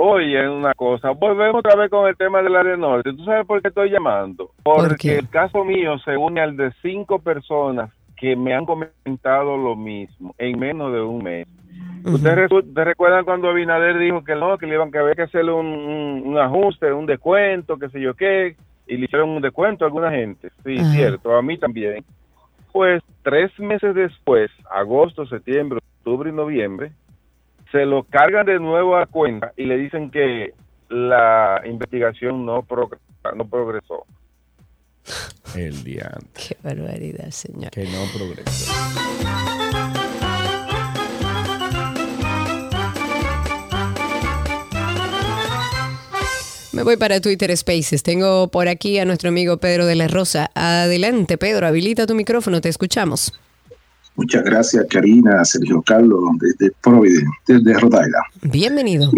Oye, 0.01 0.49
una 0.49 0.75
cosa, 0.75 1.11
volvemos 1.11 1.57
otra 1.59 1.75
vez 1.75 1.91
con 1.91 2.07
el 2.09 2.17
tema 2.17 2.41
del 2.41 2.55
área 2.55 2.77
norte. 2.77 3.13
¿Tú 3.13 3.25
sabes 3.25 3.45
por 3.47 3.61
qué 3.61 3.69
estoy 3.69 3.91
llamando? 3.91 4.53
Porque 4.63 5.19
el 5.19 5.29
caso 5.29 5.65
mío 5.65 5.99
se 6.05 6.17
une 6.17 6.41
al 6.41 6.57
de 6.57 6.71
cinco 6.83 7.19
personas 7.19 7.91
que 8.17 8.37
me 8.37 8.55
han 8.55 8.65
comentado 8.65 9.57
lo 9.57 9.75
mismo 9.75 10.35
en 10.39 10.59
menos 10.59 10.93
de 10.93 11.01
un 11.01 11.23
mes. 11.25 11.49
¿Ustedes, 12.05 12.49
recu- 12.49 12.65
ustedes 12.65 12.87
recuerdan 12.87 13.25
cuando 13.25 13.49
Abinader 13.51 13.99
dijo 13.99 14.23
que 14.23 14.37
no, 14.37 14.57
que 14.57 14.67
le 14.67 14.75
iban 14.77 14.93
que 14.93 14.99
había 14.99 15.15
que 15.17 15.23
hacerle 15.23 15.53
un, 15.53 15.67
un- 15.67 16.23
un 16.27 16.39
ajuste, 16.39 16.93
un 16.93 17.07
descuento, 17.07 17.77
qué 17.77 17.89
sé 17.89 18.01
yo 18.01 18.15
qué, 18.15 18.55
y 18.89 18.97
le 18.97 19.05
hicieron 19.05 19.31
un 19.31 19.43
descuento 19.43 19.85
a 19.85 19.89
alguna 19.89 20.11
gente? 20.11 20.51
Sí, 20.65 20.79
Ajá. 20.79 20.93
cierto, 20.93 21.37
a 21.37 21.43
mí 21.43 21.59
también. 21.59 22.05
Pues 22.73 23.03
tres 23.23 23.51
meses 23.59 23.95
después, 23.95 24.51
agosto, 24.71 25.27
septiembre, 25.27 25.81
octubre 25.99 26.31
y 26.31 26.33
noviembre, 26.33 26.93
se 27.73 27.85
lo 27.85 28.05
cargan 28.05 28.47
de 28.47 28.59
nuevo 28.59 28.97
a 28.97 29.07
cuenta 29.07 29.53
y 29.57 29.65
le 29.65 29.77
dicen 29.77 30.11
que 30.11 30.55
la 30.89 31.63
investigación 31.67 32.47
no, 32.47 32.65
no 33.35 33.49
progresó. 33.49 34.07
El 35.57 35.83
diante. 35.83 36.27
Qué 36.35 36.57
barbaridad, 36.63 37.31
señor. 37.31 37.71
Que 37.71 37.85
no 37.85 38.05
progresó. 38.17 38.73
Me 46.79 46.85
voy 46.85 46.97
para 46.97 47.21
Twitter 47.21 47.57
Spaces. 47.57 48.05
Tengo 48.05 48.47
por 48.47 48.69
aquí 48.69 49.01
a 49.01 49.05
nuestro 49.05 49.31
amigo 49.31 49.57
Pedro 49.57 49.85
de 49.85 49.97
la 49.97 50.07
Rosa. 50.07 50.53
Adelante, 50.55 51.37
Pedro, 51.37 51.67
habilita 51.67 52.07
tu 52.07 52.15
micrófono, 52.15 52.61
te 52.61 52.69
escuchamos. 52.69 53.33
Muchas 54.15 54.45
gracias, 54.45 54.87
Karina, 54.89 55.45
Sergio 55.45 55.83
Carlos, 55.83 56.21
desde 56.39 56.73
Providence, 56.81 57.27
desde 57.49 57.75
Rhode 57.75 57.97
Island. 57.97 58.53
Bienvenido. 58.53 59.11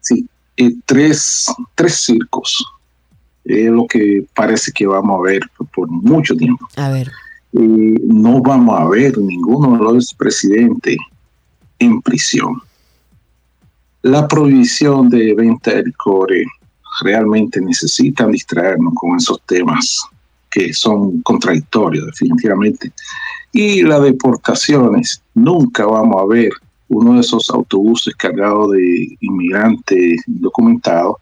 Sí, 0.00 0.26
eh, 0.56 0.74
tres, 0.84 1.46
tres 1.76 1.94
circos. 1.94 2.66
Es 3.44 3.70
lo 3.70 3.86
que 3.86 4.26
parece 4.34 4.72
que 4.72 4.84
vamos 4.88 5.20
a 5.20 5.30
ver 5.30 5.42
por, 5.56 5.68
por 5.68 5.88
mucho 5.88 6.34
tiempo. 6.34 6.66
A 6.74 6.88
ver. 6.88 7.06
Eh, 7.52 7.94
no 8.02 8.42
vamos 8.42 8.80
a 8.80 8.88
ver 8.88 9.16
ninguno 9.16 9.78
de 9.78 9.84
los 9.84 10.12
presidentes 10.12 10.96
en 11.78 12.02
prisión. 12.02 12.60
La 14.02 14.26
prohibición 14.26 15.08
de 15.08 15.34
venta 15.34 15.70
de 15.70 15.84
licores 15.84 16.48
realmente 17.02 17.60
necesitan 17.60 18.32
distraernos 18.32 18.94
con 18.94 19.16
esos 19.16 19.40
temas 19.46 20.02
que 20.50 20.72
son 20.72 21.20
contradictorios, 21.22 22.06
definitivamente. 22.06 22.92
Y 23.52 23.82
las 23.82 24.02
deportaciones, 24.02 25.22
nunca 25.34 25.86
vamos 25.86 26.20
a 26.20 26.26
ver 26.26 26.50
uno 26.88 27.14
de 27.14 27.20
esos 27.20 27.50
autobuses 27.50 28.14
cargados 28.14 28.72
de 28.72 29.16
inmigrantes 29.20 30.22
documentados 30.26 31.16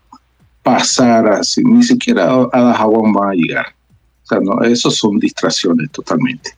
pasar 0.62 1.27
así, 1.28 1.62
ni 1.65 1.82
siquiera 1.82 2.47
a 2.53 2.62
Dajabón 2.62 3.12
van 3.12 3.31
a 3.31 3.35
llegar. 3.35 3.66
O 4.23 4.27
sea, 4.27 4.39
no, 4.40 4.62
esos 4.62 4.97
son 4.97 5.19
distracciones 5.19 5.90
totalmente. 5.90 6.53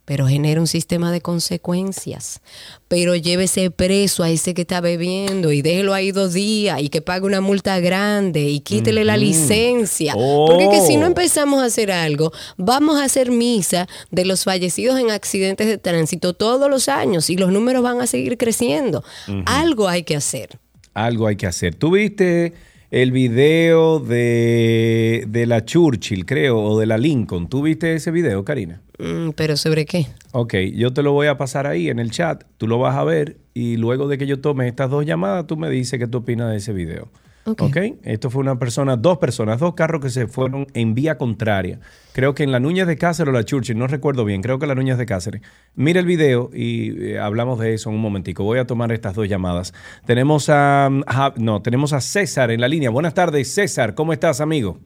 pero 0.10 0.26
genera 0.28 0.60
un 0.60 0.66
sistema 0.66 1.12
de 1.12 1.22
consecuencias. 1.22 2.42
Pero 2.88 3.16
llévese 3.16 3.70
preso 3.70 4.24
a 4.24 4.32
ese 4.32 4.56
que 4.56 4.64
está 4.64 4.82
bebiendo 4.82 5.52
y 5.52 5.62
déjelo 5.62 5.94
ahí 5.94 6.12
dos 6.12 6.34
días 6.34 6.82
y 6.82 6.90
que 6.90 7.04
pague 7.04 7.28
una 7.28 7.42
multa 7.42 7.80
grande 7.80 8.42
y 8.42 8.62
quítele 8.62 9.06
la 9.06 9.18
licencia. 9.18 10.16
Porque 10.16 10.68
que 10.72 10.82
si 10.82 10.98
no 10.98 11.04
Oh. 11.04 11.10
empezamos 11.10 11.62
a 11.62 11.66
hacer 11.66 11.92
algo, 11.92 12.32
vamos 12.58 13.00
a 13.00 13.04
hacer 13.04 13.30
misa 13.30 13.88
de 14.10 14.26
los 14.26 14.46
fallecidos 14.46 15.00
en 15.00 15.12
accidentes 15.12 15.68
de 15.68 15.78
tránsito 15.78 16.34
todos 16.34 16.72
los 16.72 16.90
años 16.90 17.30
y 17.30 17.38
los 17.38 17.52
números 17.52 17.84
van 17.84 18.02
a 18.02 18.08
seguir 18.08 18.36
creciendo. 18.40 19.04
Algo 19.46 19.88
hay 19.88 20.02
que 20.02 20.16
hacer. 20.16 20.58
Algo 20.96 21.28
hay 21.28 21.36
que 21.36 21.46
hacer. 21.46 21.76
¿Tú 21.76 21.92
viste 21.92 22.54
el 22.90 23.12
video 23.12 24.00
de, 24.00 25.26
de 25.28 25.46
la 25.46 25.64
Churchill, 25.66 26.26
creo, 26.26 26.60
o 26.64 26.80
de 26.80 26.88
la 26.88 26.98
Lincoln? 26.98 27.48
¿Tú 27.48 27.62
viste 27.62 27.94
ese 27.94 28.10
video, 28.10 28.44
Karina? 28.44 28.82
Mm, 29.00 29.30
pero 29.36 29.56
sobre 29.58 29.86
qué? 29.86 30.08
Ok, 30.34 30.54
yo 30.76 30.94
te 30.94 31.02
lo 31.04 31.14
voy 31.14 31.28
a 31.28 31.38
pasar 31.38 31.66
ahí 31.68 31.90
en 31.90 32.00
el 32.00 32.12
chat, 32.12 32.44
tú 32.58 32.68
lo 32.68 32.78
vas 32.80 32.96
a 32.98 33.04
ver 33.04 33.38
y 33.54 33.78
luego 33.78 34.08
de 34.08 34.18
que 34.18 34.28
yo 34.28 34.40
tome 34.42 34.68
estas 34.68 34.90
dos 34.90 35.06
llamadas, 35.06 35.48
tú 35.48 35.56
me 35.58 35.70
dices 35.70 35.98
qué 36.00 36.08
tú 36.08 36.20
opinas 36.20 36.52
de 36.52 36.58
ese 36.58 36.74
video. 36.74 37.10
Ok. 37.46 37.78
Esto 38.04 38.30
fue 38.30 38.42
una 38.42 38.60
persona, 38.60 38.96
dos 38.96 39.18
personas, 39.18 39.60
dos 39.60 39.74
carros 39.74 40.02
que 40.04 40.12
se 40.12 40.28
fueron 40.28 40.68
en 40.76 40.94
vía 40.94 41.18
contraria. 41.18 41.80
Creo 42.14 42.36
que 42.36 42.44
en 42.44 42.52
la 42.52 42.60
Núñez 42.60 42.86
de 42.86 42.96
Cáceres 42.98 43.30
o 43.30 43.36
la 43.36 43.44
Churchill, 43.44 43.76
no 43.78 43.88
recuerdo 43.88 44.24
bien, 44.24 44.44
creo 44.44 44.60
que 44.60 44.68
la 44.68 44.76
Núñez 44.76 45.00
de 45.00 45.08
Cáceres. 45.08 45.42
Mira 45.74 46.00
el 46.00 46.06
video 46.06 46.52
y 46.54 47.14
eh, 47.14 47.20
hablamos 47.20 47.58
de 47.60 47.74
eso 47.74 47.90
en 47.90 47.96
un 47.96 48.02
momentico. 48.02 48.44
Voy 48.44 48.60
a 48.60 48.68
tomar 48.68 48.92
estas 48.92 49.16
dos 49.16 49.28
llamadas. 49.28 49.74
Tenemos 50.06 50.48
a, 50.50 50.88
a- 51.08 51.34
no, 51.38 51.62
tenemos 51.64 51.92
a 51.94 52.02
César 52.02 52.52
en 52.52 52.62
la 52.62 52.68
línea. 52.68 52.92
Buenas 52.92 53.16
tardes, 53.16 53.52
César, 53.52 53.96
¿cómo 53.96 54.14
estás, 54.14 54.42
amigo? 54.42 54.78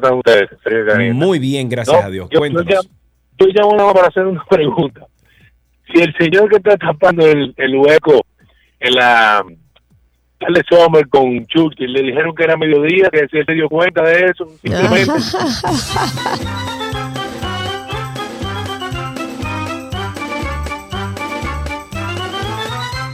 ¿Cómo 0.00 0.18
están 0.18 0.18
ustedes? 0.18 0.50
Feliz. 0.62 1.14
Muy 1.14 1.38
bien, 1.38 1.68
gracias 1.68 1.96
No, 2.00 2.06
a 2.06 2.10
Dios. 2.10 2.28
yo- 2.30 2.38
Cuéntanos. 2.40 2.68
Yo, 3.38 3.46
yo 3.46 3.52
llamo 3.52 3.92
para 3.92 4.08
hacer 4.08 4.26
una 4.26 4.44
pregunta. 4.50 5.06
Si 5.92 6.00
el 6.02 6.14
señor 6.18 6.48
que 6.48 6.56
está 6.56 6.76
tapando 6.76 7.26
el, 7.26 7.54
el 7.56 7.76
hueco 7.76 8.22
en 8.80 8.94
la 8.94 9.44
Charles 10.40 10.64
Sommer 10.68 11.08
con 11.08 11.46
Churchill 11.46 11.92
le 11.92 12.02
dijeron 12.02 12.34
que 12.34 12.44
era 12.44 12.56
mediodía, 12.56 13.08
que 13.10 13.26
si 13.30 13.38
él 13.38 13.46
se 13.46 13.52
dio 13.52 13.68
cuenta 13.68 14.02
de 14.02 14.24
eso, 14.26 14.46
simplemente. 14.62 15.12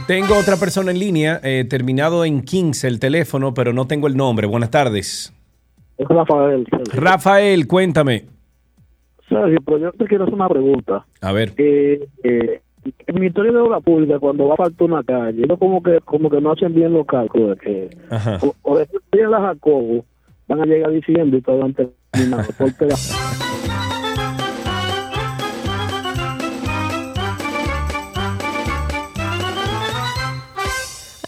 Tengo 0.07 0.37
otra 0.37 0.57
persona 0.57 0.91
en 0.91 0.99
línea, 0.99 1.39
eh, 1.43 1.65
terminado 1.69 2.25
en 2.25 2.41
15 2.41 2.87
el 2.87 2.99
teléfono, 2.99 3.53
pero 3.53 3.71
no 3.71 3.87
tengo 3.87 4.07
el 4.07 4.17
nombre. 4.17 4.45
Buenas 4.45 4.69
tardes. 4.71 5.31
Es 6.01 6.07
Rafael. 6.07 6.65
Rafael, 6.93 7.67
cuéntame. 7.67 8.25
Sergio, 9.29 9.59
pero 9.63 9.77
yo 9.77 9.91
te 9.91 10.05
quiero 10.05 10.23
hacer 10.23 10.33
una 10.33 10.49
pregunta. 10.49 11.05
A 11.21 11.31
ver. 11.31 11.53
Eh, 11.57 12.07
eh, 12.23 12.61
el 13.05 13.13
Ministerio 13.13 13.53
de 13.53 13.59
Obra 13.59 13.79
Pública, 13.81 14.17
cuando 14.17 14.47
va 14.47 14.55
a 14.55 14.57
faltar 14.57 14.87
una 14.87 15.03
calle, 15.03 15.43
ellos 15.43 15.59
como 15.59 15.83
que, 15.83 15.99
como 16.03 16.29
que 16.31 16.41
no 16.41 16.53
hacen 16.53 16.73
bien 16.73 16.93
los 16.93 17.05
cálculos. 17.05 17.59
Que, 17.59 17.89
Ajá. 18.09 18.39
o, 18.41 18.55
o 18.63 18.79
después 18.79 19.03
de 19.11 19.27
la 19.27 19.41
Jacobo, 19.41 20.03
van 20.47 20.61
a 20.61 20.65
llegar 20.65 20.91
diciendo 20.91 21.37
y 21.37 21.41
todo 21.41 21.63
han 21.63 21.75
terminado. 21.75 22.47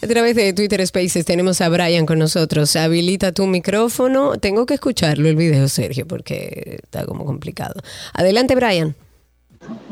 A 0.04 0.08
través 0.08 0.36
de 0.36 0.52
Twitter 0.52 0.86
Spaces 0.86 1.24
tenemos 1.24 1.62
a 1.62 1.70
Brian 1.70 2.06
con 2.06 2.20
nosotros. 2.20 2.76
Habilita 2.76 3.32
tu 3.32 3.48
micrófono. 3.48 4.38
Tengo 4.38 4.66
que 4.66 4.74
escucharlo 4.74 5.30
el 5.30 5.38
video, 5.38 5.70
Sergio, 5.70 6.06
porque 6.06 6.80
está 6.84 7.06
como 7.06 7.24
complicado. 7.24 7.76
Adelante, 8.14 8.54
Brian. 8.54 8.96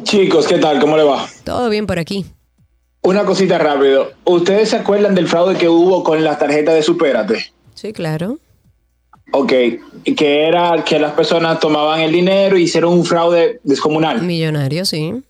Chicos, 0.04 0.48
¿qué 0.48 0.58
tal? 0.58 0.82
¿Cómo 0.82 0.98
le 0.98 1.04
va? 1.04 1.30
Todo 1.46 1.70
bien 1.70 1.88
por 1.88 1.98
aquí. 1.98 2.26
Una 3.04 3.24
cosita 3.24 3.58
rápido. 3.58 4.12
¿Ustedes 4.26 4.72
se 4.72 4.76
acuerdan 4.76 5.16
del 5.16 5.30
fraude 5.30 5.58
que 5.58 5.70
hubo 5.70 6.04
con 6.04 6.22
las 6.22 6.38
tarjetas 6.38 6.76
de 6.76 6.84
Supérate? 6.84 7.54
Sí, 7.74 7.94
claro. 7.94 8.38
Ok, 9.32 9.54
que 10.18 10.44
era 10.46 10.84
que 10.84 11.00
las 11.00 11.14
personas 11.14 11.58
tomaban 11.62 12.02
el 12.02 12.12
dinero 12.12 12.58
y 12.58 12.64
hicieron 12.64 12.92
un 12.92 13.06
fraude 13.06 13.62
descomunal. 13.64 14.22
Millonario, 14.24 14.84
sí. 14.84 15.24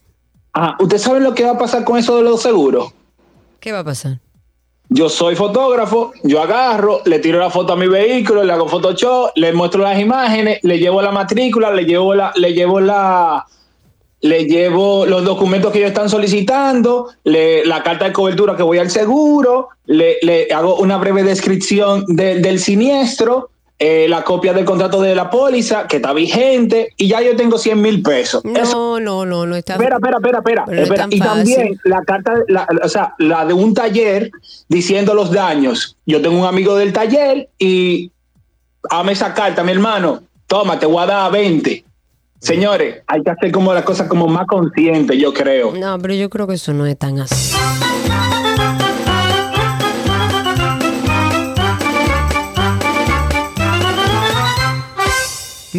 Ajá, 0.53 0.75
¿ustedes 0.79 1.03
saben 1.03 1.21
lo 1.21 1.35
que 1.35 1.43
va 1.43 1.51
a 1.51 1.57
pasar 1.59 1.83
con 1.83 1.99
eso 1.99 2.17
de 2.17 2.23
los 2.23 2.41
seguros? 2.41 2.91
¿Qué 3.59 3.71
va 3.71 3.79
a 3.79 3.83
pasar? 3.83 4.17
Yo 4.93 5.07
soy 5.07 5.35
fotógrafo, 5.37 6.11
yo 6.23 6.41
agarro, 6.41 6.99
le 7.05 7.19
tiro 7.19 7.39
la 7.39 7.49
foto 7.49 7.71
a 7.71 7.75
mi 7.77 7.87
vehículo, 7.87 8.43
le 8.43 8.51
hago 8.51 8.67
Photoshop, 8.67 9.31
le 9.35 9.53
muestro 9.53 9.81
las 9.83 9.97
imágenes, 9.97 10.59
le 10.63 10.79
llevo 10.79 11.01
la 11.01 11.13
matrícula, 11.13 11.71
le 11.71 11.85
llevo 11.85 12.13
la, 12.13 12.33
le 12.35 12.53
llevo 12.53 12.81
la, 12.81 13.45
le 14.19 14.43
llevo 14.47 15.05
los 15.05 15.23
documentos 15.23 15.71
que 15.71 15.77
ellos 15.79 15.91
están 15.91 16.09
solicitando, 16.09 17.07
le- 17.23 17.65
la 17.65 17.83
carta 17.83 18.03
de 18.03 18.11
cobertura 18.11 18.57
que 18.57 18.63
voy 18.63 18.79
al 18.79 18.89
seguro, 18.91 19.69
le, 19.85 20.17
le 20.23 20.49
hago 20.53 20.75
una 20.75 20.97
breve 20.97 21.23
descripción 21.23 22.03
de- 22.07 22.41
del 22.41 22.59
siniestro, 22.59 23.50
eh, 23.83 24.05
la 24.07 24.23
copia 24.23 24.53
del 24.53 24.63
contrato 24.63 25.01
de 25.01 25.15
la 25.15 25.27
póliza 25.31 25.87
que 25.87 25.95
está 25.95 26.13
vigente 26.13 26.89
y 26.97 27.07
ya 27.07 27.19
yo 27.19 27.35
tengo 27.35 27.57
100 27.57 27.81
mil 27.81 28.03
pesos. 28.03 28.43
No, 28.45 28.99
no, 28.99 29.25
no, 29.25 29.47
no 29.47 29.55
está. 29.55 29.73
Espera, 29.73 29.95
espera, 29.95 30.17
espera, 30.17 30.37
espera. 30.37 30.65
No 30.67 30.81
espera. 30.83 31.07
Y 31.09 31.19
también 31.19 31.79
la 31.85 32.03
carta, 32.03 32.33
la- 32.47 32.67
o 32.83 32.87
sea, 32.87 33.15
la 33.17 33.43
de 33.43 33.53
un 33.55 33.73
taller 33.73 34.29
diciendo 34.69 35.15
los 35.15 35.31
daños. 35.31 35.97
Yo 36.05 36.21
tengo 36.21 36.37
un 36.39 36.45
amigo 36.45 36.75
del 36.75 36.93
taller 36.93 37.49
y 37.57 38.11
dame 38.87 39.13
esa 39.13 39.33
carta, 39.33 39.63
mi 39.63 39.71
hermano. 39.71 40.21
Toma, 40.45 40.77
te 40.77 40.85
voy 40.85 41.01
a 41.01 41.07
dar 41.07 41.31
20. 41.31 41.83
Señores, 42.39 43.01
hay 43.07 43.23
que 43.23 43.31
hacer 43.31 43.51
como 43.51 43.73
las 43.73 43.83
cosas 43.83 44.07
como 44.07 44.27
más 44.27 44.45
conscientes, 44.45 45.17
yo 45.19 45.33
creo. 45.33 45.71
No, 45.75 45.97
pero 45.99 46.13
yo 46.13 46.29
creo 46.29 46.45
que 46.45 46.53
eso 46.53 46.71
no 46.71 46.85
es 46.85 46.97
tan 46.99 47.19
así. 47.19 47.55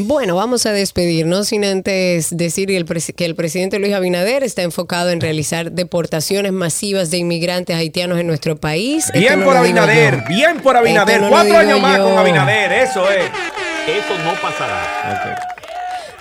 Bueno, 0.04 0.34
vamos 0.36 0.66
a 0.66 0.72
despedirnos 0.72 1.48
sin 1.48 1.64
antes 1.64 2.36
decir 2.36 2.68
que 2.68 2.76
el, 2.76 2.86
presi- 2.86 3.14
que 3.14 3.24
el 3.24 3.34
presidente 3.34 3.78
Luis 3.78 3.92
Abinader 3.94 4.42
está 4.42 4.62
enfocado 4.62 5.10
en 5.10 5.20
realizar 5.20 5.70
deportaciones 5.72 6.52
masivas 6.52 7.10
de 7.10 7.18
inmigrantes 7.18 7.76
haitianos 7.76 8.18
en 8.18 8.26
nuestro 8.26 8.56
país. 8.56 9.10
Bien 9.14 9.40
no 9.40 9.46
por 9.46 9.56
Abinader, 9.56 10.22
yo. 10.22 10.28
bien 10.34 10.60
por 10.60 10.76
Abinader. 10.76 11.20
no 11.20 11.28
Cuatro 11.28 11.56
años 11.56 11.80
más 11.80 11.98
con 11.98 12.18
Abinader, 12.18 12.72
eso 12.72 13.08
es. 13.10 13.24
Eso 13.86 14.18
no 14.24 14.32
pasará. 14.40 15.61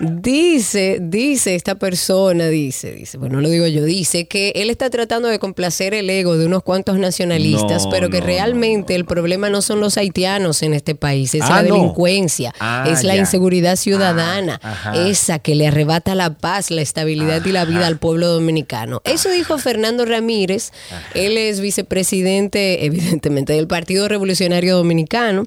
Dice, 0.03 0.97
dice 0.99 1.53
esta 1.53 1.75
persona, 1.75 2.47
dice, 2.47 2.91
dice, 2.91 3.19
bueno, 3.19 3.35
no 3.35 3.41
lo 3.41 3.49
digo 3.49 3.67
yo, 3.67 3.83
dice 3.83 4.25
que 4.27 4.51
él 4.55 4.71
está 4.71 4.89
tratando 4.89 5.27
de 5.27 5.37
complacer 5.37 5.93
el 5.93 6.09
ego 6.09 6.37
de 6.37 6.47
unos 6.47 6.63
cuantos 6.63 6.97
nacionalistas, 6.97 7.83
No, 7.85 7.89
pero 7.91 8.09
que 8.09 8.19
no, 8.19 8.25
realmente 8.25 8.95
el 8.95 9.05
problema 9.05 9.49
no 9.51 9.61
son 9.61 9.79
los 9.79 9.97
haitianos 9.97 10.63
en 10.63 10.73
este 10.73 10.95
país, 10.95 11.35
es 11.35 11.43
Ah, 11.43 11.57
la 11.61 11.63
delincuencia, 11.63 12.51
Ah, 12.59 12.87
es 12.91 13.03
la 13.03 13.13
ya. 13.13 13.21
inseguridad 13.21 13.75
ciudadana, 13.75 14.59
ajá. 14.63 15.07
esa 15.07 15.37
que 15.37 15.53
le 15.53 15.67
arrebata 15.67 16.15
la 16.15 16.33
paz, 16.33 16.71
la 16.71 16.81
estabilidad 16.81 17.45
y 17.45 17.51
la 17.51 17.65
vida 17.65 17.85
al 17.85 17.99
pueblo 17.99 18.27
dominicano. 18.27 19.01
Eso 19.05 19.29
dijo 19.29 19.59
Fernando 19.59 20.05
Ramírez, 20.05 20.71
él 21.13 21.37
es 21.37 21.59
vicepresidente, 21.59 22.85
evidentemente, 22.85 23.53
del 23.53 23.67
Partido 23.67 24.07
Revolucionario 24.07 24.75
Dominicano. 24.77 25.45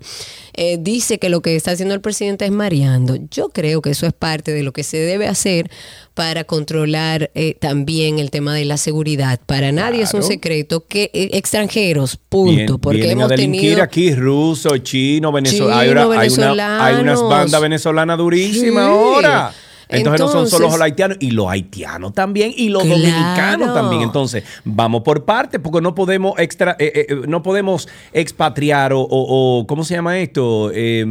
Eh, 0.57 0.77
dice 0.81 1.19
que 1.19 1.29
lo 1.29 1.41
que 1.43 1.57
está 1.57 1.73
haciendo 1.73 1.95
el 1.95 2.01
presidente 2.01 2.45
es 2.45 2.51
mareando. 2.53 3.17
Yo 3.31 3.49
creo 3.49 3.83
que 3.83 3.91
eso 3.91 4.07
es 4.07 4.13
parte 4.13 4.53
de 4.53 4.63
lo 4.63 4.73
que 4.73 4.85
se 4.85 4.97
debe 4.99 5.27
hacer 5.27 5.71
para 6.15 6.45
controlar 6.45 7.31
eh, 7.35 7.57
también 7.59 8.19
el 8.21 8.31
tema 8.31 8.55
de 8.55 8.65
la 8.65 8.77
seguridad. 8.77 9.41
Para 9.47 9.73
nadie 9.73 10.03
es 10.03 10.15
un 10.15 10.23
secreto 10.23 10.87
que 10.87 11.11
eh, 11.13 11.31
extranjeros, 11.33 12.17
punto, 12.29 12.55
Bien, 12.55 12.79
porque 12.79 13.11
hemos 13.11 13.33
a 13.33 13.35
tenido 13.35 13.83
aquí 13.83 14.15
ruso, 14.15 14.77
chino, 14.79 15.33
venezolano. 15.33 15.71
Chino, 15.73 15.81
hay, 15.81 15.89
una- 15.91 16.21
hay 16.21 16.29
una- 16.53 16.87
hay 16.87 16.95
unas 17.03 17.21
bandas 17.23 17.61
venezolanas 17.61 18.17
durísimas 18.19 18.85
Sí. 18.87 18.91
ahora. 18.91 19.53
Entonces, 19.99 20.21
no 20.21 20.29
son 20.33 20.49
solo 20.49 20.69
los 20.71 20.81
haitianos, 20.81 21.16
y 21.21 21.31
los 21.31 21.49
haitianos 21.49 22.12
también, 22.12 22.53
y 22.57 22.69
los 22.69 22.83
Claro. 22.83 22.99
dominicanos 23.01 23.75
también. 23.75 24.03
Entonces, 24.03 24.45
vamos 24.65 25.03
por 25.03 25.25
partes, 25.25 25.61
porque 25.62 25.81
no 25.81 25.95
podemos 25.95 26.39
extra, 26.39 26.77
eh, 26.79 26.93
eh, 26.95 27.07
eh, 27.09 27.16
no 27.27 27.43
podemos 27.43 27.89
expatriar 28.12 28.93
o, 28.93 29.01
o- 29.01 29.61
o- 29.61 29.66
¿cómo 29.66 29.85
se 29.85 29.95
llama 29.95 30.19
esto? 30.19 30.71
Eh, 30.75 31.05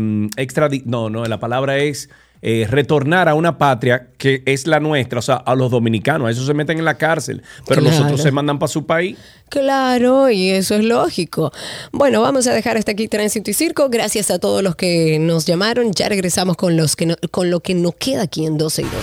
no, 0.85 1.09
no, 1.09 1.25
la 1.25 1.39
palabra 1.39 1.77
es 1.77 2.09
eh, 2.45 2.67
retornar 2.69 3.29
a 3.29 3.35
una 3.35 3.57
patria 3.57 4.09
que 4.17 4.43
es 4.45 4.67
la 4.67 4.81
nuestra, 4.81 5.19
o 5.19 5.21
sea, 5.21 5.35
a 5.35 5.55
los 5.55 5.71
dominicanos, 5.71 6.27
a 6.27 6.31
esos 6.31 6.45
se 6.45 6.53
meten 6.53 6.77
en 6.77 6.83
la 6.83 6.95
cárcel, 6.97 7.41
pero 7.65 7.79
los 7.79 7.91
Claro. 7.91 8.05
otros 8.05 8.21
se 8.21 8.31
mandan 8.31 8.59
para 8.59 8.67
su 8.67 8.85
país. 8.85 9.17
Claro, 9.47 10.29
y 10.29 10.49
eso 10.49 10.75
es 10.75 10.83
lógico. 10.83 11.53
Bueno, 11.93 12.21
vamos 12.21 12.45
a 12.47 12.53
dejar 12.53 12.75
hasta 12.75 12.91
aquí 12.91 13.07
Tránsito 13.07 13.49
y 13.49 13.53
Circo. 13.53 13.87
Gracias 13.89 14.29
a 14.29 14.39
todos 14.39 14.61
los 14.61 14.75
que 14.75 15.19
nos 15.19 15.45
llamaron. 15.45 15.93
Ya 15.93 16.09
regresamos 16.09 16.57
con, 16.57 16.75
los 16.75 16.95
que 16.97 17.05
no- 17.05 17.15
con 17.31 17.49
lo 17.49 17.61
que 17.61 17.75
nos 17.75 17.95
queda 17.95 18.23
aquí 18.23 18.45
en 18.45 18.57
12 18.57 18.81
y 18.81 18.85
2. 18.85 18.93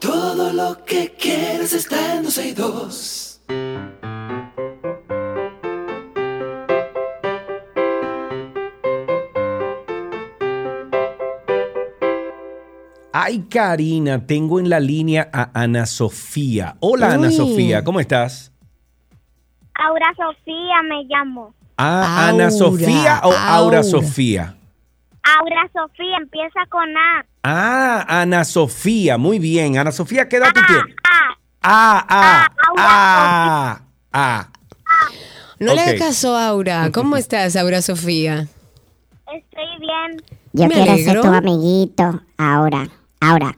Todo 0.00 0.52
lo 0.52 0.84
que 0.84 1.14
quieres 1.18 1.72
está 1.72 2.16
en 2.16 2.24
12 2.24 2.48
y 2.48 2.52
2. 2.52 3.40
Ay, 13.12 13.40
Karina, 13.50 14.26
tengo 14.26 14.58
en 14.58 14.70
la 14.70 14.80
línea 14.80 15.28
a 15.32 15.50
Ana 15.54 15.86
Sofía. 15.86 16.76
Hola, 16.80 17.12
Ana. 17.12 17.30
Sofía, 17.30 17.84
¿cómo 17.84 18.00
estás? 18.00 18.52
Aura 19.74 20.06
Sofía 20.16 20.82
me 20.88 21.04
llamo. 21.04 21.54
Ah, 21.76 22.28
Ana 22.28 22.50
Sofía 22.50 23.20
o 23.24 23.28
Aura 23.32 23.54
Aura. 23.54 23.82
Sofía. 23.82 24.56
Aura 25.38 25.70
Sofía 25.72 26.16
empieza 26.20 26.60
con 26.68 26.88
A. 26.96 27.24
Ah, 27.42 28.04
Ana 28.22 28.44
Sofía, 28.44 29.18
muy 29.18 29.38
bien. 29.38 29.76
Ana 29.78 29.92
Sofía, 29.92 30.28
¿qué 30.28 30.36
edad 30.36 30.52
tú 30.54 30.60
tienes? 30.66 30.96
A. 31.04 31.36
Ah, 31.64 32.06
ah, 32.08 32.48
ah, 32.78 33.80
ah. 34.12 34.48
No 35.58 35.74
le 35.74 35.80
hagas 35.80 35.94
caso, 35.98 36.36
Aura. 36.36 36.90
¿Cómo 36.94 37.16
estás, 37.16 37.56
Aura 37.56 37.82
Sofía? 37.82 38.48
Estoy 39.32 39.78
bien. 39.80 40.22
Yo 40.54 40.66
Me 40.66 40.74
quiero 40.74 40.92
alegro. 40.92 41.12
ser 41.12 41.30
tu 41.30 41.36
amiguito 41.36 42.20
ahora. 42.36 42.88
Ahora. 43.22 43.56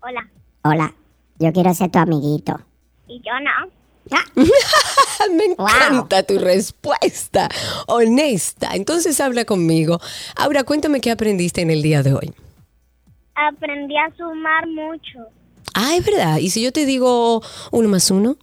Hola. 0.00 0.28
Hola. 0.64 0.94
Yo 1.38 1.52
quiero 1.52 1.72
ser 1.72 1.88
tu 1.90 1.98
amiguito. 2.00 2.60
Y 3.06 3.20
yo 3.24 3.32
no. 3.40 3.70
Me 5.36 5.44
encanta 5.44 6.22
tu 6.22 6.38
respuesta, 6.38 7.48
honesta. 7.86 8.70
Entonces 8.74 9.20
habla 9.20 9.44
conmigo. 9.44 10.00
Aura, 10.36 10.64
cuéntame 10.64 11.00
qué 11.00 11.10
aprendiste 11.10 11.60
en 11.60 11.70
el 11.70 11.82
día 11.82 12.02
de 12.02 12.14
hoy. 12.14 12.32
Aprendí 13.34 13.94
a 13.96 14.10
sumar 14.16 14.66
mucho. 14.66 15.28
Ah, 15.74 15.94
es 15.96 16.04
verdad. 16.04 16.38
¿Y 16.38 16.50
si 16.50 16.62
yo 16.62 16.72
te 16.72 16.86
digo 16.86 17.42
uno 17.70 17.88
más 17.88 18.10
uno 18.10 18.36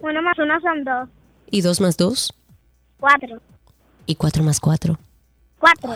Uno 0.00 0.20
más 0.22 0.38
uno 0.38 0.60
son 0.60 0.84
dos. 0.84 1.08
y 1.50 1.60
dos 1.62 1.80
más 1.80 1.96
dos 1.96 2.34
Cuatro. 2.98 3.40
y 4.06 4.16
cuatro 4.16 4.42
más 4.42 4.60
cuatro? 4.60 4.98
Cuatro. 5.58 5.94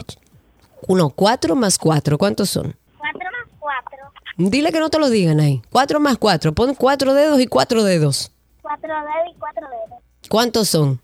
Uno, 0.86 1.10
cuatro 1.10 1.54
más 1.56 1.78
cuatro. 1.78 2.18
¿Cuántos 2.18 2.50
son? 2.50 2.76
Cuatro 2.98 3.20
más 3.20 3.58
cuatro. 3.58 3.98
Dile 4.36 4.72
que 4.72 4.80
no 4.80 4.90
te 4.90 4.98
lo 4.98 5.08
digan 5.08 5.40
ahí. 5.40 5.62
Cuatro 5.70 6.00
más 6.00 6.18
cuatro. 6.18 6.52
Pon 6.52 6.74
cuatro 6.74 7.14
dedos 7.14 7.40
y 7.40 7.46
cuatro 7.46 7.84
dedos. 7.84 8.32
Cuatro 8.62 8.88
dedos 8.88 9.34
y 9.34 9.38
cuatro 9.38 9.66
dedos. 9.68 10.02
¿Cuántos 10.28 10.68
son? 10.68 11.00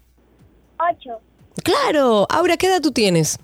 Ocho. 0.79 1.21
Claro. 1.63 2.27
Aura, 2.31 2.57
¿qué 2.57 2.67
edad 2.67 2.81
tú 2.81 2.93
tienes? 2.93 3.39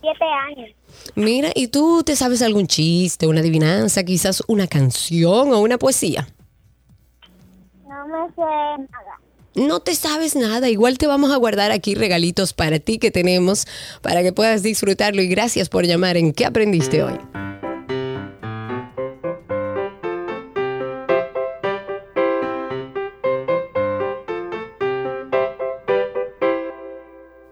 Siete 0.00 0.24
años. 0.48 0.70
Mira, 1.14 1.50
¿y 1.54 1.68
tú 1.68 2.02
te 2.04 2.16
sabes 2.16 2.42
algún 2.42 2.66
chiste, 2.66 3.26
una 3.26 3.40
adivinanza, 3.40 4.02
quizás 4.04 4.42
una 4.48 4.66
canción 4.66 5.52
o 5.52 5.60
una 5.60 5.78
poesía? 5.78 6.26
No 7.86 8.06
me 8.06 8.28
sé 8.28 8.40
nada. 8.40 9.20
No 9.54 9.80
te 9.80 9.96
sabes 9.96 10.36
nada, 10.36 10.68
igual 10.68 10.96
te 10.96 11.08
vamos 11.08 11.32
a 11.32 11.36
guardar 11.36 11.72
aquí 11.72 11.96
regalitos 11.96 12.52
para 12.52 12.78
ti 12.78 12.98
que 12.98 13.10
tenemos 13.10 13.66
para 14.00 14.22
que 14.22 14.32
puedas 14.32 14.62
disfrutarlo 14.62 15.22
y 15.22 15.26
gracias 15.26 15.68
por 15.68 15.84
llamar 15.84 16.16
en 16.16 16.32
¿Qué 16.32 16.46
aprendiste 16.46 17.02
hoy? 17.02 17.18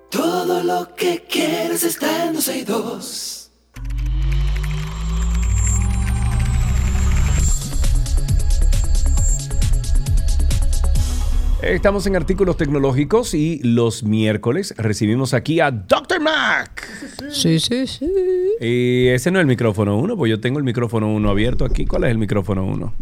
Todo 0.09 0.63
lo 0.63 0.95
que 0.95 1.25
quieres 1.29 1.83
está 1.83 2.27
en 2.27 2.35
262. 2.35 3.51
Estamos 11.71 12.07
en 12.07 12.17
artículos 12.17 12.57
tecnológicos 12.57 13.35
y 13.35 13.61
los 13.63 14.03
miércoles 14.03 14.75
recibimos 14.79 15.35
aquí 15.35 15.61
a 15.61 15.71
Dr. 15.71 16.21
Mac. 16.21 16.87
Sí, 17.31 17.61
sí, 17.61 17.87
sí. 17.87 18.07
Y 18.61 19.09
ese 19.09 19.31
no 19.31 19.39
es 19.39 19.43
el 19.43 19.47
micrófono 19.47 19.99
1, 19.99 20.17
pues 20.17 20.31
yo 20.31 20.41
tengo 20.41 20.59
el 20.59 20.65
micrófono 20.65 21.13
1 21.13 21.29
abierto 21.31 21.65
aquí. 21.67 21.85
¿Cuál 21.85 22.05
es 22.05 22.11
el 22.11 22.19
micrófono 22.19 22.65
1? 22.65 22.95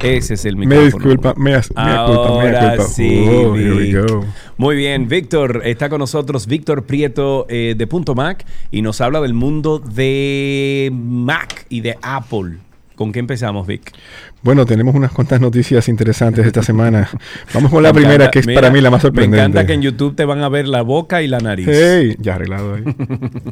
Ese 0.00 0.34
es 0.34 0.44
el 0.44 0.56
Me 0.56 0.66
micrófono. 0.66 1.04
disculpa, 1.04 1.34
me, 1.36 1.54
as- 1.54 1.70
me 1.74 1.82
me 1.82 1.90
Ahora 1.90 2.68
culpa. 2.76 2.84
sí, 2.84 3.24
Oh, 3.26 3.56
here 3.56 3.74
we 3.74 3.82
Vic. 3.84 3.96
go. 4.06 4.24
Muy 4.58 4.76
bien, 4.76 5.08
Víctor 5.08 5.62
está 5.64 5.88
con 5.88 6.00
nosotros, 6.00 6.46
Víctor 6.46 6.84
Prieto 6.84 7.46
eh, 7.48 7.74
de 7.76 7.86
Punto 7.86 8.14
Mac 8.14 8.44
y 8.70 8.82
nos 8.82 9.00
habla 9.00 9.20
del 9.22 9.32
mundo 9.34 9.78
de 9.78 10.90
Mac 10.92 11.64
y 11.70 11.80
de 11.80 11.96
Apple. 12.02 12.58
¿Con 12.94 13.12
qué 13.12 13.18
empezamos, 13.18 13.66
Vic? 13.66 13.92
Bueno, 14.42 14.64
tenemos 14.64 14.94
unas 14.94 15.12
cuantas 15.12 15.38
noticias 15.38 15.86
interesantes 15.88 16.46
esta 16.46 16.62
semana. 16.62 17.10
Vamos 17.52 17.70
con 17.70 17.82
la 17.82 17.90
Me 17.90 18.00
primera, 18.00 18.14
encanta- 18.24 18.30
que 18.30 18.38
es 18.38 18.46
mira, 18.46 18.60
para 18.62 18.72
mí 18.72 18.80
la 18.80 18.90
más 18.90 19.02
sorprendente. 19.02 19.36
Me 19.36 19.42
encanta 19.42 19.66
que 19.66 19.74
en 19.74 19.82
YouTube 19.82 20.16
te 20.16 20.24
van 20.24 20.42
a 20.42 20.48
ver 20.48 20.66
la 20.66 20.80
boca 20.80 21.20
y 21.20 21.28
la 21.28 21.40
nariz. 21.40 21.68
Hey, 21.70 22.16
ya 22.18 22.36
arreglado 22.36 22.74
ahí. 22.74 22.84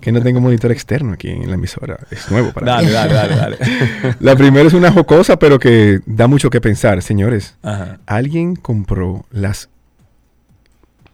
que 0.01 0.13
no 0.13 0.23
tengo 0.23 0.41
monitor 0.41 0.73
externo 0.73 1.13
aquí 1.13 1.29
en 1.29 1.47
la 1.49 1.57
emisora. 1.57 1.99
Es 2.11 2.31
nuevo 2.31 2.53
para 2.53 2.67
Dale, 2.73 2.87
mí. 2.87 2.93
dale, 2.95 3.13
dale, 3.15 3.37
dale. 3.37 3.59
la 4.21 4.35
primera 4.35 4.67
es 4.67 4.73
una 4.73 4.91
jocosa, 4.91 5.39
pero 5.39 5.59
que 5.59 6.01
da 6.07 6.27
mucho 6.27 6.49
que 6.49 6.61
pensar. 6.63 7.03
Señores, 7.03 7.57
Ajá. 7.63 7.99
alguien 8.07 8.57
compró 8.57 9.27
las... 9.31 9.69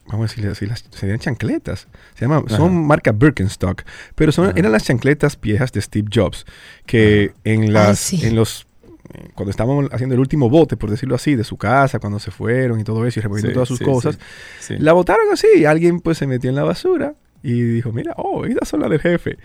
Vamos 0.07 0.27
a 0.27 0.29
decirle 0.29 0.51
así, 0.53 0.67
las 0.67 0.85
serían 0.91 1.19
chancletas. 1.19 1.89
Se 2.15 2.27
llama, 2.27 2.45
Ajá. 2.47 2.59
son 2.59 2.87
marca 2.87 3.11
Birkenstock, 3.11 3.83
pero 4.15 4.31
son, 4.33 4.53
eran 4.57 4.71
las 4.71 4.85
chancletas 4.85 5.41
viejas 5.41 5.73
de 5.73 5.81
Steve 5.81 6.09
Jobs, 6.15 6.45
que 6.87 7.33
en 7.43 7.73
las, 7.73 7.99
sí. 7.99 8.21
en 8.25 8.37
los 8.37 8.67
eh, 9.15 9.29
cuando 9.35 9.51
estábamos 9.51 9.89
haciendo 9.93 10.15
el 10.15 10.21
último 10.21 10.51
bote, 10.51 10.77
por 10.77 10.91
decirlo 10.91 11.15
así, 11.15 11.37
de 11.37 11.45
su 11.45 11.57
casa, 11.57 11.99
cuando 11.99 12.19
se 12.19 12.31
fueron 12.31 12.81
y 12.81 12.85
todo 12.85 13.07
eso, 13.07 13.21
y 13.21 13.23
recogiendo 13.23 13.51
Sí, 13.51 13.55
todas 13.55 13.69
sus 13.69 13.79
sí, 13.79 13.85
cosas, 13.85 14.19
sí, 14.61 14.77
la 14.79 14.93
botaron 14.93 15.33
así. 15.33 15.65
Alguien 15.65 16.01
pues 16.01 16.19
se 16.19 16.27
metió 16.27 16.51
en 16.51 16.57
la 16.57 16.65
basura 16.65 17.15
y 17.43 17.61
dijo, 17.61 17.93
mira, 17.93 18.15
oh, 18.17 18.47
estas 18.47 18.69
son 18.69 18.81
las 18.81 18.91
del 18.91 19.01
jefe. 19.01 19.39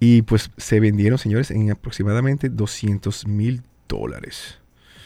Y 0.00 0.22
pues 0.22 0.50
se 0.56 0.80
vendieron, 0.80 1.18
señores, 1.18 1.50
en 1.50 1.70
aproximadamente 1.70 2.48
200 2.48 3.26
mil 3.26 3.62
dólares. 3.88 4.58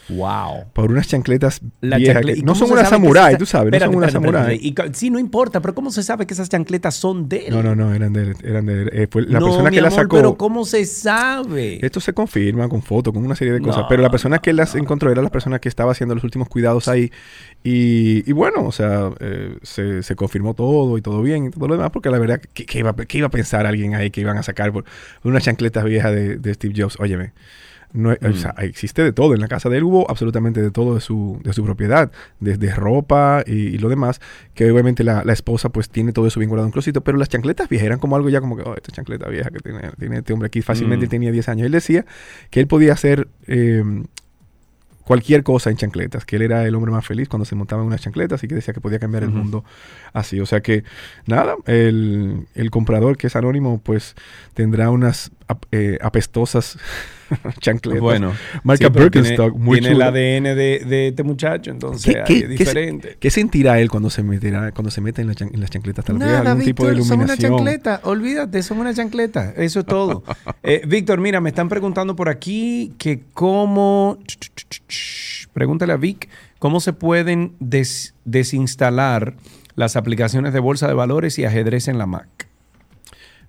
Wow. 0.08 0.64
Por 0.72 0.90
unas 0.90 1.06
chancletas 1.06 1.60
La 1.80 1.98
viejas. 1.98 2.22
chancle- 2.22 2.34
que 2.34 2.38
¿y 2.40 2.42
no 2.42 2.54
son 2.54 2.70
unas 2.72 2.88
samurai, 2.88 3.28
esas- 3.34 3.38
tú 3.38 3.46
sabes, 3.46 3.66
Espérate, 3.66 3.86
no 3.86 3.92
son 3.92 3.98
unas 3.98 4.12
samurai. 4.12 4.56
Y 4.60 4.74
sí, 4.94 5.10
no 5.10 5.18
importa, 5.18 5.60
pero 5.60 5.74
¿cómo 5.74 5.90
se 5.90 6.02
sabe 6.02 6.26
que 6.26 6.34
esas 6.34 6.48
chancletas 6.48 6.94
son 6.94 7.28
de 7.28 7.46
él? 7.48 7.54
No, 7.54 7.62
no, 7.62 7.74
no, 7.74 7.92
eran 7.94 8.12
de, 8.12 8.34
eran 8.42 8.66
de 8.66 8.88
eh, 8.92 9.06
fue 9.10 9.22
la 9.22 9.38
No, 9.38 9.46
persona 9.46 9.70
mi 9.70 9.76
que 9.76 9.82
las 9.82 9.94
sacó. 9.94 10.16
pero 10.16 10.36
¿cómo 10.36 10.64
se 10.64 10.84
sabe? 10.86 11.84
Esto 11.84 12.00
se 12.00 12.12
confirma 12.12 12.68
con 12.68 12.82
fotos, 12.82 13.12
con 13.12 13.24
una 13.24 13.34
serie 13.36 13.52
de 13.54 13.60
cosas. 13.60 13.82
No, 13.82 13.88
pero 13.88 14.02
la 14.02 14.10
persona 14.10 14.38
que 14.38 14.52
las 14.52 14.74
encontró 14.74 15.10
era 15.12 15.20
la 15.22 15.30
persona 15.30 15.58
que 15.58 15.68
estaba 15.68 15.92
haciendo 15.92 16.14
los 16.14 16.24
últimos 16.24 16.48
cuidados 16.48 16.88
ahí. 16.88 17.10
Y, 17.64 18.28
y 18.28 18.32
bueno, 18.32 18.64
o 18.64 18.72
sea, 18.72 19.10
eh, 19.20 19.56
se, 19.62 20.02
se 20.02 20.16
confirmó 20.16 20.54
todo 20.54 20.96
y 20.96 21.02
todo 21.02 21.20
bien 21.22 21.46
y 21.46 21.50
todo 21.50 21.68
lo 21.68 21.74
demás. 21.76 21.90
Porque 21.90 22.08
la 22.10 22.18
verdad, 22.18 22.40
¿qué, 22.54 22.64
qué 22.64 22.78
iba, 22.78 22.90
a- 22.90 22.94
qué 22.94 23.18
iba 23.18 23.26
a 23.26 23.30
pensar 23.30 23.66
alguien 23.66 23.94
ahí 23.94 24.10
que 24.10 24.20
iban 24.20 24.38
a 24.38 24.42
sacar 24.42 24.72
por 24.72 24.84
unas 25.24 25.42
chancletas 25.44 25.84
viejas 25.84 26.12
de, 26.14 26.38
de 26.38 26.54
Steve 26.54 26.72
Jobs? 26.76 26.98
Óyeme. 26.98 27.32
No, 27.92 28.10
o 28.10 28.32
sea, 28.34 28.54
Mm. 28.58 28.64
existe 28.64 29.02
de 29.02 29.12
todo. 29.12 29.32
En 29.34 29.40
la 29.40 29.48
casa 29.48 29.68
de 29.70 29.78
él 29.78 29.84
hubo 29.84 30.10
absolutamente 30.10 30.60
de 30.60 30.70
todo 30.70 30.94
de 30.94 31.00
su, 31.00 31.40
de 31.42 31.52
su 31.54 31.64
propiedad, 31.64 32.12
desde 32.38 32.74
ropa 32.74 33.42
y, 33.46 33.52
y 33.52 33.78
lo 33.78 33.88
demás, 33.88 34.20
que 34.54 34.70
obviamente 34.70 35.04
la, 35.04 35.24
la 35.24 35.32
esposa 35.32 35.70
pues 35.70 35.88
tiene 35.88 36.12
todo 36.12 36.26
eso 36.26 36.38
bien 36.38 36.50
guardado 36.50 36.66
en 36.66 36.68
un 36.68 36.72
closet, 36.72 37.00
pero 37.02 37.16
las 37.16 37.28
chancletas 37.30 37.68
viejas 37.68 37.86
eran 37.86 37.98
como 37.98 38.14
algo 38.16 38.28
ya 38.28 38.40
como 38.40 38.56
que, 38.56 38.62
oh, 38.62 38.74
esta 38.76 38.92
chancleta 38.92 39.28
vieja 39.28 39.50
que 39.50 39.60
tiene, 39.60 39.80
tiene 39.98 40.18
este 40.18 40.32
hombre 40.34 40.46
aquí, 40.48 40.60
fácilmente 40.60 41.06
Mm. 41.06 41.08
tenía 41.08 41.32
10 41.32 41.48
años. 41.48 41.64
Él 41.66 41.72
decía 41.72 42.04
que 42.50 42.60
él 42.60 42.66
podía 42.66 42.92
hacer 42.92 43.28
eh, 43.46 43.82
cualquier 45.04 45.42
cosa 45.42 45.70
en 45.70 45.78
chancletas, 45.78 46.26
que 46.26 46.36
él 46.36 46.42
era 46.42 46.66
el 46.66 46.74
hombre 46.74 46.92
más 46.92 47.06
feliz 47.06 47.28
cuando 47.30 47.46
se 47.46 47.54
montaba 47.54 47.80
en 47.80 47.86
unas 47.88 48.02
chancletas 48.02 48.44
y 48.44 48.48
que 48.48 48.54
decía 48.54 48.74
que 48.74 48.80
podía 48.82 48.98
cambiar 48.98 49.22
el 49.22 49.30
mundo 49.30 49.64
así. 50.12 50.38
O 50.40 50.44
sea 50.44 50.60
que, 50.60 50.84
nada, 51.26 51.54
el, 51.64 52.46
el 52.54 52.70
comprador 52.70 53.16
que 53.16 53.28
es 53.28 53.34
anónimo 53.36 53.80
pues 53.82 54.14
tendrá 54.52 54.90
unas 54.90 55.30
ap- 55.48 55.64
eh, 55.72 55.98
apestosas 56.00 56.78
chancletas. 57.60 58.00
Bueno, 58.00 58.32
marca 58.62 58.86
sí, 58.86 58.92
Birkenstock, 58.92 59.52
tiene, 59.52 59.64
muy 59.64 59.80
tiene 59.80 59.94
el. 59.96 60.02
ADN 60.02 60.44
de, 60.56 60.82
de 60.86 61.08
este 61.08 61.22
muchacho, 61.24 61.70
entonces 61.70 62.14
¿Qué, 62.14 62.20
ahí 62.20 62.24
qué- 62.26 62.38
es 62.44 62.48
diferente. 62.58 63.16
qué 63.18 63.30
sentirá 63.30 63.80
él 63.80 63.90
cuando 63.90 64.08
se 64.10 64.22
meterá, 64.22 64.72
cuando 64.72 64.90
se 64.90 65.00
mete 65.00 65.22
en, 65.22 65.28
la 65.28 65.34
chan- 65.34 65.50
en 65.52 65.60
las 65.60 65.70
chancletas? 65.70 66.04
Tal 66.04 66.18
vez 66.18 66.28
Nada, 66.28 66.52
algún 66.52 66.64
tipo 66.64 66.84
de 66.86 66.92
Víctor, 66.92 67.06
son 67.08 67.16
una 67.20 67.24
iluminación. 67.34 67.56
chancleta. 67.58 68.00
Olvídate, 68.04 68.62
son 68.62 68.78
una 68.78 68.94
chancleta. 68.94 69.52
Eso 69.56 69.80
es 69.80 69.86
todo. 69.86 70.22
Eh, 70.62 70.82
Víctor, 70.86 71.18
mira, 71.20 71.40
me 71.40 71.48
están 71.50 71.68
preguntando 71.68 72.14
por 72.14 72.28
aquí 72.28 72.92
que 72.98 73.22
cómo... 73.32 74.18
Pregúntale 75.52 75.92
a 75.92 75.96
Vic 75.96 76.28
cómo 76.58 76.80
se 76.80 76.92
pueden 76.92 77.52
des- 77.58 78.14
desinstalar 78.24 79.34
las 79.76 79.96
aplicaciones 79.96 80.52
de 80.52 80.60
bolsa 80.60 80.88
de 80.88 80.94
valores 80.94 81.38
y 81.38 81.44
ajedrez 81.44 81.88
en 81.88 81.98
la 81.98 82.06
Mac. 82.06 82.47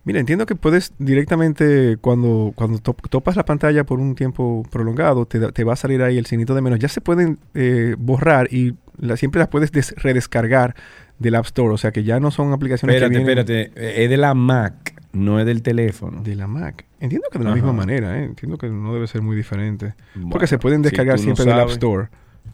Mira, 0.09 0.19
entiendo 0.19 0.47
que 0.47 0.55
puedes 0.55 0.91
directamente, 0.97 1.97
cuando, 2.01 2.51
cuando 2.55 2.79
to- 2.79 2.95
topas 3.11 3.35
la 3.35 3.45
pantalla 3.45 3.83
por 3.83 3.99
un 3.99 4.15
tiempo 4.15 4.65
prolongado, 4.71 5.27
te, 5.27 5.51
te 5.51 5.63
va 5.63 5.73
a 5.73 5.75
salir 5.75 6.01
ahí 6.01 6.17
el 6.17 6.25
signito 6.25 6.55
de 6.55 6.61
menos. 6.61 6.79
Ya 6.79 6.87
se 6.87 6.99
pueden 6.99 7.37
eh, 7.53 7.95
borrar 7.99 8.51
y 8.51 8.73
la- 8.97 9.17
siempre 9.17 9.37
las 9.37 9.49
puedes 9.49 9.71
des- 9.71 9.93
redescargar 9.97 10.73
del 11.19 11.35
App 11.35 11.45
Store. 11.45 11.69
O 11.71 11.77
sea 11.77 11.91
que 11.91 12.03
ya 12.03 12.19
no 12.19 12.31
son 12.31 12.51
aplicaciones 12.53 12.95
Espérate, 12.95 13.13
que 13.13 13.23
vienen 13.23 13.37
espérate. 13.39 14.03
Es 14.03 14.09
de 14.09 14.17
la 14.17 14.33
Mac, 14.33 14.95
no 15.13 15.39
es 15.39 15.45
del 15.45 15.61
teléfono. 15.61 16.23
de 16.23 16.35
la 16.35 16.47
Mac. 16.47 16.85
Entiendo 16.99 17.27
que 17.31 17.37
de 17.37 17.43
la 17.43 17.51
Ajá. 17.51 17.55
misma 17.57 17.73
manera, 17.73 18.19
¿eh? 18.19 18.23
entiendo 18.25 18.57
que 18.57 18.67
no 18.67 18.91
debe 18.95 19.05
ser 19.05 19.21
muy 19.21 19.35
diferente. 19.35 19.93
Bueno, 20.15 20.31
porque 20.31 20.47
se 20.47 20.57
pueden 20.57 20.79
si 20.79 20.89
descargar 20.89 21.17
tú 21.17 21.21
no 21.21 21.35
siempre 21.35 21.45
del 21.53 21.61
App. 21.61 21.69
Store. 21.69 22.07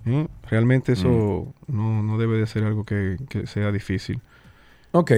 ¿eh? 0.08 0.28
Realmente 0.50 0.92
eso 0.92 1.54
no, 1.68 2.04
no 2.04 2.18
debe 2.18 2.38
de 2.38 2.48
ser 2.48 2.66
algo 2.66 2.84
que, 2.84 3.16
que 3.30 3.48
sea 3.48 3.72
difícil. 3.72 4.20
Ok. 4.92 5.12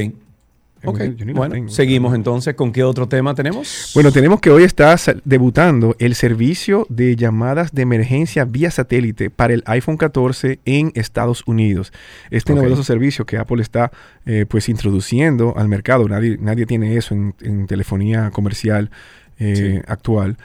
Ok, 0.84 1.02
bueno, 1.34 1.56
tengo. 1.56 1.70
seguimos 1.70 2.14
entonces. 2.16 2.56
¿Con 2.56 2.72
qué 2.72 2.84
otro 2.84 3.08
tema 3.08 3.34
tenemos? 3.36 3.92
Bueno, 3.94 4.12
tenemos 4.12 4.40
que 4.40 4.50
hoy 4.50 4.64
está 4.64 4.96
debutando 5.26 5.96
el 6.00 6.16
servicio 6.16 6.86
de 6.90 7.16
llamadas 7.16 7.74
de 7.74 7.82
emergencia 7.82 8.46
vía 8.46 8.72
satélite 8.72 9.30
para 9.30 9.54
el 9.54 9.64
iPhone 9.66 9.98
14 9.98 10.60
en 10.66 10.92
Estados 10.96 11.44
Unidos. 11.48 11.92
Este 12.30 12.54
Ok. 12.54 12.60
novedoso 12.60 12.84
servicio 12.84 13.26
que 13.26 13.38
Apple 13.38 13.62
está 13.62 13.92
eh, 14.26 14.46
pues 14.48 14.70
introduciendo 14.70 15.56
al 15.58 15.68
mercado, 15.68 16.08
nadie, 16.08 16.38
nadie 16.40 16.66
tiene 16.66 16.98
eso 16.98 17.14
en, 17.16 17.34
en 17.42 17.68
telefonía 17.68 18.32
comercial 18.32 18.92
eh, 19.40 19.82
actual, 19.88 20.38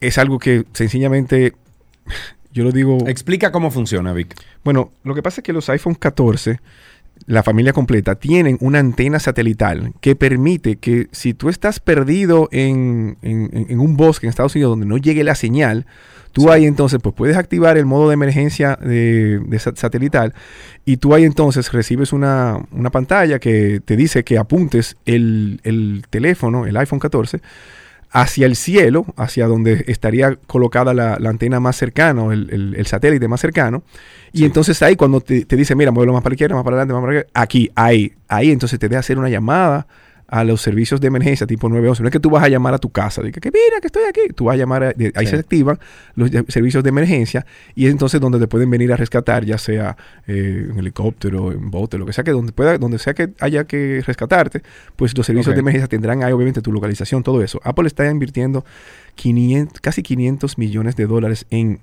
es 0.00 0.18
algo 0.18 0.38
que 0.38 0.64
sencillamente, 0.72 1.54
yo 2.52 2.64
lo 2.64 2.72
digo... 2.72 2.98
Explica 3.06 3.52
cómo 3.52 3.70
funciona, 3.70 4.12
Vic. 4.12 4.34
Bueno, 4.64 4.90
lo 5.04 5.14
que 5.14 5.22
pasa 5.22 5.40
es 5.40 5.44
que 5.44 5.52
los 5.52 5.68
iPhone 5.70 5.94
14, 5.94 6.60
la 7.26 7.42
familia 7.42 7.72
completa, 7.72 8.14
tienen 8.14 8.56
una 8.60 8.78
antena 8.78 9.18
satelital 9.18 9.92
que 10.00 10.14
permite 10.14 10.76
que 10.76 11.08
si 11.10 11.34
tú 11.34 11.48
estás 11.48 11.80
perdido 11.80 12.48
en, 12.52 13.16
en- 13.22 13.80
un 13.80 13.96
bosque 13.96 14.26
en 14.26 14.30
Estados 14.30 14.54
Unidos 14.54 14.70
donde 14.72 14.86
no 14.86 14.96
llegue 14.96 15.24
la 15.24 15.34
señal, 15.34 15.86
tú 16.32 16.50
ahí 16.52 16.66
entonces 16.66 17.00
pues 17.02 17.14
puedes 17.16 17.36
activar 17.36 17.78
el 17.78 17.86
modo 17.86 18.08
de 18.08 18.14
emergencia 18.14 18.76
de, 18.80 19.40
de 19.40 19.56
sat- 19.58 19.76
satelital 19.76 20.34
y 20.84 20.98
tú 20.98 21.14
ahí 21.14 21.24
entonces 21.24 21.72
recibes 21.72 22.12
una, 22.12 22.58
una 22.70 22.90
pantalla 22.90 23.38
que 23.40 23.80
te 23.84 23.96
dice 23.96 24.22
que 24.22 24.38
apuntes 24.38 24.96
el, 25.04 25.60
el 25.64 26.04
teléfono, 26.10 26.66
el 26.66 26.76
iPhone 26.76 26.98
14, 27.00 27.40
hacia 28.18 28.46
el 28.46 28.56
cielo, 28.56 29.04
hacia 29.16 29.46
donde 29.46 29.84
estaría 29.88 30.36
colocada 30.46 30.94
la, 30.94 31.18
la 31.20 31.28
antena 31.28 31.60
más 31.60 31.76
cercana, 31.76 32.22
o 32.22 32.32
el, 32.32 32.48
el- 32.50 32.74
el 32.74 32.86
satélite 32.86 33.28
más 33.28 33.40
cercano. 33.42 33.82
Y 34.32 34.44
entonces 34.46 34.80
ahí 34.82 34.96
cuando 34.96 35.20
te, 35.20 35.44
te 35.44 35.54
dice, 35.54 35.74
mira, 35.74 35.90
muévelo 35.90 36.14
más 36.14 36.22
para 36.22 36.30
la 36.30 36.34
izquierda, 36.36 36.54
más 36.54 36.64
para 36.64 36.76
adelante, 36.76 36.94
más 36.94 37.02
para 37.02 37.20
acá, 37.20 37.28
aquí, 37.34 37.70
ahí, 37.74 38.12
ahí, 38.28 38.50
entonces 38.52 38.78
te 38.78 38.88
deja 38.88 39.00
hacer 39.00 39.18
una 39.18 39.28
llamada 39.28 39.86
a 40.28 40.42
los 40.44 40.60
servicios 40.60 41.00
de 41.00 41.06
emergencia 41.06 41.46
tipo 41.46 41.68
911. 41.68 42.02
No 42.02 42.08
es 42.08 42.12
que 42.12 42.20
tú 42.20 42.30
vas 42.30 42.42
a 42.42 42.48
llamar 42.48 42.74
a 42.74 42.78
tu 42.78 42.90
casa, 42.90 43.22
de 43.22 43.30
que, 43.32 43.40
mira 43.50 43.80
que 43.80 43.86
estoy 43.86 44.02
aquí. 44.08 44.20
Tú 44.34 44.46
vas 44.46 44.54
a 44.54 44.56
llamar, 44.56 44.82
a- 44.82 44.92
de- 44.92 45.12
ahí 45.14 45.26
Sí. 45.26 45.30
se 45.32 45.38
activan 45.38 45.78
los 46.14 46.30
servicios 46.48 46.82
de 46.82 46.88
emergencia 46.88 47.46
y 47.74 47.86
es 47.86 47.92
entonces 47.92 48.20
donde 48.20 48.38
te 48.40 48.46
pueden 48.48 48.68
venir 48.70 48.92
a 48.92 48.96
rescatar, 48.96 49.44
ya 49.44 49.58
sea 49.58 49.96
eh, 50.26 50.66
en 50.70 50.78
helicóptero, 50.78 51.52
en 51.52 51.70
bote, 51.70 51.96
lo 51.98 52.06
que 52.06 52.12
sea 52.12 52.24
que 52.24 52.32
donde 52.32 52.52
pueda, 52.52 52.76
donde 52.78 52.98
sea 52.98 53.14
que 53.14 53.30
haya 53.40 53.64
que 53.64 54.02
rescatarte, 54.04 54.62
pues 54.96 55.16
los 55.16 55.24
servicios 55.26 55.54
de 55.54 55.60
emergencia 55.60 55.86
tendrán 55.88 56.22
ahí 56.24 56.32
obviamente 56.32 56.60
tu 56.62 56.72
localización, 56.72 57.22
todo 57.22 57.42
eso. 57.42 57.60
Apple 57.62 57.86
está 57.86 58.10
invirtiendo 58.10 58.64
500, 59.14 59.80
casi 59.80 60.02
500 60.02 60.58
millones 60.58 60.96
de 60.96 61.06
dólares 61.06 61.46
en 61.50 61.80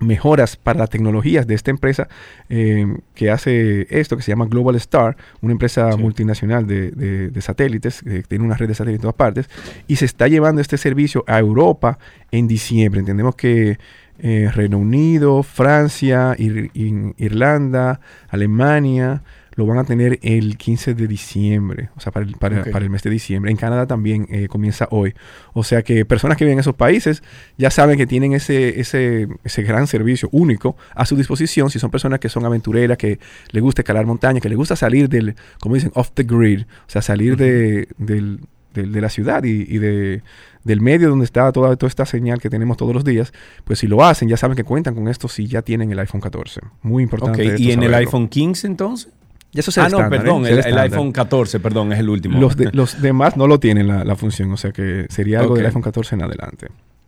mejoras 0.00 0.56
para 0.56 0.80
las 0.80 0.90
tecnologías 0.90 1.46
de 1.46 1.54
esta 1.54 1.70
empresa 1.70 2.08
eh, 2.48 2.86
que 3.14 3.30
hace 3.30 3.86
esto, 3.90 4.16
que 4.16 4.22
se 4.22 4.32
llama 4.32 4.46
Global 4.46 4.74
Star, 4.76 5.16
una 5.40 5.52
empresa 5.52 5.96
multinacional 5.96 6.66
de, 6.66 6.90
de- 6.90 7.30
de 7.30 7.40
satélites, 7.40 8.02
que 8.02 8.22
tiene 8.22 8.44
una 8.44 8.56
red 8.56 8.68
de 8.68 8.74
satélites 8.74 8.98
en 8.98 9.02
todas 9.02 9.14
partes, 9.16 9.48
y 9.86 9.96
se 9.96 10.04
está 10.04 10.26
llevando 10.28 10.60
este 10.60 10.78
servicio 10.78 11.24
a 11.26 11.38
Europa 11.38 11.98
en 12.32 12.48
diciembre. 12.48 13.00
Entendemos 13.00 13.36
que 13.36 13.78
eh, 14.18 14.50
Reino 14.54 14.78
Unido, 14.78 15.42
Francia, 15.42 16.34
Ir- 16.38 16.70
Ir- 16.74 17.14
Irlanda, 17.18 18.00
Alemania, 18.28 19.22
lo 19.56 19.66
van 19.66 19.78
a 19.78 19.84
tener 19.84 20.18
el 20.22 20.56
15 20.58 20.94
de 20.94 21.06
diciembre, 21.06 21.90
o 21.96 22.00
sea, 22.00 22.12
para 22.12 22.26
el, 22.26 22.32
para, 22.36 22.64
para 22.72 22.84
el 22.84 22.90
mes 22.90 23.02
de 23.02 23.10
diciembre. 23.10 23.50
En 23.50 23.56
Canadá 23.56 23.86
también 23.86 24.26
eh, 24.30 24.48
comienza 24.48 24.88
hoy. 24.90 25.14
O 25.52 25.62
sea 25.64 25.82
que 25.82 26.04
personas 26.04 26.36
que 26.36 26.44
viven 26.44 26.54
en 26.54 26.60
esos 26.60 26.74
países 26.74 27.22
ya 27.56 27.70
saben 27.70 27.96
que 27.96 28.06
tienen 28.06 28.32
ese, 28.32 28.80
ese, 28.80 29.28
ese 29.44 29.62
gran 29.62 29.86
servicio 29.86 30.28
único 30.32 30.76
a 30.94 31.06
su 31.06 31.16
disposición 31.16 31.70
si 31.70 31.78
son 31.78 31.90
personas 31.90 32.18
que 32.20 32.28
son 32.28 32.44
aventureras, 32.44 32.98
que 32.98 33.18
les 33.50 33.62
gusta 33.62 33.82
escalar 33.82 34.06
montañas, 34.06 34.42
que 34.42 34.48
les 34.48 34.58
gusta 34.58 34.76
salir 34.76 35.08
del, 35.08 35.34
como 35.60 35.74
dicen, 35.76 35.92
off 35.94 36.10
the 36.14 36.24
grid, 36.24 36.62
o 36.62 36.88
sea, 36.90 37.02
salir 37.02 37.36
de, 37.36 37.88
del- 37.98 38.40
del- 38.74 38.90
de 38.90 39.00
la 39.00 39.08
ciudad 39.08 39.44
y, 39.44 39.50
y 39.68 39.78
de, 39.78 40.22
del 40.64 40.80
medio 40.80 41.08
donde 41.08 41.24
está 41.26 41.52
toda, 41.52 41.76
toda 41.76 41.88
esta 41.88 42.06
señal 42.06 42.40
que 42.40 42.50
tenemos 42.50 42.76
todos 42.76 42.92
los 42.92 43.04
días, 43.04 43.32
pues 43.64 43.78
si 43.78 43.86
lo 43.86 44.04
hacen, 44.04 44.28
ya 44.28 44.36
saben 44.36 44.56
que 44.56 44.64
cuentan 44.64 44.96
con 44.96 45.06
esto 45.06 45.28
si 45.28 45.46
ya 45.46 45.62
tienen 45.62 45.92
el 45.92 45.98
iPhone 46.00 46.20
14. 46.20 46.60
Muy 46.82 47.04
importante. 47.04 47.40
Ok, 47.40 47.48
esto 47.50 47.62
¿y 47.62 47.70
en 47.70 47.82
el 47.84 47.94
iPhone 47.94 48.26
15 48.28 48.66
entonces? 48.66 49.12
Ya 49.54 49.60
eso 49.60 49.70
es 49.70 49.76
el 49.78 49.84
ah, 49.84 49.88
no, 49.88 49.96
estándar, 49.98 50.18
¿eh? 50.20 50.22
perdón, 50.22 50.42
el, 50.42 50.46
el 50.46 50.52
el 50.52 50.58
estándar. 50.58 50.84
iPhone 50.84 51.12
14, 51.12 51.60
perdón, 51.60 51.92
es 51.92 51.98
el 52.00 52.08
último. 52.10 52.40
Los, 52.40 52.56
de- 52.56 52.70
los 52.72 53.00
demás 53.00 53.36
no 53.36 53.46
lo 53.46 53.58
tienen 53.60 53.86
la, 53.88 54.04
la 54.04 54.16
función, 54.16 54.52
o 54.52 54.56
sea 54.56 54.72
que 54.72 55.06
sería 55.08 55.40
algo 55.40 55.54
del 55.54 55.64
iPhone 55.66 55.80
14 55.82 56.16
en 56.16 56.22
adelante. 56.22 56.66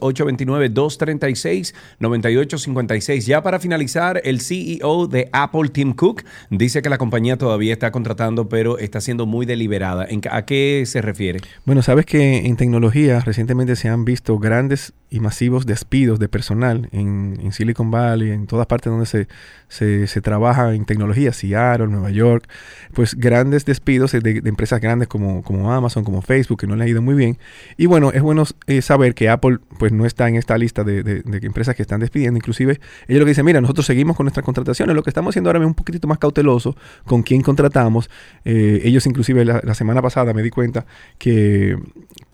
829-236-9856. 2.01 3.21
Ya 3.27 3.43
para 3.43 3.59
finalizar, 3.61 4.21
el 4.25 4.41
CEO 4.41 5.07
de 5.07 5.29
Apple, 5.33 5.69
Tim 5.71 5.93
Cook, 5.95 6.25
dice 6.51 6.83
que 6.83 6.89
la 6.91 6.99
compañía 6.99 7.37
todavía 7.37 7.73
está 7.73 7.91
contratando, 7.93 8.49
pero 8.49 8.79
está 8.79 9.01
siendo 9.01 9.27
muy 9.27 9.47
deliberada. 9.47 10.05
¿En 10.09 10.21
ca- 10.21 10.37
¿A 10.37 10.45
qué 10.45 10.83
se 10.87 11.03
refiere? 11.03 11.41
Bueno, 11.65 11.83
sabes 11.83 12.07
que 12.07 12.47
en 12.47 12.57
tecnología 12.57 13.21
recientemente 13.21 13.77
se 13.77 13.89
han 13.89 14.05
visto 14.05 14.39
grandes 14.39 14.93
y 15.09 15.21
masivos 15.21 15.67
despidos 15.67 16.19
de 16.19 16.29
personal 16.29 16.89
en, 16.91 17.39
Silicon 17.53 17.93
Valley, 17.93 18.33
en 18.33 18.47
todas 18.49 18.67
partes 18.67 18.91
donde 18.91 19.07
se, 19.07 19.29
se, 19.69 20.09
se 20.09 20.21
trabaja 20.21 20.75
en 20.75 20.85
tecnología, 20.85 21.33
Seattle, 21.33 21.87
Nueva 21.87 22.11
York, 22.11 22.49
pues 22.93 23.15
grandes 23.15 23.65
despidos 23.65 24.11
de, 24.13 24.21
de 24.21 24.49
empresas 24.49 24.81
grandes 24.81 24.96
como, 25.07 25.43
como 25.43 25.73
Amazon, 25.73 26.05
como 26.05 26.23
Facebook, 26.23 26.61
que 26.61 26.67
no 26.67 26.77
le 26.77 26.85
ha 26.85 26.89
ido 26.89 27.03
muy 27.03 27.15
bien. 27.15 27.39
Y 27.77 27.87
bueno, 27.87 28.11
es 28.13 28.23
bueno 28.23 28.45
eh, 28.67 28.83
saber 28.83 29.15
que 29.15 29.29
Apple 29.29 29.59
pues 29.79 29.93
no 29.93 30.07
está 30.07 30.29
en 30.29 30.37
esta 30.37 30.57
lista 30.59 30.85
de, 30.85 31.23
empresas 31.43 31.77
que 31.77 31.83
están 31.83 32.01
despidiendo. 32.01 32.39
Inclusive 32.39 32.81
ellos 33.09 33.21
lo 33.21 33.25
que 33.25 33.31
dicen, 33.31 33.45
mira, 33.45 33.61
nosotros 33.61 33.87
seguimos 33.87 34.17
con 34.17 34.25
nuestras 34.25 34.45
contrataciones, 34.45 34.97
lo 34.97 35.03
que 35.03 35.11
estamos 35.11 35.33
haciendo 35.33 35.51
ahora 35.51 35.61
es 35.61 35.67
un 35.67 35.75
poquitito 35.75 36.09
más 36.09 36.19
cauteloso 36.19 36.77
con 37.05 37.23
quién 37.23 37.43
contratamos. 37.43 38.11
Eh, 38.45 38.81
ellos 38.85 39.07
inclusive 39.07 39.45
la, 39.45 39.75
semana 39.75 40.01
pasada 40.01 40.33
me 40.33 40.43
di 40.43 40.51
cuenta 40.51 40.87
que 41.19 41.79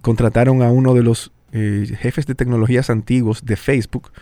contrataron 0.00 0.62
a 0.62 0.70
uno 0.70 0.94
de 0.94 1.02
los 1.02 1.32
eh, 1.52 1.86
jefes 1.98 2.26
de 2.26 2.34
tecnologías 2.34 2.88
antiguos 2.90 3.44
de 3.44 3.56
Facebook. 3.56 4.12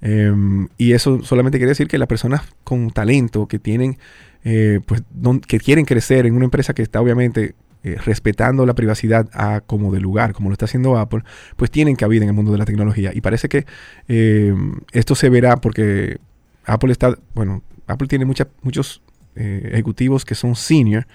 Em, 0.00 0.68
y 0.76 0.92
eso 0.92 1.22
solamente 1.22 1.58
quiere 1.58 1.70
decir 1.70 1.88
que 1.88 1.98
las 1.98 2.08
personas 2.08 2.42
con 2.64 2.90
talento 2.90 3.46
que 3.46 3.58
tienen, 3.58 3.98
pues, 4.42 5.02
que 5.46 5.58
quieren 5.58 5.86
crecer 5.86 6.26
en 6.26 6.34
una 6.34 6.44
empresa 6.44 6.74
que 6.74 6.82
está 6.82 7.00
obviamente 7.00 7.54
eh, 7.84 7.96
respetando 8.04 8.66
la 8.66 8.74
privacidad 8.74 9.28
a 9.32 9.60
como 9.60 9.92
de 9.92 10.00
lugar, 10.00 10.32
como 10.32 10.48
lo 10.48 10.54
está 10.54 10.64
haciendo 10.64 10.96
Apple, 10.98 11.22
pues 11.56 11.70
tienen 11.70 11.94
cabida 11.96 12.22
en 12.22 12.30
el 12.30 12.34
mundo 12.34 12.50
de 12.50 12.58
la 12.58 12.64
tecnología. 12.64 13.12
Y 13.14 13.20
parece 13.20 13.48
que 13.48 13.66
eh, 14.08 14.54
esto 14.92 15.14
se 15.14 15.28
verá 15.28 15.56
porque 15.58 16.18
Apple 16.64 16.90
está, 16.92 17.16
bueno, 17.34 17.62
Apple 17.86 18.08
tiene 18.08 18.24
mucha- 18.24 18.48
muchos 18.62 19.02
eh, 19.36 19.70
ejecutivos 19.72 20.24
que 20.24 20.34
son 20.34 20.54
senior, 20.56 21.06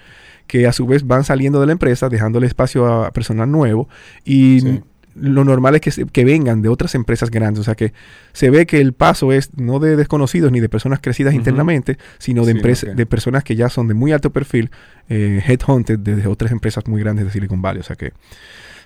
que 0.46 0.66
a 0.66 0.72
su 0.72 0.86
vez 0.86 1.06
van 1.06 1.24
saliendo 1.24 1.60
de 1.60 1.66
la 1.66 1.72
empresa, 1.72 2.08
dejándole 2.08 2.46
espacio 2.46 2.86
a 3.04 3.10
personal 3.12 3.50
nuevo. 3.50 3.88
Y 4.24 4.80
lo 5.14 5.44
normal 5.44 5.74
es 5.74 5.80
que, 5.80 5.90
se- 5.90 6.06
que 6.06 6.24
vengan 6.24 6.62
de 6.62 6.68
otras 6.68 6.94
empresas 6.94 7.30
grandes. 7.30 7.60
O 7.60 7.64
sea 7.64 7.74
que 7.74 7.92
se 8.32 8.50
ve 8.50 8.66
que 8.66 8.80
el 8.80 8.92
paso 8.92 9.32
es 9.32 9.50
no 9.56 9.78
de 9.78 9.96
desconocidos 9.96 10.52
ni 10.52 10.60
de 10.60 10.68
personas 10.68 11.00
crecidas 11.00 11.34
internamente, 11.34 11.98
sino 12.18 12.44
de, 12.44 12.74
Sí, 12.76 12.86
de 12.94 13.06
personas 13.06 13.42
que 13.44 13.56
ya 13.56 13.68
son 13.68 13.88
de 13.88 13.94
muy 13.94 14.12
alto 14.12 14.30
perfil, 14.30 14.70
eh, 15.08 15.42
headhunted 15.46 15.98
desde 15.98 16.26
otras 16.28 16.52
empresas 16.52 16.86
muy 16.86 17.00
grandes 17.00 17.24
de 17.26 17.32
Silicon 17.32 17.60
Valley. 17.62 17.80
O 17.80 17.84
sea 17.84 17.96
que 17.96 18.12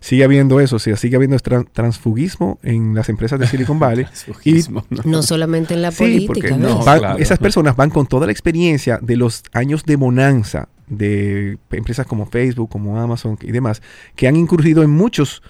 sigue 0.00 0.22
habiendo 0.24 0.60
eso, 0.60 0.76
o 0.76 0.78
sea, 0.78 0.96
sigue 0.96 1.16
habiendo 1.16 1.36
tran- 1.38 1.66
transfugismo 1.72 2.58
en 2.62 2.94
las 2.94 3.08
empresas 3.08 3.38
de 3.40 3.46
Silicon 3.46 3.78
Valley. 3.78 4.06
y 4.44 4.60
No 5.04 5.22
solamente 5.22 5.74
en 5.74 5.82
la 5.82 5.90
Sí, 5.92 6.24
porque 6.26 6.48
política, 6.48 6.56
no, 6.56 7.16
esas 7.18 7.38
personas 7.38 7.74
van 7.76 7.90
con 7.90 8.06
toda 8.06 8.26
la 8.26 8.32
experiencia 8.32 8.98
de 9.02 9.16
los 9.16 9.42
años 9.52 9.84
de 9.84 9.96
bonanza 9.96 10.68
de 10.86 11.56
empresas 11.70 12.06
como 12.06 12.26
Facebook, 12.26 12.68
como 12.68 13.00
Amazon 13.00 13.38
y 13.40 13.52
demás, 13.52 13.80
que 14.16 14.28
han 14.28 14.36
incurrido 14.36 14.82
en 14.82 14.90
muchos 14.90 15.42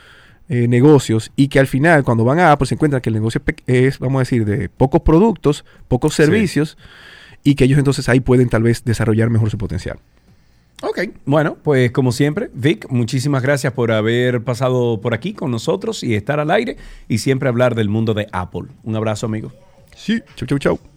eh, 0.48 0.68
negocios 0.68 1.32
y 1.36 1.48
que 1.48 1.58
al 1.58 1.66
final 1.66 2.04
cuando 2.04 2.24
van 2.24 2.38
a 2.38 2.52
Apple 2.52 2.66
se 2.66 2.74
encuentran 2.74 3.00
que 3.00 3.08
el 3.10 3.14
negocio 3.14 3.40
es, 3.66 3.98
vamos 3.98 4.18
a 4.18 4.22
decir, 4.22 4.44
de 4.44 4.68
pocos 4.68 5.00
productos, 5.02 5.64
pocos 5.88 6.14
Sí. 6.14 6.22
servicios 6.22 6.76
y 7.42 7.54
que 7.54 7.64
ellos 7.64 7.78
entonces 7.78 8.08
ahí 8.08 8.20
pueden 8.20 8.48
tal 8.48 8.62
vez 8.62 8.84
desarrollar 8.84 9.30
mejor 9.30 9.50
su 9.50 9.58
potencial. 9.58 9.98
Ok, 10.82 11.00
bueno, 11.24 11.56
pues 11.62 11.92
como 11.92 12.12
siempre, 12.12 12.50
Vic, 12.52 12.86
muchísimas 12.90 13.42
gracias 13.42 13.72
por 13.72 13.90
haber 13.92 14.42
pasado 14.42 15.00
por 15.00 15.14
aquí 15.14 15.32
con 15.32 15.50
nosotros 15.50 16.02
y 16.02 16.14
estar 16.14 16.40
al 16.40 16.50
aire 16.50 16.76
y 17.08 17.18
siempre 17.18 17.48
hablar 17.48 17.74
del 17.74 17.88
mundo 17.88 18.12
de 18.12 18.26
Apple. 18.32 18.64
Un 18.82 18.96
abrazo, 18.96 19.24
amigo. 19.26 19.52
Sí, 19.96 20.20
chau, 20.36 20.46
chau, 20.46 20.58
chau. 20.58 20.93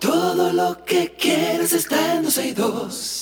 Todo 0.00 0.52
lo 0.52 0.84
que 0.84 1.14
quieres 1.16 1.72
está 1.72 2.16
en 2.16 2.24
262. 2.24 3.19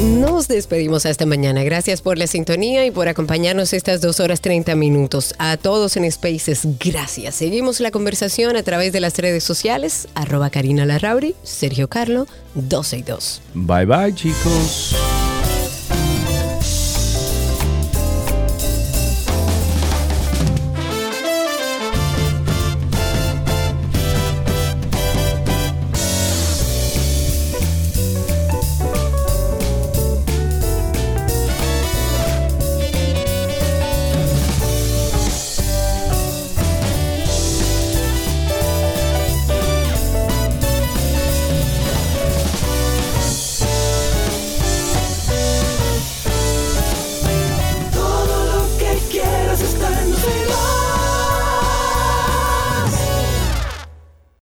Nos 0.00 0.46
despedimos 0.46 1.06
hasta 1.06 1.26
mañana. 1.26 1.64
Gracias 1.64 2.02
por 2.02 2.18
la 2.18 2.28
sintonía 2.28 2.86
y 2.86 2.92
por 2.92 3.08
acompañarnos 3.08 3.72
estas 3.72 4.00
dos 4.00 4.20
horas 4.20 4.40
30 4.40 4.76
minutos. 4.76 5.34
A 5.38 5.56
todos 5.56 5.96
en 5.96 6.10
Spaces, 6.10 6.66
gracias. 6.78 7.34
Seguimos 7.34 7.80
la 7.80 7.90
conversación 7.90 8.56
a 8.56 8.62
través 8.62 8.92
de 8.92 9.00
las 9.00 9.18
redes 9.18 9.42
sociales, 9.42 10.06
arroba 10.14 10.50
Karina 10.50 10.86
Larrauri, 10.86 11.34
Sergio 11.42 11.88
Carlo, 11.88 12.28
12 12.54 12.98
y 12.98 13.02
2. 13.02 13.42
Bye 13.54 13.86
bye, 13.86 14.14
chicos. 14.14 14.94